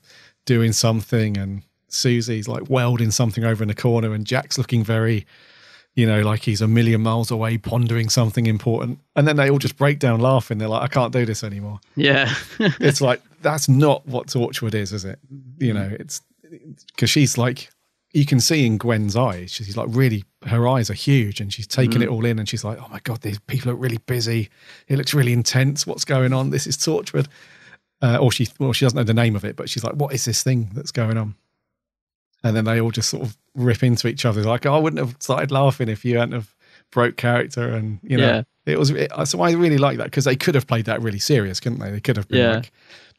doing 0.45 0.73
something, 0.73 1.37
and 1.37 1.63
Susie's 1.89 2.47
like 2.47 2.69
welding 2.69 3.11
something 3.11 3.43
over 3.43 3.63
in 3.63 3.67
the 3.67 3.75
corner, 3.75 4.13
and 4.13 4.25
Jack's 4.25 4.57
looking 4.57 4.83
very, 4.83 5.25
you 5.95 6.05
know, 6.05 6.21
like 6.21 6.43
he's 6.43 6.61
a 6.61 6.67
million 6.67 7.01
miles 7.01 7.31
away, 7.31 7.57
pondering 7.57 8.09
something 8.09 8.45
important. 8.47 8.99
And 9.15 9.27
then 9.27 9.35
they 9.35 9.49
all 9.49 9.59
just 9.59 9.77
break 9.77 9.99
down 9.99 10.19
laughing. 10.21 10.57
They're 10.57 10.67
like, 10.69 10.83
"I 10.83 10.87
can't 10.87 11.11
do 11.13 11.25
this 11.25 11.43
anymore." 11.43 11.79
Yeah. 11.95 12.33
it's 12.59 13.01
like 13.01 13.21
that's 13.41 13.67
not 13.67 14.07
what 14.07 14.27
Torchwood 14.27 14.73
is, 14.73 14.93
is 14.93 15.03
it? 15.05 15.19
You 15.59 15.73
know, 15.73 15.89
it's 15.99 16.21
because 16.95 17.09
she's 17.09 17.37
like 17.37 17.69
you 18.13 18.25
can 18.25 18.41
see 18.41 18.65
in 18.65 18.77
Gwen's 18.77 19.15
eyes, 19.15 19.51
she's 19.51 19.77
like 19.77 19.87
really 19.89 20.25
her 20.45 20.67
eyes 20.67 20.89
are 20.89 20.93
huge 20.95 21.39
and 21.39 21.53
she's 21.53 21.65
taking 21.67 21.99
Mm. 22.01 22.03
it 22.03 22.09
all 22.09 22.25
in 22.25 22.39
and 22.39 22.49
she's 22.49 22.63
like, 22.63 22.77
Oh 22.81 22.87
my 22.89 22.99
god, 23.03 23.21
these 23.21 23.39
people 23.39 23.71
look 23.71 23.81
really 23.81 23.99
busy. 23.99 24.49
It 24.89 24.97
looks 24.97 25.13
really 25.13 25.31
intense. 25.33 25.87
What's 25.87 26.03
going 26.03 26.33
on? 26.33 26.49
This 26.49 26.67
is 26.67 26.75
Torchwood. 26.77 27.27
Uh, 28.01 28.17
or 28.17 28.31
she 28.31 28.47
well, 28.59 28.73
she 28.73 28.83
doesn't 28.83 28.97
know 28.97 29.03
the 29.03 29.13
name 29.13 29.35
of 29.35 29.45
it, 29.45 29.55
but 29.55 29.69
she's 29.69 29.83
like, 29.83 29.93
What 29.95 30.13
is 30.13 30.25
this 30.25 30.41
thing 30.43 30.71
that's 30.73 30.91
going 30.91 31.17
on? 31.17 31.35
And 32.43 32.55
then 32.55 32.65
they 32.65 32.81
all 32.81 32.91
just 32.91 33.09
sort 33.09 33.23
of 33.23 33.37
rip 33.55 33.83
into 33.83 34.07
each 34.07 34.25
other, 34.25 34.43
like, 34.43 34.65
oh, 34.65 34.73
I 34.73 34.79
wouldn't 34.79 34.99
have 35.05 35.15
started 35.19 35.51
laughing 35.51 35.89
if 35.89 36.03
you 36.03 36.17
hadn't 36.17 36.33
have 36.33 36.55
broke 36.91 37.15
character, 37.17 37.69
and 37.69 37.99
you 38.03 38.17
know, 38.17 38.27
Yeah. 38.27 38.43
it 38.65 38.79
was. 38.79 38.89
It, 38.89 39.11
so 39.25 39.41
I 39.41 39.51
really 39.51 39.77
like 39.77 39.97
that 39.97 40.05
because 40.05 40.25
they 40.25 40.35
could 40.35 40.55
have 40.55 40.67
played 40.67 40.85
that 40.85 41.01
really 41.01 41.19
serious, 41.19 41.59
couldn't 41.59 41.79
they? 41.79 41.91
They 41.91 41.99
could 41.99 42.17
have 42.17 42.27
been 42.27 42.39
Yeah. 42.39 42.55
like, 42.55 42.71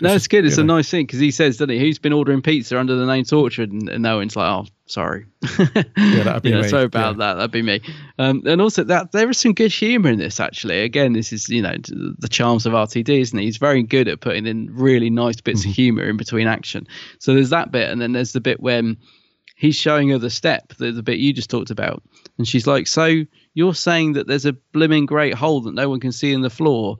No, 0.02 0.14
it's 0.14 0.28
good. 0.28 0.44
It's 0.44 0.56
you 0.56 0.62
a 0.62 0.66
nice 0.66 0.90
thing 0.90 1.06
because 1.06 1.18
he 1.20 1.30
says, 1.30 1.56
doesn't 1.56 1.70
he? 1.70 1.78
Who's 1.78 1.98
been 1.98 2.12
ordering 2.12 2.42
pizza 2.42 2.78
under 2.78 2.94
the 2.96 3.06
name 3.06 3.24
Torchwood? 3.24 3.70
And, 3.70 3.88
and 3.88 4.06
Owen's 4.06 4.36
like, 4.36 4.50
oh, 4.50 4.66
sorry. 4.86 5.26
yeah, 5.58 6.22
that'd 6.24 6.42
be 6.42 6.50
yeah, 6.50 6.62
me. 6.62 6.68
sorry 6.68 6.84
about 6.84 7.18
that. 7.18 7.34
That'd 7.34 7.50
be 7.50 7.62
me. 7.62 7.80
Um, 8.18 8.42
and 8.46 8.60
also 8.60 8.84
that 8.84 9.12
there 9.12 9.30
is 9.30 9.38
some 9.38 9.54
good 9.54 9.72
humour 9.72 10.10
in 10.10 10.18
this. 10.18 10.40
Actually, 10.40 10.80
again, 10.82 11.12
this 11.12 11.32
is 11.32 11.48
you 11.48 11.62
know 11.62 11.76
the 11.86 12.28
charms 12.28 12.66
of 12.66 12.72
RTD, 12.72 13.08
isn't 13.20 13.38
he? 13.38 13.44
He's 13.44 13.56
very 13.58 13.82
good 13.82 14.08
at 14.08 14.20
putting 14.20 14.46
in 14.46 14.68
really 14.74 15.10
nice 15.10 15.40
bits 15.40 15.60
Mm-hmm. 15.60 15.70
of 15.70 15.74
humour 15.76 16.04
in 16.04 16.16
between 16.16 16.46
action. 16.46 16.86
So 17.18 17.34
there's 17.34 17.50
that 17.50 17.70
bit, 17.70 17.88
and 17.90 18.00
then 18.00 18.12
there's 18.12 18.32
the 18.32 18.40
bit 18.40 18.60
when 18.60 18.96
he's 19.56 19.76
showing 19.76 20.08
her 20.08 20.18
the 20.18 20.30
step, 20.30 20.72
the, 20.78 20.90
the 20.90 21.02
bit 21.02 21.18
you 21.20 21.32
just 21.32 21.50
talked 21.50 21.70
about, 21.70 22.02
and 22.38 22.48
she's 22.48 22.66
like, 22.66 22.86
"So 22.86 23.22
you're 23.54 23.74
saying 23.74 24.14
that 24.14 24.26
there's 24.26 24.46
a 24.46 24.54
blimming 24.72 25.06
great 25.06 25.34
hole 25.34 25.60
that 25.62 25.74
no 25.74 25.88
one 25.88 26.00
can 26.00 26.10
see 26.12 26.32
in 26.32 26.40
the 26.40 26.50
floor, 26.50 26.96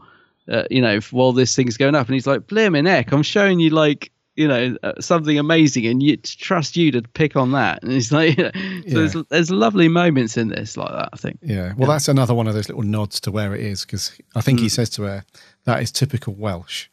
uh, 0.49 0.65
you 0.71 0.81
know, 0.83 0.99
while 1.11 1.33
this 1.33 1.55
thing's 1.57 1.77
going 1.77 1.95
up?" 1.95 2.07
And 2.07 2.15
he's 2.15 2.27
like, 2.27 2.47
"Blimmin' 2.47 2.87
heck, 2.87 3.13
I'm 3.13 3.23
showing 3.23 3.61
you 3.61 3.71
like." 3.71 4.11
You 4.35 4.49
know 4.49 4.75
uh, 4.83 4.95
something 4.99 5.39
amazing, 5.39 5.85
and 5.85 6.03
you 6.03 6.17
trust 6.17 6.75
you 6.75 6.91
to 6.93 7.03
pick 7.03 7.37
on 7.37 7.53
that. 7.53 7.83
And 7.83 7.93
it's 7.93 8.11
like, 8.11 8.35
so 8.89 8.95
there's 9.05 9.13
there's 9.29 9.51
lovely 9.51 9.89
moments 9.89 10.39
in 10.39 10.49
this 10.49 10.79
like 10.79 10.91
that. 10.91 11.11
I 11.13 11.17
think. 11.19 11.39
Yeah, 11.43 11.75
well, 11.77 11.87
that's 11.91 12.09
another 12.09 12.33
one 12.33 12.47
of 12.49 12.55
those 12.55 12.67
little 12.67 12.83
nods 12.83 13.21
to 13.21 13.31
where 13.31 13.55
it 13.55 13.61
is 13.61 13.85
because 13.85 14.19
I 14.35 14.41
think 14.41 14.59
he 14.61 14.67
Mm. 14.69 14.71
says 14.71 14.89
to 14.91 15.03
her, 15.03 15.25
"That 15.65 15.83
is 15.83 15.93
typical 15.93 16.33
Welsh." 16.33 16.87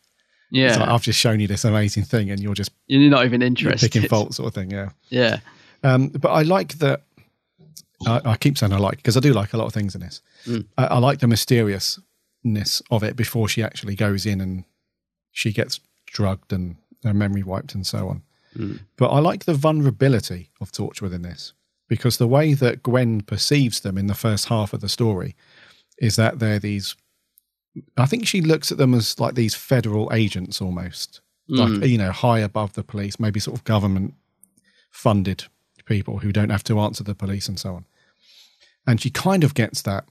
Yeah. 0.52 0.76
Like, 0.80 0.90
I've 0.90 1.02
just 1.02 1.18
shown 1.18 1.40
you 1.40 1.48
this 1.48 1.64
amazing 1.64 2.04
thing, 2.04 2.30
and 2.30 2.42
you're 2.42 2.56
just 2.56 2.72
You're 2.88 3.10
not 3.10 3.24
even 3.24 3.42
interested. 3.42 3.90
picking 3.90 4.10
fault, 4.10 4.34
sort 4.34 4.48
of 4.50 4.54
thing. 4.54 4.72
Yeah, 4.72 4.90
Yeah. 5.10 5.40
Um, 5.82 6.10
but 6.10 6.28
I 6.32 6.42
like 6.42 6.74
that. 6.80 7.04
I, 8.06 8.20
I 8.26 8.36
keep 8.36 8.58
saying 8.58 8.74
I 8.74 8.80
like 8.80 8.98
because 8.98 9.16
I 9.16 9.22
do 9.22 9.32
like 9.32 9.54
a 9.54 9.58
lot 9.58 9.66
of 9.68 9.74
things 9.74 9.96
in 9.96 10.02
this. 10.02 10.22
Mm. 10.46 10.66
I, 10.78 10.86
I 10.88 10.98
like 10.98 11.20
the 11.20 11.28
mysteriousness 12.44 12.82
of 12.92 13.04
it 13.04 13.16
before 13.16 13.48
she 13.48 13.64
actually 13.64 13.96
goes 13.96 14.26
in 14.26 14.42
and 14.42 14.64
she 15.32 15.52
gets 15.52 15.80
drugged 16.06 16.52
and 16.52 16.76
her 17.04 17.14
memory 17.14 17.44
wiped 17.44 17.76
and 17.76 17.86
so 17.86 18.10
on. 18.10 18.22
Mm. 18.58 18.80
But 18.98 19.10
I 19.10 19.20
like 19.20 19.46
the 19.46 19.54
vulnerability 19.54 20.50
of 20.60 20.72
Torchwood 20.72 21.14
in 21.14 21.22
this 21.22 21.54
because 21.88 22.18
the 22.18 22.28
way 22.28 22.54
that 22.54 22.84
Gwen 22.84 23.22
perceives 23.22 23.82
them 23.82 23.98
in 23.98 24.08
the 24.08 24.16
first 24.16 24.46
half 24.46 24.74
of 24.74 24.82
the 24.82 24.90
story 24.90 25.36
is 26.00 26.16
that 26.16 26.40
they're 26.40 26.60
these. 26.60 26.96
I 27.98 28.06
think 28.08 28.26
she 28.26 28.42
looks 28.42 28.72
at 28.72 28.78
them 28.78 28.94
as 28.94 29.20
like 29.20 29.36
these 29.36 29.56
federal 29.56 30.12
agents 30.14 30.62
almost, 30.62 31.22
Mm. 31.50 31.80
like 31.80 31.90
you 31.90 31.98
know, 31.98 32.12
high 32.12 32.40
above 32.40 32.74
the 32.74 32.84
police, 32.84 33.20
maybe 33.20 33.40
sort 33.40 33.58
of 33.58 33.64
government 33.64 34.14
funded 34.92 35.46
people 35.86 36.20
who 36.20 36.32
don't 36.32 36.52
have 36.52 36.64
to 36.64 36.80
answer 36.80 37.04
the 37.04 37.16
police 37.16 37.48
and 37.48 37.60
so 37.60 37.74
on. 37.74 37.86
And 38.86 39.02
she 39.02 39.10
kind 39.10 39.44
of 39.44 39.56
gets 39.56 39.82
that 39.84 40.06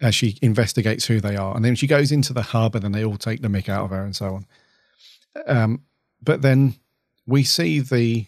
as 0.00 0.14
she 0.14 0.38
investigates 0.42 1.06
who 1.06 1.20
they 1.20 1.36
are. 1.36 1.54
And 1.56 1.64
then 1.64 1.74
she 1.74 1.86
goes 1.86 2.12
into 2.12 2.32
the 2.32 2.42
hub 2.42 2.74
and 2.74 2.84
then 2.84 2.92
they 2.92 3.04
all 3.04 3.16
take 3.16 3.42
the 3.42 3.48
mick 3.48 3.68
out 3.68 3.84
of 3.84 3.90
her 3.90 4.02
and 4.02 4.14
so 4.14 4.34
on. 4.34 4.46
Um, 5.46 5.82
but 6.22 6.42
then 6.42 6.74
we 7.26 7.42
see 7.42 7.80
the 7.80 8.26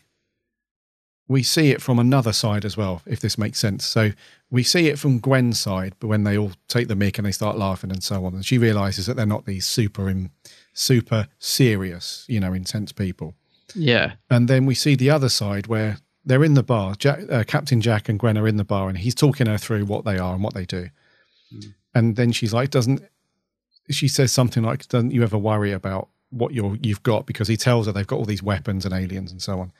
we 1.29 1.43
see 1.43 1.71
it 1.71 1.83
from 1.83 1.99
another 1.99 2.33
side 2.33 2.64
as 2.64 2.77
well, 2.77 3.03
if 3.05 3.21
this 3.21 3.37
makes 3.37 3.59
sense. 3.59 3.85
So 3.85 4.12
we 4.51 4.62
see 4.62 4.89
it 4.89 4.99
from 4.99 5.19
Gwen's 5.19 5.61
side, 5.61 5.95
but 6.01 6.07
when 6.07 6.25
they 6.25 6.39
all 6.39 6.53
take 6.69 6.89
the 6.89 6.95
mick 6.95 7.19
and 7.19 7.27
they 7.27 7.33
start 7.33 7.59
laughing 7.59 7.91
and 7.91 8.03
so 8.03 8.25
on, 8.25 8.35
and 8.35 8.47
she 8.47 8.57
realizes 8.57 9.05
that 9.07 9.16
they're 9.16 9.27
not 9.27 9.45
these 9.45 9.66
super 9.66 10.09
in, 10.09 10.31
super 10.73 11.29
serious, 11.39 12.25
you 12.29 12.41
know, 12.41 12.55
intense 12.55 12.93
people. 12.93 13.35
Yeah. 13.75 14.14
And 14.31 14.49
then 14.49 14.64
we 14.64 14.75
see 14.75 14.95
the 14.95 15.11
other 15.11 15.29
side 15.29 15.66
where 15.66 15.99
they're 16.25 16.45
in 16.45 16.55
the 16.55 16.62
bar. 16.62 16.95
Jack, 16.95 17.21
uh, 17.31 17.45
Captain 17.45 17.83
Jack 17.83 18.09
and 18.09 18.19
Gwen 18.19 18.39
are 18.39 18.49
in 18.49 18.57
the 18.57 18.64
bar, 18.64 18.89
and 18.89 18.97
he's 18.97 19.14
talking 19.14 19.47
her 19.47 19.59
through 19.59 19.85
what 19.85 20.07
they 20.07 20.19
are 20.19 20.35
and 20.35 20.43
what 20.43 20.55
they 20.55 20.64
do. 20.64 20.89
And 21.94 22.16
then 22.16 22.32
she's 22.32 22.53
like, 22.53 22.70
"Doesn't 22.70 23.03
she 23.90 24.09
says 24.09 24.32
something 24.32 24.62
like, 24.62 24.88
"Don't 24.88 25.11
you 25.11 25.22
ever 25.22 25.38
worry 25.38 25.72
about 25.72 26.09
what 26.30 26.53
you're 26.53 26.76
you've 26.82 27.03
got?" 27.03 27.26
Because 27.26 27.49
he 27.49 27.57
tells 27.57 27.86
her 27.86 27.92
they've 27.92 28.07
got 28.07 28.16
all 28.16 28.24
these 28.24 28.42
weapons 28.42 28.84
and 28.84 28.94
aliens 28.94 29.32
and 29.32 29.42
so 29.42 29.61
on, 29.61 29.72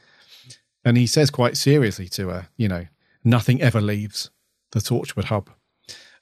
and 0.84 0.96
he 0.96 1.06
says 1.06 1.30
quite 1.30 1.56
seriously 1.56 2.08
to 2.10 2.28
her, 2.28 2.48
"You 2.56 2.68
know, 2.68 2.86
nothing 3.24 3.60
ever 3.60 3.80
leaves 3.80 4.30
the 4.72 4.80
Torchwood 4.80 5.24
hub." 5.24 5.50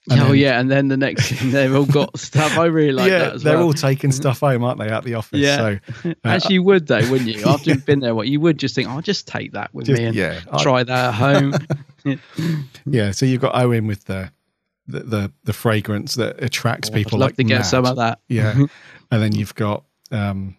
And 0.09 0.21
oh 0.21 0.27
then, 0.27 0.37
yeah, 0.37 0.61
and 0.61 0.71
then 0.71 0.87
the 0.87 0.97
next 0.97 1.33
thing 1.33 1.51
they've 1.51 1.75
all 1.75 1.85
got 1.85 2.17
stuff. 2.19 2.57
I 2.57 2.67
really 2.67 2.93
like 2.93 3.11
yeah, 3.11 3.19
that 3.19 3.35
as 3.35 3.43
they're 3.43 3.57
well. 3.57 3.67
all 3.67 3.73
taking 3.73 4.13
stuff 4.13 4.41
home, 4.41 4.63
aren't 4.63 4.79
they, 4.79 4.89
out 4.89 5.05
the 5.05 5.15
office? 5.15 5.41
Yeah, 5.41 5.57
so, 5.57 5.79
uh, 6.11 6.15
as 6.25 6.49
you 6.49 6.63
would 6.63 6.87
though, 6.87 7.11
wouldn't 7.11 7.29
you? 7.29 7.45
After 7.45 7.71
you've 7.71 7.85
been 7.85 8.01
there, 8.01 8.15
what 8.15 8.29
you 8.29 8.39
would 8.41 8.59
just 8.59 8.77
think, 8.77 8.89
I'll 8.89 9.03
just 9.03 9.27
take 9.27 9.53
that 9.53 9.75
with 9.75 9.87
just, 9.87 10.01
me 10.01 10.07
and 10.07 10.15
yeah, 10.15 10.41
try 10.61 10.81
I, 10.81 10.85
that 10.85 11.09
at 11.09 11.15
home. 11.15 11.55
yeah, 12.87 13.11
so 13.11 13.27
you've 13.27 13.41
got 13.41 13.57
Owen 13.57 13.89
with 13.89 14.05
the 14.05 14.31
the 14.87 15.01
the, 15.01 15.33
the 15.45 15.53
fragrance 15.53 16.15
that 16.15 16.43
attracts 16.43 16.91
oh, 16.91 16.95
people. 16.95 17.19
I'd 17.19 17.21
love 17.21 17.29
like 17.31 17.37
to 17.37 17.45
get 17.45 17.59
mad. 17.59 17.67
some 17.67 17.85
of 17.85 17.97
that. 17.97 18.21
Yeah, 18.29 18.53
and 19.11 19.23
then 19.23 19.35
you've 19.35 19.55
got 19.55 19.85
um, 20.11 20.57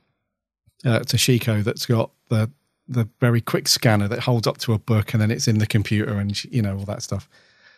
uh, 0.85 0.99
Toshiko 0.99 1.63
that's 1.63 1.85
got 1.85 2.11
the 2.29 2.51
the 2.87 3.09
very 3.19 3.41
quick 3.41 3.67
scanner 3.67 4.07
that 4.07 4.19
holds 4.19 4.47
up 4.47 4.57
to 4.59 4.73
a 4.73 4.79
book, 4.79 5.13
and 5.13 5.21
then 5.21 5.31
it's 5.31 5.47
in 5.47 5.59
the 5.59 5.67
computer, 5.67 6.13
and 6.13 6.43
you 6.45 6.61
know 6.61 6.77
all 6.77 6.85
that 6.85 7.03
stuff. 7.03 7.29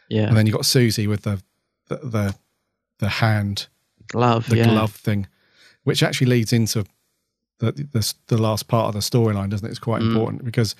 Yeah, 0.10 0.28
and 0.28 0.38
then 0.38 0.45
you've 0.45 0.56
got 0.56 0.66
Susie 0.66 1.08
with 1.08 1.24
the 1.24 1.41
the 1.88 1.97
the, 1.97 2.36
the 3.00 3.10
hand 3.10 3.68
glove, 4.08 4.47
the 4.50 4.58
yeah. 4.58 4.66
glove 4.66 4.93
thing, 4.93 5.28
which 5.84 6.04
actually 6.04 6.28
leads 6.28 6.54
into 6.54 6.86
the 7.60 7.72
the, 7.72 8.14
the 8.28 8.38
last 8.38 8.68
part 8.68 8.88
of 8.88 8.93
the 8.93 9.00
storyline, 9.00 9.50
doesn't 9.50 9.66
it? 9.66 9.72
It's 9.72 9.80
quite 9.80 10.02
mm. 10.02 10.10
important 10.10 10.45
because 10.45 10.76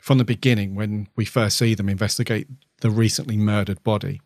from 0.00 0.18
the 0.18 0.24
beginning, 0.24 0.74
when 0.74 1.08
we 1.16 1.24
first 1.24 1.58
see 1.58 1.74
them 1.74 1.88
investigate 1.88 2.48
the 2.80 2.90
recently 2.90 3.36
murdered 3.36 3.82
body, 3.82 4.20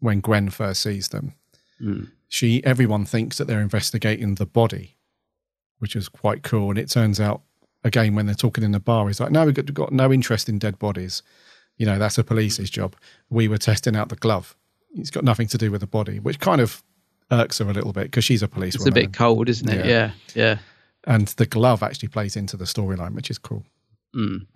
when 0.00 0.20
Gwen 0.20 0.50
first 0.50 0.82
sees 0.82 1.08
them, 1.08 1.34
mm. 1.80 2.10
she 2.28 2.64
everyone 2.64 3.04
thinks 3.04 3.38
that 3.38 3.46
they're 3.46 3.60
investigating 3.60 4.34
the 4.34 4.46
body, 4.46 4.96
which 5.78 5.96
is 5.96 6.08
quite 6.08 6.42
cool. 6.42 6.70
And 6.70 6.78
it 6.78 6.90
turns 6.90 7.20
out 7.20 7.42
again 7.84 8.14
when 8.14 8.26
they're 8.26 8.34
talking 8.34 8.64
in 8.64 8.72
the 8.72 8.80
bar, 8.80 9.06
he's 9.06 9.20
like, 9.20 9.30
"No, 9.30 9.46
we've 9.46 9.54
got, 9.54 9.72
got 9.74 9.92
no 9.92 10.12
interest 10.12 10.48
in 10.48 10.58
dead 10.58 10.78
bodies. 10.78 11.22
You 11.76 11.86
know, 11.86 11.98
that's 11.98 12.18
a 12.18 12.24
police's 12.24 12.70
job. 12.70 12.96
We 13.30 13.48
were 13.48 13.58
testing 13.58 13.96
out 13.96 14.08
the 14.08 14.16
glove. 14.16 14.56
It's 14.94 15.10
got 15.10 15.24
nothing 15.24 15.46
to 15.48 15.58
do 15.58 15.70
with 15.70 15.80
the 15.80 15.86
body," 15.86 16.18
which 16.18 16.40
kind 16.40 16.60
of 16.60 16.82
irks 17.30 17.58
her 17.58 17.68
a 17.68 17.72
little 17.72 17.92
bit 17.92 18.04
because 18.04 18.24
she's 18.24 18.42
a 18.42 18.48
police. 18.48 18.74
It's 18.74 18.86
a 18.86 18.92
bit 18.92 19.12
cold, 19.12 19.48
isn't 19.48 19.68
it? 19.68 19.86
Yeah, 19.86 19.86
yeah. 19.86 20.12
yeah. 20.34 20.58
And 21.04 21.28
the 21.28 21.46
glove 21.46 21.82
actually 21.82 22.08
plays 22.08 22.36
into 22.36 22.56
the 22.56 22.64
storyline, 22.64 23.14
which 23.14 23.30
is 23.30 23.38
cool. 23.38 23.64
Mm. 24.14 24.46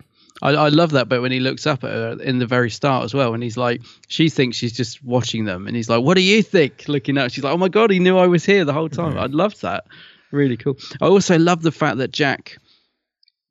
I, 0.41 0.51
I, 0.51 0.69
love 0.69 0.91
that 0.91 1.07
bit 1.09 1.21
when 1.21 1.31
he 1.31 1.39
looks 1.39 1.67
up 1.67 1.83
at 1.83 1.91
her 1.91 2.17
in 2.21 2.39
the 2.39 2.45
very 2.45 2.69
start 2.69 3.03
as 3.03 3.13
well, 3.13 3.33
and 3.33 3.43
he's 3.43 3.57
like, 3.57 3.81
she 4.07 4.29
thinks 4.29 4.57
she's 4.57 4.73
just 4.73 5.03
watching 5.03 5.45
them, 5.45 5.67
and 5.67 5.75
he's 5.75 5.89
like, 5.89 6.03
"What 6.03 6.15
do 6.15 6.21
you 6.21 6.41
think?" 6.41 6.85
Looking 6.87 7.17
at, 7.17 7.31
she's 7.31 7.43
like, 7.43 7.53
"Oh 7.53 7.57
my 7.57 7.69
god, 7.69 7.91
he 7.91 7.99
knew 7.99 8.17
I 8.17 8.27
was 8.27 8.45
here 8.45 8.65
the 8.65 8.73
whole 8.73 8.89
time." 8.89 9.15
Yeah. 9.15 9.23
I 9.23 9.25
loved 9.27 9.61
that. 9.61 9.85
Really 10.31 10.57
cool. 10.57 10.77
I 11.01 11.07
also 11.07 11.37
love 11.37 11.61
the 11.61 11.71
fact 11.71 11.97
that 11.97 12.11
Jack 12.11 12.57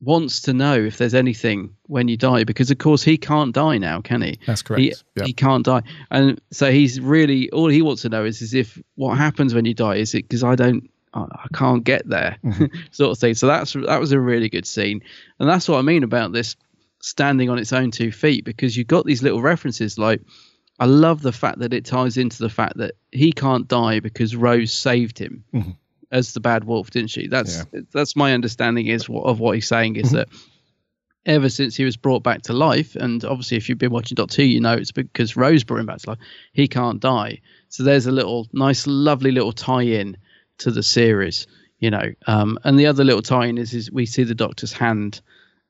wants 0.02 0.40
to 0.40 0.54
know 0.54 0.74
if 0.74 0.96
there's 0.96 1.14
anything 1.14 1.76
when 1.86 2.08
you 2.08 2.16
die 2.16 2.42
because 2.44 2.70
of 2.70 2.78
course 2.78 3.02
he 3.02 3.18
can't 3.18 3.54
die 3.54 3.76
now 3.76 4.00
can 4.00 4.22
he 4.22 4.38
that's 4.46 4.62
correct 4.62 4.80
he, 4.80 4.94
yep. 5.14 5.26
he 5.26 5.32
can't 5.34 5.62
die 5.66 5.82
and 6.10 6.40
so 6.50 6.72
he's 6.72 6.98
really 6.98 7.50
all 7.50 7.68
he 7.68 7.82
wants 7.82 8.00
to 8.00 8.08
know 8.08 8.24
is, 8.24 8.40
is 8.40 8.54
if 8.54 8.82
what 8.94 9.18
happens 9.18 9.52
when 9.52 9.66
you 9.66 9.74
die 9.74 9.96
is 9.96 10.14
it 10.14 10.22
because 10.22 10.42
i 10.42 10.54
don't 10.54 10.88
I 11.12 11.48
can't 11.52 11.82
get 11.82 12.08
there, 12.08 12.38
mm-hmm. 12.44 12.66
sort 12.92 13.10
of 13.10 13.18
thing. 13.18 13.34
So 13.34 13.48
that's 13.48 13.72
that 13.72 13.98
was 13.98 14.12
a 14.12 14.20
really 14.20 14.48
good 14.48 14.64
scene, 14.64 15.02
and 15.40 15.48
that's 15.48 15.68
what 15.68 15.78
I 15.78 15.82
mean 15.82 16.04
about 16.04 16.32
this 16.32 16.54
standing 17.00 17.50
on 17.50 17.58
its 17.58 17.72
own 17.72 17.90
two 17.90 18.12
feet 18.12 18.44
because 18.44 18.76
you've 18.76 18.86
got 18.86 19.06
these 19.06 19.22
little 19.22 19.42
references. 19.42 19.98
Like 19.98 20.20
I 20.78 20.86
love 20.86 21.22
the 21.22 21.32
fact 21.32 21.58
that 21.58 21.74
it 21.74 21.84
ties 21.84 22.16
into 22.16 22.38
the 22.38 22.48
fact 22.48 22.76
that 22.78 22.94
he 23.12 23.32
can't 23.32 23.68
die 23.68 24.00
because 24.00 24.36
Rose 24.36 24.72
saved 24.72 25.18
him 25.18 25.44
mm-hmm. 25.52 25.70
as 26.10 26.32
the 26.32 26.40
bad 26.40 26.64
wolf, 26.64 26.90
didn't 26.90 27.10
she? 27.10 27.26
That's 27.26 27.64
yeah. 27.72 27.80
that's 27.92 28.16
my 28.16 28.32
understanding 28.32 28.86
is 28.86 29.08
of 29.08 29.40
what 29.40 29.54
he's 29.54 29.68
saying 29.68 29.96
is 29.96 30.06
mm-hmm. 30.06 30.16
that 30.16 30.28
ever 31.26 31.48
since 31.48 31.76
he 31.76 31.84
was 31.84 31.96
brought 31.96 32.22
back 32.22 32.42
to 32.42 32.52
life, 32.52 32.96
and 32.96 33.24
obviously 33.24 33.56
if 33.56 33.68
you've 33.68 33.78
been 33.78 33.92
watching 33.92 34.14
Doctor 34.14 34.42
Who, 34.42 34.48
you 34.48 34.60
know 34.60 34.72
it's 34.72 34.92
because 34.92 35.36
Rose 35.36 35.64
brought 35.64 35.80
him 35.80 35.86
back 35.86 35.98
to 35.98 36.10
life. 36.10 36.18
He 36.52 36.66
can't 36.66 37.00
die. 37.00 37.40
So 37.68 37.82
there's 37.82 38.06
a 38.06 38.12
little 38.12 38.48
nice, 38.52 38.86
lovely 38.86 39.30
little 39.30 39.52
tie-in 39.52 40.16
to 40.58 40.70
the 40.70 40.82
series, 40.82 41.46
you 41.78 41.90
know. 41.90 42.12
Um, 42.26 42.58
and 42.64 42.78
the 42.78 42.86
other 42.86 43.04
little 43.04 43.22
tie-in 43.22 43.58
is, 43.58 43.74
is 43.74 43.92
we 43.92 44.06
see 44.06 44.24
the 44.24 44.34
Doctor's 44.34 44.72
hand 44.72 45.20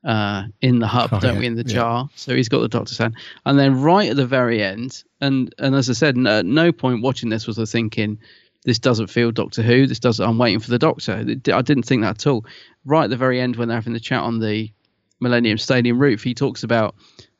uh, 0.03 0.43
in 0.61 0.79
the 0.79 0.87
hub, 0.87 1.09
Oh, 1.13 1.19
don't 1.19 1.35
yeah, 1.35 1.39
we, 1.39 1.45
in 1.45 1.55
the 1.55 1.65
yeah. 1.67 1.73
jar? 1.73 2.09
So 2.15 2.35
he's 2.35 2.49
got 2.49 2.59
the 2.61 2.67
Doctor's 2.67 2.97
hand, 2.97 3.15
and 3.45 3.57
then 3.59 3.81
right 3.81 4.09
at 4.09 4.15
the 4.15 4.25
very 4.25 4.63
end, 4.63 5.03
and 5.19 5.53
and 5.59 5.75
as 5.75 5.89
I 5.89 5.93
said, 5.93 6.17
at 6.27 6.45
no 6.45 6.71
point 6.71 7.01
watching 7.01 7.29
this 7.29 7.47
was 7.47 7.59
I 7.59 7.65
thinking 7.65 8.17
this 8.63 8.79
doesn't 8.79 9.07
feel 9.07 9.31
Doctor 9.31 9.61
Who. 9.61 9.87
This 9.87 9.99
doesn't. 9.99 10.25
I'm 10.25 10.37
waiting 10.37 10.59
for 10.59 10.69
the 10.69 10.79
Doctor. 10.79 11.13
I 11.13 11.61
didn't 11.61 11.83
think 11.83 12.01
that 12.03 12.17
at 12.17 12.27
all. 12.27 12.45
Right 12.85 13.05
at 13.05 13.09
the 13.09 13.17
very 13.17 13.39
end, 13.39 13.55
when 13.55 13.67
they're 13.67 13.77
having 13.77 13.93
the 13.93 13.99
chat 13.99 14.21
on 14.21 14.39
the 14.39 14.71
Millennium 15.19 15.57
Stadium 15.57 15.99
roof, 15.99 16.23
he 16.23 16.33
talks 16.33 16.63
about 16.63 16.95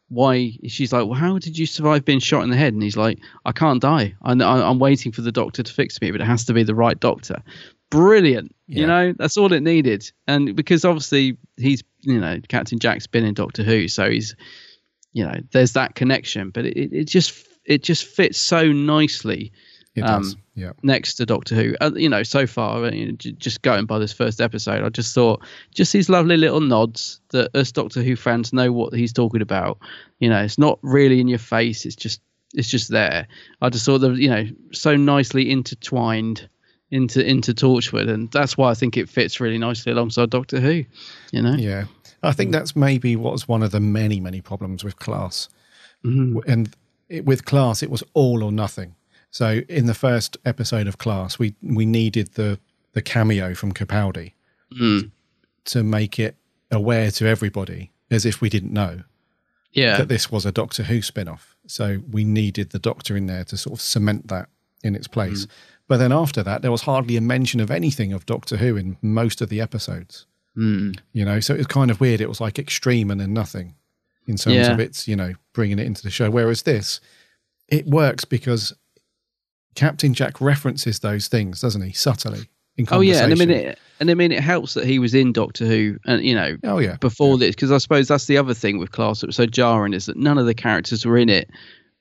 why 0.09 0.51
she's 0.67 0.91
like, 0.91 1.05
well, 1.05 1.13
how 1.13 1.37
did 1.37 1.57
you 1.57 1.65
survive 1.65 2.03
being 2.03 2.19
shot 2.19 2.43
in 2.43 2.49
the 2.49 2.57
head? 2.57 2.73
And 2.73 2.83
he's 2.83 2.97
like, 2.97 3.17
I 3.45 3.51
can't 3.53 3.81
die. 3.81 4.13
I, 4.23 4.33
I, 4.33 4.69
I'm 4.69 4.77
waiting 4.77 5.11
for 5.11 5.21
the 5.21 5.31
doctor 5.31 5.63
to 5.63 5.73
fix 5.73 6.01
me, 6.01 6.11
but 6.11 6.19
it 6.21 6.27
has 6.27 6.43
to 6.45 6.53
be 6.53 6.63
the 6.63 6.75
right 6.75 6.99
doctor. 6.99 7.41
Brilliant. 7.89 8.53
You 8.67 8.87
know, 8.87 9.13
that's 9.17 9.37
all 9.37 9.51
it 9.53 9.61
needed. 9.61 10.11
And 10.27 10.55
because 10.55 10.85
obviously 10.85 11.37
he's, 11.57 11.83
you 12.01 12.19
know, 12.19 12.39
Captain 12.47 12.79
Jack's 12.79 13.07
been 13.07 13.25
in 13.25 13.33
Doctor 13.33 13.63
Who, 13.63 13.87
so 13.87 14.09
he's, 14.09 14.35
you 15.13 15.25
know, 15.25 15.35
there's 15.51 15.73
that 15.73 15.95
connection. 15.95 16.49
But 16.49 16.65
it, 16.65 16.93
it 16.93 17.03
just 17.05 17.47
it 17.65 17.83
just 17.83 18.05
fits 18.05 18.39
so 18.39 18.71
nicely 18.71 19.51
It 19.95 20.01
um, 20.01 20.21
does. 20.21 20.35
Yeah. 20.55 20.71
next 20.83 21.15
to 21.15 21.25
Doctor 21.25 21.55
Who. 21.55 21.75
Uh, 21.79 21.91
you 21.95 22.09
know, 22.09 22.23
so 22.23 22.47
far, 22.47 22.83
uh, 22.85 22.91
you 22.91 23.07
know, 23.07 23.11
j- 23.13 23.33
just 23.33 23.61
going 23.61 23.85
by 23.85 23.99
this 23.99 24.13
first 24.13 24.41
episode, 24.41 24.83
I 24.83 24.89
just 24.89 25.13
thought 25.13 25.41
just 25.73 25.93
these 25.93 26.09
lovely 26.09 26.37
little 26.37 26.61
nods 26.61 27.19
that 27.29 27.55
us 27.55 27.71
Doctor 27.71 28.01
Who 28.01 28.15
fans 28.15 28.53
know 28.53 28.71
what 28.71 28.93
he's 28.93 29.13
talking 29.13 29.41
about. 29.41 29.79
You 30.19 30.29
know, 30.29 30.41
it's 30.41 30.57
not 30.57 30.79
really 30.81 31.19
in 31.19 31.27
your 31.27 31.39
face. 31.39 31.85
It's 31.85 31.95
just 31.95 32.21
it's 32.53 32.69
just 32.69 32.89
there. 32.89 33.27
I 33.61 33.69
just 33.69 33.85
thought 33.85 33.99
that 33.99 34.15
you 34.17 34.29
know 34.29 34.45
so 34.71 34.95
nicely 34.95 35.49
intertwined 35.49 36.49
into 36.91 37.25
into 37.25 37.53
Torchwood, 37.53 38.09
and 38.09 38.29
that's 38.31 38.57
why 38.57 38.69
I 38.69 38.73
think 38.73 38.97
it 38.97 39.09
fits 39.09 39.39
really 39.39 39.57
nicely 39.57 39.91
alongside 39.91 40.29
Doctor 40.29 40.59
Who. 40.59 40.83
You 41.31 41.41
know, 41.41 41.55
Yeah. 41.55 41.85
I 42.23 42.33
think 42.33 42.51
that's 42.51 42.75
maybe 42.75 43.15
what 43.15 43.31
was 43.33 43.47
one 43.47 43.63
of 43.63 43.71
the 43.71 43.79
many, 43.79 44.19
many 44.19 44.41
problems 44.41 44.83
with 44.83 44.97
class. 44.97 45.49
Mhm. 46.05 46.39
And 46.47 46.69
it, 47.09 47.25
with 47.25 47.45
class, 47.45 47.81
it 47.81 47.89
was 47.89 48.03
all 48.13 48.43
or 48.43 48.51
nothing. 48.51 48.93
So 49.31 49.61
in 49.67 49.87
the 49.87 49.95
first 49.95 50.37
episode 50.45 50.85
of 50.87 50.99
class, 50.99 51.39
we, 51.39 51.55
we 51.63 51.85
needed 51.85 52.33
the, 52.35 52.59
the 52.93 53.01
cameo 53.01 53.55
from 53.55 53.71
Capaldi 53.73 54.33
Mm. 54.79 55.09
to 55.65 55.83
make 55.83 56.19
it 56.19 56.35
aware 56.69 57.09
to 57.11 57.25
everybody 57.25 57.91
as 58.11 58.25
if 58.25 58.39
we 58.39 58.49
didn't 58.49 58.71
know 58.71 59.01
yeah, 59.73 59.97
that 59.97 60.07
this 60.07 60.29
was 60.31 60.45
a 60.45 60.51
Doctor 60.51 60.83
Who 60.83 61.01
spin 61.01 61.27
off. 61.27 61.55
So 61.65 62.01
we 62.11 62.23
needed 62.23 62.69
the 62.69 62.79
Doctor 62.79 63.17
in 63.17 63.25
there 63.25 63.43
to 63.45 63.57
sort 63.57 63.79
of 63.79 63.81
cement 63.81 64.27
that 64.27 64.47
in 64.83 64.95
its 64.95 65.07
place. 65.07 65.47
But 65.91 65.97
then 65.97 66.13
after 66.13 66.41
that, 66.43 66.61
there 66.61 66.71
was 66.71 66.83
hardly 66.83 67.17
a 67.17 67.21
mention 67.21 67.59
of 67.59 67.69
anything 67.69 68.13
of 68.13 68.25
Doctor 68.25 68.55
Who 68.55 68.77
in 68.77 68.95
most 69.01 69.41
of 69.41 69.49
the 69.49 69.59
episodes. 69.59 70.25
Mm. 70.57 70.97
You 71.11 71.25
know, 71.25 71.41
so 71.41 71.53
it 71.53 71.57
was 71.57 71.67
kind 71.67 71.91
of 71.91 71.99
weird. 71.99 72.21
It 72.21 72.29
was 72.29 72.39
like 72.39 72.57
extreme 72.57 73.11
and 73.11 73.19
then 73.19 73.33
nothing 73.33 73.75
in 74.25 74.37
terms 74.37 74.55
Yeah. 74.55 74.71
of 74.71 74.79
its, 74.79 75.05
you 75.05 75.17
know, 75.17 75.33
bringing 75.51 75.79
it 75.79 75.85
into 75.85 76.01
the 76.01 76.09
show. 76.09 76.31
Whereas 76.31 76.61
this, 76.61 77.01
it 77.67 77.87
works 77.87 78.23
because 78.23 78.71
Captain 79.75 80.13
Jack 80.13 80.39
references 80.39 80.99
those 80.99 81.27
things, 81.27 81.59
doesn't 81.59 81.81
he, 81.81 81.91
subtly 81.91 82.47
Oh 82.89 83.01
yeah, 83.01 83.25
and 83.25 83.33
I 83.33 83.35
mean 83.35 83.49
it, 83.51 83.77
and 83.99 84.09
I 84.09 84.13
mean 84.13 84.31
it 84.31 84.41
helps 84.41 84.75
that 84.75 84.85
he 84.85 84.97
was 84.97 85.13
in 85.13 85.33
Doctor 85.33 85.65
Who, 85.65 85.97
and 86.05 86.23
you 86.23 86.33
know, 86.33 86.55
Oh, 86.63 86.77
yeah. 86.79 86.95
before 87.01 87.37
this, 87.37 87.53
because 87.53 87.69
I 87.73 87.79
suppose 87.79 88.07
that's 88.07 88.27
the 88.27 88.37
other 88.37 88.53
thing 88.53 88.77
with 88.79 88.91
Class 88.93 89.19
that 89.19 89.27
was 89.27 89.35
so 89.35 89.45
jarring 89.45 89.91
is 89.93 90.05
that 90.05 90.15
none 90.15 90.37
of 90.37 90.45
the 90.45 90.53
characters 90.53 91.05
were 91.05 91.17
in 91.17 91.27
it 91.27 91.49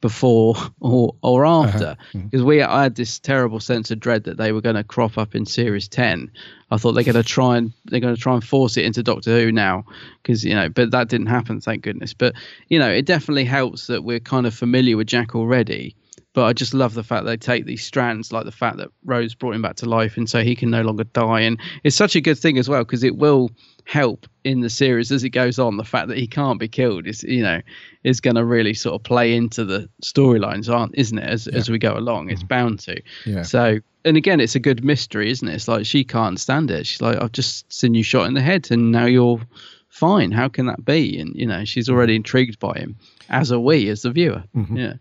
before 0.00 0.54
or 0.80 1.14
or 1.22 1.44
Uh-huh. 1.44 1.68
after, 1.68 1.96
because 2.12 2.42
we 2.42 2.62
I 2.62 2.82
had 2.84 2.94
this 2.94 3.18
terrible 3.18 3.60
sense 3.60 3.90
of 3.90 4.00
dread 4.00 4.24
that 4.24 4.36
they 4.36 4.52
were 4.52 4.60
going 4.60 4.76
to 4.76 4.84
crop 4.84 5.18
up 5.18 5.34
in 5.34 5.46
Series 5.46 5.88
Ten. 5.88 6.30
I 6.70 6.76
thought 6.76 6.92
they're 6.92 7.02
going 7.04 7.14
to 7.16 7.22
try 7.22 7.56
and 7.56 7.72
they're 7.86 8.00
going 8.00 8.14
to 8.14 8.20
try 8.20 8.34
and 8.34 8.44
force 8.44 8.76
it 8.76 8.84
into 8.84 9.02
Doctor 9.02 9.30
Who 9.38 9.52
now, 9.52 9.84
because 10.22 10.44
you 10.44 10.54
know, 10.54 10.68
but 10.68 10.90
that 10.92 11.08
didn't 11.08 11.26
happen, 11.26 11.60
thank 11.60 11.82
goodness. 11.82 12.14
But 12.14 12.34
you 12.68 12.78
know, 12.78 12.88
it 12.90 13.06
definitely 13.06 13.44
helps 13.44 13.86
that 13.88 14.04
we're 14.04 14.20
kind 14.20 14.46
of 14.46 14.54
familiar 14.54 14.96
with 14.96 15.08
Jack 15.08 15.34
already. 15.34 15.96
But 16.32 16.44
I 16.44 16.52
just 16.52 16.74
love 16.74 16.94
the 16.94 17.02
fact 17.02 17.26
they 17.26 17.36
take 17.36 17.66
these 17.66 17.84
strands, 17.84 18.32
like 18.32 18.44
the 18.44 18.52
fact 18.52 18.76
that 18.76 18.90
Rose 19.04 19.34
brought 19.34 19.56
him 19.56 19.62
back 19.62 19.74
to 19.76 19.88
life, 19.88 20.16
and 20.16 20.30
so 20.30 20.42
he 20.42 20.54
can 20.54 20.70
no 20.70 20.82
longer 20.82 21.02
die. 21.02 21.40
And 21.40 21.58
it's 21.82 21.96
such 21.96 22.14
a 22.14 22.20
good 22.20 22.38
thing 22.38 22.56
as 22.56 22.68
well 22.68 22.84
because 22.84 23.02
it 23.02 23.16
will 23.16 23.50
help 23.84 24.28
in 24.44 24.60
the 24.60 24.70
series 24.70 25.10
as 25.10 25.24
it 25.24 25.30
goes 25.30 25.58
on. 25.58 25.76
The 25.76 25.84
fact 25.84 26.06
that 26.06 26.18
he 26.18 26.28
can't 26.28 26.60
be 26.60 26.68
killed 26.68 27.08
is, 27.08 27.24
you 27.24 27.42
know, 27.42 27.60
is 28.04 28.20
going 28.20 28.36
to 28.36 28.44
really 28.44 28.74
sort 28.74 28.94
of 28.94 29.02
play 29.02 29.34
into 29.34 29.64
the 29.64 29.88
storylines, 30.04 30.72
aren't 30.72 30.94
isn't 30.96 31.18
it? 31.18 31.28
As 31.28 31.48
as 31.48 31.68
we 31.68 31.78
go 31.78 31.96
along, 31.96 32.30
it's 32.30 32.44
mm. 32.44 32.48
bound 32.48 32.78
to. 32.80 33.02
Yeah. 33.26 33.42
So, 33.42 33.80
and 34.04 34.16
again, 34.16 34.38
it's 34.38 34.54
a 34.54 34.60
good 34.60 34.84
mystery, 34.84 35.30
isn't 35.30 35.48
it? 35.48 35.54
It's 35.54 35.66
like 35.66 35.84
she 35.84 36.04
can't 36.04 36.38
stand 36.38 36.70
it. 36.70 36.86
She's 36.86 37.02
like, 37.02 37.20
I've 37.20 37.32
just 37.32 37.70
seen 37.72 37.94
you 37.94 38.04
shot 38.04 38.28
in 38.28 38.34
the 38.34 38.40
head, 38.40 38.70
and 38.70 38.92
now 38.92 39.06
you're 39.06 39.40
fine. 39.88 40.30
How 40.30 40.48
can 40.48 40.66
that 40.66 40.84
be? 40.84 41.18
And 41.18 41.34
you 41.34 41.46
know, 41.46 41.64
she's 41.64 41.88
already 41.88 42.14
intrigued 42.14 42.60
by 42.60 42.74
him, 42.78 42.96
as 43.28 43.50
are 43.50 43.58
we, 43.58 43.88
as 43.88 44.02
the 44.02 44.12
viewer. 44.12 44.44
Mm-hmm. 44.54 44.76
Yeah. 44.76 44.92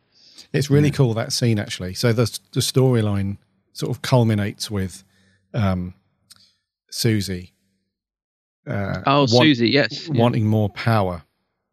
It's 0.54 0.70
really 0.70 0.92
cool 0.92 1.14
that 1.16 1.32
scene 1.34 1.60
actually. 1.60 1.94
So 1.94 2.14
the 2.14 2.26
the 2.54 2.60
storyline 2.62 3.38
sort 3.74 3.92
of 3.96 4.02
culminates 4.02 4.70
with 4.72 5.04
um, 5.54 5.94
Susie. 6.92 7.54
Uh, 8.68 9.02
Oh, 9.06 9.26
Susie, 9.26 9.70
yes, 9.70 10.08
yeah. 10.08 10.20
wanting 10.20 10.46
more 10.46 10.70
power 10.70 11.24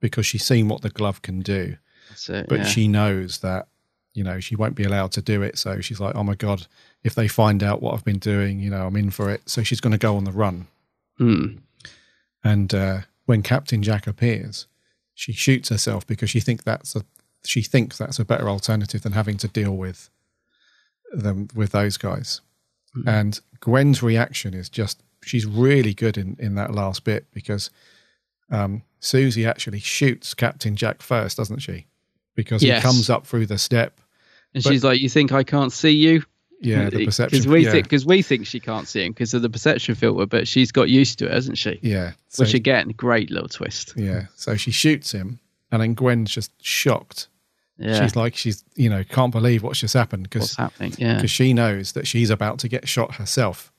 because 0.01 0.27
she's 0.27 0.45
seen 0.45 0.69
what 0.69 0.83
the 0.83 0.91
glove 0.91 1.23
can 1.23 1.41
do, 1.41 1.77
That's 2.09 2.29
it, 2.29 2.47
but 2.49 2.61
yeah. 2.61 2.65
she 2.65 2.87
knows 2.89 3.39
that 3.39 3.67
you 4.15 4.23
know 4.25 4.41
she 4.41 4.57
won't 4.57 4.75
be 4.75 4.85
allowed 4.85 5.13
to 5.13 5.23
do 5.23 5.43
it. 5.43 5.59
So 5.59 5.81
she's 5.81 6.01
like, 6.01 6.15
"Oh 6.15 6.23
my 6.25 6.35
god, 6.35 6.67
if 7.03 7.15
they 7.15 7.29
find 7.29 7.63
out 7.63 7.83
what 7.83 7.95
I've 7.95 8.05
been 8.05 8.19
doing, 8.19 8.61
you 8.61 8.71
know, 8.71 8.87
I'm 8.87 8.97
in 8.97 9.11
for 9.11 9.31
it." 9.31 9.43
So 9.49 9.63
she's 9.63 9.81
going 9.81 9.93
to 9.93 9.99
go 9.99 10.17
on 10.17 10.25
the 10.25 10.33
run. 10.33 10.69
Hmm. 11.19 11.47
And 12.45 12.73
uh, 12.75 13.01
when 13.25 13.43
Captain 13.43 13.83
Jack 13.83 14.07
appears, 14.07 14.67
she 15.15 15.33
shoots 15.33 15.69
herself 15.71 16.07
because 16.07 16.31
she 16.31 16.41
thinks 16.41 16.63
that's 16.65 16.95
a 16.95 17.05
she 17.47 17.63
thinks 17.63 17.99
that's 17.99 18.19
a 18.19 18.25
better 18.25 18.49
alternative 18.49 19.03
than 19.03 19.13
having 19.13 19.37
to 19.39 19.49
deal 19.49 19.77
with 19.77 20.11
them 21.13 21.49
with 21.55 21.73
those 21.73 21.97
guys. 21.97 22.41
And 23.07 23.39
Gwen's 23.61 24.03
reaction 24.03 24.55
is 24.55 24.69
just 24.71 25.03
she's 25.23 25.45
really 25.45 25.93
good 25.93 26.17
in 26.17 26.37
in 26.39 26.55
that 26.55 26.73
last 26.73 27.05
bit 27.05 27.27
because 27.33 27.69
um, 28.51 28.83
Susie 29.01 29.45
actually 29.45 29.81
shoots 29.81 30.33
Captain 30.35 30.77
Jack 30.77 31.03
first, 31.03 31.37
doesn't 31.37 31.59
she? 31.59 31.87
Because 32.35 32.63
Yes. 32.63 32.83
he 32.83 32.87
comes 32.87 33.11
up 33.11 33.27
through 33.27 33.47
the 33.47 33.59
step. 33.59 34.01
And 34.55 34.63
But- 34.65 34.71
she's 34.71 34.85
like, 34.85 35.01
"You 35.01 35.09
think 35.11 35.33
I 35.33 35.43
can't 35.45 35.73
see 35.73 35.91
you?" 35.91 36.23
Yeah, 36.63 36.89
the 36.89 37.05
perception- 37.05 37.39
Because 37.41 37.47
we 37.53 37.65
yeah. 37.67 37.71
think 37.73 37.85
because 37.85 38.07
we 38.07 38.23
think 38.23 38.47
she 38.47 38.61
can't 38.61 38.89
see 38.89 39.05
him 39.05 39.13
because 39.13 39.35
of 39.35 39.43
the 39.43 39.51
perception 39.51 39.95
filter, 39.95 40.25
but 40.25 40.49
she's 40.49 40.73
got 40.73 40.89
used 40.89 41.19
to 41.19 41.27
it, 41.27 41.33
hasn't 41.33 41.59
she? 41.59 41.79
Yeah. 41.83 42.13
Which 42.39 42.51
So- 42.53 42.57
again, 42.57 42.89
great 42.97 43.31
little 43.31 43.49
twist. 43.49 43.93
Yeah. 43.95 44.27
So 44.37 44.57
she 44.57 44.71
shoots 44.71 45.13
him, 45.13 45.39
and 45.71 45.83
then 45.83 45.93
Gwen's 45.95 46.31
just 46.31 46.51
shocked. 46.65 47.29
Yeah. 47.79 48.01
She's 48.01 48.17
like, 48.17 48.35
she's, 48.35 48.65
you 48.75 48.89
know, 48.89 49.05
can't 49.05 49.33
believe 49.33 49.63
what's 49.63 49.81
just 49.81 49.95
happened 49.95 50.25
because 50.25 50.57
Yeah. 50.99 51.17
because 51.17 51.31
she 51.31 51.53
knows 51.53 51.93
that 51.93 52.07
she's 52.07 52.31
about 52.31 52.59
to 52.61 52.69
get 52.69 52.89
shot 52.89 53.17
herself 53.17 53.73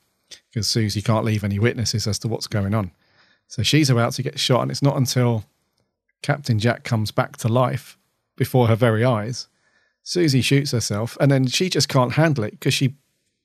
because 0.50 0.68
Susie 0.68 1.02
can't 1.02 1.24
leave 1.24 1.44
any 1.44 1.58
witnesses 1.58 2.06
as 2.06 2.18
to 2.20 2.28
what's 2.28 2.46
going 2.46 2.74
on. 2.74 2.92
So 3.48 3.62
she's 3.62 3.90
about 3.90 4.12
to 4.12 4.22
get 4.22 4.38
shot, 4.38 4.62
and 4.62 4.70
it's 4.70 4.82
not 4.82 4.96
until 4.96 5.44
Captain 6.22 6.58
Jack 6.58 6.84
comes 6.84 7.10
back 7.10 7.38
to 7.38 7.48
life 7.48 7.96
before 8.36 8.68
her 8.68 8.76
very 8.76 9.04
eyes. 9.04 9.48
Susie 10.02 10.42
shoots 10.42 10.70
herself, 10.70 11.16
and 11.20 11.30
then 11.30 11.46
she 11.46 11.68
just 11.68 11.88
can't 11.88 12.12
handle 12.12 12.44
it 12.44 12.52
because 12.52 12.74
she 12.74 12.94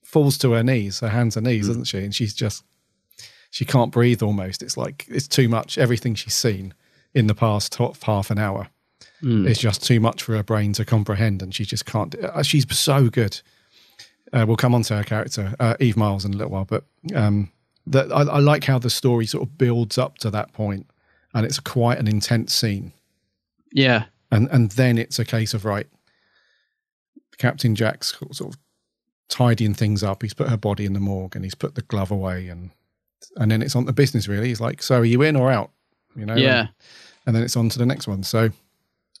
falls 0.02 0.38
to 0.38 0.52
her 0.52 0.62
knees, 0.62 1.00
her 1.00 1.08
hands 1.08 1.36
and 1.36 1.46
knees, 1.46 1.64
mm. 1.64 1.68
doesn't 1.68 1.84
she? 1.84 1.98
And 1.98 2.14
she's 2.14 2.34
just 2.34 2.64
she 3.50 3.64
can't 3.64 3.92
breathe 3.92 4.22
almost. 4.22 4.62
It's 4.62 4.76
like 4.76 5.06
it's 5.08 5.28
too 5.28 5.48
much. 5.48 5.78
Everything 5.78 6.14
she's 6.14 6.34
seen 6.34 6.74
in 7.14 7.26
the 7.26 7.34
past 7.34 7.76
half 7.76 8.30
an 8.30 8.38
hour 8.38 8.68
Mm. 9.22 9.48
is 9.48 9.58
just 9.58 9.82
too 9.84 10.00
much 10.00 10.22
for 10.22 10.34
her 10.36 10.42
brain 10.42 10.72
to 10.74 10.84
comprehend, 10.84 11.42
and 11.42 11.54
she 11.54 11.64
just 11.64 11.86
can't. 11.86 12.14
uh, 12.16 12.42
She's 12.42 12.66
so 12.76 13.08
good. 13.08 13.40
Uh, 14.32 14.44
we'll 14.46 14.56
come 14.56 14.74
on 14.74 14.82
to 14.82 14.96
her 14.96 15.04
character, 15.04 15.54
uh, 15.60 15.76
Eve 15.80 15.96
Miles, 15.96 16.24
in 16.24 16.34
a 16.34 16.36
little 16.36 16.52
while, 16.52 16.64
but 16.64 16.84
um, 17.14 17.50
that 17.86 18.10
I, 18.12 18.22
I 18.22 18.38
like 18.40 18.64
how 18.64 18.78
the 18.78 18.90
story 18.90 19.26
sort 19.26 19.44
of 19.44 19.56
builds 19.56 19.96
up 19.98 20.18
to 20.18 20.30
that 20.30 20.52
point, 20.52 20.86
and 21.32 21.46
it's 21.46 21.60
quite 21.60 21.98
an 21.98 22.08
intense 22.08 22.52
scene, 22.54 22.92
Yeah. 23.72 24.04
and 24.30 24.48
and 24.50 24.70
then 24.72 24.98
it's 24.98 25.18
a 25.18 25.24
case 25.24 25.54
of 25.54 25.64
right, 25.64 25.86
Captain 27.38 27.74
Jack's 27.74 28.16
sort 28.32 28.54
of 28.54 28.58
tidying 29.28 29.74
things 29.74 30.02
up. 30.02 30.22
He's 30.22 30.34
put 30.34 30.48
her 30.48 30.56
body 30.56 30.84
in 30.84 30.92
the 30.92 31.00
morgue, 31.00 31.34
and 31.36 31.44
he's 31.44 31.54
put 31.54 31.74
the 31.74 31.82
glove 31.82 32.10
away, 32.10 32.48
and 32.48 32.70
and 33.36 33.50
then 33.50 33.62
it's 33.62 33.74
on 33.76 33.86
the 33.86 33.92
business. 33.92 34.28
Really, 34.28 34.48
he's 34.48 34.60
like, 34.60 34.82
"So 34.82 34.98
are 35.00 35.04
you 35.04 35.22
in 35.22 35.36
or 35.36 35.50
out?" 35.50 35.70
You 36.16 36.26
know, 36.26 36.36
Yeah. 36.36 36.60
and, 36.60 36.68
and 37.26 37.36
then 37.36 37.42
it's 37.42 37.56
on 37.56 37.68
to 37.70 37.78
the 37.78 37.86
next 37.86 38.06
one. 38.06 38.22
So 38.22 38.50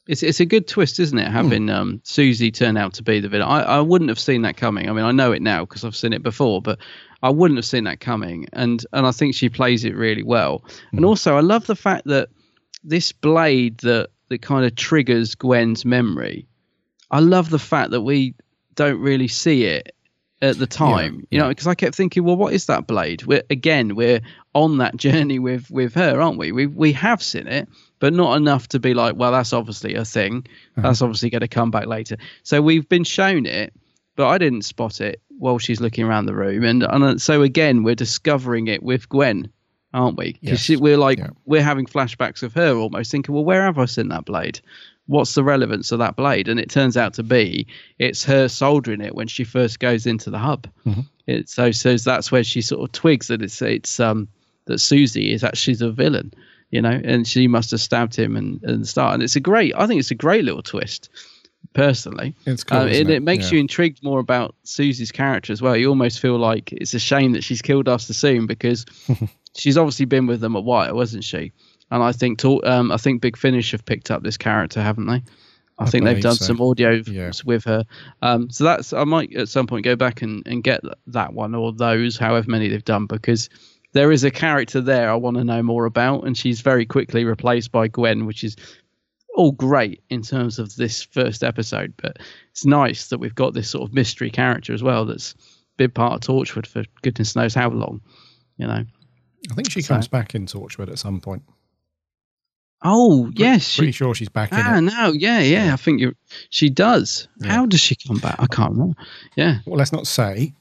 It's 0.06 0.22
it's 0.22 0.40
a 0.40 0.46
good 0.46 0.68
twist, 0.68 1.00
isn't 1.00 1.16
Hmm. 1.18 1.24
it? 1.24 1.30
Having 1.30 1.70
um, 1.70 2.00
Susie 2.04 2.50
turn 2.50 2.76
out 2.76 2.92
to 2.94 3.02
be 3.02 3.20
the 3.20 3.28
villain. 3.28 3.48
I, 3.48 3.62
I 3.62 3.80
wouldn't 3.80 4.10
have 4.10 4.18
seen 4.18 4.42
that 4.42 4.56
coming. 4.56 4.88
I 4.88 4.92
mean, 4.92 5.04
I 5.04 5.12
know 5.12 5.32
it 5.32 5.40
now 5.42 5.64
because 5.64 5.84
I've 5.84 5.96
seen 5.96 6.12
it 6.12 6.22
before, 6.22 6.60
but 6.60 6.78
I 7.22 7.30
wouldn't 7.30 7.56
have 7.58 7.64
seen 7.64 7.84
that 7.84 8.00
coming. 8.00 8.46
And 8.52 8.84
and 8.92 9.06
I 9.06 9.12
think 9.12 9.34
she 9.34 9.48
plays 9.48 9.84
it 9.84 9.94
really 9.96 10.22
well. 10.22 10.62
Hmm. 10.90 10.98
And 10.98 11.06
also, 11.06 11.36
I 11.36 11.40
love 11.40 11.66
the 11.66 11.76
fact 11.76 12.06
that 12.06 12.28
this 12.82 13.12
blade 13.12 13.78
that 13.78 14.10
that 14.28 14.42
kind 14.42 14.64
of 14.66 14.74
triggers 14.74 15.34
Gwen's 15.34 15.84
memory. 15.84 16.46
I 17.10 17.20
love 17.20 17.50
the 17.50 17.58
fact 17.58 17.90
that 17.92 18.02
we 18.02 18.34
don't 18.74 19.00
really 19.00 19.28
see 19.28 19.64
it 19.64 19.94
at 20.42 20.58
the 20.58 20.66
time, 20.66 21.26
you 21.30 21.38
know, 21.38 21.48
because 21.48 21.66
I 21.66 21.74
kept 21.74 21.94
thinking, 21.94 22.24
well, 22.24 22.36
what 22.36 22.52
is 22.52 22.66
that 22.66 22.86
blade? 22.86 23.24
We're 23.24 23.42
again, 23.50 23.94
we're 23.94 24.20
on 24.54 24.78
that 24.78 24.96
journey 25.06 25.38
with 25.38 25.70
with 25.70 25.94
her, 25.94 26.20
aren't 26.20 26.38
we? 26.38 26.52
We 26.52 26.66
we 26.66 26.92
have 26.92 27.22
seen 27.22 27.46
it, 27.46 27.68
but 28.04 28.12
not 28.12 28.36
enough 28.36 28.68
to 28.68 28.78
be 28.78 28.92
like, 28.92 29.16
well, 29.16 29.32
that's 29.32 29.54
obviously 29.54 29.94
a 29.94 30.04
thing. 30.04 30.46
Uh-huh. 30.76 30.82
That's 30.82 31.00
obviously 31.00 31.30
going 31.30 31.40
to 31.40 31.48
come 31.48 31.70
back 31.70 31.86
later. 31.86 32.18
So 32.42 32.60
we've 32.60 32.86
been 32.86 33.02
shown 33.04 33.46
it, 33.46 33.72
but 34.14 34.26
I 34.28 34.36
didn't 34.36 34.66
spot 34.66 35.00
it 35.00 35.22
while 35.38 35.56
she's 35.56 35.80
looking 35.80 36.04
around 36.04 36.26
the 36.26 36.34
room, 36.34 36.64
and 36.64 36.82
and 36.82 37.02
uh, 37.02 37.16
so 37.16 37.40
again, 37.40 37.82
we're 37.82 37.94
discovering 37.94 38.66
it 38.66 38.82
with 38.82 39.08
Gwen. 39.08 39.48
Aren't 39.94 40.18
we? 40.18 40.36
Because 40.42 40.68
Yes. 40.68 40.78
we're 40.80 40.98
like 40.98 41.18
we're 41.46 41.62
having 41.62 41.86
flashbacks 41.86 42.42
of 42.42 42.52
her 42.52 42.74
almost 42.76 43.10
thinking, 43.10 43.34
well, 43.34 43.44
where 43.44 43.62
have 43.64 43.78
I 43.78 43.86
seen 43.86 44.08
that 44.08 44.26
blade? 44.26 44.60
What's 45.06 45.34
the 45.34 45.42
relevance 45.44 45.90
of 45.92 45.98
that 46.00 46.14
blade? 46.14 46.46
And 46.48 46.60
it 46.60 46.68
turns 46.68 46.98
out 46.98 47.14
to 47.14 47.22
be 47.22 47.66
it's 47.98 48.22
her 48.24 48.48
soldering 48.48 49.00
it 49.00 49.14
when 49.14 49.28
she 49.28 49.44
first 49.44 49.78
goes 49.80 50.04
into 50.04 50.28
the 50.30 50.38
hub. 50.38 50.66
Mm-hmm. 50.84 51.00
It, 51.26 51.48
so 51.48 51.70
so 51.70 51.96
that's 51.96 52.30
where 52.30 52.44
she 52.44 52.60
sort 52.60 52.82
of 52.86 52.92
twigs 52.92 53.28
that 53.28 53.40
it's 53.40 53.62
it's 53.62 53.98
um 53.98 54.28
that 54.66 54.78
Susie 54.78 55.32
is 55.32 55.42
actually 55.44 55.76
the 55.76 55.90
villain, 55.92 56.34
you 56.74 56.82
know, 56.82 57.00
and 57.04 57.26
she 57.26 57.46
must 57.48 57.70
have 57.70 57.80
stabbed 57.80 58.14
him 58.16 58.36
and 58.36 58.60
and 58.64 58.86
start. 58.88 59.14
And 59.14 59.22
it's 59.22 59.36
a 59.36 59.40
great, 59.40 59.72
I 59.76 59.86
think 59.86 60.00
it's 60.00 60.10
a 60.10 60.14
great 60.26 60.44
little 60.44 60.62
twist, 60.62 61.08
personally. 61.72 62.34
It's 62.46 62.64
cool, 62.64 62.78
Um, 62.78 62.88
and 62.88 63.10
it? 63.10 63.10
it 63.10 63.22
makes 63.22 63.46
Yeah. 63.46 63.54
you 63.54 63.60
intrigued 63.60 64.02
more 64.02 64.20
about 64.20 64.54
Susie's 64.64 65.12
character 65.12 65.52
as 65.52 65.62
well. 65.62 65.76
You 65.76 65.88
almost 65.88 66.20
feel 66.20 66.36
like 66.38 66.72
it's 66.72 66.94
a 66.94 66.98
shame 66.98 67.32
that 67.32 67.44
she's 67.44 67.62
killed 67.62 67.88
us 67.88 68.06
so 68.06 68.12
soon 68.12 68.46
because 68.46 68.84
she's 69.56 69.76
obviously 69.78 70.06
been 70.06 70.26
with 70.26 70.40
them 70.40 70.56
a 70.56 70.60
while, 70.60 70.94
wasn't 70.94 71.24
she? 71.24 71.52
And 71.90 72.02
I 72.02 72.12
think 72.12 72.38
to, 72.40 72.62
um, 72.64 72.90
I 72.90 72.96
think 72.96 73.22
Big 73.22 73.36
Finish 73.36 73.70
have 73.72 73.84
picked 73.84 74.10
up 74.10 74.22
this 74.22 74.36
character, 74.36 74.82
haven't 74.82 75.06
they? 75.06 75.22
I, 75.78 75.84
I 75.84 75.86
think 75.86 76.04
they've 76.04 76.22
done 76.22 76.36
so. 76.36 76.44
some 76.46 76.60
audio 76.60 77.02
with 77.44 77.64
her. 77.64 77.84
Um, 78.22 78.48
so 78.50 78.64
that's 78.64 78.92
I 78.92 79.04
might 79.04 79.34
at 79.36 79.48
some 79.48 79.66
point 79.66 79.84
go 79.84 79.96
back 79.96 80.22
and, 80.22 80.42
and 80.46 80.62
get 80.62 80.80
that 81.08 81.34
one 81.34 81.54
or 81.54 81.72
those, 81.72 82.16
however 82.16 82.50
many 82.50 82.68
they've 82.68 82.84
done, 82.84 83.06
because 83.06 83.48
there 83.94 84.12
is 84.12 84.22
a 84.24 84.30
character 84.30 84.80
there 84.82 85.10
I 85.10 85.14
want 85.14 85.38
to 85.38 85.44
know 85.44 85.62
more 85.62 85.86
about, 85.86 86.26
and 86.26 86.36
she's 86.36 86.60
very 86.60 86.84
quickly 86.84 87.24
replaced 87.24 87.72
by 87.72 87.88
Gwen, 87.88 88.26
which 88.26 88.44
is 88.44 88.56
all 89.36 89.50
great 89.52 90.02
in 90.10 90.22
terms 90.22 90.58
of 90.58 90.76
this 90.76 91.02
first 91.02 91.42
episode. 91.42 91.94
But 91.96 92.18
it's 92.50 92.64
nice 92.66 93.08
that 93.08 93.18
we've 93.18 93.34
got 93.34 93.54
this 93.54 93.70
sort 93.70 93.88
of 93.88 93.94
mystery 93.94 94.30
character 94.30 94.72
as 94.74 94.82
well 94.82 95.06
that's 95.06 95.34
been 95.76 95.90
part 95.90 96.12
of 96.14 96.20
Torchwood 96.20 96.66
for 96.66 96.84
goodness 97.02 97.34
knows 97.34 97.54
how 97.54 97.70
long, 97.70 98.00
you 98.58 98.66
know. 98.66 98.84
I 99.50 99.54
think 99.54 99.70
she 99.70 99.80
So- 99.82 99.94
comes 99.94 100.06
back 100.08 100.34
in 100.34 100.46
Torchwood 100.46 100.88
at 100.90 100.98
some 100.98 101.20
point. 101.20 101.42
Oh 102.86 103.30
yes, 103.34 103.76
Pretty 103.78 103.92
she, 103.92 103.96
sure 103.96 104.14
she's 104.14 104.28
back 104.28 104.52
in 104.52 104.58
ah 104.60 104.76
it. 104.76 104.80
no, 104.82 105.12
yeah, 105.12 105.40
yeah. 105.40 105.72
I 105.72 105.76
think 105.76 106.00
you 106.00 106.14
she 106.50 106.68
does. 106.68 107.28
How 107.42 107.64
does 107.64 107.80
she 107.80 107.96
come 107.96 108.18
back? 108.18 108.36
I 108.38 108.46
can't 108.46 108.72
remember. 108.72 108.94
Yeah. 109.36 109.60
Well, 109.64 109.78
let's 109.78 109.92
not 109.92 110.06
say. 110.06 110.52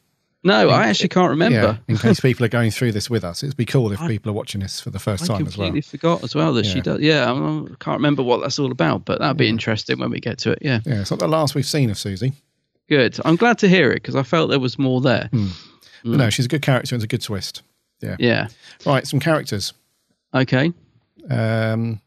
No, 0.46 0.70
I 0.70 0.88
actually 0.88 1.10
can't 1.10 1.30
remember. 1.30 1.56
Yeah, 1.56 1.78
in 1.88 1.98
case 1.98 2.20
people 2.22 2.46
are 2.46 2.50
going 2.50 2.70
through 2.72 2.92
this 2.92 3.10
with 3.10 3.24
us, 3.24 3.44
it'd 3.44 3.56
be 3.56 3.66
cool 3.66 3.92
if 3.94 4.00
people 4.08 4.30
are 4.30 4.34
watching 4.36 4.60
this 4.62 4.82
for 4.82 4.90
the 4.90 5.00
first 5.00 5.24
I 5.24 5.28
time 5.28 5.48
as 5.48 5.58
well. 5.58 5.68
I 5.68 5.70
completely 5.70 5.82
forgot 5.82 6.24
as 6.24 6.36
well 6.36 6.54
that 6.54 6.66
she 6.66 6.82
does. 6.82 7.00
Yeah, 7.00 7.32
I 7.32 7.34
I 7.34 7.66
can't 7.80 7.98
remember 7.98 8.24
what 8.24 8.42
that's 8.42 8.60
all 8.60 8.72
about, 8.72 9.06
but 9.06 9.20
that'd 9.20 9.38
be 9.38 9.48
interesting 9.48 10.00
when 10.00 10.10
we 10.12 10.20
get 10.20 10.38
to 10.40 10.52
it. 10.52 10.60
Yeah, 10.62 10.82
Yeah, 10.86 11.02
it's 11.02 11.12
not 11.12 11.20
the 11.20 11.28
last 11.28 11.56
we've 11.56 11.66
seen 11.66 11.90
of 11.90 11.98
Susie. 11.98 12.34
good. 12.90 13.18
I'm 13.24 13.38
glad 13.38 13.58
to 13.60 13.70
hear 13.70 13.92
it 13.92 13.96
because 13.96 14.16
I 14.16 14.24
felt 14.24 14.50
there 14.50 14.60
was 14.60 14.78
more 14.78 15.00
there. 15.02 15.30
But 15.32 16.18
no, 16.18 16.30
she's 16.30 16.46
a 16.46 16.50
good 16.50 16.62
character 16.62 16.94
and 16.96 17.02
it's 17.02 17.06
a 17.06 17.08
good 17.16 17.22
twist. 17.22 17.62
Yeah. 18.02 18.18
Yeah. 18.20 18.48
Right, 18.86 19.08
some 19.08 19.22
characters. 19.22 19.72
Okay. 20.34 20.74
Um, 21.30 22.02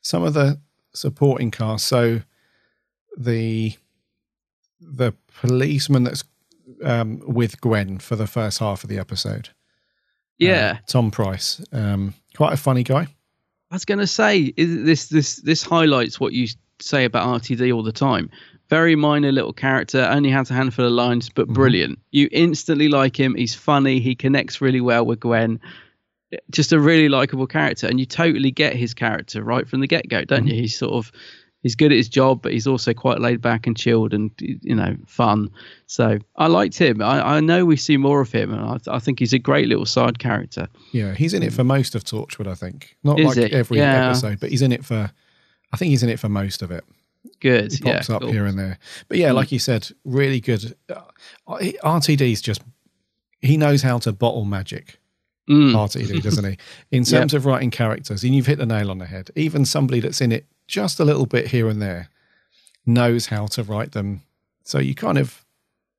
some 0.00 0.22
of 0.22 0.32
the 0.32 0.58
supporting 0.94 1.50
cast. 1.50 1.86
So 1.86 2.22
the 3.18 3.74
the 4.80 5.12
policeman 5.40 6.04
that's 6.04 6.24
um, 6.84 7.22
with 7.26 7.60
Gwen 7.60 7.98
for 7.98 8.16
the 8.16 8.26
first 8.26 8.58
half 8.58 8.84
of 8.84 8.90
the 8.90 8.98
episode. 8.98 9.50
Yeah. 10.38 10.78
Uh, 10.78 10.82
Tom 10.86 11.10
Price. 11.10 11.60
Um, 11.72 12.14
quite 12.36 12.52
a 12.52 12.56
funny 12.56 12.82
guy. 12.82 13.08
I 13.70 13.74
was 13.74 13.84
going 13.84 13.98
to 13.98 14.06
say 14.06 14.52
is 14.56 14.84
this 14.84 15.08
this 15.08 15.36
this 15.36 15.62
highlights 15.62 16.20
what 16.20 16.32
you 16.32 16.46
say 16.80 17.04
about 17.04 17.42
RTD 17.42 17.74
all 17.74 17.82
the 17.82 17.92
time. 17.92 18.30
Very 18.70 18.96
minor 18.96 19.30
little 19.30 19.52
character, 19.52 20.08
only 20.10 20.30
has 20.30 20.50
a 20.50 20.54
handful 20.54 20.86
of 20.86 20.92
lines, 20.92 21.28
but 21.28 21.48
brilliant. 21.48 21.98
You 22.10 22.28
instantly 22.32 22.88
like 22.88 23.18
him. 23.18 23.34
He's 23.34 23.54
funny. 23.54 24.00
He 24.00 24.14
connects 24.14 24.60
really 24.60 24.80
well 24.80 25.04
with 25.04 25.20
Gwen. 25.20 25.60
Just 26.50 26.72
a 26.72 26.80
really 26.80 27.08
likable 27.08 27.46
character, 27.46 27.86
and 27.86 28.00
you 28.00 28.06
totally 28.06 28.50
get 28.50 28.74
his 28.74 28.94
character 28.94 29.42
right 29.42 29.68
from 29.68 29.80
the 29.80 29.86
get 29.86 30.08
go, 30.08 30.24
don't 30.24 30.46
you? 30.46 30.54
He's 30.54 30.76
sort 30.76 30.94
of 30.94 31.12
he's 31.64 31.74
good 31.74 31.90
at 31.90 31.96
his 31.96 32.08
job, 32.08 32.42
but 32.42 32.52
he's 32.52 32.68
also 32.68 32.94
quite 32.94 33.20
laid 33.20 33.40
back 33.40 33.66
and 33.66 33.76
chilled 33.76 34.14
and 34.14 34.30
you 34.38 34.76
know 34.76 34.94
fun. 35.06 35.50
So 35.88 36.18
I 36.36 36.46
liked 36.46 36.78
him. 36.78 37.02
I, 37.02 37.36
I 37.38 37.40
know 37.40 37.64
we 37.64 37.76
see 37.76 37.96
more 37.96 38.20
of 38.20 38.30
him, 38.30 38.52
and 38.54 38.60
I, 38.60 38.78
I 38.96 39.00
think 39.00 39.18
he's 39.18 39.32
a 39.32 39.38
great 39.40 39.66
little 39.66 39.86
side 39.86 40.20
character. 40.20 40.68
Yeah, 40.92 41.14
he's 41.14 41.34
in 41.34 41.42
it 41.42 41.52
for 41.52 41.64
most 41.64 41.96
of 41.96 42.04
Torchwood, 42.04 42.46
I 42.46 42.54
think. 42.54 42.96
Not 43.02 43.18
Is 43.18 43.26
like 43.36 43.50
he? 43.50 43.52
every 43.52 43.78
Yeah. 43.78 44.10
episode, 44.10 44.38
but 44.38 44.50
he's 44.50 44.62
in 44.62 44.70
it 44.70 44.84
for. 44.84 45.10
I 45.72 45.76
think 45.76 45.90
he's 45.90 46.04
in 46.04 46.08
it 46.10 46.20
for 46.20 46.28
most 46.28 46.62
of 46.62 46.70
it. 46.70 46.84
Good. 47.40 47.72
He 47.72 47.78
pops 47.78 48.08
yeah, 48.08 48.14
up 48.16 48.22
cool. 48.22 48.30
here 48.30 48.46
and 48.46 48.56
there. 48.56 48.78
But 49.08 49.18
yeah, 49.18 49.30
Mm. 49.30 49.34
like 49.34 49.50
you 49.50 49.58
said, 49.58 49.88
really 50.04 50.40
good. 50.40 50.76
Uh, 50.88 51.00
RTD's 51.82 52.40
just 52.40 52.62
he 53.40 53.56
knows 53.56 53.82
how 53.82 53.98
to 53.98 54.12
bottle 54.12 54.44
magic. 54.44 54.98
Mm. 55.50 55.74
RTD, 55.74 56.22
doesn't 56.22 56.44
he? 56.44 56.56
In 56.96 57.04
terms 57.04 57.34
of 57.34 57.44
writing 57.44 57.70
characters, 57.70 58.22
and 58.24 58.34
you've 58.34 58.46
hit 58.46 58.58
the 58.58 58.64
nail 58.66 58.90
on 58.90 58.98
the 58.98 59.04
head. 59.06 59.30
Even 59.36 59.64
somebody 59.66 60.00
that's 60.00 60.20
in 60.22 60.32
it 60.32 60.46
just 60.66 61.00
a 61.00 61.04
little 61.04 61.26
bit 61.26 61.48
here 61.48 61.68
and 61.68 61.80
there 61.80 62.08
knows 62.86 63.26
how 63.26 63.46
to 63.46 63.62
write 63.62 63.92
them. 63.92 64.22
So 64.64 64.78
you 64.78 64.94
kind 64.94 65.18
of, 65.18 65.44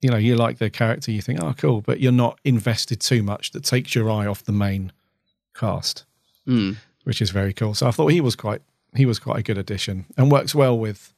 you 0.02 0.10
know, 0.10 0.18
you 0.18 0.36
like 0.36 0.58
the 0.58 0.70
character, 0.70 1.12
you 1.12 1.22
think, 1.22 1.42
oh, 1.42 1.54
cool, 1.58 1.82
but 1.82 2.00
you're 2.00 2.12
not 2.12 2.40
invested 2.44 3.00
too 3.00 3.24
much 3.24 3.52
that 3.52 3.64
takes 3.64 3.96
your 3.96 4.10
eye 4.10 4.26
off 4.28 4.44
the 4.44 4.52
main 4.52 4.92
cast, 5.54 6.06
Mm. 6.48 6.76
which 7.04 7.22
is 7.22 7.32
very 7.32 7.54
cool. 7.54 7.74
So 7.74 7.88
I 7.88 7.92
thought 7.92 8.08
he 8.12 8.22
was 8.22 8.36
quite 8.36 8.62
he 8.96 9.06
was 9.06 9.20
quite 9.20 9.40
a 9.40 9.44
good 9.44 9.58
addition 9.58 10.06
and 10.16 10.32
works 10.32 10.54
well 10.56 10.78
with 10.78 11.14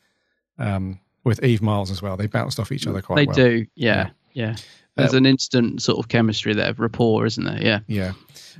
um 0.58 1.00
with 1.24 1.44
Eve 1.44 1.62
Miles 1.62 1.92
as 1.92 2.02
well. 2.02 2.16
They 2.18 2.28
bounced 2.28 2.60
off 2.60 2.72
each 2.72 2.88
other 2.88 3.02
quite 3.02 3.28
well. 3.28 3.36
They 3.36 3.42
well. 3.42 3.50
do, 3.60 3.66
yeah, 3.76 4.10
yeah. 4.34 4.56
There's 4.96 5.14
Uh, 5.14 5.18
an 5.18 5.26
instant 5.26 5.82
sort 5.82 6.00
of 6.00 6.08
chemistry 6.08 6.54
there, 6.56 6.74
rapport, 6.74 7.26
isn't 7.26 7.44
there? 7.44 7.62
Yeah. 7.62 7.80
Yeah. 7.88 8.14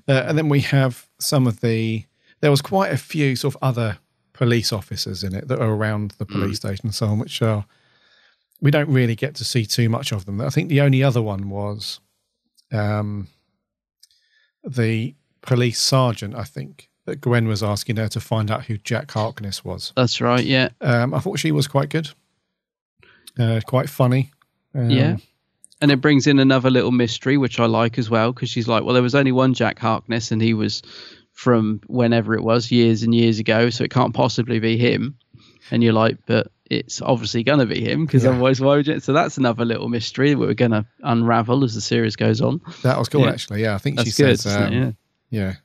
Uh, 0.08 0.24
and 0.28 0.38
then 0.38 0.50
we 0.50 0.60
have 0.60 1.08
some 1.20 1.48
of 1.48 1.62
the, 1.62 2.06
there 2.42 2.52
was 2.52 2.62
quite 2.62 2.92
a 2.92 2.98
few 2.98 3.36
sort 3.36 3.56
of 3.56 3.64
other 3.64 3.98
police 4.38 4.72
officers 4.72 5.24
in 5.24 5.34
it 5.34 5.48
that 5.48 5.60
are 5.60 5.74
around 5.74 6.12
the 6.20 6.26
police 6.26 6.58
station 6.58 6.88
and 6.88 6.96
so 6.96 7.08
on, 7.08 7.20
which 7.20 7.42
are, 7.42 7.66
we 8.62 8.70
don't 8.70 8.90
really 8.90 9.16
get 9.16 9.34
to 9.36 9.44
see 9.44 9.66
too 9.66 9.90
much 9.90 10.12
of 10.12 10.26
them. 10.26 10.40
I 10.40 10.50
think 10.50 10.70
the 10.70 10.82
only 10.82 11.04
other 11.04 11.22
one 11.22 11.50
was 11.50 12.00
um, 12.72 13.28
the 14.64 15.16
police 15.42 15.82
sergeant, 15.82 16.36
I 16.36 16.44
think, 16.44 16.90
that 17.06 17.22
Gwen 17.22 17.48
was 17.48 17.64
asking 17.64 17.98
her 17.98 18.08
to 18.10 18.20
find 18.20 18.52
out 18.52 18.66
who 18.66 18.78
Jack 18.78 19.12
Harkness 19.12 19.66
was. 19.66 19.94
That's 19.96 20.22
right. 20.22 20.46
Yeah. 20.46 20.70
Um, 20.82 21.14
I 21.14 21.20
thought 21.20 21.40
she 21.40 21.52
was 21.52 21.68
quite 21.68 21.90
good, 21.90 22.10
uh, 23.40 23.62
quite 23.66 23.90
funny. 23.90 24.32
Um, 24.76 24.90
yeah. 24.90 25.18
And 25.82 25.92
it 25.92 26.02
brings 26.02 26.28
in 26.28 26.40
another 26.40 26.70
little 26.70 26.92
mystery, 26.92 27.38
which 27.38 27.60
I 27.60 27.66
like 27.66 27.98
as 27.98 28.10
well, 28.10 28.34
because 28.34 28.50
she's 28.50 28.68
like, 28.68 28.84
well, 28.84 28.94
there 28.94 29.04
was 29.04 29.16
only 29.16 29.32
one 29.32 29.54
Jack 29.54 29.80
Harkness, 29.80 30.32
and 30.32 30.42
he 30.42 30.54
was 30.54 30.82
from 31.38 31.80
whenever 31.86 32.34
it 32.34 32.42
was, 32.42 32.72
years 32.72 33.04
and 33.04 33.14
years 33.14 33.38
ago, 33.38 33.70
so 33.70 33.84
it 33.84 33.92
can't 33.92 34.14
possibly 34.16 34.60
be 34.60 34.76
him. 34.76 35.16
And 35.70 35.84
you're 35.84 35.94
like, 35.94 36.18
but 36.26 36.48
it's 36.72 37.00
obviously 37.00 37.44
going 37.44 37.60
to 37.60 37.68
be 37.68 37.80
him, 37.80 38.06
because 38.08 38.24
Yeah. 38.24 38.32
otherwise, 38.32 38.60
why 38.60 38.76
would 38.78 38.88
you? 38.88 39.00
So 39.00 39.14
that's 39.14 39.38
another 39.38 39.64
little 39.64 39.88
mystery 39.88 40.32
that 40.32 40.40
we're 40.40 40.56
going 40.56 40.72
to 40.72 40.84
unravel 41.04 41.64
as 41.64 41.76
the 41.76 41.82
series 41.82 42.16
goes 42.16 42.42
on. 42.42 42.60
That 42.82 42.98
was 42.98 43.08
cool, 43.08 43.22
Yeah. 43.22 43.30
actually. 43.30 43.62
Yeah, 43.62 43.76
I 43.76 43.78
think 43.78 43.98
That's 43.98 44.16
she 44.16 44.24
good, 44.24 44.40
says, 44.40 44.56
um, 44.56 44.98
yeah, 45.30 45.58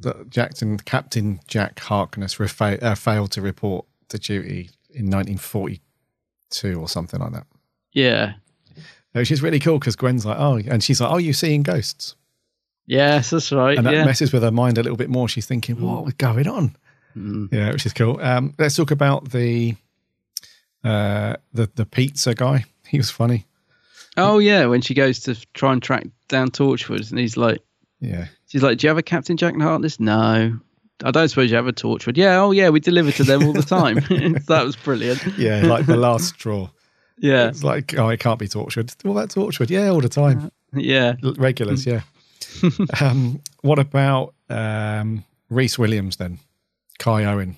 that 0.00 0.30
Jackson 0.30 0.78
Captain 0.78 1.40
Jack 1.46 1.78
Harkness 1.80 2.36
refa- 2.36 2.82
uh, 2.82 2.94
failed 2.94 3.32
to 3.32 3.42
report 3.42 3.84
to 4.08 4.18
duty 4.18 4.70
in 4.94 5.10
1942 5.10 6.80
or 6.80 6.88
something 6.88 7.20
like 7.20 7.32
that. 7.32 7.46
Yeah. 7.92 8.34
Which 9.12 9.30
is 9.30 9.42
really 9.42 9.60
cool 9.60 9.78
because 9.78 9.94
Gwen's 9.94 10.24
like, 10.24 10.38
oh, 10.38 10.56
and 10.66 10.82
she's 10.82 11.00
like, 11.02 11.10
oh, 11.10 11.18
you 11.18 11.32
seeing 11.34 11.62
ghosts? 11.62 12.16
Yes, 12.86 13.30
that's 13.30 13.50
right. 13.52 13.76
And 13.76 13.86
that 13.86 13.94
yeah. 13.94 14.04
messes 14.04 14.32
with 14.32 14.42
her 14.42 14.50
mind 14.50 14.78
a 14.78 14.82
little 14.82 14.96
bit 14.96 15.08
more. 15.08 15.28
She's 15.28 15.46
thinking, 15.46 15.80
what 15.80 16.04
was 16.04 16.14
going 16.14 16.46
on? 16.46 16.76
Mm. 17.16 17.52
Yeah, 17.52 17.72
which 17.72 17.86
is 17.86 17.92
cool. 17.92 18.20
Um, 18.20 18.54
let's 18.58 18.76
talk 18.76 18.90
about 18.90 19.30
the 19.30 19.76
uh, 20.82 21.36
the 21.52 21.70
the 21.74 21.86
pizza 21.86 22.34
guy. 22.34 22.64
He 22.86 22.98
was 22.98 23.10
funny. 23.10 23.46
Oh 24.16 24.38
yeah, 24.38 24.66
when 24.66 24.80
she 24.82 24.94
goes 24.94 25.18
to 25.20 25.34
try 25.54 25.72
and 25.72 25.82
track 25.82 26.06
down 26.28 26.50
Torchwood, 26.50 27.10
and 27.10 27.18
he's 27.18 27.36
like, 27.36 27.60
Yeah. 27.98 28.26
she's 28.46 28.62
like, 28.62 28.78
"Do 28.78 28.86
you 28.86 28.88
have 28.88 28.98
a 28.98 29.02
Captain 29.02 29.36
Jack 29.36 29.58
Harkness?" 29.58 29.98
No. 29.98 30.60
I 31.02 31.10
don't 31.10 31.28
suppose 31.28 31.50
you 31.50 31.56
have 31.56 31.66
a 31.66 31.72
Torchwood. 31.72 32.16
Yeah. 32.16 32.40
Oh 32.40 32.52
yeah, 32.52 32.68
we 32.68 32.78
deliver 32.78 33.10
to 33.12 33.24
them 33.24 33.42
all 33.42 33.52
the 33.52 33.62
time. 33.62 33.94
that 34.46 34.62
was 34.64 34.76
brilliant. 34.76 35.26
Yeah, 35.38 35.62
like 35.62 35.86
the 35.86 35.96
last 35.96 36.34
straw. 36.34 36.68
Yeah. 37.18 37.48
It's 37.48 37.64
like, 37.64 37.98
oh, 37.98 38.10
it 38.10 38.20
can't 38.20 38.38
be 38.38 38.46
Torchwood. 38.46 38.94
Well, 39.04 39.14
that's 39.14 39.34
Torchwood. 39.34 39.70
Yeah, 39.70 39.88
all 39.88 40.00
the 40.00 40.08
time. 40.08 40.52
Yeah. 40.72 41.14
Regulars, 41.22 41.86
yeah. 41.86 42.02
um, 43.00 43.40
what 43.62 43.78
about 43.78 44.34
um, 44.48 45.24
Rhys 45.50 45.78
Williams 45.78 46.16
then? 46.16 46.38
Kai 46.98 47.24
Owen. 47.24 47.56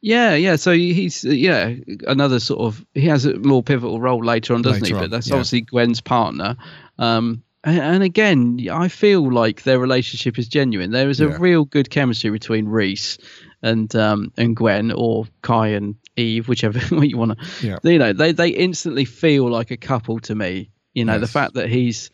Yeah, 0.00 0.34
yeah. 0.34 0.56
So 0.56 0.72
he's 0.72 1.24
yeah 1.24 1.74
another 2.06 2.40
sort 2.40 2.60
of 2.60 2.84
he 2.94 3.06
has 3.06 3.26
a 3.26 3.38
more 3.38 3.62
pivotal 3.62 4.00
role 4.00 4.24
later 4.24 4.54
on, 4.54 4.62
doesn't 4.62 4.82
Later 4.82 4.94
he? 4.94 5.00
But 5.00 5.10
that's 5.10 5.28
yeah. 5.28 5.34
obviously 5.34 5.60
Gwen's 5.62 6.00
partner. 6.00 6.56
Um, 6.98 7.42
and, 7.64 7.78
and 7.78 8.02
again, 8.02 8.66
I 8.72 8.88
feel 8.88 9.30
like 9.30 9.64
their 9.64 9.78
relationship 9.78 10.38
is 10.38 10.48
genuine. 10.48 10.90
There 10.90 11.10
is 11.10 11.20
a 11.20 11.28
Yeah. 11.28 11.36
real 11.38 11.64
good 11.64 11.90
chemistry 11.90 12.30
between 12.30 12.66
Rhys 12.66 13.18
and 13.62 13.94
um, 13.94 14.32
and 14.36 14.56
Gwen, 14.56 14.90
or 14.90 15.26
Kai 15.42 15.68
and 15.68 15.96
Eve, 16.16 16.48
whichever 16.48 16.78
you 17.04 17.18
want 17.18 17.38
to. 17.38 17.66
Yeah. 17.66 17.78
You 17.82 17.98
know, 17.98 18.12
they 18.12 18.32
they 18.32 18.48
instantly 18.48 19.04
feel 19.04 19.50
like 19.50 19.70
a 19.70 19.76
couple 19.76 20.18
to 20.20 20.34
me. 20.34 20.70
You 20.94 21.04
know, 21.04 21.18
the 21.18 21.28
fact 21.28 21.54
that 21.54 21.68
he's 21.68 22.10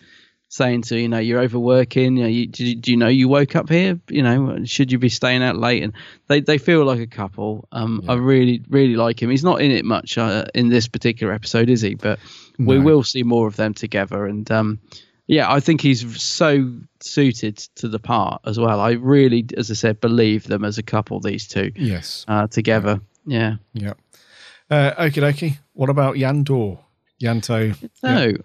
saying 0.56 0.82
to 0.82 0.97
you 0.97 1.09
know 1.09 1.18
you're 1.18 1.40
overworking 1.40 2.16
you 2.16 2.22
know 2.22 2.28
you, 2.28 2.47
do, 2.47 2.64
you- 2.64 2.74
do 2.76 2.90
you 2.93 2.97
know 2.97 3.09
you 3.09 3.26
woke 3.28 3.56
up 3.56 3.68
here 3.68 3.98
you 4.09 4.22
know 4.22 4.64
should 4.64 4.93
you 4.93 4.98
be 4.98 5.09
staying 5.09 5.43
out 5.43 5.56
late 5.56 5.82
and 5.82 5.93
they 6.28 6.40
they 6.40 6.59
feel 6.59 6.85
like 6.85 7.01
a 7.01 7.06
couple 7.09 7.66
um 7.72 8.02
i 8.09 8.14
really 8.14 8.62
really 8.68 8.94
like 8.94 9.20
him 9.20 9.31
he's 9.31 9.43
not 9.43 9.60
in 9.60 9.70
it 9.72 9.85
much 9.85 10.16
uh, 10.16 10.44
in 10.55 10.68
this 10.68 10.86
particular 10.86 11.32
episode 11.32 11.68
is 11.68 11.81
he 11.81 11.94
but 11.94 12.18
we 12.59 12.78
will 12.78 13.02
see 13.02 13.22
more 13.24 13.48
of 13.48 13.56
them 13.56 13.74
together 13.74 14.26
and 14.26 14.48
um 14.52 14.78
yeah 15.26 15.51
i 15.52 15.59
think 15.59 15.81
he's 15.81 16.22
so 16.22 16.72
suited 17.01 17.56
to 17.74 17.89
the 17.89 17.98
part 17.98 18.40
as 18.47 18.56
well 18.59 18.78
i 18.81 18.93
really 18.93 19.44
as 19.56 19.70
i 19.72 19.74
said 19.74 20.01
believe 20.01 20.44
them 20.44 20.64
as 20.64 20.78
a 20.78 20.82
couple 20.85 21.18
these 21.18 21.48
two 21.48 21.72
Yes. 21.74 22.24
uh 22.28 22.47
together 22.47 23.01
yeah 23.26 23.56
Yeah. 23.72 23.94
Uh, 24.70 24.93
Okie 25.05 25.20
dokie. 25.20 25.59
What 25.74 25.90
about 25.90 26.14
Yandor? 26.16 26.78
Ianto. 27.22 27.74
No. 28.02 28.26
Yeah. 28.26 28.36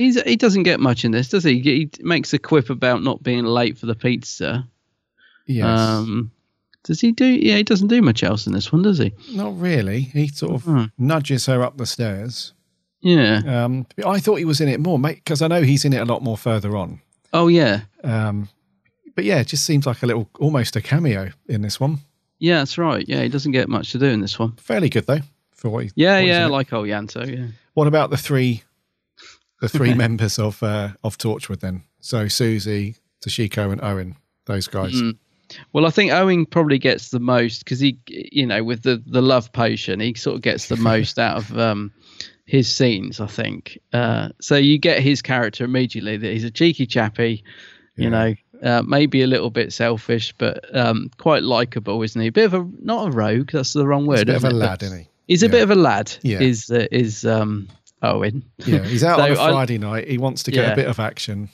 He's, 0.00 0.22
he 0.22 0.36
doesn't 0.36 0.62
get 0.62 0.80
much 0.80 1.04
in 1.04 1.10
this, 1.12 1.28
does 1.28 1.44
he? 1.44 1.60
He 1.60 1.90
makes 2.00 2.32
a 2.32 2.38
quip 2.38 2.70
about 2.70 3.02
not 3.02 3.22
being 3.22 3.44
late 3.44 3.76
for 3.76 3.84
the 3.86 3.94
pizza. 3.94 4.66
Yes. 5.46 5.78
Um, 5.78 6.30
does 6.84 7.00
he 7.00 7.12
do? 7.12 7.26
Yeah, 7.26 7.56
he 7.56 7.62
doesn't 7.62 7.88
do 7.88 8.00
much 8.00 8.22
else 8.22 8.46
in 8.46 8.52
this 8.54 8.72
one, 8.72 8.82
does 8.82 8.98
he? 8.98 9.12
Not 9.34 9.58
really. 9.60 10.00
He 10.00 10.28
sort 10.28 10.52
of 10.54 10.62
Hmm. 10.62 10.84
nudges 10.96 11.46
her 11.46 11.62
up 11.62 11.76
the 11.76 11.84
stairs. 11.86 12.54
Yeah. 13.02 13.42
Um, 13.64 13.86
I 14.06 14.20
thought 14.20 14.36
he 14.36 14.44
was 14.44 14.60
in 14.60 14.68
it 14.68 14.80
more, 14.80 14.98
mate, 14.98 15.16
because 15.16 15.42
I 15.42 15.48
know 15.48 15.62
he's 15.62 15.84
in 15.84 15.92
it 15.92 16.00
a 16.00 16.04
lot 16.06 16.22
more 16.22 16.38
further 16.38 16.76
on. 16.76 17.00
Oh 17.32 17.48
yeah. 17.48 17.82
Um, 18.02 18.48
but 19.14 19.24
yeah, 19.24 19.40
it 19.40 19.48
just 19.48 19.64
seems 19.64 19.86
like 19.86 20.02
a 20.02 20.06
little, 20.06 20.30
almost 20.38 20.76
a 20.76 20.80
cameo 20.80 21.30
in 21.48 21.62
this 21.62 21.78
one. 21.78 21.98
Yeah, 22.38 22.58
that's 22.58 22.78
right. 22.78 23.04
Yeah, 23.06 23.22
he 23.22 23.28
doesn't 23.28 23.52
get 23.52 23.68
much 23.68 23.92
to 23.92 23.98
do 23.98 24.06
in 24.06 24.20
this 24.22 24.38
one. 24.38 24.52
Fairly 24.56 24.88
good 24.88 25.06
though 25.06 25.20
for 25.52 25.68
what 25.68 25.84
he. 25.84 25.90
Yeah, 25.94 26.16
what 26.20 26.26
yeah, 26.26 26.46
like 26.46 26.72
old 26.72 26.86
Ianto. 26.88 27.26
Yeah. 27.38 27.46
What 27.74 27.86
about 27.86 28.08
the 28.10 28.16
three, 28.16 28.62
the 29.60 29.68
three 29.68 29.94
members 30.04 30.38
of 30.38 30.62
uh, 30.62 30.90
of 31.04 31.16
Torchwood 31.18 31.60
then? 31.60 31.84
So 32.00 32.28
Susie, 32.28 32.96
Toshiko, 33.24 33.72
and 33.72 33.82
Owen. 33.82 34.16
Those 34.46 34.66
guys. 34.66 34.92
Mm. 34.94 35.16
Well, 35.72 35.84
I 35.86 35.90
think 35.90 36.12
Owen 36.12 36.46
probably 36.46 36.78
gets 36.78 37.10
the 37.10 37.18
most 37.20 37.60
because 37.64 37.80
he, 37.80 37.98
you 38.08 38.46
know, 38.46 38.62
with 38.64 38.82
the 38.82 39.02
the 39.06 39.22
love 39.22 39.52
potion, 39.52 40.00
he 40.00 40.14
sort 40.14 40.36
of 40.36 40.42
gets 40.42 40.68
the 40.68 40.76
most 40.90 41.18
out 41.18 41.36
of 41.38 41.58
um, 41.58 41.92
his 42.46 42.74
scenes. 42.74 43.20
I 43.20 43.26
think. 43.26 43.78
Uh, 43.92 44.30
so 44.40 44.56
you 44.56 44.78
get 44.78 45.00
his 45.00 45.22
character 45.22 45.64
immediately 45.64 46.16
that 46.16 46.32
he's 46.32 46.44
a 46.44 46.50
cheeky 46.50 46.86
chappy, 46.86 47.42
you 47.96 48.10
know, 48.10 48.34
uh, 48.62 48.82
maybe 48.86 49.22
a 49.22 49.26
little 49.26 49.50
bit 49.50 49.72
selfish, 49.72 50.32
but 50.38 50.64
um, 50.76 51.10
quite 51.18 51.42
likable, 51.42 52.00
isn't 52.02 52.20
he? 52.20 52.28
A 52.28 52.32
bit 52.32 52.46
of 52.46 52.54
a 52.54 52.68
not 52.80 53.08
a 53.08 53.10
rogue. 53.10 53.50
That's 53.52 53.72
the 53.72 53.86
wrong 53.86 54.06
word. 54.06 54.18
He's 54.18 54.22
a 54.22 54.26
bit 54.26 54.36
of 54.36 54.44
a 54.44 54.48
it? 54.50 54.54
lad, 54.54 54.78
But 54.78 54.86
isn't 54.86 54.98
he? 55.00 55.08
He's 55.26 55.42
a 55.42 55.46
Yeah. 55.46 55.50
bit 55.52 55.62
of 55.64 55.70
a 55.70 55.74
lad. 55.76 56.12
Yeah. 56.22 56.40
Is 56.40 56.70
uh, 56.70 56.86
is 56.90 57.24
um, 57.24 57.68
Owen? 58.02 58.44
Yeah, 58.58 58.84
he's 58.84 59.04
out 59.04 59.18
So 59.20 59.24
on 59.24 59.30
a 59.32 59.34
Friday 59.36 59.78
night. 59.78 60.08
He 60.08 60.18
wants 60.18 60.42
to 60.44 60.50
get 60.50 60.64
Yeah. 60.66 60.72
a 60.72 60.76
bit 60.76 60.86
of 60.88 60.98
action. 61.00 61.48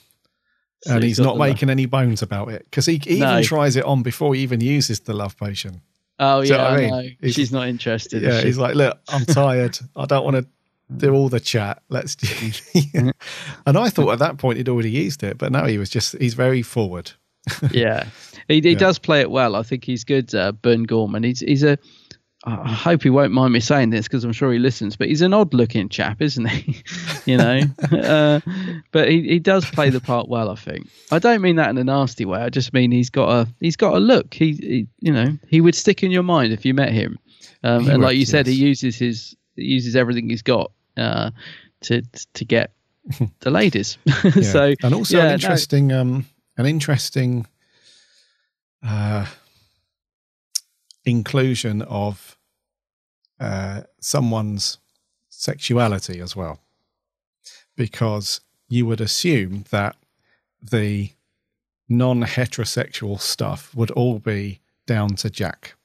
So 0.83 0.93
and 0.95 1.03
he's 1.03 1.17
he's 1.17 1.25
not 1.25 1.37
making 1.37 1.69
any 1.69 1.85
bones 1.87 2.21
about 2.21 2.49
it 2.49 2.63
because 2.65 2.85
he, 2.85 3.01
he 3.03 3.19
No. 3.19 3.31
even 3.31 3.43
tries 3.43 3.75
it 3.75 3.83
on 3.83 4.03
before 4.03 4.35
he 4.35 4.41
even 4.41 4.61
uses 4.61 4.99
the 5.01 5.13
love 5.13 5.35
potion. 5.37 5.81
Oh 6.19 6.41
yeah, 6.41 6.57
I 6.63 6.75
I 6.75 6.77
mean? 6.77 7.17
He's- 7.21 7.33
She's 7.35 7.51
not 7.51 7.67
interested. 7.67 8.21
Yeah, 8.23 8.41
he's 8.41 8.57
like, 8.57 8.75
look, 8.75 8.99
I'm 9.09 9.25
tired. 9.25 9.77
I 9.95 10.05
don't 10.05 10.23
want 10.23 10.37
to 10.37 10.47
do 10.95 11.13
all 11.13 11.29
the 11.29 11.39
chat. 11.39 11.81
Let's 11.89 12.15
do. 12.15 12.51
and 13.65 13.77
I 13.77 13.89
thought 13.89 14.11
at 14.13 14.19
that 14.19 14.37
point 14.37 14.57
he'd 14.57 14.69
already 14.69 14.91
used 14.91 15.21
it, 15.23 15.37
but 15.37 15.51
now 15.51 15.65
he 15.65 15.77
was 15.77 15.89
just, 15.89 16.17
he's 16.17 16.33
very 16.33 16.61
forward. 16.61 17.11
yeah, 17.71 18.07
he, 18.47 18.61
he 18.61 18.71
Yeah. 18.71 18.77
does 18.77 18.99
play 18.99 19.21
it 19.21 19.29
well. 19.31 19.55
I 19.55 19.63
think 19.63 19.83
he's 19.83 20.03
good, 20.03 20.33
uh, 20.35 20.51
Burn 20.53 20.83
Gorman. 20.83 21.23
He's 21.23 21.39
he's 21.41 21.63
a. 21.63 21.77
I 22.47 22.71
hope 22.71 23.03
he 23.03 23.09
won't 23.09 23.33
mind 23.33 23.51
me 23.51 23.59
saying 23.59 23.89
this 23.89 24.07
because 24.07 24.23
I'm 24.23 24.31
sure 24.31 24.53
he 24.53 24.59
listens. 24.59 24.95
But 24.95 25.09
he's 25.09 25.21
an 25.21 25.33
odd-looking 25.33 25.89
chap, 25.89 26.21
isn't 26.21 26.45
he? 26.45 26.81
you 27.25 27.37
know, 27.37 27.59
uh, 27.91 28.39
but 28.91 29.09
he, 29.09 29.27
he 29.27 29.39
does 29.39 29.65
play 29.65 29.89
the 29.89 29.99
part 29.99 30.29
well. 30.29 30.49
I 30.49 30.55
think. 30.55 30.87
I 31.11 31.19
don't 31.19 31.41
mean 31.41 31.57
that 31.57 31.69
in 31.69 31.77
a 31.77 31.83
nasty 31.83 32.23
way. 32.23 32.39
I 32.39 32.49
just 32.49 32.71
mean 32.71 32.91
he's 32.91 33.09
got 33.09 33.29
a 33.29 33.47
he's 33.59 33.75
got 33.75 33.95
a 33.95 33.99
look. 33.99 34.33
He, 34.33 34.53
he 34.53 34.87
you 35.01 35.11
know 35.11 35.37
he 35.49 35.59
would 35.59 35.75
stick 35.75 36.03
in 36.03 36.11
your 36.11 36.23
mind 36.23 36.53
if 36.53 36.65
you 36.65 36.73
met 36.73 36.93
him. 36.93 37.19
Um, 37.63 37.89
and 37.89 38.01
like 38.01 38.15
you 38.15 38.25
said, 38.25 38.47
he 38.47 38.53
uses 38.53 38.95
his 38.95 39.35
he 39.57 39.63
uses 39.63 39.97
everything 39.97 40.29
he's 40.29 40.41
got 40.41 40.71
uh, 40.95 41.31
to 41.81 42.01
to 42.33 42.45
get 42.45 42.71
the 43.41 43.51
ladies. 43.51 43.97
Yeah. 44.05 44.41
so 44.41 44.73
and 44.83 44.93
also 44.93 45.17
yeah, 45.17 45.23
an 45.23 45.27
no- 45.27 45.33
interesting, 45.33 45.91
um, 45.91 46.25
an 46.55 46.65
interesting 46.65 47.45
uh, 48.81 49.25
inclusion 51.03 51.81
of 51.81 52.36
uh, 53.39 53.81
someone's 53.99 54.77
sexuality 55.29 56.19
as 56.19 56.35
well, 56.35 56.59
because 57.75 58.41
you 58.69 58.85
would 58.85 59.01
assume 59.01 59.65
that 59.71 59.95
the 60.61 61.11
non-heterosexual 61.89 63.19
stuff 63.19 63.73
would 63.75 63.91
all 63.91 64.19
be 64.19 64.59
down 64.85 65.09
to 65.15 65.29
Jack. 65.29 65.75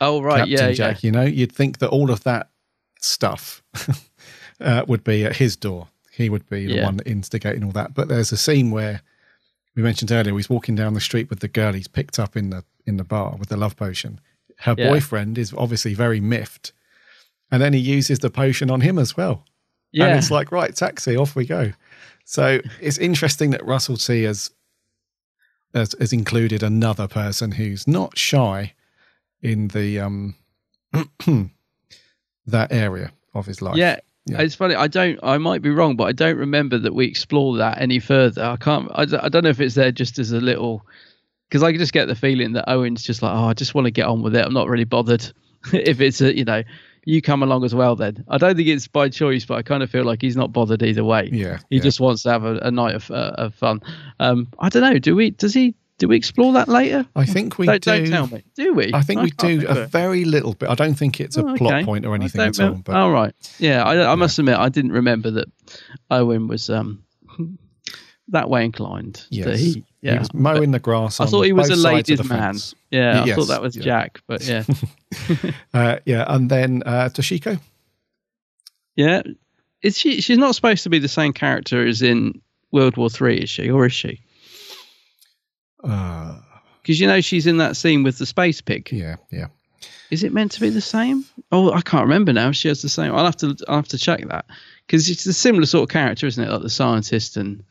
Oh 0.00 0.22
right, 0.22 0.38
Captain 0.48 0.52
yeah, 0.52 0.72
Jack. 0.72 1.02
yeah. 1.02 1.06
You 1.08 1.12
know, 1.12 1.24
you'd 1.24 1.52
think 1.52 1.78
that 1.78 1.88
all 1.90 2.10
of 2.10 2.22
that 2.24 2.48
stuff 3.00 3.62
uh, 4.60 4.84
would 4.88 5.04
be 5.04 5.24
at 5.24 5.36
his 5.36 5.56
door. 5.56 5.88
He 6.12 6.30
would 6.30 6.48
be 6.48 6.66
the 6.66 6.74
Yeah. 6.76 6.84
one 6.84 7.00
instigating 7.04 7.64
all 7.64 7.72
that. 7.72 7.94
But 7.94 8.08
there's 8.08 8.32
a 8.32 8.36
scene 8.36 8.70
where 8.70 9.02
we 9.74 9.82
mentioned 9.82 10.10
earlier 10.10 10.34
he's 10.36 10.48
walking 10.50 10.74
down 10.74 10.94
the 10.94 11.00
street 11.00 11.28
with 11.30 11.40
the 11.40 11.48
girl 11.48 11.72
he's 11.72 11.88
picked 11.88 12.18
up 12.18 12.36
in 12.36 12.50
the 12.50 12.64
in 12.86 12.96
the 12.96 13.04
bar 13.04 13.36
with 13.38 13.48
the 13.50 13.56
love 13.56 13.76
potion. 13.76 14.20
Her 14.60 14.74
Yeah. 14.78 14.88
boyfriend 14.90 15.38
is 15.38 15.52
obviously 15.56 15.94
very 15.94 16.20
miffed, 16.20 16.72
and 17.50 17.60
then 17.62 17.72
he 17.72 17.78
uses 17.80 18.18
the 18.20 18.30
potion 18.30 18.70
on 18.70 18.80
him 18.82 18.98
as 18.98 19.16
well. 19.16 19.44
Yeah. 19.92 20.06
and 20.06 20.18
it's 20.18 20.30
like 20.30 20.52
right, 20.52 20.74
taxi, 20.74 21.16
off 21.16 21.34
we 21.34 21.44
go. 21.46 21.72
So 22.24 22.60
it's 22.80 22.96
interesting 22.98 23.50
that 23.50 23.64
Russell 23.66 23.96
T 23.96 24.22
has 24.22 24.50
has, 25.74 25.94
has 26.00 26.12
included 26.12 26.62
another 26.62 27.08
person 27.08 27.52
who's 27.52 27.86
not 27.88 28.16
shy 28.18 28.74
in 29.42 29.68
the 29.68 29.98
um 30.00 30.34
that 32.46 32.72
area 32.72 33.12
of 33.34 33.46
his 33.46 33.62
life. 33.62 33.76
Yeah. 33.76 33.98
Yeah. 34.26 34.42
It's 34.42 34.54
funny. 34.54 34.74
I 34.74 34.86
don't. 34.86 35.18
I 35.22 35.38
might 35.38 35.62
be 35.62 35.70
wrong, 35.70 35.96
but 35.96 36.04
I 36.04 36.12
don't 36.12 36.36
remember 36.36 36.78
that 36.78 36.94
we 36.94 37.06
explore 37.06 37.56
that 37.56 37.80
any 37.80 37.98
further. 37.98 38.44
I 38.44 38.56
can't. 38.56 38.88
I, 38.94 39.04
d- 39.06 39.16
I 39.16 39.28
don't 39.28 39.42
know 39.44 39.50
if 39.50 39.60
it's 39.60 39.74
there 39.74 39.90
just 39.90 40.18
as 40.18 40.30
a 40.30 40.40
little, 40.40 40.84
because 41.50 41.64
I 41.64 41.72
just 41.76 41.92
get 41.92 42.06
the 42.06 42.14
feeling 42.14 42.52
that 42.52 42.70
Owen's 42.70 43.02
just 43.02 43.22
like, 43.22 43.34
oh, 43.34 43.46
I 43.48 43.54
just 43.54 43.74
want 43.74 43.86
to 43.86 43.90
get 43.90 44.06
on 44.06 44.22
with 44.22 44.36
it. 44.36 44.46
I'm 44.46 44.54
not 44.54 44.68
really 44.68 44.84
bothered 44.84 45.26
if 45.72 46.00
it's 46.00 46.20
a, 46.20 46.34
you 46.34 46.44
know, 46.44 46.62
you 47.04 47.20
come 47.20 47.42
along 47.42 47.64
as 47.64 47.74
well. 47.74 47.96
Then 47.96 48.24
I 48.28 48.38
don't 48.38 48.54
think 48.56 48.68
it's 48.68 48.86
by 48.86 49.08
choice, 49.08 49.44
but 49.44 49.54
I 49.56 49.62
kind 49.62 49.82
of 49.82 49.90
feel 49.90 50.04
like 50.04 50.22
he's 50.22 50.36
not 50.36 50.52
bothered 50.52 50.82
either 50.82 51.02
way. 51.02 51.28
Yeah, 51.32 51.58
He 51.68 51.76
yeah. 51.76 51.82
just 51.82 51.98
wants 51.98 52.22
to 52.22 52.30
have 52.30 52.44
a, 52.44 52.56
a 52.58 52.70
night 52.70 52.94
of, 52.94 53.10
uh, 53.10 53.32
of 53.36 53.54
fun. 53.56 53.80
Um, 54.20 54.48
I 54.58 54.68
don't 54.68 54.82
know. 54.82 54.98
Do 54.98 55.16
we? 55.16 55.30
Does 55.30 55.52
he? 55.54 55.74
Do 55.98 56.08
we 56.08 56.16
explore 56.16 56.54
that 56.54 56.66
later? 56.68 57.04
I 57.14 57.26
think 57.26 57.58
we 57.58 57.66
don't, 57.66 57.82
do. 57.82 57.90
Don't 57.90 58.10
tell 58.10 58.26
me. 58.28 58.42
Do 58.54 58.72
we? 58.72 58.90
I 58.94 59.02
think 59.02 59.20
we 59.20 59.30
do 59.32 59.66
a 59.68 59.86
very 59.86 60.24
little 60.24 60.54
bit. 60.54 60.70
I 60.70 60.74
don't 60.74 60.94
think 60.94 61.20
it's 61.20 61.36
a 61.36 61.44
Oh, 61.44 61.54
plot 61.56 61.84
point 61.84 62.06
or 62.06 62.14
anything 62.14 62.40
at 62.40 62.58
all. 62.60 62.74
But 62.76 62.96
all 62.96 63.10
right, 63.10 63.34
yeah, 63.58 63.82
I, 63.82 64.12
I 64.12 64.14
must 64.14 64.38
admit 64.38 64.56
I 64.56 64.70
didn't 64.70 64.92
remember 64.92 65.30
that 65.32 65.48
Owen 66.10 66.48
was 66.48 66.70
um 66.70 67.02
that 68.30 68.48
way 68.50 68.64
inclined. 68.64 69.24
yes, 69.30 69.58
he, 69.60 69.84
yeah, 70.02 70.12
he 70.14 70.18
was 70.18 70.32
mowing 70.34 70.70
the 70.72 70.78
grass. 70.78 71.20
I 71.20 71.26
thought 71.26 71.42
he 71.42 71.52
was 71.52 71.70
a 71.70 71.76
ladies' 71.76 72.22
man. 72.28 72.38
fence. 72.54 72.74
Yeah, 72.90 73.22
I 73.22 73.32
thought 73.34 73.48
that 73.48 73.62
was 73.62 73.76
yeah. 73.76 73.82
Jack, 73.82 74.20
but 74.26 74.42
yeah, 74.46 74.64
Uh, 75.74 75.98
yeah, 76.04 76.24
and 76.28 76.50
then 76.50 76.82
uh, 76.86 77.08
Toshiko. 77.12 77.60
yeah. 78.96 79.22
Is 79.82 79.96
she? 79.96 80.20
She's 80.20 80.36
not 80.38 80.54
supposed 80.54 80.82
to 80.82 80.90
be 80.90 80.98
the 80.98 81.08
same 81.08 81.32
character 81.32 81.86
as 81.86 82.02
in 82.02 82.40
World 82.70 82.96
War 82.98 83.08
Three, 83.08 83.38
is 83.38 83.48
she? 83.50 83.70
Or 83.70 83.86
is 83.86 83.92
she? 83.94 84.20
Uh, 85.82 86.38
Because 86.82 87.00
you 87.00 87.06
know 87.06 87.20
she's 87.20 87.46
in 87.46 87.56
that 87.58 87.76
scene 87.76 88.02
with 88.02 88.18
the 88.18 88.26
space 88.26 88.60
pig. 88.60 88.90
yeah, 88.92 89.16
yeah. 89.30 89.46
Is 90.10 90.24
it 90.24 90.32
meant 90.32 90.52
to 90.52 90.60
be 90.60 90.70
the 90.70 90.80
same? 90.80 91.24
Oh, 91.52 91.72
I 91.72 91.80
can't 91.82 92.02
remember 92.02 92.32
now. 92.32 92.50
She 92.52 92.68
has 92.68 92.82
the 92.82 92.88
same. 92.88 93.14
I'll 93.14 93.24
have 93.24 93.36
to. 93.38 93.56
I'll 93.68 93.76
have 93.76 93.88
to 93.88 93.98
check 93.98 94.26
that 94.28 94.44
because 94.86 95.08
it's 95.08 95.24
a 95.26 95.32
similar 95.32 95.66
sort 95.66 95.84
of 95.88 95.92
character, 95.92 96.26
isn't 96.26 96.42
it? 96.42 96.50
Like 96.50 96.62
the 96.62 96.68
scientist, 96.68 97.36
and 97.36 97.62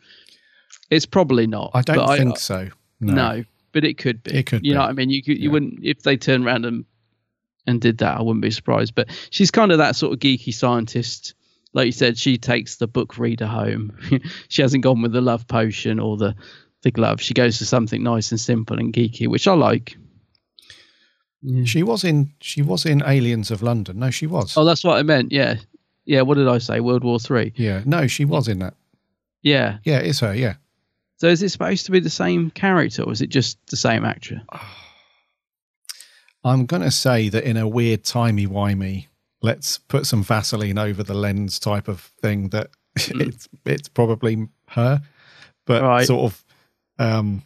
it's 0.89 1.05
probably 1.05 1.47
not. 1.47 1.71
I 1.73 1.81
don't 1.81 2.17
think 2.17 2.33
uh, 2.33 2.37
so. 2.37 2.69
No. 2.99 3.13
No. 3.13 3.43
but 3.71 3.83
it 3.83 3.97
could 3.97 4.23
be. 4.23 4.31
It 4.31 4.45
could 4.45 4.65
You 4.65 4.73
know 4.73 4.81
what 4.81 4.89
I 4.89 4.93
mean? 4.93 5.09
You 5.09 5.23
could. 5.23 5.37
You 5.37 5.51
wouldn't 5.51 5.79
if 5.83 6.03
they 6.03 6.17
turned 6.17 6.45
around 6.45 6.65
and 6.65 6.85
and 7.67 7.79
did 7.79 7.99
that. 7.99 8.17
I 8.17 8.21
wouldn't 8.21 8.41
be 8.41 8.51
surprised. 8.51 8.95
But 8.95 9.09
she's 9.29 9.51
kind 9.51 9.71
of 9.71 9.77
that 9.77 9.95
sort 9.95 10.13
of 10.13 10.19
geeky 10.19 10.53
scientist. 10.53 11.35
Like 11.73 11.85
you 11.85 11.91
said, 11.91 12.17
she 12.17 12.37
takes 12.37 12.77
the 12.77 12.87
book 12.87 13.17
reader 13.17 13.45
home. 13.45 13.95
she 14.47 14.61
hasn't 14.61 14.83
gone 14.83 15.01
with 15.01 15.11
the 15.11 15.21
love 15.21 15.47
potion 15.47 15.99
or 15.99 16.17
the 16.17 16.35
the 16.81 16.91
glove. 16.91 17.21
She 17.21 17.33
goes 17.33 17.57
for 17.57 17.65
something 17.65 18.01
nice 18.01 18.31
and 18.31 18.39
simple 18.39 18.79
and 18.79 18.93
geeky, 18.93 19.27
which 19.27 19.47
I 19.47 19.53
like. 19.53 19.97
Mm. 21.45 21.67
She 21.67 21.83
was 21.83 22.03
in. 22.03 22.33
She 22.41 22.61
was 22.61 22.85
in 22.85 23.03
Aliens 23.05 23.51
of 23.51 23.61
London. 23.61 23.99
No, 23.99 24.09
she 24.09 24.27
was. 24.27 24.57
Oh, 24.57 24.65
that's 24.65 24.83
what 24.83 24.97
I 24.97 25.03
meant. 25.03 25.31
Yeah, 25.31 25.57
yeah. 26.05 26.21
What 26.21 26.35
did 26.35 26.47
I 26.47 26.57
say? 26.57 26.79
World 26.79 27.03
War 27.03 27.19
Three. 27.19 27.53
Yeah, 27.55 27.83
no, 27.85 28.07
she 28.07 28.25
was 28.25 28.47
in 28.47 28.59
that. 28.59 28.73
Yeah. 29.41 29.77
Yeah, 29.83 29.99
it's 29.99 30.19
her. 30.19 30.35
Yeah, 30.35 30.55
So 31.19 31.27
is 31.27 31.43
it 31.43 31.49
supposed 31.49 31.85
to 31.85 31.91
be 31.91 31.99
the 31.99 32.09
same 32.09 32.49
character, 32.49 33.03
or 33.03 33.11
is 33.11 33.21
it 33.21 33.27
just 33.29 33.57
the 33.67 33.75
same 33.77 34.05
actor? 34.05 34.41
I'm 36.43 36.65
going 36.65 36.81
to 36.83 36.91
say 36.91 37.27
that 37.29 37.43
in 37.43 37.57
a 37.57 37.67
weird 37.67 38.05
timey 38.05 38.47
wimey, 38.47 39.07
let's 39.41 39.77
put 39.77 40.05
some 40.05 40.23
Vaseline 40.23 40.77
over 40.77 41.03
the 41.03 41.13
lens 41.13 41.59
type 41.59 41.87
of 41.89 41.99
thing. 42.21 42.49
That 42.49 42.69
it's 42.95 43.49
it's 43.65 43.89
probably 43.89 44.47
her, 44.69 45.01
but 45.65 45.83
Right. 45.83 46.07
sort 46.07 46.31
of 46.31 46.45
um, 46.97 47.43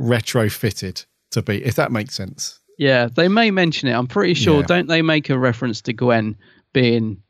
retrofitted 0.00 1.06
to 1.30 1.42
be. 1.42 1.64
If 1.64 1.76
that 1.76 1.92
makes 1.92 2.14
sense. 2.14 2.58
Yeah, 2.78 3.08
they 3.14 3.28
may 3.28 3.50
mention 3.50 3.88
it. 3.88 3.92
I'm 3.94 4.06
pretty 4.08 4.34
sure. 4.34 4.60
Yeah. 4.60 4.66
Don't 4.66 4.88
they 4.88 5.00
make 5.02 5.30
a 5.30 5.38
reference 5.38 5.80
to 5.82 5.92
Gwen 5.92 6.36
being 6.72 7.22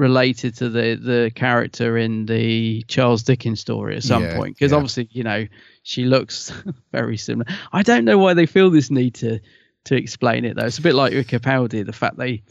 related 0.00 0.56
to 0.56 0.70
the 0.70 0.94
the 0.96 1.30
character 1.34 1.98
in 1.98 2.24
the 2.26 2.82
Charles 2.88 3.22
Dickens 3.22 3.60
story 3.60 3.96
at 3.96 4.02
some 4.02 4.22
Yeah, 4.24 4.36
point? 4.36 4.56
Because 4.56 4.72
yeah. 4.72 4.76
obviously, 4.78 5.08
you 5.12 5.22
know, 5.22 5.46
she 5.82 6.04
looks 6.04 6.50
very 6.92 7.18
similar. 7.18 7.46
I 7.72 7.82
don't 7.82 8.06
know 8.06 8.18
why 8.18 8.34
they 8.34 8.46
feel 8.46 8.70
this 8.70 8.90
need 8.90 9.14
to 9.16 9.38
to 9.84 9.96
explain 9.96 10.44
it 10.44 10.56
though. 10.56 10.64
It's 10.66 10.78
a 10.78 10.82
bit 10.82 10.94
like 10.94 11.12
with 11.12 11.28
Capaldi, 11.28 11.84
the 11.84 11.92
fact 11.92 12.16
they 12.16 12.42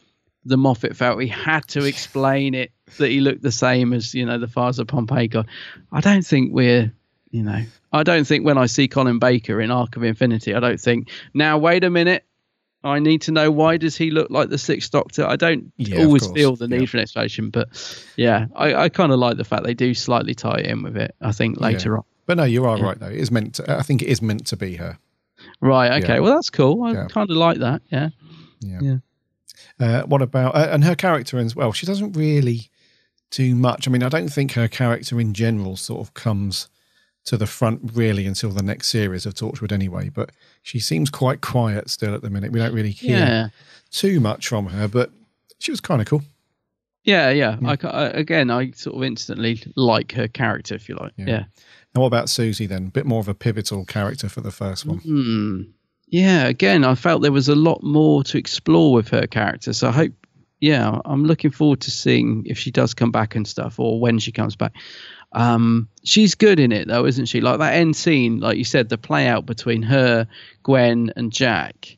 the 0.45 0.57
Moffat 0.57 0.95
felt 0.95 1.19
he 1.21 1.27
had 1.27 1.67
to 1.69 1.84
explain 1.84 2.53
it 2.53 2.71
that 2.97 3.09
he 3.09 3.19
looked 3.19 3.41
the 3.41 3.51
same 3.51 3.93
as 3.93 4.13
you 4.13 4.26
know 4.26 4.38
the 4.38 4.47
Fires 4.47 4.80
of 4.80 4.88
Pompeii 4.88 5.27
guy. 5.27 5.43
I 5.91 6.01
don't 6.01 6.26
think 6.26 6.53
we're 6.53 6.93
you 7.31 7.43
know 7.43 7.63
I 7.91 8.03
don't 8.03 8.26
think 8.26 8.45
when 8.45 8.59
I 8.59 8.67
see 8.67 8.88
Colin 8.88 9.17
Baker 9.19 9.59
in 9.59 9.71
Arc 9.71 9.95
of 9.95 10.03
Infinity, 10.03 10.53
I 10.53 10.59
don't 10.59 10.80
think 10.80 11.09
now 11.34 11.57
wait 11.57 11.84
a 11.84 11.89
minute. 11.89 12.26
I 12.84 12.99
need 12.99 13.22
to 13.23 13.31
know 13.31 13.51
why 13.51 13.77
does 13.77 13.97
he 13.97 14.10
look 14.10 14.30
like 14.30 14.49
the 14.49 14.57
Sixth 14.57 14.89
Doctor? 14.91 15.26
I 15.26 15.35
don't 15.35 15.72
Yeah, 15.77 16.06
always 16.06 16.26
feel 16.27 16.56
the 16.56 16.68
need 16.68 16.81
Yeah. 16.81 16.85
for 16.85 16.97
an 16.97 17.01
explanation, 17.03 17.49
but 17.49 17.68
yeah, 18.15 18.45
I, 18.56 18.73
I 18.76 18.89
kind 18.89 19.11
of 19.11 19.19
like 19.19 19.35
the 19.38 19.43
fact 19.43 19.64
they 19.65 19.73
do 19.73 19.93
slightly 19.93 20.34
tie 20.34 20.61
in 20.61 20.81
with 20.84 20.95
it. 20.95 21.14
I 21.22 21.31
think 21.34 21.60
later 21.60 21.91
Yeah. 21.91 21.97
on. 21.97 22.03
But 22.26 22.38
no, 22.38 22.43
you 22.43 22.65
are 22.65 22.77
right 22.77 22.97
though. 22.99 23.07
It 23.07 23.18
is 23.19 23.31
meant. 23.31 23.56
To, 23.56 23.77
I 23.77 23.81
think 23.81 24.01
it 24.01 24.07
is 24.07 24.22
meant 24.22 24.45
to 24.47 24.56
be 24.57 24.76
her. 24.76 24.97
Right. 25.61 26.03
Okay. 26.03 26.19
Well, 26.19 26.35
that's 26.35 26.49
cool. 26.49 26.84
I 26.84 27.06
kind 27.07 27.30
of 27.30 27.35
like 27.38 27.57
that. 27.60 27.81
Yeah. 27.91 28.10
Yeah. 28.61 28.80
Yeah. 28.81 28.97
Uh, 29.80 30.03
what 30.03 30.22
about 30.22 30.56
uh, 30.56 30.68
and 30.72 30.84
her 30.84 30.95
character 30.95 31.38
as 31.39 31.56
well? 31.56 31.72
She 31.73 31.85
doesn't 31.85 32.14
really 32.14 32.69
do 33.31 33.56
much. 33.56 33.88
I 33.88 33.91
mean, 33.91 34.03
I 34.03 34.10
don't 34.10 34.30
think 34.30 34.53
her 34.53 34.68
character 34.68 35.19
in 35.19 35.34
general 35.34 35.76
sort 35.76 36.01
of 36.01 36.14
comes 36.14 36.68
to 37.26 37.35
the 37.38 37.47
front 37.47 37.91
really 37.93 38.26
until 38.26 38.49
the 38.51 38.64
next 38.64 38.88
series 38.89 39.26
of 39.26 39.34
Torchwood 39.34 39.72
anyway. 39.72 40.10
But 40.10 40.31
she 40.70 40.80
seems 40.80 41.10
quite 41.10 41.41
quiet 41.41 41.90
still 41.90 42.14
at 42.14 42.22
the 42.22 42.30
minute. 42.30 42.52
We 42.52 42.60
don't 42.60 42.74
really 42.74 42.91
hear 42.91 43.18
Yeah. 43.18 43.48
too 43.90 44.20
much 44.20 44.48
from 44.48 44.68
her, 44.68 44.88
but 44.88 45.10
she 45.60 45.72
was 45.72 45.82
kind 45.82 46.00
of 46.00 46.08
cool. 46.08 46.22
Yeah, 47.04 47.32
yeah. 47.32 47.58
I, 47.66 47.76
I, 47.88 48.04
again, 48.10 48.52
I 48.52 48.70
sort 48.72 48.96
of 48.98 49.04
instantly 49.04 49.64
like 49.76 50.12
her 50.12 50.28
character, 50.28 50.76
if 50.76 50.88
you 50.88 50.96
like. 50.96 51.14
Yeah. 51.18 51.46
And 51.94 52.02
what 52.02 52.06
about 52.08 52.30
Susie 52.30 52.68
then? 52.68 52.88
A 52.88 52.91
bit 52.91 53.08
more 53.08 53.20
of 53.20 53.28
a 53.28 53.34
pivotal 53.34 53.84
character 53.86 54.30
for 54.30 54.41
the 54.41 54.52
first 54.52 54.86
one. 54.86 55.00
Hmm. 55.00 55.62
Yeah. 56.08 56.46
Again, 56.46 56.84
I 56.84 56.94
felt 56.94 57.24
there 57.24 57.32
was 57.32 57.50
a 57.50 57.56
lot 57.56 57.82
more 57.82 58.24
to 58.26 58.38
explore 58.38 58.94
with 58.94 59.08
her 59.10 59.26
character. 59.26 59.74
So 59.74 59.88
I 59.88 59.91
hope, 59.91 60.12
yeah, 60.60 61.00
I'm 61.06 61.26
looking 61.26 61.50
forward 61.52 61.80
to 61.82 61.90
seeing 61.91 62.44
if 62.46 62.60
she 62.60 62.70
does 62.70 62.94
come 62.94 63.12
back 63.12 63.36
and 63.36 63.48
stuff, 63.48 63.80
or 63.80 64.00
when 64.00 64.20
she 64.20 64.32
comes 64.32 64.56
back. 64.56 64.74
Um, 65.31 65.89
she's 66.03 66.35
good 66.35 66.60
in 66.60 66.72
it 66.72 66.88
though, 66.88 67.06
isn't 67.06 67.27
she? 67.27 67.41
Like 67.41 67.60
that 67.60 67.76
end 67.76 67.95
scene, 67.95 68.39
like 68.39 68.57
you 68.57 68.64
said, 68.64 68.89
the 68.89 68.97
play 68.97 69.27
out 69.27 69.45
between 69.45 69.84
her, 69.84 70.27
Gwen, 70.64 71.14
and 71.15 71.31
Jack. 71.31 71.97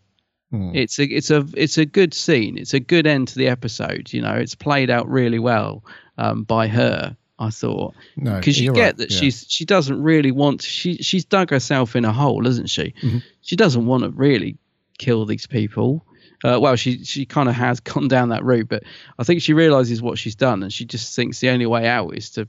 Hmm. 0.50 0.72
It's 0.76 1.00
a 1.00 1.04
it's 1.04 1.32
a 1.32 1.46
it's 1.54 1.78
a 1.78 1.86
good 1.86 2.14
scene. 2.14 2.58
It's 2.58 2.74
a 2.74 2.80
good 2.80 3.08
end 3.08 3.30
to 3.30 3.36
the 3.36 3.48
episode. 3.48 4.12
You 4.12 4.22
know, 4.22 4.34
it's 4.34 4.56
played 4.56 4.90
out 4.90 5.10
really 5.10 5.40
well 5.40 5.84
um, 6.18 6.44
by 6.44 6.68
her. 6.68 7.16
I 7.40 7.50
thought 7.50 7.96
because 8.16 8.60
you 8.60 8.66
you're 8.66 8.76
get 8.76 8.84
right, 8.84 8.98
that 8.98 9.12
yeah. 9.12 9.20
she's 9.20 9.48
she 9.50 9.66
doesn't 9.66 10.00
really 10.04 10.32
want 10.32 10.62
she 10.62 10.98
she's 10.98 11.26
dug 11.26 11.50
herself 11.50 11.96
in 11.96 12.06
a 12.06 12.14
hole, 12.14 12.46
isn't 12.46 12.70
she? 12.70 12.94
Mm-hmm. 13.02 13.18
She 13.42 13.56
doesn't 13.56 13.88
want 13.88 14.04
to 14.04 14.10
really 14.10 14.58
kill 15.00 15.26
these 15.26 15.48
people. 15.48 16.06
Uh, 16.44 16.60
well, 16.62 16.76
she 16.76 17.04
she 17.04 17.26
kind 17.26 17.50
of 17.50 17.56
has 17.56 17.80
gone 17.80 18.08
down 18.08 18.30
that 18.30 18.44
route, 18.44 18.70
but 18.70 18.84
I 19.18 19.24
think 19.24 19.42
she 19.42 19.54
realizes 19.54 20.04
what 20.04 20.20
she's 20.20 20.36
done, 20.36 20.62
and 20.62 20.72
she 20.72 20.86
just 20.86 21.16
thinks 21.16 21.40
the 21.40 21.50
only 21.50 21.66
way 21.66 21.88
out 21.88 22.16
is 22.16 22.30
to 22.32 22.48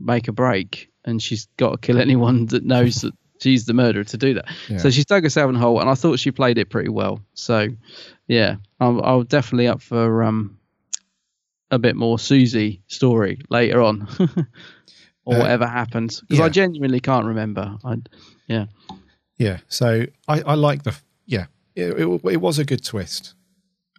make 0.00 0.28
a 0.28 0.32
break, 0.32 0.90
and 1.04 1.22
she's 1.22 1.46
got 1.56 1.70
to 1.70 1.78
kill 1.78 1.98
anyone 2.00 2.46
that 2.46 2.64
knows 2.64 2.96
that 3.02 3.12
she's 3.40 3.64
the 3.66 3.74
murderer 3.74 4.04
to 4.04 4.16
do 4.16 4.34
that. 4.34 4.46
Yeah. 4.68 4.78
So 4.78 4.90
she's 4.90 5.06
dug 5.06 5.22
herself 5.24 5.48
in 5.48 5.56
a 5.56 5.58
hole, 5.58 5.80
and 5.80 5.88
I 5.90 5.94
thought 5.94 6.18
she 6.18 6.30
played 6.30 6.58
it 6.58 6.70
pretty 6.70 6.90
well. 6.90 7.20
So, 7.34 7.68
yeah, 8.28 8.56
I'm, 8.80 8.98
I'm 9.00 9.24
definitely 9.24 9.66
up 9.68 9.80
for 9.82 10.22
um 10.22 10.58
a 11.70 11.78
bit 11.78 11.94
more 11.96 12.18
Susie 12.18 12.82
story 12.88 13.40
later 13.48 13.80
on, 13.80 14.08
or 15.24 15.36
Uh, 15.36 15.38
whatever 15.38 15.66
happens, 15.66 16.20
because 16.22 16.40
I 16.40 16.48
genuinely 16.48 17.00
can't 17.00 17.26
remember. 17.26 17.76
I, 17.84 17.96
yeah, 18.48 18.66
Yeah. 19.38 19.58
So 19.68 20.06
I, 20.26 20.40
I 20.42 20.54
like 20.54 20.82
the 20.82 20.96
yeah. 21.26 21.46
It, 21.76 21.98
it, 22.00 22.24
it 22.32 22.40
was 22.40 22.58
a 22.58 22.64
good 22.64 22.84
twist, 22.84 23.34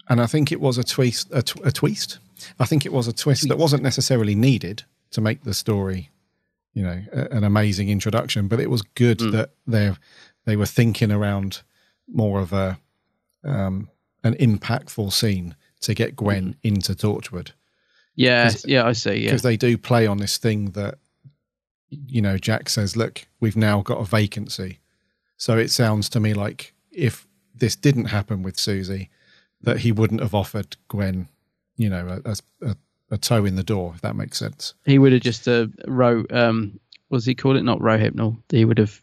and 0.10 0.19
I 0.22 0.26
think 0.28 0.52
it 0.52 0.60
was 0.60 0.78
a 0.78 0.84
twist 0.84 1.30
a, 1.32 1.41
tw- 1.41 1.65
a 1.65 1.72
twist. 1.72 2.19
I 2.60 2.65
think 2.65 2.86
it 2.86 2.91
was 2.91 3.07
a 3.07 3.14
twist 3.14 3.48
that 3.48 3.57
wasn't 3.57 3.84
necessarily 3.84 4.36
needed, 4.36 4.84
to 5.11 5.21
make 5.21 5.43
the 5.43 5.53
story, 5.53 6.09
you 6.73 6.83
know, 6.83 7.01
a, 7.11 7.31
an 7.35 7.43
amazing 7.43 7.89
introduction. 7.89 8.47
But 8.47 8.59
it 8.59 8.69
was 8.69 8.81
good 8.81 9.19
Mm. 9.19 9.31
that 9.33 9.51
they 9.67 9.93
they 10.45 10.55
were 10.55 10.65
thinking 10.65 11.11
around 11.11 11.61
more 12.07 12.39
of 12.41 12.51
a 12.53 12.79
um, 13.43 13.89
an 14.23 14.35
impactful 14.35 15.11
scene 15.13 15.55
to 15.81 15.93
get 15.93 16.15
Gwen 16.15 16.55
into 16.63 16.93
Torchwood 16.93 17.51
Yeah, 18.15 18.51
yeah, 18.65 18.85
I 18.85 18.93
see. 18.93 19.15
Yeah, 19.15 19.29
because 19.29 19.41
they 19.41 19.57
do 19.57 19.77
play 19.77 20.05
on 20.07 20.17
this 20.17 20.38
thing 20.38 20.71
that 20.71 20.99
you 21.89 22.21
know 22.21 22.38
Jack 22.38 22.69
says, 22.69 22.95
"Look, 22.95 23.25
we've 23.39 23.57
now 23.57 23.81
got 23.81 23.99
a 23.99 24.05
vacancy." 24.05 24.79
So 25.38 25.57
it 25.57 25.71
sounds 25.71 26.07
to 26.09 26.19
me 26.19 26.33
like 26.33 26.73
if 26.91 27.27
this 27.55 27.75
didn't 27.75 28.05
happen 28.05 28.43
with 28.43 28.59
Susie, 28.59 29.09
that 29.61 29.79
he 29.79 29.91
wouldn't 29.91 30.21
have 30.21 30.35
offered 30.35 30.77
Gwen, 30.88 31.29
you 31.77 31.89
know, 31.89 32.21
a, 32.25 32.35
a, 32.61 32.75
a 33.11 33.17
toe 33.17 33.45
in 33.45 33.55
the 33.55 33.63
door. 33.63 33.91
If 33.95 34.01
that 34.01 34.15
makes 34.15 34.38
sense. 34.39 34.73
he 34.85 34.97
would 34.97 35.11
have 35.13 35.21
just 35.21 35.47
uh, 35.47 35.67
wrote. 35.88 36.31
Um, 36.33 36.79
what's 37.09 37.25
he 37.25 37.35
called 37.35 37.57
it? 37.57 37.63
Not 37.63 37.79
Rohypnol. 37.79 38.38
He 38.49 38.65
would 38.65 38.77
have 38.79 38.99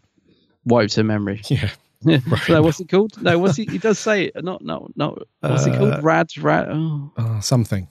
wiped 0.64 0.94
her 0.96 1.04
memory. 1.04 1.42
Yeah. 1.50 1.70
no, 2.48 2.62
what's 2.62 2.78
it 2.78 2.88
called? 2.88 3.20
No, 3.20 3.38
what's 3.40 3.56
he? 3.56 3.64
He 3.64 3.78
does 3.78 3.98
say 3.98 4.26
it. 4.26 4.44
Not, 4.44 4.64
not, 4.64 4.96
not. 4.96 5.18
What's 5.40 5.66
it 5.66 5.74
Uh, 5.74 5.78
called? 5.78 6.04
Rad, 6.04 6.28
rad. 6.38 6.68
Oh, 6.70 7.10
Uh, 7.16 7.40
something, 7.40 7.88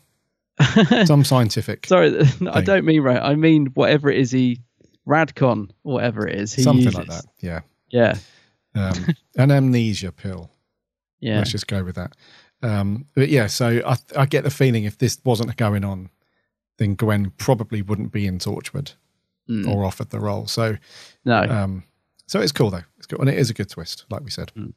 some 1.05 1.25
scientific, 1.25 1.85
sorry. 1.85 2.11
No, 2.39 2.51
I 2.53 2.61
don't 2.61 2.85
mean 2.85 3.01
right. 3.01 3.21
I 3.21 3.35
mean 3.35 3.65
whatever 3.73 4.09
it 4.09 4.17
is. 4.17 4.31
He 4.31 4.61
Radcon, 5.05 5.71
whatever 5.81 6.25
it 6.25 6.39
is. 6.39 6.53
He 6.53 6.61
something 6.63 6.85
uses. 6.85 6.97
like 6.99 7.07
that. 7.09 7.25
Yeah. 7.41 7.59
Yeah, 7.89 8.15
Um, 8.75 9.15
an 9.35 9.51
amnesia 9.51 10.13
pill. 10.13 10.51
yeah. 11.19 11.39
Let's 11.39 11.51
just 11.51 11.67
go 11.67 11.83
with 11.83 11.95
that. 11.95 12.13
Um, 12.63 13.05
but 13.15 13.29
yeah, 13.29 13.47
so 13.47 13.81
I, 13.85 13.97
I 14.15 14.25
get 14.25 14.43
the 14.43 14.49
feeling 14.49 14.83
if 14.83 14.97
this 14.97 15.19
wasn't 15.23 15.55
going 15.57 15.83
on, 15.85 16.09
then 16.77 16.95
Gwen 16.95 17.31
probably 17.37 17.81
wouldn't 17.81 18.11
be 18.11 18.25
in 18.27 18.39
Torchwood 18.39 18.93
Mm. 19.49 19.65
or 19.65 19.85
offered 19.85 20.09
the 20.09 20.19
role. 20.19 20.45
So 20.45 20.75
No. 21.23 21.41
um, 21.43 21.83
so 22.25 22.41
it's 22.41 22.51
cool 22.51 22.69
though. 22.69 22.83
It's 22.97 23.07
cool, 23.07 23.21
and 23.21 23.29
it 23.29 23.37
is 23.37 23.49
a 23.49 23.53
good 23.53 23.69
twist, 23.69 24.03
like 24.09 24.21
we 24.21 24.29
said. 24.29 24.51
Mm. 24.57 24.73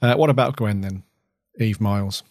Uh, 0.00 0.14
what 0.14 0.30
about 0.30 0.54
Gwen 0.56 0.80
then? 0.80 1.02
Eve 1.58 1.80
Miles. 1.80 2.22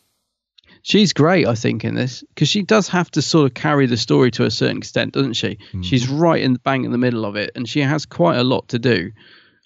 She's 0.84 1.12
great, 1.14 1.46
I 1.46 1.56
think, 1.56 1.84
in 1.84 1.96
this 1.96 2.24
because 2.30 2.48
she 2.48 2.62
does 2.64 2.88
have 2.88 3.12
to 3.12 3.22
sort 3.22 3.46
of 3.46 3.54
carry 3.56 3.86
the 3.88 3.98
story 3.98 4.32
to 4.32 4.46
a 4.46 4.52
certain 4.52 4.78
extent, 4.78 5.14
doesn't 5.14 5.34
she? 5.34 5.58
She's 5.82 6.08
right 6.08 6.42
in 6.42 6.54
the 6.54 6.60
bang 6.60 6.86
in 6.86 6.92
the 6.92 6.98
middle 6.98 7.26
of 7.26 7.36
it, 7.36 7.52
and 7.56 7.68
she 7.68 7.82
has 7.82 8.06
quite 8.06 8.38
a 8.38 8.44
lot 8.44 8.70
to 8.70 8.80
do. 8.80 9.12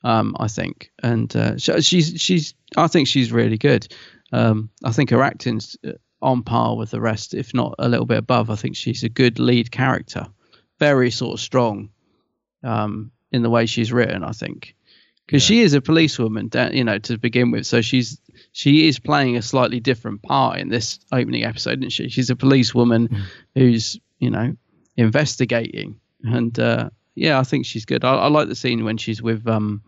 Um, 0.04 0.36
I 0.40 0.48
think, 0.48 0.92
and 1.04 1.36
uh, 1.36 1.58
sh- 1.58 1.82
she's 1.82 2.14
she's 2.22 2.54
I 2.76 2.88
think 2.88 3.08
she's 3.08 3.32
really 3.32 3.58
good. 3.58 3.88
Um, 4.32 4.70
I 4.84 4.92
think 4.92 5.10
her 5.10 5.24
acting's 5.24 5.78
uh, 5.86 5.94
on 6.22 6.44
par 6.44 6.76
with 6.76 6.92
the 6.92 7.02
rest, 7.02 7.34
if 7.34 7.54
not 7.54 7.76
a 7.80 7.88
little 7.88 8.06
bit 8.06 8.18
above. 8.18 8.50
I 8.50 8.56
think 8.56 8.76
she's 8.76 9.04
a 9.04 9.10
good 9.10 9.40
lead 9.40 9.72
character, 9.72 10.28
very 10.80 11.12
sort 11.12 11.36
of 11.36 11.40
strong 11.40 11.90
um, 12.64 13.12
in 13.32 13.44
the 13.44 13.50
way 13.50 13.66
she's 13.66 13.94
written. 13.94 14.24
I 14.24 14.32
think 14.32 14.76
because 15.28 15.44
she 15.44 15.60
is 15.62 15.74
a 15.74 15.82
policewoman, 15.82 16.50
you 16.72 16.84
know, 16.84 16.98
to 17.00 17.18
begin 17.18 17.52
with. 17.52 17.66
So 17.66 17.82
she's 17.82 18.20
she 18.54 18.88
is 18.88 18.98
playing 18.98 19.38
a 19.38 19.42
slightly 19.42 19.80
different 19.80 20.24
part 20.24 20.60
in 20.60 20.70
this 20.70 21.00
opening 21.12 21.44
episode, 21.44 21.80
isn't 21.80 21.92
she? 21.92 22.10
She's 22.10 22.30
a 22.30 22.36
policewoman 22.36 23.26
who's 23.54 24.00
you 24.20 24.30
know 24.30 24.56
investigating, 24.96 26.00
and 26.24 26.58
uh, 26.60 26.90
yeah, 27.16 27.40
I 27.40 27.44
think 27.44 27.66
she's 27.66 27.86
good. 27.86 28.06
I, 28.06 28.16
I 28.16 28.28
like 28.28 28.48
the 28.48 28.56
scene 28.56 28.86
when 28.86 28.98
she's 28.98 29.22
with 29.22 29.46
um, 29.48 29.84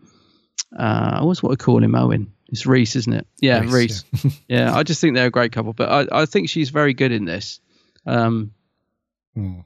uh, 0.78 1.22
what's 1.22 1.42
what 1.42 1.52
I 1.52 1.56
call 1.56 1.82
him, 1.82 1.94
Owen. 1.94 2.32
It's 2.50 2.66
Rhys, 2.66 2.96
isn't 2.96 3.12
it? 3.12 3.26
Yeah, 3.40 3.60
Rhys, 3.60 4.04
Rhys. 4.24 4.40
Yeah. 4.48 4.74
I 4.74 4.82
just 4.82 5.00
think 5.00 5.14
they're 5.14 5.26
a 5.26 5.30
great 5.30 5.52
couple. 5.52 5.72
But 5.72 5.88
I, 6.12 6.22
I 6.22 6.26
think 6.26 6.48
she's 6.48 6.70
very 6.70 6.94
good 6.94 7.12
in 7.12 7.24
this. 7.24 7.60
Um, 8.06 8.52
Hmm. 9.34 9.60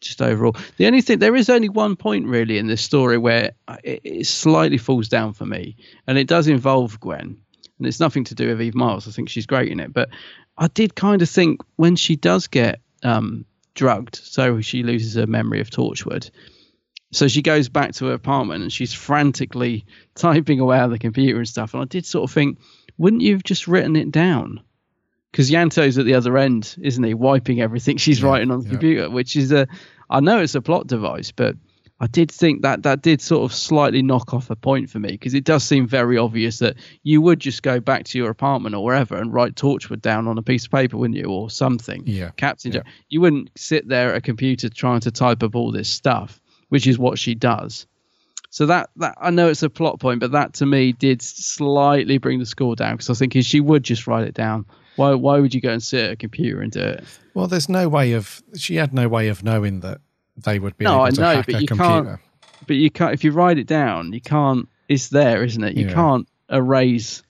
just 0.00 0.20
overall. 0.20 0.56
The 0.76 0.86
only 0.88 1.00
thing 1.00 1.20
there 1.20 1.36
is 1.36 1.48
only 1.48 1.68
one 1.68 1.94
point 1.94 2.26
really 2.26 2.58
in 2.58 2.66
this 2.66 2.82
story 2.82 3.16
where 3.16 3.52
it, 3.84 4.00
it 4.02 4.26
slightly 4.26 4.76
falls 4.78 5.08
down 5.08 5.32
for 5.34 5.46
me, 5.46 5.76
and 6.08 6.18
it 6.18 6.26
does 6.26 6.48
involve 6.48 6.98
Gwen, 6.98 7.38
and 7.78 7.86
it's 7.86 8.00
nothing 8.00 8.24
to 8.24 8.34
do 8.34 8.48
with 8.48 8.60
Eve 8.60 8.74
Miles. 8.74 9.06
I 9.06 9.12
think 9.12 9.28
she's 9.28 9.46
great 9.46 9.70
in 9.70 9.78
it, 9.78 9.92
but 9.92 10.08
I 10.58 10.66
did 10.66 10.96
kind 10.96 11.22
of 11.22 11.30
think 11.30 11.60
when 11.76 11.94
she 11.94 12.16
does 12.16 12.48
get 12.48 12.80
um, 13.04 13.44
drugged, 13.74 14.16
so 14.16 14.60
she 14.60 14.82
loses 14.82 15.14
her 15.14 15.26
memory 15.28 15.60
of 15.60 15.70
Torchwood. 15.70 16.30
So 17.14 17.28
she 17.28 17.42
goes 17.42 17.68
back 17.68 17.92
to 17.94 18.06
her 18.06 18.12
apartment 18.12 18.62
and 18.62 18.72
she's 18.72 18.92
frantically 18.92 19.86
typing 20.14 20.60
away 20.60 20.78
on 20.78 20.90
the 20.90 20.98
computer 20.98 21.38
and 21.38 21.48
stuff. 21.48 21.74
And 21.74 21.82
I 21.82 21.86
did 21.86 22.04
sort 22.06 22.28
of 22.28 22.34
think, 22.34 22.58
wouldn't 22.98 23.22
you 23.22 23.32
have 23.34 23.44
just 23.44 23.68
written 23.68 23.96
it 23.96 24.10
down? 24.10 24.60
Because 25.30 25.50
Ianto's 25.50 25.98
at 25.98 26.06
the 26.06 26.14
other 26.14 26.38
end, 26.38 26.76
isn't 26.80 27.02
he? 27.02 27.14
Wiping 27.14 27.60
everything 27.60 27.96
she's 27.98 28.22
writing 28.22 28.50
on 28.50 28.60
the 28.60 28.68
computer, 28.68 29.10
which 29.10 29.36
is 29.36 29.52
a, 29.52 29.66
I 30.10 30.20
know 30.20 30.40
it's 30.40 30.54
a 30.54 30.62
plot 30.62 30.86
device, 30.86 31.30
but 31.30 31.56
I 32.00 32.08
did 32.08 32.30
think 32.30 32.62
that 32.62 32.82
that 32.82 33.02
did 33.02 33.20
sort 33.20 33.50
of 33.50 33.56
slightly 33.56 34.02
knock 34.02 34.34
off 34.34 34.50
a 34.50 34.56
point 34.56 34.90
for 34.90 34.98
me 34.98 35.12
because 35.12 35.32
it 35.32 35.44
does 35.44 35.62
seem 35.62 35.86
very 35.86 36.18
obvious 36.18 36.58
that 36.58 36.76
you 37.04 37.20
would 37.20 37.38
just 37.38 37.62
go 37.62 37.78
back 37.78 38.04
to 38.06 38.18
your 38.18 38.30
apartment 38.30 38.74
or 38.74 38.82
wherever 38.82 39.16
and 39.16 39.32
write 39.32 39.54
Torchwood 39.54 40.02
down 40.02 40.26
on 40.26 40.36
a 40.36 40.42
piece 40.42 40.64
of 40.64 40.72
paper, 40.72 40.96
wouldn't 40.96 41.16
you, 41.16 41.26
or 41.26 41.50
something? 41.50 42.02
Yeah. 42.06 42.30
Captain 42.36 42.72
Jack. 42.72 42.86
You 43.08 43.20
wouldn't 43.20 43.50
sit 43.56 43.88
there 43.88 44.10
at 44.10 44.16
a 44.16 44.20
computer 44.20 44.68
trying 44.68 45.00
to 45.00 45.12
type 45.12 45.44
up 45.44 45.54
all 45.54 45.70
this 45.70 45.88
stuff, 45.88 46.40
which 46.74 46.88
is 46.88 46.98
what 46.98 47.20
she 47.20 47.36
does. 47.36 47.86
So 48.50 48.66
that 48.66 48.90
that 48.96 49.14
I 49.20 49.30
know 49.30 49.48
it's 49.48 49.62
a 49.62 49.70
plot 49.70 50.00
point, 50.00 50.18
but 50.18 50.32
that 50.32 50.54
to 50.54 50.66
me 50.66 50.90
did 50.92 51.22
slightly 51.22 52.18
bring 52.18 52.40
the 52.40 52.46
score 52.46 52.74
down 52.76 52.94
because 52.94 53.08
I 53.08 53.12
was 53.12 53.18
thinking 53.20 53.42
she 53.42 53.60
would 53.60 53.82
just 53.84 54.06
write 54.08 54.26
it 54.26 54.34
down. 54.34 54.66
Why 54.96 55.14
why 55.14 55.38
would 55.40 55.54
you 55.54 55.60
go 55.60 55.70
and 55.70 55.82
sit 55.82 56.04
at 56.04 56.10
a 56.12 56.16
computer 56.16 56.60
and 56.60 56.70
do 56.72 56.80
it? 56.80 57.04
Well, 57.34 57.46
there's 57.48 57.68
no 57.68 57.88
way 57.88 58.12
of. 58.12 58.42
She 58.56 58.76
had 58.76 58.92
no 58.92 59.08
way 59.08 59.28
of 59.28 59.42
knowing 59.44 59.80
that 59.80 60.00
they 60.36 60.58
would 60.58 60.76
be 60.76 60.84
no, 60.84 60.94
able 60.94 61.02
I 61.02 61.10
to 61.10 61.20
know, 61.20 61.34
hack 61.36 61.46
but 61.46 61.54
a 61.56 61.60
you 61.62 61.66
computer. 61.66 62.04
can't. 62.04 62.20
But 62.66 62.76
you 62.76 62.90
can't 62.90 63.12
if 63.14 63.24
you 63.24 63.32
write 63.32 63.58
it 63.58 63.66
down. 63.66 64.12
You 64.12 64.20
can't. 64.20 64.68
It's 64.88 65.08
there, 65.08 65.42
isn't 65.44 65.62
it? 65.64 65.76
You 65.76 65.86
Yeah. 65.86 65.94
can't 65.94 66.28
erase. 66.48 67.23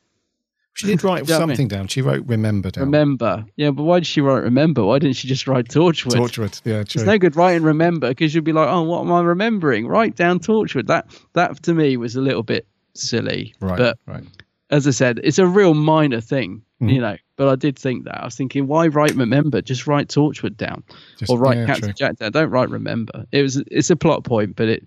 She 0.74 0.88
did 0.88 1.02
write 1.04 1.24
Do 1.26 1.32
you 1.32 1.38
know 1.38 1.40
what 1.40 1.42
I 1.44 1.46
mean? 1.46 1.56
something 1.56 1.68
down. 1.68 1.86
She 1.88 2.02
wrote 2.02 2.26
"remember" 2.26 2.70
down. 2.70 2.84
Remember, 2.84 3.44
yeah, 3.56 3.70
but 3.70 3.84
why 3.84 4.00
did 4.00 4.06
she 4.06 4.20
write 4.20 4.42
remember? 4.42 4.84
Why 4.84 4.98
didn't 4.98 5.16
she 5.16 5.28
just 5.28 5.46
write 5.46 5.68
Torchwood? 5.68 6.12
Torchwood. 6.16 6.60
Yeah, 6.64 6.82
true. 6.84 7.00
It's 7.00 7.06
no 7.06 7.16
good 7.18 7.36
writing 7.36 7.62
remember 7.62 8.08
because 8.08 8.34
you'll 8.34 8.44
be 8.44 8.52
like, 8.52 8.68
oh, 8.68 8.82
what 8.82 9.00
am 9.00 9.12
I 9.12 9.20
remembering? 9.22 9.86
Write 9.86 10.16
down 10.16 10.40
Torchwood. 10.40 10.86
That 10.88 11.06
that 11.32 11.62
to 11.62 11.74
me 11.74 11.96
was 11.96 12.16
a 12.16 12.20
little 12.20 12.42
bit 12.42 12.66
silly. 12.94 13.54
Right. 13.60 13.78
But 13.78 13.98
right. 14.06 14.24
as 14.70 14.86
I 14.86 14.90
said, 14.90 15.20
it's 15.22 15.38
a 15.38 15.46
real 15.46 15.74
minor 15.74 16.20
thing, 16.20 16.62
Mhm. 16.82 16.92
you 16.92 17.00
know. 17.00 17.16
But 17.36 17.48
I 17.48 17.56
did 17.56 17.76
think 17.78 18.04
that. 18.04 18.20
I 18.20 18.24
was 18.24 18.36
thinking, 18.36 18.66
why 18.68 18.86
write 18.88 19.14
remember? 19.16 19.60
Just 19.60 19.86
write 19.88 20.08
Torchwood 20.08 20.56
down, 20.56 20.82
Just- 21.18 21.30
or 21.30 21.38
write 21.38 21.56
yeah, 21.58 21.66
Captain 21.66 21.84
true. 21.88 21.92
Jack 21.94 22.16
down. 22.18 22.30
Don't 22.32 22.50
write 22.50 22.70
remember. 22.70 23.24
It 23.32 23.42
was 23.42 23.56
it's 23.70 23.90
a 23.90 23.96
plot 23.96 24.24
point, 24.24 24.54
but 24.56 24.68
it 24.68 24.86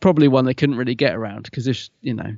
probably 0.00 0.28
one 0.28 0.44
they 0.44 0.54
couldn't 0.54 0.76
really 0.76 0.94
get 0.94 1.14
around 1.14 1.44
because 1.44 1.66
if 1.66 1.88
you 2.00 2.14
know. 2.14 2.36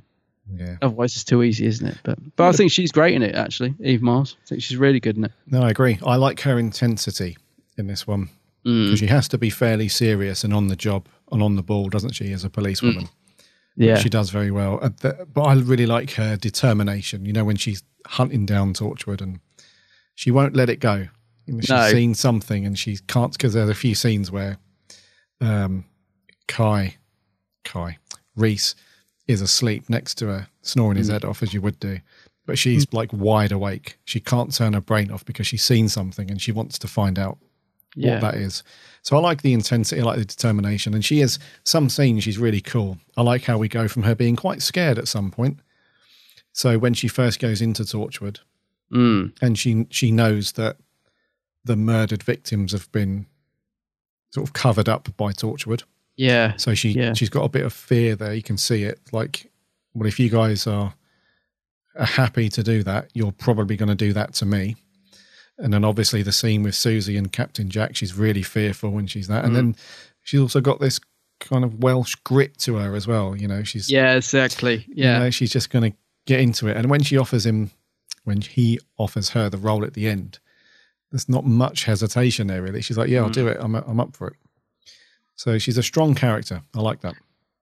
Yeah. 0.55 0.77
Otherwise, 0.81 1.15
it's 1.15 1.23
too 1.25 1.43
easy, 1.43 1.65
isn't 1.65 1.85
it? 1.87 1.97
But 2.03 2.17
but 2.35 2.47
I 2.47 2.51
think 2.53 2.71
she's 2.71 2.91
great 2.91 3.13
in 3.15 3.21
it. 3.23 3.35
Actually, 3.35 3.75
Eve 3.83 4.01
Miles. 4.01 4.35
I 4.43 4.47
think 4.47 4.63
she's 4.63 4.77
really 4.77 4.99
good 4.99 5.17
in 5.17 5.25
it. 5.25 5.31
No, 5.47 5.61
I 5.63 5.69
agree. 5.69 5.99
I 6.05 6.15
like 6.15 6.41
her 6.41 6.57
intensity 6.59 7.37
in 7.77 7.87
this 7.87 8.07
one 8.07 8.29
Mm. 8.65 8.85
because 8.85 8.99
she 8.99 9.07
has 9.07 9.27
to 9.29 9.37
be 9.37 9.49
fairly 9.49 9.87
serious 9.87 10.43
and 10.43 10.53
on 10.53 10.67
the 10.67 10.75
job 10.75 11.07
and 11.31 11.41
on 11.43 11.55
the 11.55 11.63
ball, 11.63 11.89
doesn't 11.89 12.13
she, 12.15 12.31
as 12.33 12.43
a 12.43 12.49
policewoman? 12.49 13.03
Mm. 13.05 13.09
Yeah. 13.79 13.97
she 13.99 14.09
does 14.09 14.29
very 14.31 14.49
well. 14.51 14.79
Uh, 14.81 14.89
But 15.33 15.43
I 15.43 15.53
really 15.53 15.85
like 15.85 16.11
her 16.13 16.35
determination. 16.35 17.25
You 17.25 17.33
know, 17.33 17.45
when 17.45 17.55
she's 17.57 17.83
hunting 18.07 18.45
down 18.45 18.73
Torchwood 18.73 19.21
and 19.21 19.39
she 20.15 20.31
won't 20.31 20.55
let 20.55 20.69
it 20.69 20.79
go. 20.79 21.07
She's 21.47 21.69
No. 21.69 21.89
seen 21.91 22.15
something 22.15 22.65
and 22.65 22.77
she 22.77 22.97
can't 23.07 23.31
because 23.33 23.53
there's 23.53 23.69
a 23.69 23.75
few 23.75 23.93
scenes 23.95 24.31
where 24.31 24.57
um, 25.39 25.85
Kai, 26.47 26.95
Kai, 27.63 27.99
Rhys 28.35 28.75
is 29.27 29.41
asleep 29.41 29.89
next 29.89 30.15
to 30.15 30.27
her, 30.27 30.47
snoring 30.61 30.97
his 30.97 31.09
Mm. 31.09 31.13
head 31.13 31.25
off 31.25 31.43
as 31.43 31.53
you 31.53 31.61
would 31.61 31.79
do. 31.79 31.99
But 32.45 32.57
she's 32.57 32.85
like 32.93 33.11
wide 33.11 33.51
awake. 33.51 33.97
She 34.05 34.19
can't 34.19 34.53
turn 34.53 34.73
her 34.73 34.81
brain 34.81 35.11
off 35.11 35.25
because 35.25 35.47
she's 35.47 35.63
seen 35.63 35.89
something 35.89 36.31
and 36.31 36.41
she 36.41 36.51
wants 36.53 36.79
to 36.79 36.87
find 36.87 37.19
out 37.19 37.37
Yeah. 37.95 38.13
what 38.13 38.21
that 38.21 38.35
is. 38.35 38.63
So 39.01 39.17
I 39.17 39.19
like 39.19 39.41
the 39.41 39.53
intensity, 39.53 39.99
I 40.01 40.05
like 40.05 40.19
the 40.19 40.25
determination. 40.25 40.93
And 40.93 41.03
she 41.03 41.19
is 41.19 41.39
some 41.65 41.89
scenes 41.89 42.23
she's 42.23 42.37
really 42.37 42.61
cool. 42.61 42.99
I 43.17 43.21
like 43.21 43.43
how 43.43 43.57
we 43.57 43.67
go 43.67 43.87
from 43.89 44.03
her 44.03 44.15
being 44.15 44.35
quite 44.37 44.61
scared 44.61 44.97
at 44.97 45.07
some 45.09 45.29
point. 45.31 45.59
So 46.53 46.77
when 46.77 46.93
she 46.93 47.07
first 47.07 47.39
goes 47.39 47.61
into 47.61 47.83
Torchwood 47.83 48.39
Mm. 48.93 49.33
and 49.41 49.59
she 49.59 49.85
she 49.89 50.11
knows 50.11 50.53
that 50.53 50.77
the 51.65 51.75
murdered 51.75 52.23
victims 52.23 52.71
have 52.71 52.89
been 52.93 53.25
sort 54.29 54.47
of 54.47 54.53
covered 54.53 54.87
up 54.87 55.15
by 55.17 55.33
Torchwood. 55.33 55.83
Yeah. 56.17 56.55
So 56.57 56.73
she 56.73 56.89
Yeah. 56.91 57.13
she's 57.13 57.29
got 57.29 57.43
a 57.45 57.49
bit 57.49 57.63
of 57.65 57.71
fear 57.73 58.15
there. 58.15 58.33
You 58.33 58.43
can 58.43 58.57
see 58.57 58.83
it. 58.83 58.99
Like, 59.11 59.49
well, 59.93 60.07
if 60.07 60.19
you 60.19 60.29
guys 60.29 60.67
are, 60.67 60.93
are 61.95 62.05
happy 62.05 62.49
to 62.49 62.63
do 62.63 62.83
that, 62.83 63.09
you're 63.13 63.31
probably 63.31 63.77
going 63.77 63.89
to 63.89 63.95
do 63.95 64.13
that 64.13 64.33
to 64.35 64.45
me. 64.45 64.75
And 65.59 65.73
then 65.73 65.83
obviously 65.85 66.21
the 66.23 66.31
scene 66.31 66.61
with 66.63 66.75
Susie 66.75 67.17
and 67.17 67.31
Captain 67.31 67.69
Jack, 67.69 67.95
she's 67.95 68.13
really 68.15 68.43
fearful 68.43 68.91
when 68.91 69.07
she's 69.07 69.27
that. 69.27 69.43
And 69.45 69.53
Mm. 69.53 69.55
then 69.55 69.75
she's 70.23 70.39
also 70.39 70.61
got 70.61 70.79
this 70.79 70.99
kind 71.39 71.63
of 71.63 71.81
Welsh 71.83 72.15
grit 72.23 72.57
to 72.59 72.75
her 72.75 72.95
as 72.95 73.07
well. 73.07 73.35
You 73.35 73.47
know, 73.47 73.63
she's 73.63 73.89
Yeah, 73.89 74.15
exactly. 74.15 74.85
you 74.87 75.03
Yeah. 75.05 75.19
know, 75.19 75.29
she's 75.29 75.51
just 75.51 75.69
going 75.69 75.91
to 75.91 75.97
get 76.25 76.39
into 76.39 76.67
it. 76.67 76.77
And 76.77 76.89
when 76.89 77.01
she 77.01 77.17
offers 77.17 77.45
him, 77.45 77.71
when 78.23 78.41
he 78.41 78.79
offers 78.97 79.29
her 79.29 79.49
the 79.49 79.57
role 79.57 79.83
at 79.83 79.93
the 79.93 80.07
end, 80.07 80.39
there's 81.11 81.29
not 81.29 81.45
much 81.45 81.85
hesitation 81.85 82.47
there 82.47 82.61
really. 82.61 82.81
She's 82.81 82.97
like, 82.97 83.09
"Yeah, 83.09 83.21
I'll 83.21 83.29
Mm. 83.29 83.33
do 83.33 83.47
it. 83.47 83.57
I'm 83.61 83.73
I'm 83.75 83.99
up 83.99 84.15
for 84.15 84.27
it." 84.27 84.35
So 85.37 85.57
she's 85.57 85.77
a 85.77 85.83
strong 85.83 86.13
character. 86.15 86.61
I 86.75 86.81
like 86.81 87.01
that. 87.01 87.15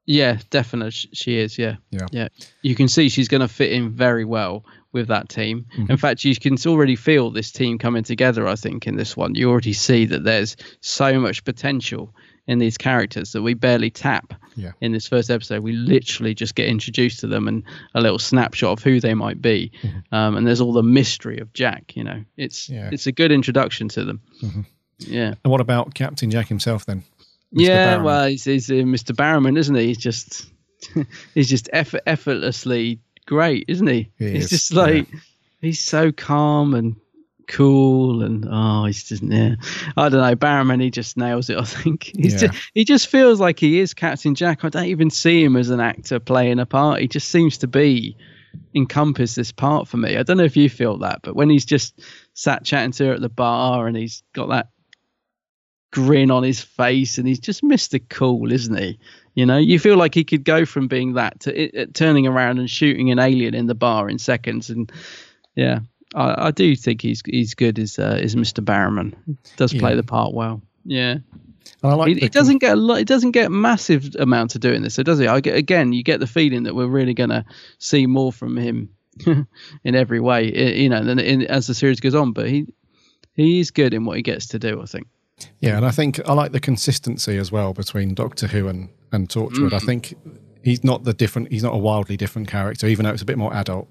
Yeah, 0.08 0.38
definitely 0.50 0.92
she 0.92 1.38
is. 1.38 1.58
Yeah, 1.58 1.76
Yeah. 1.92 2.08
yeah. 2.12 2.28
You 2.62 2.74
can 2.76 2.88
see 2.88 3.10
she's 3.10 3.28
going 3.28 3.42
to 3.42 3.48
fit 3.48 3.72
in 3.72 3.92
very 3.92 4.24
well 4.26 4.64
with 4.92 5.08
that 5.08 5.30
team. 5.30 5.66
Mhm. 5.78 5.90
In 5.90 5.98
fact, 5.98 6.24
you 6.24 6.36
can 6.36 6.56
already 6.68 6.96
feel 6.96 7.32
this 7.32 7.52
team 7.52 7.78
coming 7.80 8.04
together. 8.04 8.48
I 8.48 8.56
think 8.56 8.88
in 8.88 8.96
this 8.96 9.18
one, 9.18 9.36
you 9.36 9.50
already 9.50 9.74
see 9.74 10.06
that 10.06 10.24
there's 10.24 10.56
so 10.80 11.20
much 11.20 11.44
potential 11.44 12.14
in 12.48 12.60
these 12.60 12.78
characters 12.78 13.32
that 13.32 13.42
we 13.42 13.56
barely 13.56 13.90
tap. 13.90 14.36
Yeah. 14.56 14.72
In 14.80 14.92
this 14.92 15.08
first 15.08 15.32
episode, 15.32 15.64
we 15.64 15.74
literally 15.74 16.36
just 16.36 16.54
get 16.56 16.68
introduced 16.70 17.20
to 17.22 17.28
them 17.28 17.48
and 17.48 17.64
a 17.96 18.00
little 18.02 18.20
snapshot 18.20 18.72
of 18.78 18.84
who 18.84 19.00
they 19.02 19.16
might 19.16 19.42
be, 19.42 19.72
um, 20.12 20.38
and 20.38 20.46
there's 20.48 20.62
all 20.62 20.72
the 20.72 20.84
mystery 20.84 21.40
of 21.40 21.52
Jack. 21.54 21.96
You 21.98 22.04
know, 22.04 22.24
it's 22.38 22.70
Yeah. 22.70 22.90
it's 22.94 23.08
a 23.08 23.12
good 23.12 23.32
introduction 23.32 23.90
to 23.90 24.06
them. 24.06 24.22
Mhm. 24.42 24.66
Yeah. 25.00 25.34
And 25.44 25.52
what 25.52 25.60
about 25.62 25.96
Captain 25.96 26.30
Jack 26.30 26.48
himself 26.48 26.86
then? 26.86 27.04
Yeah, 27.52 27.98
Barrowman? 27.98 28.04
well, 28.04 28.28
he's, 28.28 28.44
he's 28.44 28.70
uh, 28.70 28.74
Mr. 28.76 29.16
Barrowman, 29.16 29.58
isn't 29.58 29.76
he? 29.76 29.88
He's 29.88 29.98
just 29.98 30.46
he's 31.34 31.50
just 31.50 31.70
effort, 31.74 32.02
effortlessly 32.06 33.00
great, 33.26 33.66
isn't 33.68 33.88
he? 33.88 34.12
He 34.18 34.32
he's 34.32 34.46
is, 34.46 34.50
just 34.50 34.74
like 34.74 35.08
he's 35.62 35.80
so 35.80 36.12
calm 36.12 36.74
and 36.74 36.96
cool, 37.48 38.24
and 38.24 38.46
oh, 38.50 38.86
he's 38.86 39.04
just 39.04 39.24
yeah. 39.24 39.56
I 39.96 40.10
don't 40.10 40.22
know, 40.22 40.36
Barrowman. 40.36 40.82
He 40.82 40.90
just 40.92 41.16
nails 41.18 41.50
it. 41.50 41.58
I 41.60 41.64
think 41.64 42.12
he's 42.18 42.34
Yeah. 42.42 42.48
just, 42.50 42.70
he 42.74 42.84
just 42.84 43.08
feels 43.08 43.40
like 43.40 43.60
he 43.60 43.80
is 43.80 43.94
Captain 43.94 44.36
Jack. 44.36 44.66
I 44.66 44.70
don't 44.70 44.86
even 44.86 45.10
see 45.10 45.44
him 45.44 45.56
as 45.56 45.70
an 45.70 45.80
actor 45.80 46.20
playing 46.20 46.60
a 46.60 46.66
part. 46.66 47.02
He 47.02 47.08
just 47.08 47.30
seems 47.30 47.58
to 47.60 47.68
be 47.68 48.18
encompass 48.74 49.36
this 49.36 49.52
part 49.52 49.88
for 49.88 49.98
me. 49.98 50.18
I 50.18 50.24
don't 50.24 50.38
know 50.38 50.44
if 50.44 50.58
you 50.58 50.70
feel 50.70 50.98
that, 51.00 51.20
but 51.24 51.36
when 51.36 51.50
he's 51.50 51.66
just 51.66 52.00
sat 52.34 52.64
chatting 52.64 52.92
to 52.94 53.06
her 53.08 53.14
at 53.14 53.22
the 53.22 53.30
bar 53.30 53.88
and 53.88 53.96
he's 53.98 54.24
got 54.34 54.50
that 54.50 54.70
grin 55.96 56.30
on 56.30 56.44
his 56.44 56.60
face 56.62 57.18
and 57.18 57.26
he's 57.28 57.40
just 57.40 57.64
Mr. 57.64 58.02
Cool, 58.10 58.52
isn't 58.52 58.78
he? 58.78 59.00
You 59.34 59.46
know, 59.46 59.58
you 59.58 59.80
feel 59.80 59.96
like 59.96 60.14
he 60.14 60.26
could 60.26 60.44
go 60.44 60.66
from 60.66 60.88
being 60.90 61.14
that 61.14 61.40
to 61.42 61.62
it, 61.64 61.72
it, 61.74 61.94
turning 61.96 62.28
around 62.28 62.60
and 62.60 62.70
shooting 62.70 63.12
an 63.12 63.20
alien 63.20 63.54
in 63.56 63.68
the 63.68 63.76
bar 63.76 64.10
in 64.10 64.20
seconds. 64.20 64.70
And 64.70 64.92
yeah, 65.56 65.80
I, 66.14 66.48
I 66.48 66.52
do 66.52 66.76
think 66.76 67.02
he's 67.02 67.22
he's 67.26 67.54
good 67.54 67.80
as 67.80 67.98
uh, 67.98 68.20
as 68.22 68.36
Mr. 68.36 68.64
Barrowman. 68.64 69.14
He 69.26 69.36
does 69.56 69.74
play 69.74 69.92
Yeah. 69.92 69.96
the 69.96 70.04
part 70.04 70.34
well. 70.34 70.62
Yeah. 70.84 71.18
And 71.82 71.92
I 71.92 71.96
like 71.96 72.16
the 72.16 72.22
he 72.22 72.30
doesn't 72.30 72.60
get 72.60 72.74
a 72.74 72.80
lot. 72.80 73.00
It 73.00 73.08
doesn't 73.08 73.32
get 73.32 73.52
massive 73.52 74.16
amount 74.20 74.52
to 74.52 74.60
doing 74.60 74.82
this, 74.82 74.96
so 74.96 75.04
does 75.04 75.20
he? 75.20 75.28
I 75.28 75.40
get 75.40 75.56
again. 75.56 75.94
You 75.94 76.04
get 76.04 76.20
the 76.20 76.28
feeling 76.28 76.64
that 76.64 76.76
we're 76.76 76.88
really 76.88 77.14
going 77.14 77.32
to 77.32 77.46
see 77.80 78.06
more 78.08 78.32
from 78.34 78.58
him 78.58 78.90
in 79.26 79.96
every 79.96 80.20
way. 80.20 80.76
You 80.82 80.90
know, 80.90 80.98
in, 81.02 81.42
as 81.48 81.68
the 81.68 81.74
series 81.74 82.00
goes 82.02 82.16
on. 82.16 82.34
But 82.34 82.50
he 82.50 82.68
he 83.34 83.60
is 83.60 83.72
good 83.72 83.94
in 83.94 84.06
what 84.06 84.18
he 84.18 84.24
gets 84.24 84.48
to 84.50 84.60
do. 84.60 84.82
I 84.82 84.86
think. 84.86 85.08
Yeah, 85.60 85.78
and 85.78 85.86
I 85.86 85.92
think 85.92 86.20
I 86.28 86.34
like 86.34 86.52
the 86.54 86.60
consistency 86.60 87.38
as 87.38 87.52
well 87.52 87.74
between 87.74 88.14
Doctor 88.14 88.48
Who 88.48 88.68
and, 88.68 88.90
and 89.12 89.28
Torchwood. 89.30 89.74
I 89.74 89.80
Mm. 89.80 89.86
think 89.86 90.14
he's 90.64 90.84
not 90.84 91.04
the 91.04 91.14
different 91.14 91.52
he's 91.52 91.64
not 91.64 91.74
a 91.74 91.78
wildly 91.78 92.16
different 92.18 92.48
character, 92.48 92.88
even 92.88 93.06
though 93.06 93.12
it's 93.12 93.22
a 93.22 93.26
bit 93.26 93.38
more 93.38 93.54
adult. 93.54 93.90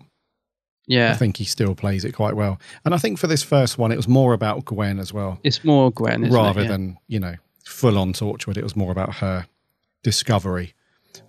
Yeah. 0.87 1.11
I 1.13 1.15
think 1.15 1.37
he 1.39 1.45
still 1.45 1.75
plays 1.75 2.05
it 2.05 2.13
quite 2.13 2.35
well. 2.37 2.59
And 2.85 2.95
I 2.95 2.99
think 2.99 3.19
for 3.19 3.27
this 3.27 3.43
first 3.43 3.79
one 3.79 3.91
it 3.93 3.97
was 3.97 4.09
more 4.09 4.33
about 4.35 4.65
Gwen 4.65 4.99
as 4.99 5.13
well. 5.13 5.39
It's 5.43 5.65
more 5.65 5.91
Gwen, 5.91 6.25
isn't 6.25 6.35
it? 6.35 6.37
rather 6.37 6.63
Yeah. 6.63 6.69
than, 6.69 6.99
you 7.09 7.21
know, 7.21 7.35
full 7.65 7.97
on 7.99 8.13
Torchwood. 8.13 8.57
It 8.59 8.63
was 8.65 8.77
more 8.77 8.93
about 8.93 9.15
her 9.17 9.47
discovery 10.03 10.75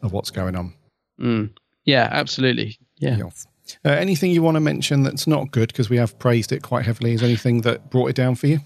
of 0.01 0.11
what's 0.11 0.31
going 0.31 0.55
on. 0.55 0.73
Mm. 1.19 1.51
Yeah, 1.85 2.09
absolutely. 2.11 2.77
Yeah. 2.99 3.17
Uh, 3.83 3.89
anything 3.89 4.31
you 4.31 4.43
want 4.43 4.55
to 4.55 4.61
mention 4.61 5.03
that's 5.03 5.25
not 5.27 5.51
good 5.51 5.67
because 5.69 5.89
we 5.89 5.97
have 5.97 6.17
praised 6.19 6.51
it 6.51 6.61
quite 6.61 6.85
heavily? 6.85 7.13
Is 7.13 7.23
anything 7.23 7.61
that 7.61 7.89
brought 7.89 8.07
it 8.09 8.15
down 8.15 8.35
for 8.35 8.47
you? 8.47 8.59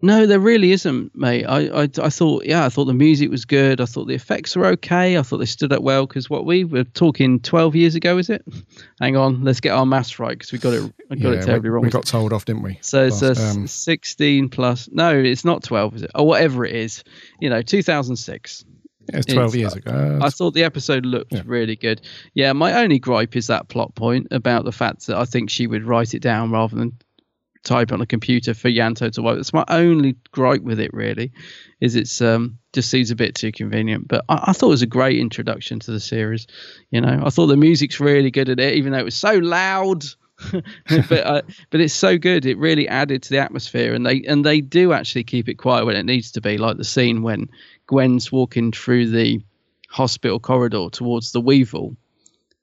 No, 0.00 0.26
there 0.26 0.38
really 0.38 0.70
isn't, 0.72 1.12
mate. 1.16 1.44
I, 1.44 1.82
I, 1.82 1.88
I 2.00 2.08
thought, 2.08 2.44
yeah, 2.44 2.64
I 2.64 2.68
thought 2.68 2.84
the 2.84 2.94
music 2.94 3.30
was 3.30 3.44
good. 3.44 3.80
I 3.80 3.84
thought 3.84 4.06
the 4.06 4.14
effects 4.14 4.54
were 4.54 4.66
okay. 4.66 5.18
I 5.18 5.22
thought 5.22 5.38
they 5.38 5.44
stood 5.46 5.72
up 5.72 5.82
well 5.82 6.06
because 6.06 6.30
what 6.30 6.46
we 6.46 6.62
were 6.64 6.84
talking 6.84 7.40
12 7.40 7.74
years 7.74 7.94
ago, 7.96 8.16
is 8.16 8.30
it? 8.30 8.44
Hang 9.00 9.16
on, 9.16 9.42
let's 9.42 9.58
get 9.60 9.70
our 9.72 9.84
maths 9.86 10.20
right 10.20 10.38
because 10.38 10.52
we 10.52 10.58
got 10.58 10.74
it, 10.74 10.92
I 11.10 11.16
got 11.16 11.30
Yeah, 11.30 11.34
it 11.40 11.44
terribly 11.46 11.70
we, 11.70 11.74
wrong. 11.74 11.82
we 11.84 11.90
got 11.90 12.06
told 12.06 12.32
off, 12.32 12.44
didn't 12.44 12.62
we? 12.62 12.78
so 12.80 13.06
it's 13.06 13.22
a 13.22 13.28
Last, 13.28 13.40
s- 13.40 13.56
um, 13.56 13.66
16 13.66 14.48
plus. 14.50 14.88
No, 14.92 15.18
it's 15.18 15.44
not 15.44 15.64
12, 15.64 15.96
is 15.96 16.02
it? 16.04 16.10
Or 16.14 16.26
whatever 16.26 16.64
it 16.64 16.76
is. 16.76 17.02
You 17.40 17.50
know, 17.50 17.60
2006. 17.62 18.64
Yeah, 19.10 19.16
it's 19.18 19.32
12 19.32 19.54
years 19.56 19.74
ago. 19.74 20.20
I 20.22 20.28
thought 20.30 20.52
the 20.54 20.64
episode 20.64 21.06
looked 21.06 21.32
really 21.46 21.76
good. 21.76 22.02
Yeah, 22.34 22.52
my 22.52 22.82
only 22.82 22.98
gripe 22.98 23.34
is 23.36 23.46
that 23.46 23.68
plot 23.68 23.94
point 23.94 24.28
about 24.30 24.64
the 24.64 24.72
fact 24.72 25.06
that 25.06 25.16
I 25.16 25.24
think 25.24 25.48
she 25.50 25.66
would 25.66 25.82
write 25.84 26.12
it 26.14 26.20
down 26.20 26.50
rather 26.50 26.76
than 26.76 26.92
type 27.64 27.92
on 27.92 28.00
a 28.00 28.06
computer 28.06 28.54
for 28.54 28.68
Ianto 28.68 29.10
to 29.12 29.22
write. 29.22 29.36
That's 29.36 29.52
my 29.52 29.64
only 29.68 30.16
gripe 30.32 30.62
with 30.62 30.80
it, 30.80 30.92
really, 30.92 31.32
is 31.80 31.96
it's 31.96 32.20
um 32.20 32.58
just 32.72 32.90
seems 32.90 33.10
a 33.10 33.16
bit 33.16 33.34
too 33.34 33.52
convenient. 33.52 34.08
But 34.08 34.24
I, 34.28 34.44
I 34.48 34.52
thought 34.52 34.68
it 34.68 34.70
was 34.70 34.82
a 34.82 34.86
great 34.86 35.18
introduction 35.18 35.80
to 35.80 35.90
the 35.90 36.00
series. 36.00 36.46
You 36.90 37.00
know, 37.00 37.22
I 37.24 37.30
thought 37.30 37.46
the 37.46 37.56
music's 37.56 38.00
really 38.00 38.30
good 38.30 38.48
at 38.48 38.60
it, 38.60 38.74
even 38.74 38.92
though 38.92 38.98
it 38.98 39.04
was 39.04 39.16
so 39.16 39.34
loud. 39.34 40.04
but 40.52 41.26
uh, 41.26 41.42
but 41.70 41.80
it's 41.80 41.94
so 41.94 42.16
good. 42.16 42.46
It 42.46 42.58
really 42.58 42.86
added 42.88 43.24
to 43.24 43.30
the 43.30 43.38
atmosphere, 43.38 43.92
and 43.92 44.06
they 44.06 44.22
and 44.22 44.44
they 44.44 44.60
do 44.60 44.92
actually 44.92 45.24
keep 45.24 45.48
it 45.48 45.54
quiet 45.54 45.84
when 45.84 45.96
it 45.96 46.04
needs 46.04 46.30
to 46.32 46.40
be, 46.40 46.58
like 46.58 46.76
the 46.76 46.84
scene 46.84 47.22
when 47.22 47.48
Gwen's 47.88 48.30
walking 48.30 48.70
through 48.70 49.10
the 49.10 49.42
hospital 49.88 50.38
corridor 50.38 50.88
towards 50.92 51.32
the 51.32 51.40
Weevil. 51.40 51.96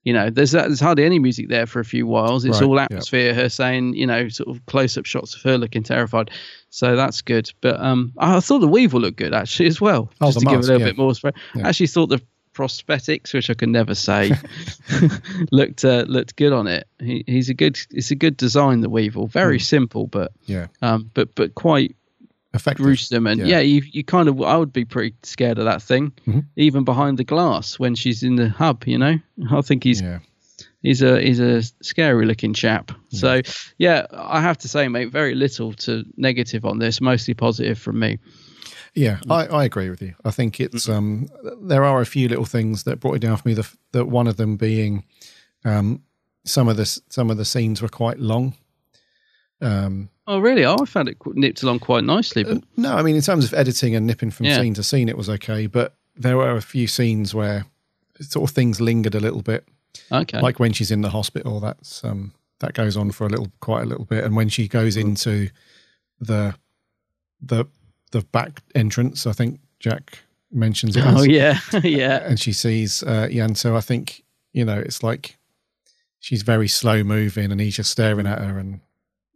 You 0.06 0.14
know, 0.14 0.30
there's 0.30 0.52
there's 0.52 0.80
hardly 0.80 1.04
any 1.04 1.20
music 1.20 1.50
there 1.50 1.66
for 1.66 1.80
a 1.80 1.86
few 1.86 2.06
whiles. 2.08 2.46
It's 2.46 2.62
Right, 2.62 2.68
all 2.68 2.80
atmosphere. 2.80 3.34
Her 3.34 3.50
saying, 3.50 3.96
you 3.96 4.06
know, 4.08 4.30
sort 4.30 4.50
of 4.56 4.66
close 4.68 4.98
up 4.98 5.06
shots 5.06 5.36
of 5.36 5.42
her 5.42 5.58
looking 5.58 5.84
terrified. 5.84 6.30
So 6.70 6.96
that's 6.96 7.22
good. 7.22 7.52
But 7.62 7.80
um, 7.82 8.14
I 8.20 8.40
thought 8.40 8.60
the 8.60 8.68
Weevil 8.68 9.02
looked 9.02 9.18
good 9.18 9.34
actually 9.34 9.68
as 9.68 9.82
well. 9.82 10.12
Oh, 10.22 10.28
just 10.28 10.40
to 10.42 10.46
give 10.46 10.60
a 10.60 10.62
little 10.62 10.80
yeah. 10.80 10.86
bit 10.86 10.98
more. 10.98 11.14
Spread. 11.16 11.34
Yeah. 11.56 11.66
I 11.66 11.70
actually 11.70 11.88
thought 11.88 12.08
the 12.08 12.22
prosthetics, 12.54 13.34
which 13.34 13.50
I 13.50 13.54
can 13.56 13.72
never 13.72 13.96
say, 13.96 14.32
looked 15.52 15.84
uh, 15.84 16.06
looked 16.08 16.36
good 16.36 16.54
on 16.54 16.68
it. 16.68 16.88
He, 17.00 17.24
he's 17.28 17.50
a 17.50 17.54
good. 17.54 17.78
It's 17.92 18.12
a 18.12 18.16
good 18.16 18.38
design. 18.38 18.82
The 18.82 18.90
Weevil, 18.90 19.28
very 19.28 19.58
Hmm. 19.58 19.64
simple, 19.64 20.08
but 20.08 20.32
Yeah. 20.46 20.68
um, 20.82 21.10
but 21.14 21.34
but 21.36 21.56
quite 21.56 21.96
effective. 22.56 22.86
gruesome. 22.86 23.28
And 23.28 23.40
Yeah. 23.42 23.48
yeah, 23.48 23.60
you 23.60 23.82
you 23.92 24.04
kind 24.04 24.28
of 24.30 24.42
I 24.42 24.58
would 24.58 24.74
be 24.74 24.86
pretty 24.86 25.16
scared 25.24 25.58
of 25.60 25.66
that 25.66 25.82
thing, 25.82 26.12
Mhm. 26.28 26.46
even 26.56 26.84
behind 26.84 27.18
the 27.18 27.24
glass 27.24 27.78
when 27.80 27.96
she's 27.96 28.24
in 28.24 28.36
the 28.36 28.50
hub. 28.50 28.84
You 28.88 28.98
know, 28.98 29.20
I 29.52 29.62
think 29.62 29.84
he's 29.84 30.02
Yeah. 30.02 30.20
he's 30.82 31.02
a 31.02 31.22
he's 31.22 31.40
a 31.40 31.62
scary 31.82 32.26
looking 32.26 32.54
chap. 32.54 32.92
So 33.10 33.42
yeah, 33.78 34.06
I 34.12 34.42
have 34.42 34.58
to 34.60 34.68
say, 34.68 34.88
mate, 34.88 35.12
very 35.12 35.36
little 35.36 35.74
to 35.74 36.04
negative 36.18 36.66
on 36.66 36.80
this, 36.80 37.00
mostly 37.02 37.34
positive 37.34 37.78
from 37.78 38.00
me. 38.00 38.18
Yeah, 38.98 39.20
I, 39.30 39.46
I 39.48 39.64
agree 39.66 39.90
with 39.90 40.02
you. 40.02 40.14
I 40.24 40.32
think 40.32 40.60
it's 40.62 40.88
um 40.88 41.28
there 41.62 41.84
are 41.84 42.02
a 42.02 42.06
few 42.06 42.30
little 42.30 42.46
things 42.46 42.84
that 42.84 43.00
brought 43.02 43.16
it 43.16 43.20
down 43.22 43.38
for 43.38 43.48
me. 43.48 43.54
The 43.54 43.68
that 43.92 44.06
one 44.08 44.28
of 44.28 44.38
them 44.38 44.56
being 44.58 45.04
um 45.66 46.02
some 46.46 46.70
of 46.70 46.78
the 46.78 46.86
some 47.10 47.30
of 47.30 47.38
the 47.38 47.44
scenes 47.46 47.82
were 47.82 47.90
quite 47.90 48.20
long. 48.20 48.54
Um 49.62 50.10
Oh 50.28 50.40
really? 50.40 50.66
Oh, 50.66 50.78
I 50.82 50.86
found 50.86 51.08
it 51.08 51.18
nipped 51.36 51.62
along 51.64 51.80
quite 51.80 52.04
nicely. 52.04 52.44
But 52.44 52.64
no, 52.78 52.94
I 52.96 53.02
mean 53.04 53.16
in 53.16 53.22
terms 53.22 53.46
of 53.46 53.54
editing 53.54 53.96
and 53.96 54.06
nipping 54.08 54.32
from 54.32 54.48
Yeah. 54.48 54.60
scene 54.60 54.74
to 54.76 54.84
scene, 54.84 55.08
it 55.10 55.18
was 55.18 55.30
okay. 55.30 55.68
But 55.68 55.96
there 56.16 56.38
were 56.38 56.56
a 56.56 56.62
few 56.62 56.88
scenes 56.88 57.34
where 57.36 57.66
sort 58.22 58.50
of 58.50 58.56
things 58.56 58.80
lingered 58.82 59.16
a 59.16 59.20
little 59.20 59.42
bit. 59.42 59.68
okay, 60.12 60.40
Like 60.42 60.60
when 60.60 60.74
she's 60.74 60.92
in 60.92 61.02
the 61.02 61.10
hospital, 61.12 61.60
that's 61.60 62.04
um 62.04 62.34
that 62.60 62.74
goes 62.74 62.96
on 62.98 63.12
for 63.12 63.26
a 63.26 63.30
little 63.30 63.52
quite 63.60 63.84
a 63.84 63.86
little 63.86 64.06
bit, 64.06 64.24
and 64.24 64.36
when 64.36 64.50
she 64.50 64.68
goes 64.68 64.96
into 64.98 65.50
the 66.20 66.56
the 67.42 67.66
the 68.12 68.22
back 68.22 68.62
entrance, 68.74 69.28
I 69.28 69.34
think 69.34 69.60
Jack 69.80 70.20
mentions 70.52 70.96
it. 70.96 71.04
oh 71.06 71.18
as. 71.20 71.28
yeah, 71.28 71.60
yeah, 71.84 72.24
and 72.26 72.40
she 72.40 72.54
sees 72.54 73.04
uh, 73.04 73.28
Ianto. 73.30 73.76
I 73.76 73.82
think 73.82 74.24
you 74.54 74.64
know 74.66 74.80
it's 74.80 75.04
like 75.04 75.38
she's 76.20 76.42
very 76.44 76.68
slow 76.70 77.04
moving, 77.04 77.52
and 77.52 77.60
he's 77.60 77.76
just 77.76 77.92
staring 77.92 78.26
at 78.26 78.40
her, 78.40 78.58
and 78.58 78.80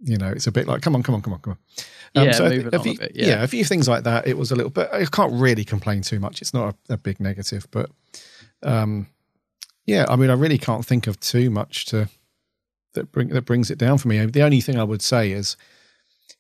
you 0.02 0.18
know 0.18 0.30
it's 0.30 0.48
a 0.48 0.52
bit 0.52 0.68
like, 0.68 0.82
come 0.82 0.96
on, 0.96 1.04
come 1.04 1.16
on, 1.16 1.22
come 1.22 1.34
on, 1.34 1.40
come 1.40 1.52
on. 1.52 2.26
Yeah, 2.26 2.32
so 2.32 2.46
a- 2.46 2.50
a 2.50 2.66
on 2.66 2.74
a 2.74 2.80
few, 2.80 2.98
bit, 2.98 3.12
yeah. 3.16 3.44
a 3.44 3.48
few 3.48 3.64
things 3.64 3.88
like 3.88 4.04
that. 4.04 4.28
It 4.28 4.38
was 4.38 4.52
a 4.52 4.56
little 4.56 4.72
bit. 4.72 4.90
I 4.92 5.06
can't 5.06 5.34
really 5.34 5.64
complain 5.64 6.02
too 6.02 6.20
much. 6.20 6.42
It's 6.42 6.54
not 6.54 6.76
a, 6.90 6.94
a 6.94 6.98
big 6.98 7.20
negative, 7.20 7.68
but 7.72 7.92
um, 8.64 9.08
yeah, 9.86 10.06
I 10.10 10.16
mean, 10.16 10.30
I 10.30 10.34
really 10.34 10.58
can't 10.58 10.86
think 10.86 11.08
of 11.08 11.20
too 11.20 11.50
much 11.50 11.86
to 11.88 12.10
that 12.94 13.12
bring 13.12 13.30
that 13.30 13.44
brings 13.44 13.70
it 13.70 13.78
down 13.78 13.98
for 13.98 14.08
me. 14.08 14.26
The 14.26 14.42
only 14.42 14.62
thing 14.62 14.80
I 14.80 14.84
would 14.84 15.02
say 15.02 15.32
is 15.32 15.56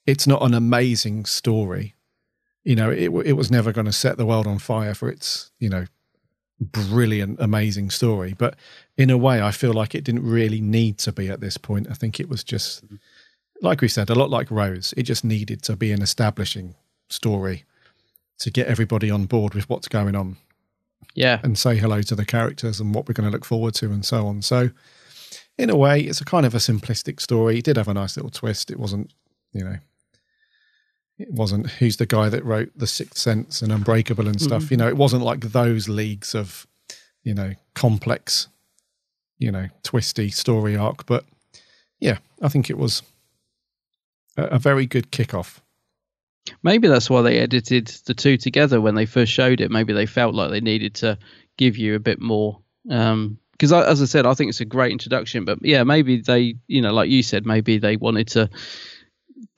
it's 0.06 0.26
not 0.26 0.42
an 0.42 0.54
amazing 0.54 1.26
story. 1.26 1.96
You 2.64 2.76
know, 2.76 2.90
it 2.90 3.10
it 3.26 3.34
was 3.34 3.52
never 3.52 3.72
going 3.72 3.86
to 3.86 3.94
set 3.94 4.18
the 4.18 4.26
world 4.26 4.48
on 4.48 4.60
fire 4.60 4.94
for 4.94 5.10
its 5.10 5.52
you 5.60 5.70
know 5.70 5.86
brilliant, 6.60 7.40
amazing 7.40 7.90
story. 7.90 8.34
But 8.38 8.56
in 8.98 9.10
a 9.10 9.18
way, 9.18 9.42
I 9.42 9.52
feel 9.52 9.74
like 9.74 9.96
it 9.96 10.04
didn't 10.04 10.24
really 10.26 10.62
need 10.62 10.98
to 11.00 11.12
be 11.12 11.30
at 11.30 11.40
this 11.40 11.58
point. 11.58 11.88
I 11.90 11.94
think 11.94 12.20
it 12.20 12.30
was 12.30 12.44
just, 12.44 12.84
like 13.62 13.82
we 13.82 13.88
said, 13.88 14.10
a 14.10 14.16
lot 14.16 14.30
like 14.30 14.52
Rose. 14.52 14.94
It 14.96 15.04
just 15.04 15.24
needed 15.24 15.62
to 15.64 15.76
be 15.76 15.92
an 15.92 16.02
establishing 16.02 16.76
story 17.10 17.66
to 18.40 18.50
get 18.50 18.68
everybody 18.68 19.12
on 19.12 19.26
board 19.26 19.54
with 19.54 19.70
what's 19.70 19.88
going 19.88 20.16
on 20.16 20.38
yeah. 21.14 21.40
and 21.44 21.58
say 21.58 21.76
hello 21.76 22.02
to 22.02 22.16
the 22.16 22.26
characters 22.26 22.80
and 22.80 22.96
what 22.96 23.08
we're 23.08 23.14
going 23.14 23.30
to 23.30 23.32
look 23.32 23.46
forward 23.46 23.74
to 23.76 23.88
and 23.88 24.06
so 24.06 24.28
on. 24.28 24.42
So, 24.42 24.70
in 25.58 25.70
a 25.70 25.76
way, 25.76 26.00
it's 26.00 26.22
a 26.22 26.26
kind 26.26 26.46
of 26.46 26.56
a 26.56 26.60
simplistic 26.60 27.20
story. 27.20 27.60
It 27.60 27.66
did 27.66 27.76
have 27.76 27.90
a 27.90 27.94
nice 27.94 28.16
little 28.16 28.32
twist. 28.32 28.72
It 28.72 28.80
wasn't, 28.80 29.12
you 29.52 29.64
know, 29.64 29.78
it 31.18 31.34
wasn't 31.34 31.70
who's 31.72 31.98
the 31.98 32.06
guy 32.06 32.30
that 32.30 32.46
wrote 32.46 32.72
The 32.78 32.88
Sixth 32.88 33.18
Sense 33.18 33.62
and 33.62 33.72
Unbreakable 33.72 34.28
and 34.28 34.42
stuff. 34.42 34.64
Mhm. 34.64 34.72
You 34.72 34.78
know, 34.78 34.88
it 34.88 34.96
wasn't 34.96 35.24
like 35.24 35.42
those 35.42 35.90
leagues 35.90 36.34
of, 36.34 36.66
you 37.24 37.34
know, 37.34 37.56
complex, 37.76 38.48
you 39.38 39.52
know, 39.52 39.68
twisty 39.84 40.30
story 40.30 40.78
arc. 40.78 41.06
But 41.06 41.26
yeah, 42.00 42.20
I 42.42 42.48
think 42.48 42.70
it 42.70 42.78
was 42.78 43.04
a, 44.52 44.60
very 44.60 44.86
good 44.86 45.12
kickoff. 45.12 45.60
Maybe 46.64 46.88
that's 46.88 47.10
why 47.10 47.22
they 47.22 47.40
edited 47.40 47.88
the 48.06 48.14
two 48.14 48.38
together 48.38 48.82
when 48.82 48.96
they 48.96 49.06
first 49.06 49.32
showed 49.32 49.62
it. 49.62 49.72
Maybe 49.72 49.94
they 49.94 50.06
felt 50.06 50.34
like 50.36 50.50
they 50.52 50.62
needed 50.62 50.96
to 50.96 51.18
give 51.58 51.78
you 51.78 51.96
a 51.96 52.00
bit 52.00 52.20
more. 52.20 52.60
Because, 52.84 53.72
I 53.72 53.86
as 53.86 54.02
I 54.02 54.06
said, 54.06 54.26
I 54.26 54.34
think 54.34 54.50
it's 54.50 54.62
a 54.62 54.66
great 54.66 54.92
introduction. 54.92 55.46
But 55.46 55.60
yeah, 55.62 55.84
maybe 55.84 56.22
they, 56.22 56.56
you 56.68 56.82
know, 56.82 56.94
like 56.94 57.10
you 57.10 57.22
said, 57.24 57.46
maybe 57.46 57.78
they 57.78 57.98
wanted 57.98 58.30
to, 58.30 58.50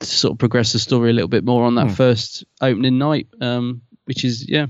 sort 0.02 0.34
of 0.34 0.40
progress 0.40 0.74
the 0.74 0.80
story 0.80 1.12
a 1.12 1.14
little 1.14 1.28
bit 1.28 1.46
more 1.46 1.64
on 1.64 1.76
that 1.76 1.88
Hmm. 1.90 1.94
first 1.94 2.44
opening 2.60 2.98
night, 2.98 3.28
um, 3.40 3.82
which 4.06 4.26
is, 4.26 4.50
yeah, 4.50 4.66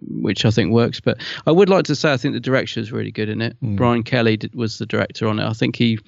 which 0.00 0.44
I 0.44 0.50
think 0.50 0.72
works. 0.72 1.00
But 1.00 1.20
I 1.46 1.52
would 1.52 1.68
like 1.68 1.84
to 1.86 1.94
say 1.94 2.12
I 2.12 2.16
think 2.16 2.34
the 2.34 2.40
direction 2.40 2.82
is 2.82 2.92
really 2.92 3.10
good 3.10 3.28
in 3.28 3.40
it. 3.40 3.56
Hmm. 3.60 3.76
Brian 3.76 4.02
Kelly 4.02 4.36
did, 4.36 4.54
was 4.54 4.78
the 4.78 4.86
director 4.86 5.26
on 5.28 5.38
it. 5.38 5.44
I 5.48 5.52
think 5.52 5.76
he 5.76 5.98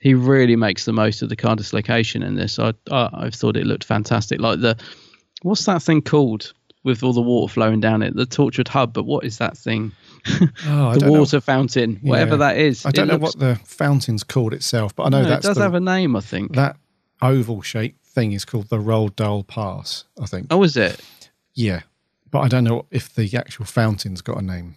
he 0.00 0.14
really 0.14 0.54
makes 0.56 0.84
the 0.84 0.92
most 0.92 1.22
of 1.22 1.28
the 1.28 1.36
Cardiff 1.36 1.72
location 1.72 2.22
in 2.22 2.36
this. 2.36 2.58
I, 2.58 2.72
I 2.90 3.08
I 3.12 3.30
thought 3.30 3.56
it 3.56 3.66
looked 3.66 3.84
fantastic. 3.84 4.40
Like 4.40 4.60
the 4.60 4.76
what's 5.42 5.64
that 5.66 5.82
thing 5.82 6.02
called 6.02 6.52
with 6.84 7.02
all 7.02 7.12
the 7.12 7.20
water 7.20 7.52
flowing 7.52 7.80
down 7.80 8.02
it? 8.02 8.14
The 8.14 8.24
Torchwood 8.26 8.68
hub. 8.68 8.92
But 8.92 9.04
what 9.04 9.24
is 9.24 9.38
that 9.38 9.56
thing? 9.56 9.92
Oh, 10.66 10.88
I 10.88 10.94
the 10.94 11.00
don't 11.00 11.12
know. 11.12 11.18
water 11.20 11.40
fountain, 11.40 11.96
whatever 12.02 12.32
Yeah. 12.32 12.36
that 12.38 12.56
is. 12.58 12.84
I 12.84 12.90
don't 12.90 13.08
It 13.08 13.12
know 13.12 13.18
looks- 13.18 13.36
what 13.36 13.40
the 13.40 13.60
fountain's 13.64 14.24
called 14.24 14.52
itself, 14.52 14.94
but 14.94 15.04
I 15.04 15.08
know 15.10 15.22
No, 15.22 15.28
that's 15.28 15.44
it 15.44 15.48
does 15.48 15.56
the- 15.56 15.62
have 15.62 15.74
a 15.74 15.80
name. 15.80 16.16
I 16.16 16.20
think. 16.20 16.54
that 16.56 16.76
oval 17.22 17.62
shaped 17.62 18.04
thing 18.06 18.32
is 18.32 18.44
called 18.44 18.68
the 18.68 18.78
Roald 18.78 19.16
Dahl 19.16 19.42
Plass. 19.44 20.04
I 20.20 20.26
think. 20.26 20.48
Oh, 20.50 20.62
is 20.64 20.76
it? 20.76 21.00
Yeah, 21.54 21.82
but 22.30 22.40
I 22.40 22.48
don't 22.48 22.64
know 22.64 22.86
if 22.90 23.14
the 23.14 23.36
actual 23.36 23.64
fountain's 23.64 24.20
got 24.22 24.38
a 24.38 24.42
name. 24.42 24.74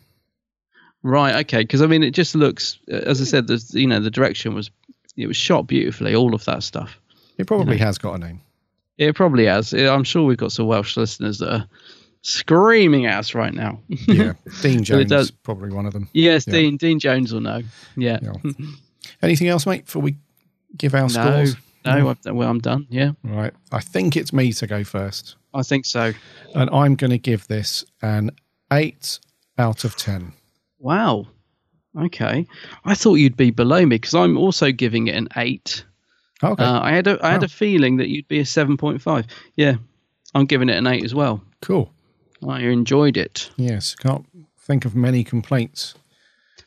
Right. 1.03 1.35
Okay. 1.45 1.61
Because 1.61 1.81
I 1.81 1.87
mean, 1.87 2.03
it 2.03 2.11
just 2.11 2.35
looks, 2.35 2.77
uh, 2.91 2.95
as 2.97 3.21
I 3.21 3.25
said, 3.25 3.47
the 3.47 3.63
you 3.73 3.87
know 3.87 3.99
the 3.99 4.11
direction 4.11 4.53
was 4.53 4.69
it 5.17 5.27
was 5.27 5.37
shot 5.37 5.67
beautifully. 5.67 6.13
All 6.15 6.33
of 6.35 6.45
that 6.45 6.63
stuff. 6.63 6.99
It 7.37 7.47
probably 7.47 7.73
You 7.75 7.79
know. 7.79 7.85
has 7.85 7.97
got 7.97 8.13
a 8.13 8.17
name. 8.19 8.41
It 8.97 9.15
probably 9.15 9.45
has. 9.45 9.73
I'm 9.73 10.03
sure 10.03 10.23
we've 10.25 10.37
got 10.37 10.51
some 10.51 10.67
Welsh 10.67 10.95
listeners 10.95 11.39
that 11.39 11.51
are 11.53 11.67
screaming 12.21 13.07
at 13.07 13.17
us 13.17 13.33
right 13.33 13.53
now. 13.53 13.79
Yeah, 13.87 14.33
Dean 14.61 14.83
Jones, 14.83 15.09
does- 15.09 15.31
probably 15.31 15.71
one 15.71 15.87
of 15.87 15.93
them. 15.93 16.07
Yes, 16.13 16.45
Yeah. 16.45 16.53
Dean 16.53 16.77
Dean 16.77 16.99
Jones 16.99 17.33
will 17.33 17.41
know. 17.41 17.61
Yeah. 17.97 18.19
Anything 19.23 19.47
else, 19.47 19.65
mate? 19.65 19.85
Before 19.85 20.03
we 20.03 20.17
give 20.77 20.93
our 20.93 21.01
no, 21.03 21.07
scores. 21.07 21.55
no, 21.83 22.09
I've- 22.09 22.29
well, 22.31 22.47
I'm 22.49 22.59
done. 22.59 22.85
Yeah, 22.91 23.13
Right. 23.23 23.53
I 23.71 23.79
think 23.79 24.15
it's 24.15 24.31
me 24.33 24.53
to 24.53 24.67
go 24.67 24.83
first, 24.83 25.35
I 25.53 25.63
think 25.63 25.85
so. 25.85 26.13
and 26.55 26.69
I'm 26.71 26.95
going 26.95 27.11
to 27.11 27.17
give 27.17 27.47
this 27.47 27.83
an 28.01 28.31
eight 28.71 29.19
out 29.57 29.83
of 29.83 29.95
ten. 29.95 30.33
Wow. 30.79 31.27
Okay. 31.99 32.47
I 32.85 32.95
thought 32.95 33.15
you'd 33.15 33.35
be 33.37 33.51
below 33.51 33.81
me 33.85 33.97
because 33.97 34.15
I'm 34.15 34.37
also 34.37 34.71
giving 34.71 35.07
it 35.07 35.15
an 35.15 35.27
eight. 35.35 35.83
Okay. 36.43 36.63
Uh, 36.63 36.79
I 36.81 36.91
had 36.93 37.05
a 37.07 37.19
I 37.23 37.31
had 37.31 37.43
a 37.43 37.49
feeling 37.49 37.97
that 37.97 38.07
you'd 38.09 38.27
be 38.27 38.39
a 38.39 38.45
seven 38.45 38.77
point 38.77 39.01
five. 39.01 39.25
Yeah, 39.55 39.75
I'm 40.33 40.45
giving 40.45 40.69
it 40.69 40.77
an 40.77 40.87
eight 40.87 41.03
as 41.03 41.13
well. 41.13 41.43
Cool. 41.61 41.93
I 42.47 42.61
enjoyed 42.61 43.17
it. 43.17 43.51
Yes. 43.57 43.93
Can't 43.93 44.25
think 44.57 44.85
of 44.85 44.95
many 44.95 45.23
complaints. 45.23 45.93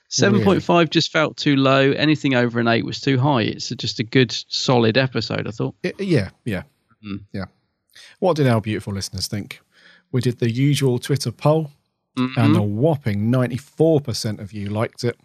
Seven 0.09 0.45
point 0.45 0.63
five 0.63 0.91
just 0.91 1.11
felt 1.11 1.37
too 1.37 1.57
low. 1.57 1.91
Anything 1.93 2.35
over 2.35 2.61
an 2.61 2.69
eight 2.69 2.85
was 2.85 3.01
too 3.01 3.19
high. 3.19 3.43
It's 3.43 3.71
just 3.71 3.99
a 3.99 4.05
good, 4.05 4.31
solid 4.49 4.97
episode. 4.97 5.49
I 5.49 5.51
thought. 5.51 5.75
I- 5.85 5.95
yeah. 5.99 6.31
Yeah. 6.45 6.63
Mm. 7.05 7.25
Yeah. 7.33 7.47
What 8.19 8.37
did 8.37 8.47
our 8.47 8.61
beautiful 8.61 8.93
listeners 8.93 9.27
think? 9.29 9.61
We 10.13 10.21
did 10.21 10.39
the 10.39 10.51
usual 10.51 10.99
Twitter 10.99 11.33
poll, 11.33 11.71
Mm-hmm. 12.17 12.39
and 12.41 12.57
a 12.57 12.63
whopping 12.63 13.29
94% 13.33 14.39
of 14.39 14.53
you 14.53 14.69
liked 14.69 15.03
it, 15.03 15.19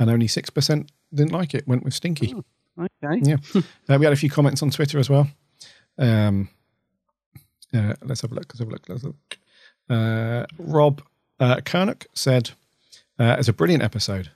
and 0.00 0.10
only 0.10 0.26
6% 0.26 0.88
didn't 1.14 1.30
like 1.32 1.54
it, 1.54 1.68
went 1.68 1.84
with 1.84 1.94
Stinky. 1.94 2.34
Okay. 2.76 3.20
Yeah. 3.22 3.36
uh, 3.88 3.96
we 3.96 4.04
had 4.04 4.12
a 4.12 4.16
few 4.16 4.28
comments 4.28 4.64
on 4.64 4.70
Twitter 4.70 4.98
as 4.98 5.08
well. 5.08 5.28
Um, 5.96 6.48
uh, 7.72 7.94
let's 8.02 8.22
have 8.22 8.32
a 8.32 8.34
look. 8.34 8.46
Let's 8.48 8.58
have 8.58 8.66
a 8.68 8.72
look. 8.72 8.88
Let's 8.88 9.02
have 9.02 9.12
a 9.12 9.14
look. 9.14 9.38
Uh, 9.88 10.46
Rob 10.58 11.02
uh, 11.38 11.56
Kernock 11.58 12.06
said, 12.14 12.50
uh, 13.20 13.36
"It's 13.38 13.46
a 13.46 13.52
brilliant 13.52 13.84
episode. 13.84 14.32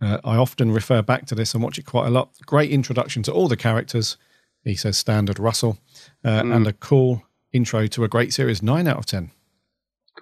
Uh, 0.00 0.18
I 0.24 0.34
often 0.36 0.72
refer 0.72 1.00
back 1.00 1.26
to 1.26 1.36
this 1.36 1.54
and 1.54 1.62
watch 1.62 1.78
it 1.78 1.86
quite 1.86 2.08
a 2.08 2.10
lot. 2.10 2.30
Great 2.44 2.72
introduction 2.72 3.22
to 3.22 3.32
all 3.32 3.46
the 3.46 3.56
characters." 3.56 4.16
He 4.64 4.74
says, 4.74 4.98
"Standard 4.98 5.38
Russell, 5.38 5.78
uh, 6.24 6.42
Mm. 6.42 6.54
and 6.56 6.66
a 6.66 6.72
cool 6.72 7.22
intro 7.52 7.86
to 7.86 8.04
a 8.04 8.08
great 8.08 8.32
series. 8.32 8.62
Nine 8.62 8.86
out 8.88 8.98
of 8.98 9.06
ten. 9.06 9.30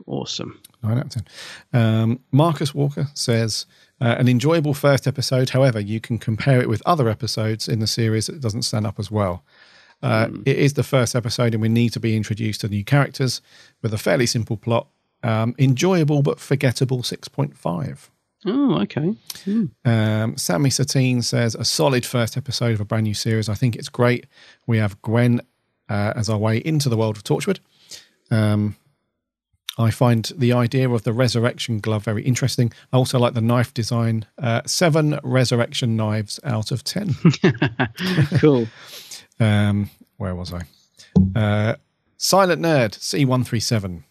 Awesome. 0.06 0.60
Nine 0.82 0.98
out 0.98 1.04
of 1.06 1.10
ten. 1.10 1.24
Um, 1.72 2.20
Marcus 2.32 2.74
Walker 2.74 3.08
says 3.14 3.66
uh, 4.00 4.16
an 4.18 4.28
enjoyable 4.28 4.74
first 4.74 5.06
episode. 5.06 5.50
However, 5.50 5.78
you 5.80 6.00
can 6.00 6.18
compare 6.18 6.60
it 6.60 6.68
with 6.68 6.82
other 6.84 7.08
episodes 7.08 7.68
in 7.68 7.78
the 7.78 7.86
series 7.86 8.26
that 8.26 8.40
doesn't 8.40 8.62
stand 8.62 8.86
up 8.86 8.98
as 8.98 9.10
well. 9.10 9.44
Uh, 10.02 10.28
It 10.44 10.58
is 10.58 10.74
the 10.74 10.82
first 10.82 11.14
episode, 11.14 11.54
and 11.54 11.62
we 11.62 11.68
need 11.68 11.92
to 11.92 12.00
be 12.00 12.16
introduced 12.16 12.60
to 12.62 12.68
new 12.68 12.84
characters 12.84 13.40
with 13.82 13.94
a 13.94 13.98
fairly 13.98 14.26
simple 14.26 14.56
plot. 14.56 14.88
Um, 15.22 15.54
enjoyable 15.58 16.22
but 16.22 16.40
forgettable. 16.40 17.02
Six 17.02 17.28
point 17.28 17.56
five. 17.56 18.10
Oh, 18.46 18.78
okay. 18.82 19.14
Hmm. 19.44 19.64
Um, 19.86 20.36
Sammy 20.36 20.68
Satine 20.68 21.22
says 21.22 21.54
a 21.54 21.64
solid 21.64 22.04
first 22.04 22.36
episode 22.36 22.74
of 22.74 22.80
a 22.80 22.84
brand 22.84 23.04
new 23.04 23.14
series. 23.14 23.48
I 23.48 23.54
think 23.54 23.74
it's 23.76 23.88
great. 23.88 24.26
We 24.66 24.76
have 24.78 25.00
Gwen 25.00 25.40
uh, 25.88 26.12
as 26.16 26.28
our 26.28 26.38
way 26.38 26.58
into 26.58 26.88
the 26.88 26.96
world 26.96 27.16
of 27.16 27.24
Torchwood. 27.24 27.58
Um, 28.30 28.76
I 29.76 29.90
find 29.90 30.30
the 30.36 30.52
idea 30.52 30.88
of 30.88 31.02
the 31.02 31.12
resurrection 31.12 31.80
glove 31.80 32.04
very 32.04 32.22
interesting. 32.22 32.72
I 32.92 32.96
also 32.96 33.18
like 33.18 33.34
the 33.34 33.40
knife 33.40 33.74
design. 33.74 34.24
Uh, 34.38 34.62
seven 34.66 35.18
resurrection 35.24 35.96
knives 35.96 36.38
out 36.44 36.70
of 36.70 36.84
ten. 36.84 37.16
cool. 38.38 38.68
Um, 39.40 39.90
where 40.16 40.34
was 40.34 40.52
I? 40.52 40.62
Uh, 41.38 41.74
Silent 42.16 42.62
Nerd 42.62 42.92
C137 42.92 44.04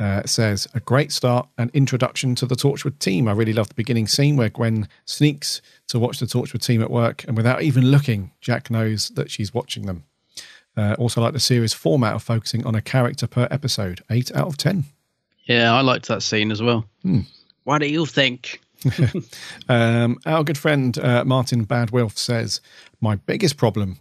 uh, 0.00 0.22
says 0.26 0.68
a 0.74 0.80
great 0.80 1.12
start 1.12 1.48
and 1.56 1.70
introduction 1.72 2.34
to 2.36 2.46
the 2.46 2.56
Torchwood 2.56 2.98
team. 2.98 3.28
I 3.28 3.32
really 3.32 3.52
love 3.52 3.68
the 3.68 3.74
beginning 3.74 4.08
scene 4.08 4.36
where 4.36 4.48
Gwen 4.48 4.88
sneaks 5.04 5.62
to 5.88 5.98
watch 5.98 6.18
the 6.18 6.26
Torchwood 6.26 6.64
team 6.64 6.82
at 6.82 6.90
work, 6.90 7.24
and 7.24 7.36
without 7.36 7.62
even 7.62 7.90
looking, 7.90 8.32
Jack 8.40 8.70
knows 8.70 9.08
that 9.10 9.30
she's 9.30 9.54
watching 9.54 9.86
them. 9.86 10.04
Uh, 10.78 10.94
also, 10.96 11.20
like 11.20 11.32
the 11.32 11.40
series 11.40 11.74
format 11.74 12.14
of 12.14 12.22
focusing 12.22 12.64
on 12.64 12.76
a 12.76 12.80
character 12.80 13.26
per 13.26 13.48
episode. 13.50 14.00
Eight 14.10 14.32
out 14.36 14.46
of 14.46 14.56
ten. 14.56 14.84
Yeah, 15.44 15.74
I 15.74 15.80
liked 15.80 16.06
that 16.06 16.22
scene 16.22 16.52
as 16.52 16.62
well. 16.62 16.84
Hmm. 17.02 17.22
What 17.64 17.78
do 17.78 17.88
you 17.88 18.06
think? 18.06 18.60
um, 19.68 20.18
our 20.24 20.44
good 20.44 20.56
friend 20.56 20.96
uh, 20.98 21.24
Martin 21.24 21.66
Badwilf 21.66 22.16
says, 22.16 22.60
My 23.00 23.16
biggest 23.16 23.56
problem 23.56 23.98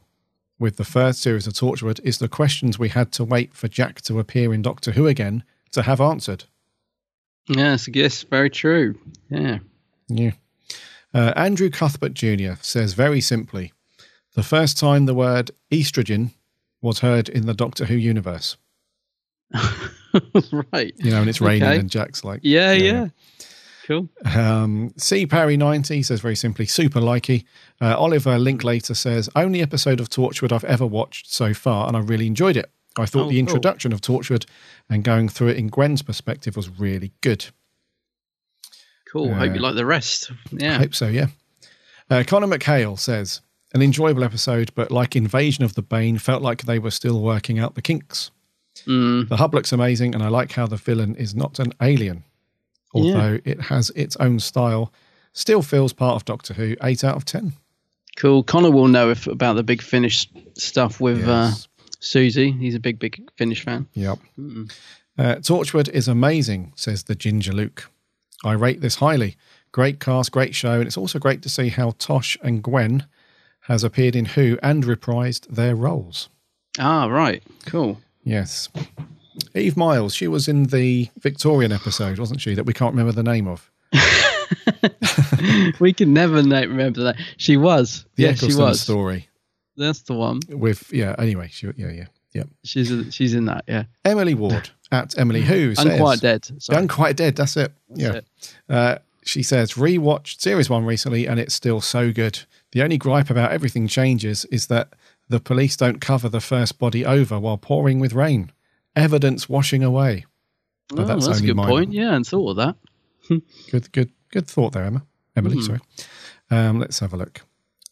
with 0.59 0.77
the 0.77 0.83
first 0.83 1.19
series 1.19 1.47
of 1.47 1.53
Torchwood 1.53 1.99
is 2.03 2.19
the 2.19 2.27
questions 2.27 2.77
we 2.77 2.89
had 2.89 3.11
to 3.13 3.23
wait 3.23 3.55
for 3.55 3.67
Jack 3.67 4.01
to 4.01 4.19
appear 4.19 4.53
in 4.53 4.61
Doctor 4.61 4.91
Who 4.91 5.07
again 5.07 5.43
to 5.71 5.81
have 5.81 5.99
answered. 5.99 6.43
Yes, 7.47 7.87
yes, 7.91 8.21
very 8.21 8.51
true. 8.51 8.99
Yeah. 9.29 9.59
Yeah. 10.09 10.31
Uh, 11.11 11.33
Andrew 11.35 11.71
Cuthbert 11.71 12.13
Jr. 12.13 12.53
says 12.61 12.93
very 12.93 13.21
simply 13.21 13.73
the 14.35 14.43
first 14.43 14.77
time 14.77 15.07
the 15.07 15.15
word 15.15 15.49
estrogen 15.71 16.31
was 16.81 16.99
heard 16.99 17.29
in 17.29 17.45
the 17.45 17.53
Doctor 17.53 17.85
Who 17.85 17.95
universe. 17.95 18.57
right. 20.73 20.93
You 20.97 21.11
know, 21.11 21.21
and 21.21 21.29
it's 21.29 21.41
raining, 21.41 21.63
Okay. 21.69 21.79
and 21.79 21.89
Jack's 21.89 22.23
like, 22.23 22.41
Yeah, 22.43 22.73
yeah. 22.73 23.07
Cool. 23.85 24.09
Um, 24.25 24.91
C 24.97 25.25
Parry 25.25 25.55
ninety 25.55 26.03
says 26.03 26.19
very 26.19 26.35
simply, 26.35 26.65
super 26.65 26.99
likey. 26.99 27.45
Uh, 27.79 27.97
Oliver 27.97 28.37
Linklater 28.37 28.93
says 28.93 29.29
only 29.35 29.61
episode 29.61 30.01
of 30.01 30.09
Torchwood 30.09 30.51
I've 30.51 30.65
ever 30.65 30.85
watched 30.85 31.31
so 31.31 31.53
far, 31.53 31.87
and 31.87 31.95
I 31.95 32.01
really 32.01 32.27
enjoyed 32.27 32.57
it. 32.57 32.69
I 32.97 33.05
thought 33.05 33.27
Oh, 33.27 33.29
the 33.29 33.35
cool. 33.35 33.39
introduction 33.39 33.93
of 33.93 34.01
Torchwood 34.01 34.45
and 34.89 35.03
going 35.05 35.29
through 35.29 35.49
it 35.49 35.57
in 35.57 35.67
Gwen's 35.69 36.01
perspective 36.01 36.57
was 36.57 36.67
really 36.79 37.13
good. 37.21 37.45
Cool. 39.11 39.33
Hope 39.33 39.53
you 39.53 39.59
Uh, 39.59 39.63
like 39.63 39.75
the 39.75 39.85
rest. 39.85 40.31
Yeah. 40.51 40.75
I 40.75 40.79
hope 40.79 40.95
so. 40.95 41.07
Yeah. 41.07 41.27
Uh, 42.09 42.23
Connor 42.27 42.47
McHale 42.47 42.99
says 42.99 43.39
an 43.73 43.81
enjoyable 43.81 44.23
episode, 44.23 44.71
but 44.75 44.91
like 44.91 45.15
Invasion 45.15 45.63
of 45.63 45.75
the 45.75 45.81
Bane, 45.81 46.17
felt 46.17 46.41
like 46.41 46.63
they 46.63 46.79
were 46.79 46.91
still 46.91 47.21
working 47.21 47.59
out 47.59 47.75
the 47.75 47.81
kinks. 47.81 48.31
Mm. 48.85 49.27
The 49.27 49.37
hub 49.37 49.53
looks 49.53 49.71
amazing, 49.71 50.13
and 50.13 50.23
I 50.23 50.29
like 50.29 50.53
how 50.53 50.67
the 50.67 50.77
villain 50.77 51.15
is 51.15 51.35
not 51.35 51.59
an 51.59 51.73
alien, 51.81 52.23
although 52.93 53.39
it 53.43 53.61
has 53.61 53.89
its 53.95 54.15
own 54.17 54.39
style. 54.39 54.93
Still 55.33 55.61
feels 55.61 55.93
part 55.93 56.15
of 56.15 56.25
Doctor 56.25 56.53
Who. 56.53 56.75
Eight 56.83 57.03
out 57.03 57.15
of 57.15 57.25
ten. 57.25 57.53
Cool. 58.15 58.43
Connor 58.43 58.71
will 58.71 58.87
know 58.87 59.11
if 59.11 59.27
about 59.27 59.53
the 59.53 59.63
big 59.63 59.81
finish 59.81 60.27
stuff 60.55 60.99
with 60.99 61.27
uh, 61.27 61.51
Susie. 61.99 62.51
He's 62.51 62.73
a 62.75 62.79
big, 62.79 62.97
big 62.97 63.29
finish 63.35 63.63
fan. 63.63 63.87
Yep. 63.93 64.19
Uh, 65.17 65.35
Torchwood 65.35 65.89
is 65.89 66.07
amazing, 66.07 66.73
says 66.75 67.03
the 67.03 67.15
Ginger 67.15 67.53
Luke. 67.53 67.89
I 68.43 68.53
rate 68.53 68.81
this 68.81 68.95
highly. 68.95 69.35
Great 69.71 69.99
cast, 69.99 70.31
great 70.31 70.55
show, 70.55 70.79
and 70.79 70.87
it's 70.87 70.97
also 70.97 71.19
great 71.19 71.41
to 71.43 71.49
see 71.49 71.69
how 71.69 71.91
Tosh 71.99 72.37
and 72.41 72.63
Gwen 72.63 73.05
has 73.67 73.83
appeared 73.83 74.15
in 74.15 74.25
Who 74.25 74.57
and 74.63 74.83
reprised 74.83 75.47
their 75.47 75.75
roles. 75.75 76.29
Ah, 76.79 77.05
right. 77.07 77.43
Cool. 77.65 77.99
Yes. 78.23 78.69
Eve 79.53 79.75
Miles, 79.75 80.13
she 80.15 80.27
was 80.27 80.47
in 80.47 80.65
the 80.65 81.09
Victorian 81.19 81.71
episode, 81.71 82.17
wasn't 82.17 82.41
she? 82.41 82.55
That 82.55 82.65
we 82.65 82.73
can't 82.73 82.93
remember 82.93 83.11
the 83.11 83.23
name 83.23 83.47
of. 83.47 83.69
we 85.79 85.93
can 85.93 86.13
never 86.13 86.35
remember 86.35 87.03
that. 87.03 87.15
She 87.37 87.57
was. 87.57 88.05
The 88.15 88.23
yeah, 88.23 88.33
she 88.33 88.55
was. 88.55 88.79
story. 88.79 89.27
That's 89.75 90.01
the 90.01 90.13
one. 90.13 90.39
With 90.49 90.91
yeah. 90.91 91.15
Anyway, 91.19 91.49
she, 91.51 91.67
yeah, 91.75 91.91
yeah, 91.91 92.05
yeah. 92.33 92.43
She's 92.63 92.89
a, 92.89 93.11
she's 93.11 93.33
in 93.33 93.45
that. 93.45 93.65
Yeah. 93.67 93.83
Emily 94.05 94.33
Ward 94.33 94.69
at 94.91 95.17
Emily 95.17 95.41
Who 95.41 95.75
says 95.75 95.85
Unquiet 95.85 96.21
dead. 96.21 96.61
Sorry. 96.61 96.81
Unquiet 96.81 97.17
dead. 97.17 97.35
That's 97.35 97.57
it. 97.57 97.73
yeah. 97.93 98.13
it. 98.13 98.25
Uh, 98.69 98.97
she 99.23 99.43
says 99.43 99.73
rewatched 99.73 100.39
series 100.39 100.69
one 100.69 100.85
recently, 100.85 101.27
and 101.27 101.39
it's 101.39 101.53
still 101.53 101.81
so 101.81 102.11
good. 102.11 102.43
The 102.73 102.81
only 102.83 102.97
gripe 102.97 103.29
about 103.29 103.51
everything 103.51 103.87
changes 103.87 104.45
is 104.45 104.67
that 104.67 104.93
the 105.29 105.39
police 105.39 105.75
don't 105.77 106.01
cover 106.01 106.29
the 106.29 106.41
first 106.41 106.77
body 106.79 107.05
over 107.05 107.39
while 107.39 107.57
pouring 107.57 107.99
with 107.99 108.13
rain. 108.13 108.51
Evidence 108.95 109.47
washing 109.47 109.83
away. 109.83 110.25
But 110.89 110.99
Oh, 110.99 111.05
that's, 111.05 111.27
a 111.27 111.31
only 111.31 111.47
good 111.47 111.55
minor. 111.55 111.69
point. 111.69 111.93
Yeah, 111.93 112.15
and 112.15 112.25
thought 112.25 112.51
of 112.51 112.55
that. 112.57 112.75
Good, 113.71 113.91
good, 113.91 114.11
good 114.31 114.47
thought 114.47 114.71
there, 114.71 114.85
Emma. 114.85 115.03
Emily, 115.35 115.55
Hmm. 115.57 115.61
sorry. 115.61 115.79
Um, 116.49 116.79
let's 116.79 116.99
have 116.99 117.13
a 117.13 117.17
look. 117.17 117.41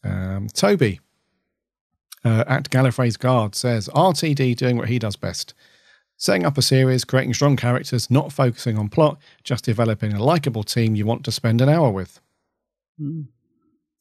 Um, 0.04 0.48
Toby 0.48 1.02
uh, 2.24 2.46
at 2.48 2.70
Gallifrey's 2.70 3.18
Guard 3.18 3.54
says 3.54 3.90
RTD 3.94 4.56
doing 4.56 4.78
what 4.78 4.88
he 4.88 4.98
does 4.98 5.16
best. 5.18 5.54
Setting 6.18 6.46
up 6.46 6.58
a 6.58 6.62
series, 6.62 7.04
creating 7.04 7.34
strong 7.34 7.58
characters, 7.58 8.10
not 8.10 8.32
focusing 8.32 8.78
on 8.78 8.88
plot, 8.88 9.18
just 9.44 9.66
developing 9.66 10.14
a 10.14 10.24
likable 10.24 10.64
team 10.64 10.96
you 10.96 11.06
want 11.06 11.26
to 11.26 11.32
spend 11.34 11.60
an 11.60 11.68
hour 11.68 11.92
with. 11.92 12.22
Hmm. 12.98 13.24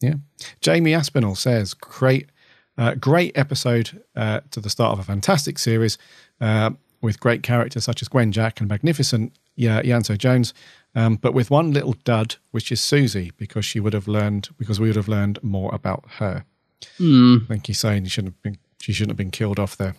Yeah. 0.04 0.14
Jamie 0.60 0.94
Aspinall 0.94 1.34
says, 1.34 1.74
great, 1.74 2.28
uh, 2.76 2.94
great 2.94 3.36
episode 3.36 4.02
uh, 4.16 4.40
to 4.50 4.60
the 4.60 4.70
start 4.70 4.92
of 4.92 4.98
a 4.98 5.04
fantastic 5.04 5.58
series 5.58 5.98
uh, 6.40 6.70
with 7.00 7.20
great 7.20 7.42
characters 7.42 7.84
such 7.84 8.02
as 8.02 8.08
Gwen 8.08 8.32
Jack 8.32 8.60
and 8.60 8.68
magnificent 8.68 9.32
yeah, 9.56 9.82
Ianto 9.82 10.18
Jones, 10.18 10.52
um, 10.94 11.16
but 11.16 11.34
with 11.34 11.50
one 11.50 11.72
little 11.72 11.94
dud, 12.04 12.36
which 12.50 12.70
is 12.72 12.80
Susie, 12.80 13.32
because 13.36 13.64
she 13.64 13.80
would 13.80 13.92
have 13.92 14.08
learned, 14.08 14.48
because 14.58 14.80
we 14.80 14.88
would 14.88 14.96
have 14.96 15.08
learned 15.08 15.42
more 15.42 15.74
about 15.74 16.04
her. 16.16 16.44
Hmm. 16.98 17.38
I 17.42 17.46
think 17.46 17.66
he's 17.66 17.78
saying 17.78 18.04
he 18.04 18.08
shouldn't 18.08 18.34
have 18.34 18.42
been, 18.42 18.58
she 18.80 18.92
shouldn't 18.92 19.10
have 19.10 19.16
been 19.16 19.30
killed 19.30 19.58
off 19.58 19.76
there. 19.76 19.94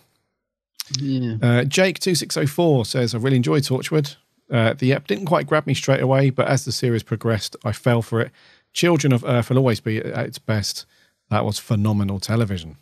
Yeah. 0.98 1.34
Uh, 1.34 1.64
Jake2604 1.64 2.86
says, 2.86 3.14
I 3.14 3.18
really 3.18 3.36
enjoyed 3.36 3.62
Torchwood. 3.62 4.16
Uh, 4.50 4.74
the 4.74 4.92
app 4.92 5.08
didn't 5.08 5.26
quite 5.26 5.46
grab 5.46 5.66
me 5.66 5.74
straight 5.74 6.00
away, 6.00 6.30
but 6.30 6.46
as 6.46 6.64
the 6.64 6.72
series 6.72 7.02
progressed, 7.02 7.56
I 7.64 7.72
fell 7.72 8.02
for 8.02 8.20
it. 8.20 8.30
Children 8.76 9.14
of 9.14 9.24
Earth 9.24 9.48
will 9.48 9.56
always 9.56 9.80
be 9.80 9.96
at 9.96 10.26
its 10.26 10.38
best. 10.38 10.84
That 11.30 11.46
was 11.46 11.58
phenomenal 11.58 12.20
television. 12.20 12.76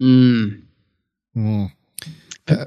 Mm. 0.00 0.62
Mm. 1.36 1.72
Uh, 2.46 2.66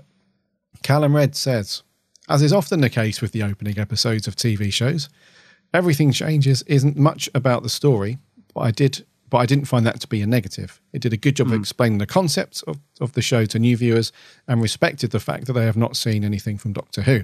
Callum 0.84 1.16
Red 1.16 1.34
says, 1.34 1.82
as 2.28 2.42
is 2.42 2.52
often 2.52 2.82
the 2.82 2.90
case 2.90 3.22
with 3.22 3.32
the 3.32 3.42
opening 3.42 3.80
episodes 3.80 4.28
of 4.28 4.36
TV 4.36 4.72
shows, 4.72 5.08
everything 5.74 6.12
changes 6.12 6.62
isn't 6.64 6.98
much 6.98 7.30
about 7.34 7.64
the 7.64 7.70
story, 7.70 8.18
but 8.54 8.62
I 8.62 8.72
did 8.72 9.06
but 9.30 9.38
I 9.38 9.46
didn't 9.46 9.66
find 9.66 9.84
that 9.88 10.02
to 10.02 10.08
be 10.08 10.22
a 10.22 10.28
negative. 10.28 10.80
It 10.92 11.02
did 11.02 11.14
a 11.14 11.18
good 11.18 11.38
job 11.38 11.48
of 11.48 11.54
explaining 11.54 11.98
the 11.98 12.06
concepts 12.06 12.62
of, 12.64 12.80
of 13.02 13.14
the 13.14 13.22
show 13.22 13.46
to 13.46 13.58
new 13.58 13.76
viewers 13.76 14.12
and 14.48 14.62
respected 14.62 15.10
the 15.10 15.20
fact 15.20 15.48
that 15.48 15.54
they 15.54 15.66
have 15.66 15.78
not 15.78 15.96
seen 15.96 16.24
anything 16.24 16.60
from 16.60 16.74
Doctor 16.74 17.02
Who. 17.02 17.24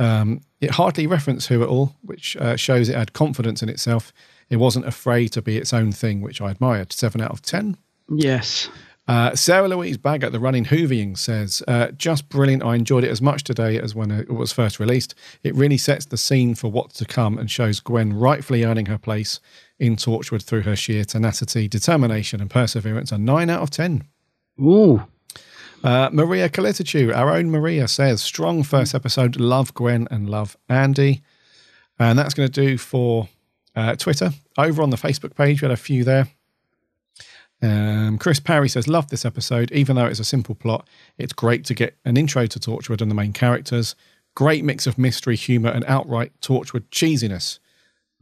Um, 0.00 0.40
it 0.60 0.70
hardly 0.70 1.06
referenced 1.06 1.48
Who 1.48 1.62
at 1.62 1.68
all, 1.68 1.94
which 2.02 2.36
uh, 2.38 2.56
shows 2.56 2.88
it 2.88 2.96
had 2.96 3.12
confidence 3.12 3.62
in 3.62 3.68
itself. 3.68 4.12
It 4.48 4.56
wasn't 4.56 4.86
afraid 4.86 5.28
to 5.28 5.42
be 5.42 5.56
its 5.56 5.72
own 5.72 5.92
thing, 5.92 6.22
which 6.22 6.40
I 6.40 6.50
admired. 6.50 6.92
Seven 6.92 7.20
out 7.20 7.30
of 7.30 7.42
ten. 7.42 7.76
Yes. 8.08 8.68
Uh, 9.06 9.34
Sarah 9.34 9.68
Louise 9.68 9.96
Bag 9.96 10.22
at 10.22 10.30
the 10.30 10.38
Running 10.38 10.64
Whovian 10.64 11.18
says, 11.18 11.62
uh, 11.66 11.88
just 11.92 12.28
brilliant. 12.28 12.62
I 12.62 12.76
enjoyed 12.76 13.02
it 13.02 13.10
as 13.10 13.20
much 13.20 13.42
today 13.42 13.78
as 13.78 13.94
when 13.94 14.10
it 14.10 14.30
was 14.30 14.52
first 14.52 14.78
released. 14.78 15.14
It 15.42 15.54
really 15.54 15.78
sets 15.78 16.04
the 16.06 16.16
scene 16.16 16.54
for 16.54 16.70
what's 16.70 16.96
to 16.98 17.04
come 17.04 17.36
and 17.36 17.50
shows 17.50 17.80
Gwen 17.80 18.12
rightfully 18.12 18.64
earning 18.64 18.86
her 18.86 18.98
place 18.98 19.40
in 19.80 19.96
Torchwood 19.96 20.44
through 20.44 20.62
her 20.62 20.76
sheer 20.76 21.04
tenacity, 21.04 21.66
determination, 21.66 22.40
and 22.40 22.48
perseverance. 22.48 23.10
A 23.10 23.18
9 23.18 23.50
out 23.50 23.62
of 23.62 23.70
10. 23.70 24.04
Ooh. 24.60 25.04
Uh, 25.82 26.10
Maria 26.12 26.48
Kalitichu, 26.48 27.14
our 27.14 27.30
own 27.30 27.50
Maria, 27.50 27.88
says, 27.88 28.22
strong 28.22 28.62
first 28.62 28.94
episode. 28.94 29.36
Love 29.36 29.72
Gwen 29.74 30.06
and 30.10 30.28
love 30.28 30.56
Andy. 30.68 31.22
And 31.98 32.18
that's 32.18 32.34
going 32.34 32.50
to 32.50 32.66
do 32.66 32.76
for 32.78 33.28
uh, 33.74 33.96
Twitter. 33.96 34.30
Over 34.58 34.82
on 34.82 34.90
the 34.90 34.96
Facebook 34.96 35.34
page, 35.34 35.62
we 35.62 35.66
had 35.66 35.72
a 35.72 35.76
few 35.76 36.04
there. 36.04 36.28
Um, 37.62 38.18
Chris 38.18 38.40
Parry 38.40 38.68
says, 38.68 38.88
Love 38.88 39.08
this 39.08 39.24
episode. 39.24 39.70
Even 39.72 39.96
though 39.96 40.06
it's 40.06 40.20
a 40.20 40.24
simple 40.24 40.54
plot, 40.54 40.86
it's 41.18 41.32
great 41.32 41.64
to 41.66 41.74
get 41.74 41.96
an 42.04 42.16
intro 42.16 42.46
to 42.46 42.58
Torchwood 42.58 43.00
and 43.00 43.10
the 43.10 43.14
main 43.14 43.32
characters. 43.32 43.94
Great 44.34 44.64
mix 44.64 44.86
of 44.86 44.98
mystery, 44.98 45.36
humour, 45.36 45.70
and 45.70 45.84
outright 45.86 46.32
Torchwood 46.40 46.84
cheesiness. 46.90 47.58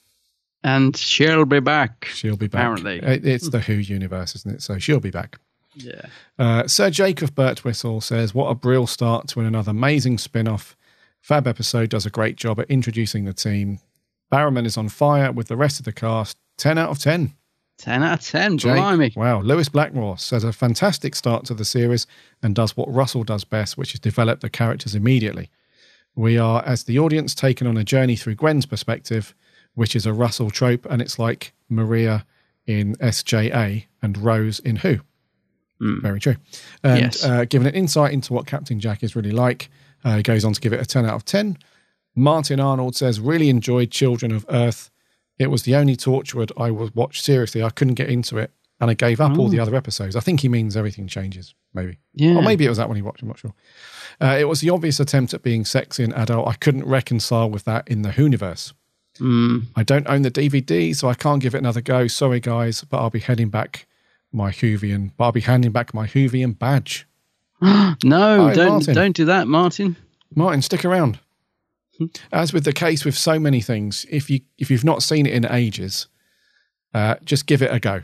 And 0.64 0.98
she'll 0.98 1.46
be 1.46 1.60
back. 1.60 2.06
She'll 2.06 2.38
be 2.38 2.48
back. 2.48 2.60
Apparently. 2.62 2.98
It- 2.98 3.26
It's 3.26 3.50
the 3.50 3.60
Who 3.62 3.74
universe, 3.74 4.36
isn't 4.36 4.56
it? 4.56 4.62
So 4.62 4.80
she'll 4.80 5.00
be 5.00 5.12
back. 5.12 5.38
Yeah. 5.76 6.06
Uh, 6.40 6.68
Sir 6.68 6.90
Jacob 6.90 7.32
Birtwistle 7.36 8.02
says, 8.02 8.34
What 8.34 8.48
a 8.50 8.56
brill 8.56 8.88
start 8.88 9.28
to 9.30 9.42
another 9.42 9.72
amazing 9.72 10.18
spin 10.18 10.48
off. 10.48 10.76
Fab 11.22 11.48
episode 11.48 11.90
does 11.90 12.06
a 12.06 12.10
great 12.10 12.36
job 12.38 12.60
at 12.60 12.70
introducing 12.70 13.26
the 13.26 13.34
team. 13.34 13.80
Barrowman 14.32 14.66
is 14.66 14.78
on 14.78 14.90
fire 14.90 15.32
with 15.32 15.48
the 15.48 15.58
rest 15.58 15.80
of 15.80 15.86
the 15.86 15.92
cast. 15.92 16.38
10 16.58 16.78
out 16.78 16.90
of 16.90 17.00
10. 17.00 17.34
10 17.78 18.04
out 18.04 18.20
of 18.20 18.26
10. 18.26 18.58
Jake, 18.58 18.74
Blimey. 18.76 19.12
Wow. 19.16 19.42
Lewis 19.42 19.68
Blackmore 19.70 20.18
says 20.18 20.44
a 20.46 20.54
fantastic 20.54 21.14
start 21.14 21.46
to 21.46 21.54
the 21.54 21.66
series 21.66 22.08
and 22.42 22.56
does 22.56 22.78
what 22.78 22.92
Russell 22.92 23.24
does 23.26 23.44
best, 23.44 23.78
which 23.78 23.94
is 23.94 24.00
develop 24.00 24.40
the 24.40 24.50
characters 24.50 24.96
immediately. 24.96 25.50
We 26.16 26.38
are, 26.38 26.64
as 26.66 26.84
the 26.86 26.98
audience, 27.00 27.36
taken 27.36 27.68
on 27.68 27.78
a 27.78 27.84
journey 27.84 28.16
through 28.16 28.36
Gwen's 28.36 28.66
perspective, 28.66 29.36
which 29.74 29.96
is 29.96 30.06
a 30.06 30.14
Russell 30.14 30.50
trope, 30.50 30.86
and 30.90 31.02
it's 31.02 31.20
like 31.20 31.54
Maria 31.70 32.26
in 32.66 32.96
SJA 32.96 33.86
and 34.02 34.18
Rose 34.18 34.60
in 34.60 34.78
Who. 34.78 35.00
Very 35.82 36.20
true. 36.22 36.38
And 36.84 37.02
Yes. 37.02 37.24
uh, 37.24 37.44
given 37.46 37.68
an 37.68 37.76
insight 37.76 38.14
into 38.14 38.34
what 38.34 38.48
Captain 38.48 38.80
Jack 38.80 39.04
is 39.04 39.16
really 39.16 39.32
like, 39.32 39.70
uh, 40.06 40.18
he 40.18 40.24
goes 40.24 40.46
on 40.46 40.54
to 40.54 40.62
give 40.62 40.72
it 40.74 40.80
a 40.82 40.86
10 40.86 41.06
out 41.06 41.14
of 41.16 41.26
10. 41.26 41.58
Martin 42.16 42.60
Arnold 42.62 42.96
says, 42.96 43.20
really 43.20 43.50
enjoyed 43.50 43.92
Children 43.92 44.32
of 44.32 44.46
Earth. 44.50 44.90
It 45.38 45.48
was 45.48 45.64
the 45.64 45.76
only 45.76 45.98
Torchwood 45.98 46.52
I 46.58 46.72
would 46.72 46.96
watch 46.96 47.22
seriously. 47.22 47.62
I 47.62 47.70
couldn't 47.70 47.96
get 47.96 48.10
into 48.10 48.38
it, 48.38 48.52
and 48.80 48.90
I 48.90 48.94
gave 48.94 49.20
up 49.20 49.38
all 49.38 49.50
the 49.50 49.60
other 49.60 49.76
episodes. 49.76 50.16
I 50.16 50.22
think 50.22 50.40
he 50.40 50.48
means 50.48 50.78
everything 50.78 51.08
changes, 51.08 51.54
maybe. 51.74 51.98
Yeah. 52.14 52.36
Or 52.36 52.42
maybe 52.42 52.66
it 52.66 52.70
was 52.70 52.78
that 52.78 52.88
one 52.88 52.96
he 52.96 53.02
watched, 53.02 53.22
I'm 53.22 53.28
not 53.28 53.38
sure. 53.40 53.54
Uh, 54.22 54.38
it 54.40 54.46
was 54.46 54.62
the 54.62 54.70
obvious 54.70 55.00
attempt 55.00 55.34
at 55.34 55.44
being 55.44 55.66
sexy 55.66 56.04
and 56.04 56.14
adult. 56.14 56.48
I 56.48 56.54
couldn't 56.54 56.86
reconcile 56.86 57.50
with 57.50 57.66
that 57.66 57.88
in 57.88 58.02
the 58.02 58.10
Whoniverse. 58.10 58.74
Mm. 59.20 59.68
I 59.76 59.84
don't 59.84 60.08
own 60.08 60.24
the 60.24 60.32
DVD, 60.32 60.96
so 60.96 61.08
I 61.08 61.14
can't 61.14 61.42
give 61.42 61.56
it 61.56 61.60
another 61.60 61.82
go. 61.82 62.08
Sorry, 62.08 62.40
guys, 62.40 62.84
but 62.84 62.98
I'll 62.98 63.10
be 63.10 63.20
heading 63.20 63.50
back 63.50 63.88
my 64.32 64.52
Whovian, 64.52 65.12
but 65.18 65.26
I'll 65.26 65.32
be 65.32 65.42
handing 65.42 65.72
back 65.72 65.94
my 65.94 66.08
Whovian 66.08 66.58
badge. 66.58 67.08
no, 67.62 67.88
Hi, 68.04 68.54
don't 68.54 68.70
Martin. 68.70 68.96
don't 68.96 69.16
do 69.16 69.26
that, 69.26 69.48
Martin. 69.48 69.96
Martin, 70.34 70.62
stick 70.62 70.84
around. 70.84 71.20
As 72.34 72.52
with 72.52 72.66
the 72.66 72.74
case 72.74 73.06
with 73.06 73.16
so 73.18 73.40
many 73.40 73.62
things, 73.62 74.06
if 74.12 74.30
you 74.30 74.42
if 74.58 74.70
you've 74.70 74.84
not 74.84 75.02
seen 75.02 75.26
it 75.26 75.34
in 75.34 75.46
ages, 75.46 76.08
uh, 76.94 77.16
just 77.24 77.46
give 77.46 77.62
it 77.62 77.72
a 77.74 77.80
go. 77.80 78.02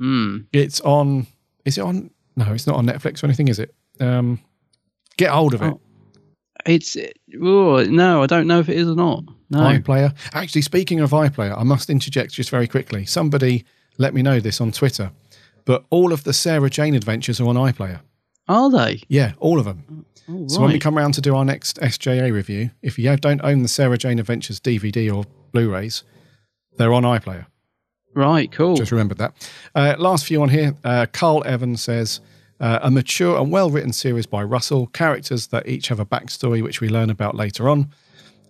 Mm. 0.00 0.46
It's 0.52 0.80
on. 0.82 1.26
Is 1.64 1.76
it 1.76 1.80
on? 1.80 2.10
No, 2.36 2.52
it's 2.52 2.68
not 2.68 2.76
on 2.76 2.86
Netflix 2.86 3.22
or 3.22 3.26
anything, 3.26 3.48
is 3.48 3.58
it? 3.58 3.74
Um, 3.98 4.38
get 5.16 5.30
hold 5.30 5.54
of 5.54 5.62
it. 5.62 5.72
Oh, 5.72 5.80
It's 6.66 6.96
oh, 7.40 7.82
no, 7.84 8.22
I 8.22 8.26
don't 8.26 8.46
know 8.46 8.60
if 8.60 8.68
it 8.68 8.76
is 8.76 8.88
or 8.88 8.94
not. 8.96 9.24
No. 9.50 9.60
iPlayer. 9.60 10.14
Actually, 10.34 10.62
speaking 10.62 11.00
of 11.00 11.10
iPlayer, 11.10 11.56
I 11.56 11.62
must 11.62 11.88
interject 11.90 12.32
just 12.32 12.50
very 12.50 12.66
quickly. 12.66 13.06
Somebody 13.06 13.64
let 13.98 14.12
me 14.12 14.22
know 14.22 14.40
this 14.40 14.60
on 14.60 14.72
Twitter, 14.72 15.12
but 15.64 15.84
all 15.90 16.12
of 16.12 16.24
the 16.24 16.32
Sarah 16.32 16.68
Jane 16.70 16.94
adventures 16.94 17.40
are 17.40 17.46
on 17.48 17.54
iPlayer. 17.54 18.00
Are 18.48 18.70
they? 18.70 19.02
Yeah, 19.08 19.32
all 19.38 19.58
of 19.58 19.64
them. 19.64 20.04
Oh, 20.28 20.48
So 20.48 20.60
when 20.60 20.72
we 20.72 20.78
come 20.80 20.98
around 20.98 21.12
to 21.12 21.20
do 21.20 21.36
our 21.36 21.44
next 21.44 21.78
SJA 21.80 22.32
review, 22.32 22.70
if 22.82 22.98
you 22.98 23.16
don't 23.16 23.40
own 23.44 23.62
the 23.62 23.68
Sarah 23.68 23.96
Jane 23.98 24.18
Adventures 24.18 24.58
DVD 24.60 25.14
or 25.14 25.24
Blu-rays, 25.52 26.02
they're 26.76 26.92
on 26.92 27.04
iPlayer. 27.04 27.46
Right, 28.14 28.50
cool. 28.50 28.76
Just 28.76 28.92
remembered 28.92 29.18
that. 29.18 29.50
Uh, 29.74 29.94
last 29.98 30.24
few 30.24 30.42
on 30.42 30.48
here. 30.48 30.74
Uh, 30.82 31.06
Carl 31.12 31.42
Evans 31.46 31.82
says 31.82 32.20
uh, 32.60 32.78
a 32.82 32.90
mature 32.90 33.38
and 33.38 33.50
well-written 33.50 33.92
series 33.92 34.26
by 34.26 34.42
Russell. 34.42 34.86
Characters 34.88 35.48
that 35.48 35.68
each 35.68 35.88
have 35.88 36.00
a 36.00 36.06
backstory, 36.06 36.62
which 36.62 36.80
we 36.80 36.88
learn 36.88 37.10
about 37.10 37.34
later 37.34 37.68
on, 37.68 37.90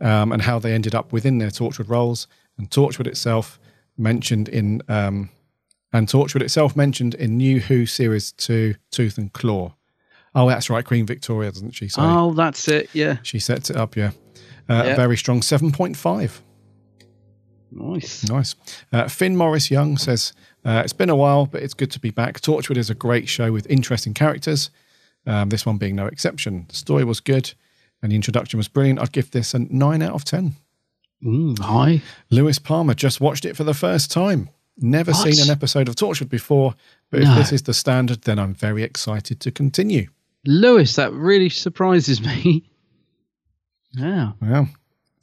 um, 0.00 0.32
and 0.32 0.42
how 0.42 0.58
they 0.58 0.72
ended 0.72 0.94
up 0.94 1.12
within 1.12 1.38
their 1.38 1.50
Torchwood 1.50 1.88
roles. 1.88 2.26
And 2.58 2.70
Torchwood 2.70 3.06
itself 3.06 3.58
mentioned 3.98 4.48
in 4.48 4.82
um, 4.88 5.30
and 5.92 6.08
Torchwood 6.08 6.42
itself 6.42 6.76
mentioned 6.76 7.14
in 7.14 7.36
New 7.36 7.60
Who 7.60 7.86
series 7.86 8.32
two, 8.32 8.74
Tooth 8.90 9.18
and 9.18 9.32
Claw. 9.32 9.74
Oh, 10.34 10.46
that's 10.48 10.68
right, 10.68 10.84
Queen 10.84 11.06
Victoria, 11.06 11.50
doesn't 11.50 11.70
she? 11.70 11.88
say? 11.88 12.02
Oh, 12.02 12.32
that's 12.34 12.68
it. 12.68 12.90
Yeah. 12.92 13.16
She 13.22 13.38
sets 13.38 13.70
it 13.70 13.76
up, 13.76 13.96
yeah. 13.96 14.10
Uh, 14.68 14.82
Yeah. 14.84 14.92
A 14.92 14.96
very 14.96 15.16
strong 15.16 15.40
7.5. 15.40 16.40
Nice. 17.70 18.28
Nice. 18.28 18.54
Uh, 18.92 19.08
Finn 19.08 19.36
Morris 19.36 19.70
Young 19.70 19.96
says, 19.98 20.32
uh, 20.64 20.82
It's 20.84 20.92
been 20.92 21.10
a 21.10 21.16
while, 21.16 21.46
but 21.46 21.62
it's 21.62 21.74
good 21.74 21.90
to 21.92 22.00
be 22.00 22.10
back. 22.10 22.40
Torchwood 22.40 22.76
is 22.76 22.90
a 22.90 22.94
great 22.94 23.28
show 23.28 23.52
with 23.52 23.66
interesting 23.70 24.14
characters, 24.14 24.70
um, 25.26 25.48
this 25.48 25.66
one 25.66 25.76
being 25.78 25.96
no 25.96 26.06
exception. 26.06 26.66
The 26.68 26.76
story 26.76 27.04
was 27.04 27.20
good 27.20 27.52
and 28.02 28.12
the 28.12 28.16
introduction 28.16 28.56
was 28.58 28.68
brilliant. 28.68 29.00
I'd 29.00 29.12
give 29.12 29.30
this 29.32 29.54
a 29.54 29.58
9 29.58 30.02
out 30.02 30.12
of 30.12 30.24
10. 30.24 30.54
Mm, 31.24 31.58
hi. 31.58 32.02
Lewis 32.30 32.58
Palmer 32.58 32.94
just 32.94 33.20
watched 33.20 33.44
it 33.44 33.56
for 33.56 33.64
the 33.64 33.74
first 33.74 34.10
time. 34.10 34.50
Never 34.78 35.12
What? 35.12 35.32
seen 35.34 35.42
an 35.44 35.50
episode 35.50 35.88
of 35.88 35.96
Torchwood 35.96 36.28
before, 36.28 36.74
but 37.10 37.22
if 37.22 37.34
this 37.34 37.50
is 37.52 37.62
the 37.62 37.72
standard, 37.74 38.22
then 38.22 38.38
I'm 38.38 38.54
very 38.54 38.82
excited 38.82 39.40
to 39.40 39.50
continue. 39.50 40.08
Lewis, 40.44 40.94
that 40.96 41.12
really 41.12 41.48
surprises 41.48 42.20
me. 42.20 42.68
Yeah. 43.92 44.32
Well, 44.42 44.68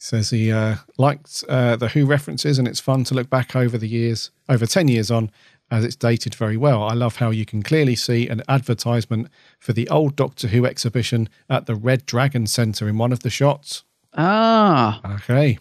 says 0.04 0.32
he 0.32 0.52
uh, 0.52 0.76
liked 0.98 1.46
uh, 1.48 1.78
the 1.78 1.88
Who 1.88 2.06
references, 2.06 2.60
and 2.60 2.68
it's 2.68 2.82
fun 2.82 3.06
to 3.06 3.14
look 3.14 3.30
back 3.30 3.56
over 3.56 3.78
the 3.78 3.88
years, 3.88 4.32
over 4.50 4.66
10 4.66 4.90
years 4.90 5.10
on, 5.10 5.32
as 5.72 5.86
it's 5.86 5.96
dated 5.96 6.36
very 6.36 6.58
well. 6.58 6.84
I 6.84 6.94
love 6.94 7.16
how 7.16 7.30
you 7.30 7.46
can 7.46 7.64
clearly 7.64 7.96
see 7.96 8.28
an 8.28 8.42
advertisement 8.50 9.30
for 9.60 9.72
the 9.72 9.88
old 9.88 10.18
Doctor 10.18 10.50
Who 10.50 10.66
exhibition 10.66 11.30
at 11.50 11.68
the 11.68 11.76
Red 11.76 12.06
Dragon 12.06 12.48
Centre 12.48 12.90
in 12.90 12.98
one 12.98 13.14
of 13.14 13.22
the 13.22 13.30
shots. 13.30 13.84
Ah. 14.14 15.00
Okay. 15.16 15.58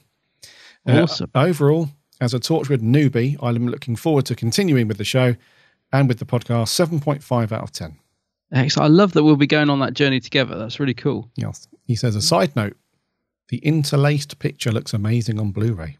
Uh, 0.89 1.03
Awesome. 1.03 1.31
overall, 1.37 1.91
as 2.21 2.35
a 2.35 2.41
Torchwood 2.41 2.81
newbie, 2.83 3.37
I'm 3.41 3.69
looking 3.69 3.95
forward 3.95 4.27
to 4.27 4.35
continuing 4.35 4.89
with 4.89 4.99
the 4.99 5.05
show 5.05 5.37
and 5.93 6.09
with 6.09 6.19
the 6.19 6.27
podcast. 6.27 6.69
7.5 7.01 7.53
out 7.53 7.63
of 7.63 7.71
10. 7.71 7.97
Excellent. 8.53 8.91
I 8.91 8.93
love 8.93 9.13
that 9.13 9.23
we'll 9.23 9.37
be 9.37 9.47
going 9.47 9.71
on 9.71 9.79
that 9.81 9.95
journey 9.95 10.19
together. 10.19 10.59
That's 10.59 10.81
really 10.81 10.95
cool. 10.95 11.31
Yes. 11.37 11.69
He 11.87 11.95
says, 11.95 12.17
a 12.17 12.21
side 12.23 12.55
note, 12.57 12.77
the 13.53 13.59
interlaced 13.59 14.39
picture 14.39 14.73
looks 14.73 14.95
amazing 14.95 15.39
on 15.39 15.51
Blu-ray. 15.51 15.99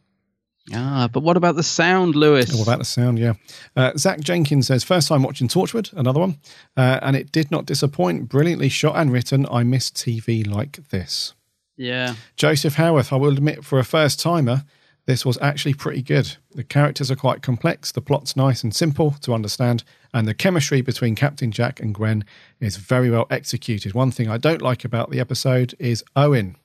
Ah, 0.73 1.07
but 1.13 1.23
what 1.23 1.37
about 1.37 1.55
the 1.55 1.63
sound, 1.63 2.17
Lewis? 2.17 2.51
What 2.51 2.63
about 2.63 2.79
the 2.79 2.87
sound? 2.87 3.19
Yeah. 3.19 3.35
Uh, 3.77 3.93
Zach 3.95 4.21
Jenkins 4.21 4.69
says, 4.69 4.83
first 4.83 5.07
time 5.07 5.23
watching 5.23 5.49
Torchwood, 5.49 5.93
another 5.93 6.19
one, 6.19 6.39
uh, 6.79 7.01
and 7.03 7.15
it 7.15 7.31
did 7.31 7.51
not 7.51 7.67
disappoint. 7.67 8.31
Brilliantly 8.31 8.71
shot 8.71 8.97
and 8.97 9.13
written. 9.13 9.47
I 9.51 9.65
miss 9.65 9.91
TV 9.91 10.51
like 10.51 10.89
this. 10.89 11.35
Yeah. 11.77 12.15
Joseph 12.37 12.77
Howarth, 12.77 13.13
I 13.13 13.17
will 13.17 13.35
admit, 13.35 13.67
for 13.67 13.79
a 13.79 13.85
first 13.85 14.19
timer, 14.19 14.65
this 15.05 15.27
was 15.27 15.37
actually 15.43 15.75
pretty 15.75 16.01
good. 16.01 16.37
The 16.55 16.65
characters 16.65 17.11
are 17.11 17.17
quite 17.17 17.43
complex, 17.43 17.93
the 17.93 18.01
plot's 18.01 18.35
nice 18.35 18.65
and 18.65 18.75
simple 18.75 19.11
to 19.21 19.35
understand, 19.35 19.85
and 20.15 20.27
the 20.27 20.33
chemistry 20.33 20.81
between 20.81 21.17
Captain 21.17 21.53
Jack 21.53 21.81
and 21.81 21.95
Gwen 21.95 22.25
is 22.61 22.77
very 22.77 23.11
well 23.11 23.27
executed. 23.29 23.93
One 23.93 24.11
thing 24.11 24.31
I 24.31 24.39
don't 24.39 24.63
like 24.63 24.87
about 24.87 25.11
the 25.11 25.21
episode 25.21 25.75
is 25.79 26.03
Owen. 26.17 26.57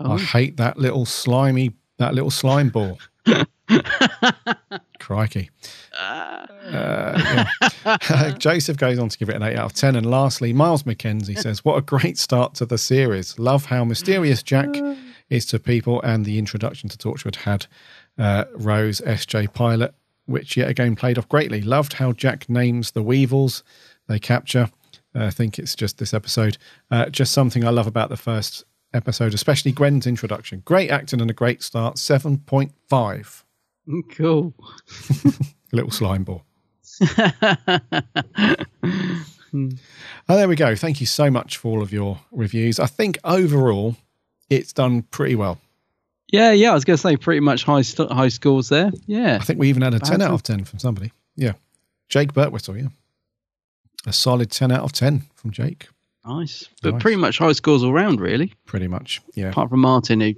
Oh. 0.00 0.12
I 0.12 0.18
hate 0.18 0.56
that 0.58 0.78
little 0.78 1.06
slimy, 1.06 1.72
that 1.98 2.14
little 2.14 2.30
slime 2.30 2.68
ball. 2.68 2.98
Crikey. 5.00 5.50
Uh, 5.96 6.46
yeah. 6.64 8.34
Joseph 8.38 8.76
goes 8.76 8.98
on 8.98 9.08
to 9.08 9.18
give 9.18 9.28
it 9.28 9.36
an 9.36 9.42
8 9.42 9.56
out 9.56 9.64
of 9.66 9.72
10. 9.72 9.96
And 9.96 10.06
lastly, 10.06 10.52
Miles 10.52 10.82
McKenzie 10.82 11.38
says, 11.42 11.64
What 11.64 11.76
a 11.76 11.82
great 11.82 12.18
start 12.18 12.54
to 12.54 12.66
the 12.66 12.78
series. 12.78 13.38
Love 13.38 13.66
how 13.66 13.84
mysterious 13.84 14.42
Jack 14.42 14.68
is 15.28 15.46
to 15.46 15.58
people, 15.58 16.00
and 16.02 16.24
the 16.24 16.38
introduction 16.38 16.88
to 16.88 16.98
Torchwood 16.98 17.36
had 17.36 17.66
uh, 18.18 18.44
Rose 18.54 19.00
SJ 19.00 19.52
Pilot, 19.52 19.94
which 20.26 20.56
yet 20.56 20.68
again 20.68 20.96
played 20.96 21.18
off 21.18 21.28
greatly. 21.28 21.62
Loved 21.62 21.94
how 21.94 22.12
Jack 22.12 22.48
names 22.48 22.92
the 22.92 23.02
Weevils 23.02 23.62
they 24.08 24.18
capture. 24.18 24.70
Uh, 25.14 25.24
I 25.24 25.30
think 25.30 25.58
it's 25.58 25.74
just 25.74 25.98
this 25.98 26.14
episode. 26.14 26.58
Uh, 26.90 27.06
just 27.06 27.32
something 27.32 27.64
I 27.64 27.70
love 27.70 27.86
about 27.86 28.08
the 28.08 28.16
first 28.16 28.64
episode, 28.94 29.34
especially 29.34 29.72
Gwen's 29.72 30.06
introduction. 30.06 30.62
Great 30.64 30.90
acting 30.90 31.20
and 31.20 31.30
a 31.30 31.34
great 31.34 31.62
start. 31.62 31.96
7.5. 31.96 33.42
Mm, 33.88 34.16
cool. 34.16 34.54
Little 35.72 35.90
slime 35.90 36.24
ball. 36.24 36.44
Oh, 40.28 40.36
there 40.36 40.48
we 40.48 40.56
go. 40.56 40.74
Thank 40.74 41.00
you 41.00 41.06
so 41.06 41.30
much 41.30 41.56
for 41.56 41.68
all 41.68 41.82
of 41.82 41.92
your 41.92 42.18
reviews. 42.30 42.78
I 42.78 42.86
think 42.86 43.18
overall, 43.24 43.96
it's 44.50 44.72
done 44.72 45.02
pretty 45.02 45.34
well. 45.34 45.58
Yeah, 46.28 46.50
yeah. 46.52 46.72
I 46.72 46.74
was 46.74 46.84
going 46.84 46.96
to 46.96 47.00
say 47.00 47.16
pretty 47.16 47.40
much 47.40 47.64
high 47.64 47.82
st- 47.82 48.10
high 48.10 48.28
scores 48.28 48.68
there. 48.68 48.90
Yeah. 49.06 49.38
I 49.40 49.44
think 49.44 49.58
we 49.58 49.68
even 49.68 49.82
had 49.82 49.94
a 49.94 50.00
10 50.00 50.20
out 50.20 50.32
of 50.32 50.42
10 50.42 50.64
from 50.64 50.78
somebody. 50.78 51.12
Yeah. 51.36 51.52
Jake 52.08 52.32
Birtwistle, 52.32 52.82
yeah. 52.82 52.88
A 54.06 54.12
solid 54.12 54.50
10 54.50 54.72
out 54.72 54.82
of 54.82 54.92
10 54.92 55.22
from 55.34 55.52
Jake. 55.52 55.88
Nice. 56.26 56.68
But 56.82 56.94
Nice. 56.94 57.02
pretty 57.02 57.16
much 57.16 57.38
high 57.38 57.52
scores 57.52 57.82
all 57.84 57.92
round, 57.92 58.20
really. 58.20 58.52
Pretty 58.66 58.88
much, 58.88 59.20
yeah. 59.34 59.48
Apart 59.50 59.70
from 59.70 59.80
Martin, 59.80 60.20
who 60.20 60.34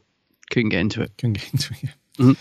couldn't 0.50 0.68
get 0.70 0.80
into 0.80 1.02
it. 1.02 1.12
Couldn't 1.18 1.34
get 1.34 1.52
into 1.52 1.72
it. 1.74 1.82
yeah. 1.82 2.24
Mhm. 2.26 2.36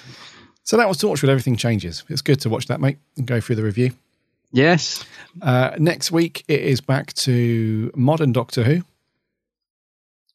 So 0.63 0.75
that 0.77 0.87
was 0.87 0.97
Torchwood. 0.97 1.29
Everything 1.29 1.55
changes. 1.55 2.03
It's 2.09 2.21
good 2.21 2.41
to 2.41 2.49
watch 2.49 2.67
that, 2.67 2.81
mate, 2.81 2.97
and 3.15 3.25
go 3.25 3.39
through 3.39 3.55
the 3.55 3.63
review. 3.63 3.91
Yes. 4.51 5.05
Uh, 5.41 5.71
next 5.77 6.11
week, 6.11 6.43
it 6.47 6.59
is 6.61 6.81
back 6.81 7.13
to 7.13 7.91
modern 7.95 8.31
Doctor 8.33 8.63
Who 8.63 8.81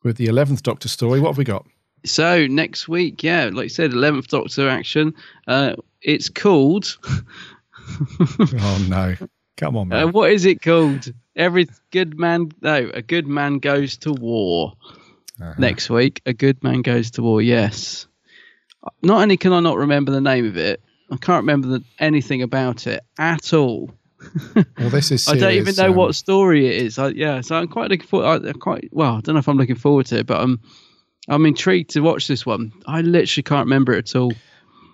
with 0.03 0.17
the 0.17 0.27
11th 0.27 0.63
Doctor 0.63 0.89
story. 0.89 1.21
What 1.21 1.29
have 1.29 1.39
we 1.39 1.45
got? 1.45 1.67
So 2.05 2.47
next 2.47 2.89
week, 2.89 3.23
yeah, 3.23 3.51
like 3.53 3.65
you 3.65 3.69
said, 3.69 3.93
eleventh 3.93 4.29
Doctor 4.29 4.69
action. 4.69 5.15
Uh, 5.47 5.77
it's 6.01 6.29
called. 6.29 6.99
Oh, 8.39 8.87
no. 8.89 9.17
Come 9.57 9.77
on, 9.77 9.89
man. 9.89 10.05
Uh, 10.05 10.07
what 10.07 10.31
is 10.31 10.45
it 10.47 10.63
called? 10.63 11.13
Every 11.35 11.69
good 11.91 12.19
man, 12.19 12.51
no, 12.61 12.91
a 12.93 13.03
good 13.03 13.27
man 13.27 13.59
goes 13.59 13.97
to 13.99 14.13
war. 14.13 14.75
Uh-huh. 15.41 15.55
Next 15.59 15.89
week, 15.89 16.21
a 16.27 16.33
good 16.33 16.63
man 16.63 16.83
goes 16.83 17.13
to 17.13 17.23
war. 17.23 17.41
Yes. 17.41 18.07
Not 19.03 19.23
only 19.23 19.37
can 19.37 19.53
I 19.53 19.61
not 19.61 19.79
remember 19.79 20.13
the 20.13 20.21
name 20.21 20.47
of 20.47 20.57
it, 20.57 20.83
I 21.11 21.17
can't 21.17 21.43
remember 21.43 21.69
the, 21.69 21.85
anything 21.99 22.43
about 22.43 22.87
it 22.87 23.03
at 23.19 23.53
all. 23.53 23.91
Well, 24.79 24.91
this 24.91 25.11
is 25.11 25.29
I 25.29 25.37
don't 25.37 25.55
even 25.55 25.75
know 25.75 25.91
um, 25.91 25.97
what 25.97 26.15
story 26.15 26.67
it 26.67 26.83
is. 26.83 26.99
I, 26.99 27.09
yeah, 27.09 27.41
so 27.41 27.57
I'm 27.57 27.67
quite 27.69 27.91
looking 27.91 28.07
forward. 28.07 28.47
I, 28.47 28.53
quite 28.53 28.89
well. 28.93 29.17
I 29.17 29.21
don't 29.21 29.35
know 29.35 29.41
if 29.41 29.49
I'm 29.49 29.57
looking 29.57 29.77
forward 29.77 30.07
to 30.07 30.19
it, 30.19 30.27
but 30.27 30.41
I'm 30.41 30.61
I'm 31.29 31.45
intrigued 31.47 31.91
to 31.91 32.01
watch 32.01 32.29
this 32.29 32.47
one. 32.47 32.73
I 32.87 33.01
literally 33.03 33.43
can't 33.43 33.67
remember 33.67 33.93
it 33.95 34.11
at 34.11 34.17
all. 34.17 34.33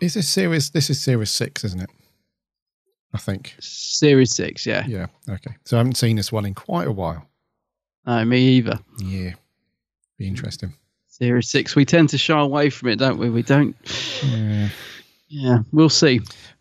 Is 0.00 0.14
this 0.14 0.28
series? 0.28 0.70
This 0.70 0.90
is 0.90 1.00
series 1.00 1.30
six, 1.30 1.64
isn't 1.64 1.82
it? 1.82 1.90
I 3.14 3.18
think. 3.18 3.56
Series 3.60 4.34
six, 4.34 4.66
yeah. 4.66 4.84
Yeah. 4.86 5.06
Okay. 5.28 5.56
So 5.64 5.76
I 5.76 5.78
haven't 5.78 5.96
seen 5.96 6.16
this 6.16 6.30
one 6.30 6.44
in 6.44 6.54
quite 6.54 6.88
a 6.88 6.92
while. 6.92 7.26
No, 8.06 8.24
me 8.24 8.40
either. 8.40 8.78
Yeah. 8.98 9.34
Be 10.18 10.26
interesting. 10.26 10.74
Series 11.08 11.48
six. 11.48 11.74
We 11.74 11.84
tend 11.84 12.10
to 12.10 12.18
shy 12.18 12.38
away 12.40 12.70
from 12.70 12.88
it, 12.90 12.96
don't 12.96 13.18
we? 13.18 13.30
We 13.30 13.42
don't. 13.42 13.76
Yeah. 14.22 14.68
Yeah, 15.28 15.58
we'll 15.72 15.90
see. 15.90 16.20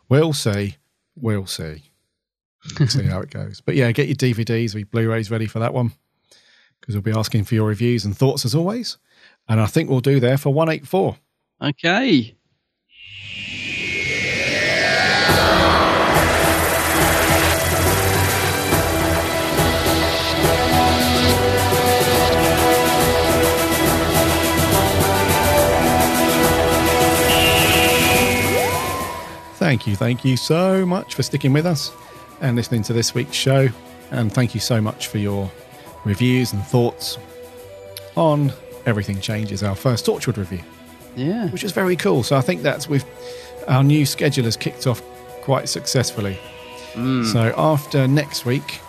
We'll 0.10 0.34
see. 0.34 0.76
We'll 1.16 1.46
see. 1.46 1.84
see 2.88 3.04
how 3.04 3.22
it 3.22 3.30
goes. 3.30 3.62
But 3.62 3.76
yeah, 3.76 3.92
get 3.92 4.08
your 4.08 4.16
DVDs 4.16 4.76
or 4.76 4.80
your 4.80 4.88
Blu-rays 4.88 5.32
ready 5.32 5.48
for 5.48 5.60
that 5.60 5.74
one 5.74 5.94
because 6.80 6.96
we'll 6.96 7.02
be 7.02 7.18
asking 7.18 7.46
for 7.46 7.56
your 7.56 7.68
reviews 7.68 8.06
and 8.06 8.16
thoughts 8.16 8.46
as 8.46 8.56
always. 8.56 8.98
And 9.48 9.60
I 9.62 9.66
think 9.66 9.90
we'll 9.90 10.02
do 10.02 10.20
there 10.20 10.38
for 10.38 10.54
184. 10.54 11.18
Okay. 11.64 12.37
Thank 29.78 29.86
you. 29.86 29.96
Thank 29.96 30.26
you 30.26 30.38
so 30.38 30.88
much 30.88 31.14
for 31.14 31.22
sticking 31.22 31.54
with 31.54 31.68
us 31.68 31.92
and 32.42 32.56
listening 32.56 32.82
to 32.82 32.94
this 32.94 33.14
week's 33.14 33.36
show. 33.36 33.68
And 34.10 34.34
thank 34.34 34.56
you 34.56 34.60
so 34.60 34.82
much 34.82 35.06
for 35.06 35.20
your 35.20 35.52
reviews 36.04 36.52
and 36.52 36.66
thoughts 36.66 37.20
on 38.16 38.52
Everything 38.88 39.22
Changes, 39.22 39.62
our 39.62 39.76
first 39.76 40.04
Torchwood 40.04 40.38
review. 40.38 40.64
Yeah. 41.16 41.50
Which 41.50 41.64
is 41.64 41.74
very 41.74 41.96
cool. 41.96 42.24
So 42.24 42.36
I 42.36 42.42
think 42.42 42.64
that's 42.64 42.90
with 42.90 43.06
our 43.68 43.84
new 43.84 44.04
schedule 44.08 44.46
has 44.46 44.58
kicked 44.58 44.88
off 44.88 45.00
quite 45.44 45.70
successfully. 45.70 46.40
Mm. 46.94 47.32
So 47.32 47.54
after 47.56 48.08
next 48.08 48.48
week, 48.48 48.80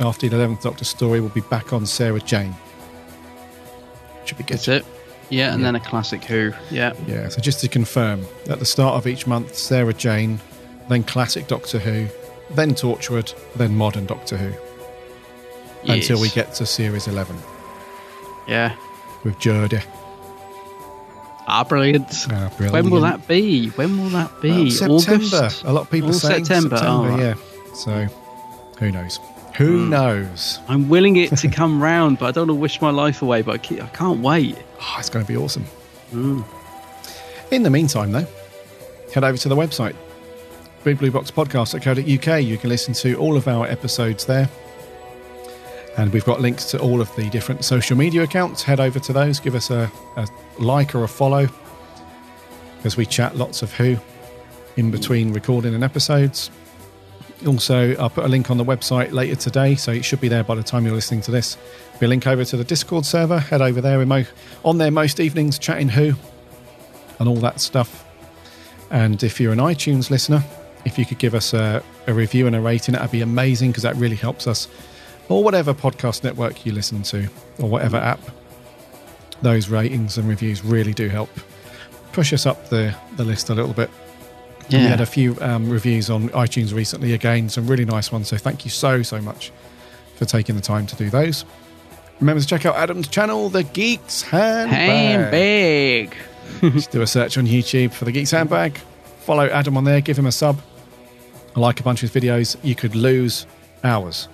after 0.00 0.28
the 0.28 0.34
11th 0.34 0.62
Doctor 0.62 0.84
story, 0.84 1.20
we'll 1.20 1.30
be 1.30 1.42
back 1.42 1.72
on 1.72 1.86
Sarah 1.86 2.18
Jane. 2.18 2.56
Should 4.24 4.38
be 4.38 4.42
good. 4.42 4.54
That's 4.54 4.66
it. 4.66 4.86
Yeah, 5.32 5.52
and 5.52 5.60
Yeah. 5.60 5.64
then 5.68 5.76
a 5.76 5.80
classic 5.80 6.22
Who. 6.24 6.52
Yeah. 6.70 6.92
Yeah, 7.06 7.28
so 7.28 7.40
just 7.40 7.60
to 7.60 7.68
confirm, 7.68 8.26
at 8.50 8.58
the 8.58 8.66
start 8.66 8.94
of 8.96 9.06
each 9.06 9.26
month, 9.26 9.56
Sarah 9.56 9.94
Jane, 9.94 10.40
then 10.88 11.02
classic 11.04 11.46
Doctor 11.48 11.78
Who, 11.78 12.06
then 12.54 12.74
Torchwood, 12.74 13.32
then 13.56 13.74
modern 13.76 14.04
Doctor 14.06 14.36
Who. 14.36 14.52
Until 15.90 16.20
we 16.20 16.28
get 16.28 16.52
to 16.54 16.66
series 16.66 17.08
11 17.08 17.36
Yeah. 18.46 18.72
with 19.24 19.38
Jodie. 19.38 19.82
Ah, 21.48 21.64
brilliant. 21.64 22.06
Ah, 22.30 22.50
brilliant. 22.56 22.72
When 22.72 22.90
will 22.90 23.00
that 23.00 23.26
be? 23.26 23.68
When 23.70 23.98
will 24.02 24.10
that 24.10 24.30
be? 24.42 24.70
Well, 24.80 25.00
September. 25.00 25.36
August. 25.36 25.64
A 25.64 25.72
lot 25.72 25.80
of 25.82 25.90
people 25.90 26.12
saying 26.12 26.44
September. 26.44 26.76
September, 26.76 27.10
Oh, 27.10 27.18
yeah. 27.18 27.34
So, 27.74 28.06
who 28.78 28.92
knows? 28.92 29.18
Who 29.56 29.84
Hmm. 29.84 29.90
knows? 29.90 30.58
I'm 30.68 30.88
willing 30.88 31.16
it 31.16 31.36
to 31.38 31.48
come 31.48 31.82
round, 31.90 32.18
but 32.18 32.26
I 32.26 32.30
don't 32.32 32.48
want 32.48 32.56
to 32.58 32.60
wish 32.60 32.80
my 32.80 32.90
life 32.90 33.22
away. 33.22 33.42
But 33.42 33.52
I, 33.52 33.58
keep, 33.58 33.82
I 33.82 33.88
can't 33.88 34.20
wait. 34.20 34.56
Oh, 34.80 34.96
it's 34.98 35.10
going 35.10 35.24
to 35.24 35.30
be 35.30 35.36
awesome. 35.36 35.66
Mm. 36.12 36.44
In 37.50 37.62
the 37.62 37.70
meantime, 37.70 38.12
though, 38.12 38.26
head 39.14 39.24
over 39.24 39.36
to 39.36 39.48
the 39.48 39.56
website, 39.56 39.94
bigblueboxpodcast.co.uk. 40.84 42.42
You 42.42 42.56
can 42.58 42.68
listen 42.70 42.94
to 42.94 43.14
all 43.16 43.36
of 43.36 43.46
our 43.48 43.66
episodes 43.66 44.24
there. 44.26 44.48
And 45.98 46.10
we've 46.14 46.24
got 46.24 46.40
links 46.40 46.64
to 46.70 46.78
all 46.80 47.02
of 47.02 47.14
the 47.16 47.28
different 47.28 47.64
social 47.66 47.96
media 47.98 48.22
accounts. 48.22 48.62
Head 48.62 48.80
over 48.80 48.98
to 49.00 49.12
those, 49.12 49.38
give 49.40 49.54
us 49.54 49.70
a, 49.70 49.90
a 50.16 50.26
like 50.58 50.94
or 50.94 51.04
a 51.04 51.08
follow 51.08 51.46
as 52.84 52.96
we 52.96 53.04
chat 53.04 53.36
lots 53.36 53.60
of 53.62 53.72
Who 53.74 53.98
in 54.76 54.90
between 54.90 55.34
recording 55.34 55.74
and 55.74 55.84
episodes. 55.84 56.50
Also, 57.46 57.96
I'll 57.96 58.10
put 58.10 58.24
a 58.24 58.28
link 58.28 58.50
on 58.50 58.56
the 58.56 58.64
website 58.64 59.12
later 59.12 59.36
today, 59.36 59.74
so 59.74 59.92
it 59.92 60.04
should 60.04 60.20
be 60.20 60.28
there 60.28 60.44
by 60.44 60.54
the 60.54 60.62
time 60.62 60.84
you're 60.84 60.94
listening 60.94 61.20
to 61.22 61.30
this. 61.30 61.56
Be 61.98 62.06
a 62.06 62.08
link 62.08 62.26
over 62.26 62.44
to 62.44 62.56
the 62.56 62.64
Discord 62.64 63.04
server. 63.04 63.38
Head 63.38 63.60
over 63.60 63.80
there. 63.80 63.98
We're 63.98 64.06
mo- 64.06 64.24
on 64.64 64.78
there 64.78 64.90
most 64.90 65.20
evenings, 65.20 65.58
chatting 65.58 65.88
Who 65.88 66.14
and 67.18 67.28
all 67.28 67.36
that 67.36 67.60
stuff. 67.60 68.04
And 68.90 69.22
if 69.22 69.40
you're 69.40 69.52
an 69.52 69.58
iTunes 69.58 70.10
listener, 70.10 70.44
if 70.84 70.98
you 70.98 71.06
could 71.06 71.18
give 71.18 71.34
us 71.34 71.54
a, 71.54 71.82
a 72.06 72.14
review 72.14 72.46
and 72.46 72.54
a 72.54 72.60
rating, 72.60 72.94
that'd 72.94 73.10
be 73.10 73.22
amazing 73.22 73.70
because 73.70 73.84
that 73.84 73.96
really 73.96 74.16
helps 74.16 74.46
us. 74.46 74.68
Or 75.28 75.42
whatever 75.42 75.72
podcast 75.72 76.24
network 76.24 76.66
you 76.66 76.72
listen 76.72 77.02
to, 77.04 77.28
or 77.58 77.68
whatever 77.68 77.96
app, 77.96 78.20
those 79.40 79.68
ratings 79.68 80.18
and 80.18 80.28
reviews 80.28 80.64
really 80.64 80.92
do 80.92 81.08
help 81.08 81.30
push 82.12 82.32
us 82.32 82.46
up 82.46 82.68
the, 82.68 82.94
the 83.16 83.24
list 83.24 83.50
a 83.50 83.54
little 83.54 83.72
bit. 83.72 83.90
We 84.70 84.78
had 84.78 85.00
a 85.00 85.06
few 85.06 85.36
um, 85.40 85.68
reviews 85.68 86.08
on 86.08 86.30
iTunes 86.30 86.72
recently, 86.74 87.12
again, 87.12 87.48
some 87.48 87.66
really 87.66 87.84
nice 87.84 88.10
ones. 88.10 88.28
So 88.28 88.36
thank 88.38 88.64
you 88.64 88.70
so, 88.70 89.02
so 89.02 89.20
much 89.20 89.52
for 90.16 90.24
taking 90.24 90.56
the 90.56 90.62
time 90.62 90.86
to 90.86 90.96
do 90.96 91.10
those. 91.10 91.44
Remember 92.20 92.40
to 92.40 92.46
check 92.46 92.64
out 92.64 92.76
Adam's 92.76 93.08
channel, 93.08 93.48
The 93.48 93.64
Geeks 93.64 94.22
Handbag. 94.22 96.12
Handbag. 96.12 96.16
Just 96.72 96.90
do 96.90 97.02
a 97.02 97.06
search 97.06 97.36
on 97.36 97.46
YouTube 97.46 97.92
for 97.92 98.04
The 98.04 98.12
Geeks 98.12 98.30
Handbag. 98.30 98.78
Follow 99.20 99.46
Adam 99.46 99.76
on 99.76 99.84
there, 99.84 100.00
give 100.00 100.18
him 100.18 100.26
a 100.26 100.32
sub. 100.32 100.60
I 101.54 101.60
like 101.60 101.80
a 101.80 101.82
bunch 101.82 102.02
of 102.02 102.12
his 102.12 102.22
videos. 102.22 102.56
You 102.62 102.74
could 102.74 102.94
lose 102.94 103.46
hours 103.84 104.28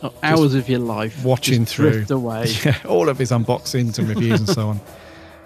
Oh, 0.00 0.14
hours 0.22 0.54
of 0.54 0.68
your 0.68 0.78
life 0.78 1.24
watching 1.24 1.64
through 1.64 1.90
drift 1.90 2.10
away. 2.12 2.46
Yeah, 2.64 2.76
all 2.86 3.08
of 3.08 3.18
his 3.18 3.32
unboxings 3.32 3.98
and 3.98 4.08
reviews 4.08 4.38
and 4.38 4.48
so 4.48 4.68
on. 4.68 4.80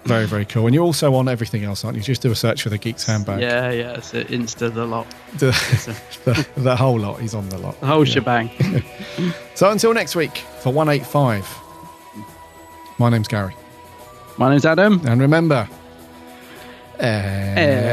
Very, 0.05 0.25
very 0.27 0.43
cool. 0.45 0.65
And 0.65 0.75
you're 0.75 0.83
also 0.83 1.13
on 1.15 1.29
everything 1.29 1.63
else, 1.63 1.85
aren't 1.85 1.95
you? 1.97 2.03
Just 2.03 2.21
do 2.21 2.29
a 2.31 2.35
search 2.35 2.63
for 2.63 2.69
The 2.69 2.77
Geeks 2.77 3.05
Handbag. 3.05 3.39
Yeah, 3.39 3.71
yeah, 3.71 3.93
it's 3.93 4.13
it. 4.13 4.27
Insta 4.27 4.73
the 4.73 4.85
lot, 4.85 5.07
The, 5.37 5.51
the, 6.25 6.45
the 6.61 6.75
whole 6.75 6.99
lot. 6.99 7.21
He's 7.21 7.33
on 7.33 7.47
the 7.49 7.57
lot. 7.57 7.79
the 7.79 7.87
whole 7.87 8.05
Yeah. 8.05 8.13
shebang. 8.13 8.49
So 9.55 9.69
until 9.71 9.93
next 9.93 10.15
week 10.15 10.37
for 10.61 10.73
185, 10.73 11.47
my 12.97 13.09
name's 13.09 13.27
Gary. 13.27 13.55
My 14.37 14.49
name's 14.49 14.65
Adam. 14.65 14.99
And 15.05 15.21
remember, 15.21 15.69
Eh. 16.99 17.83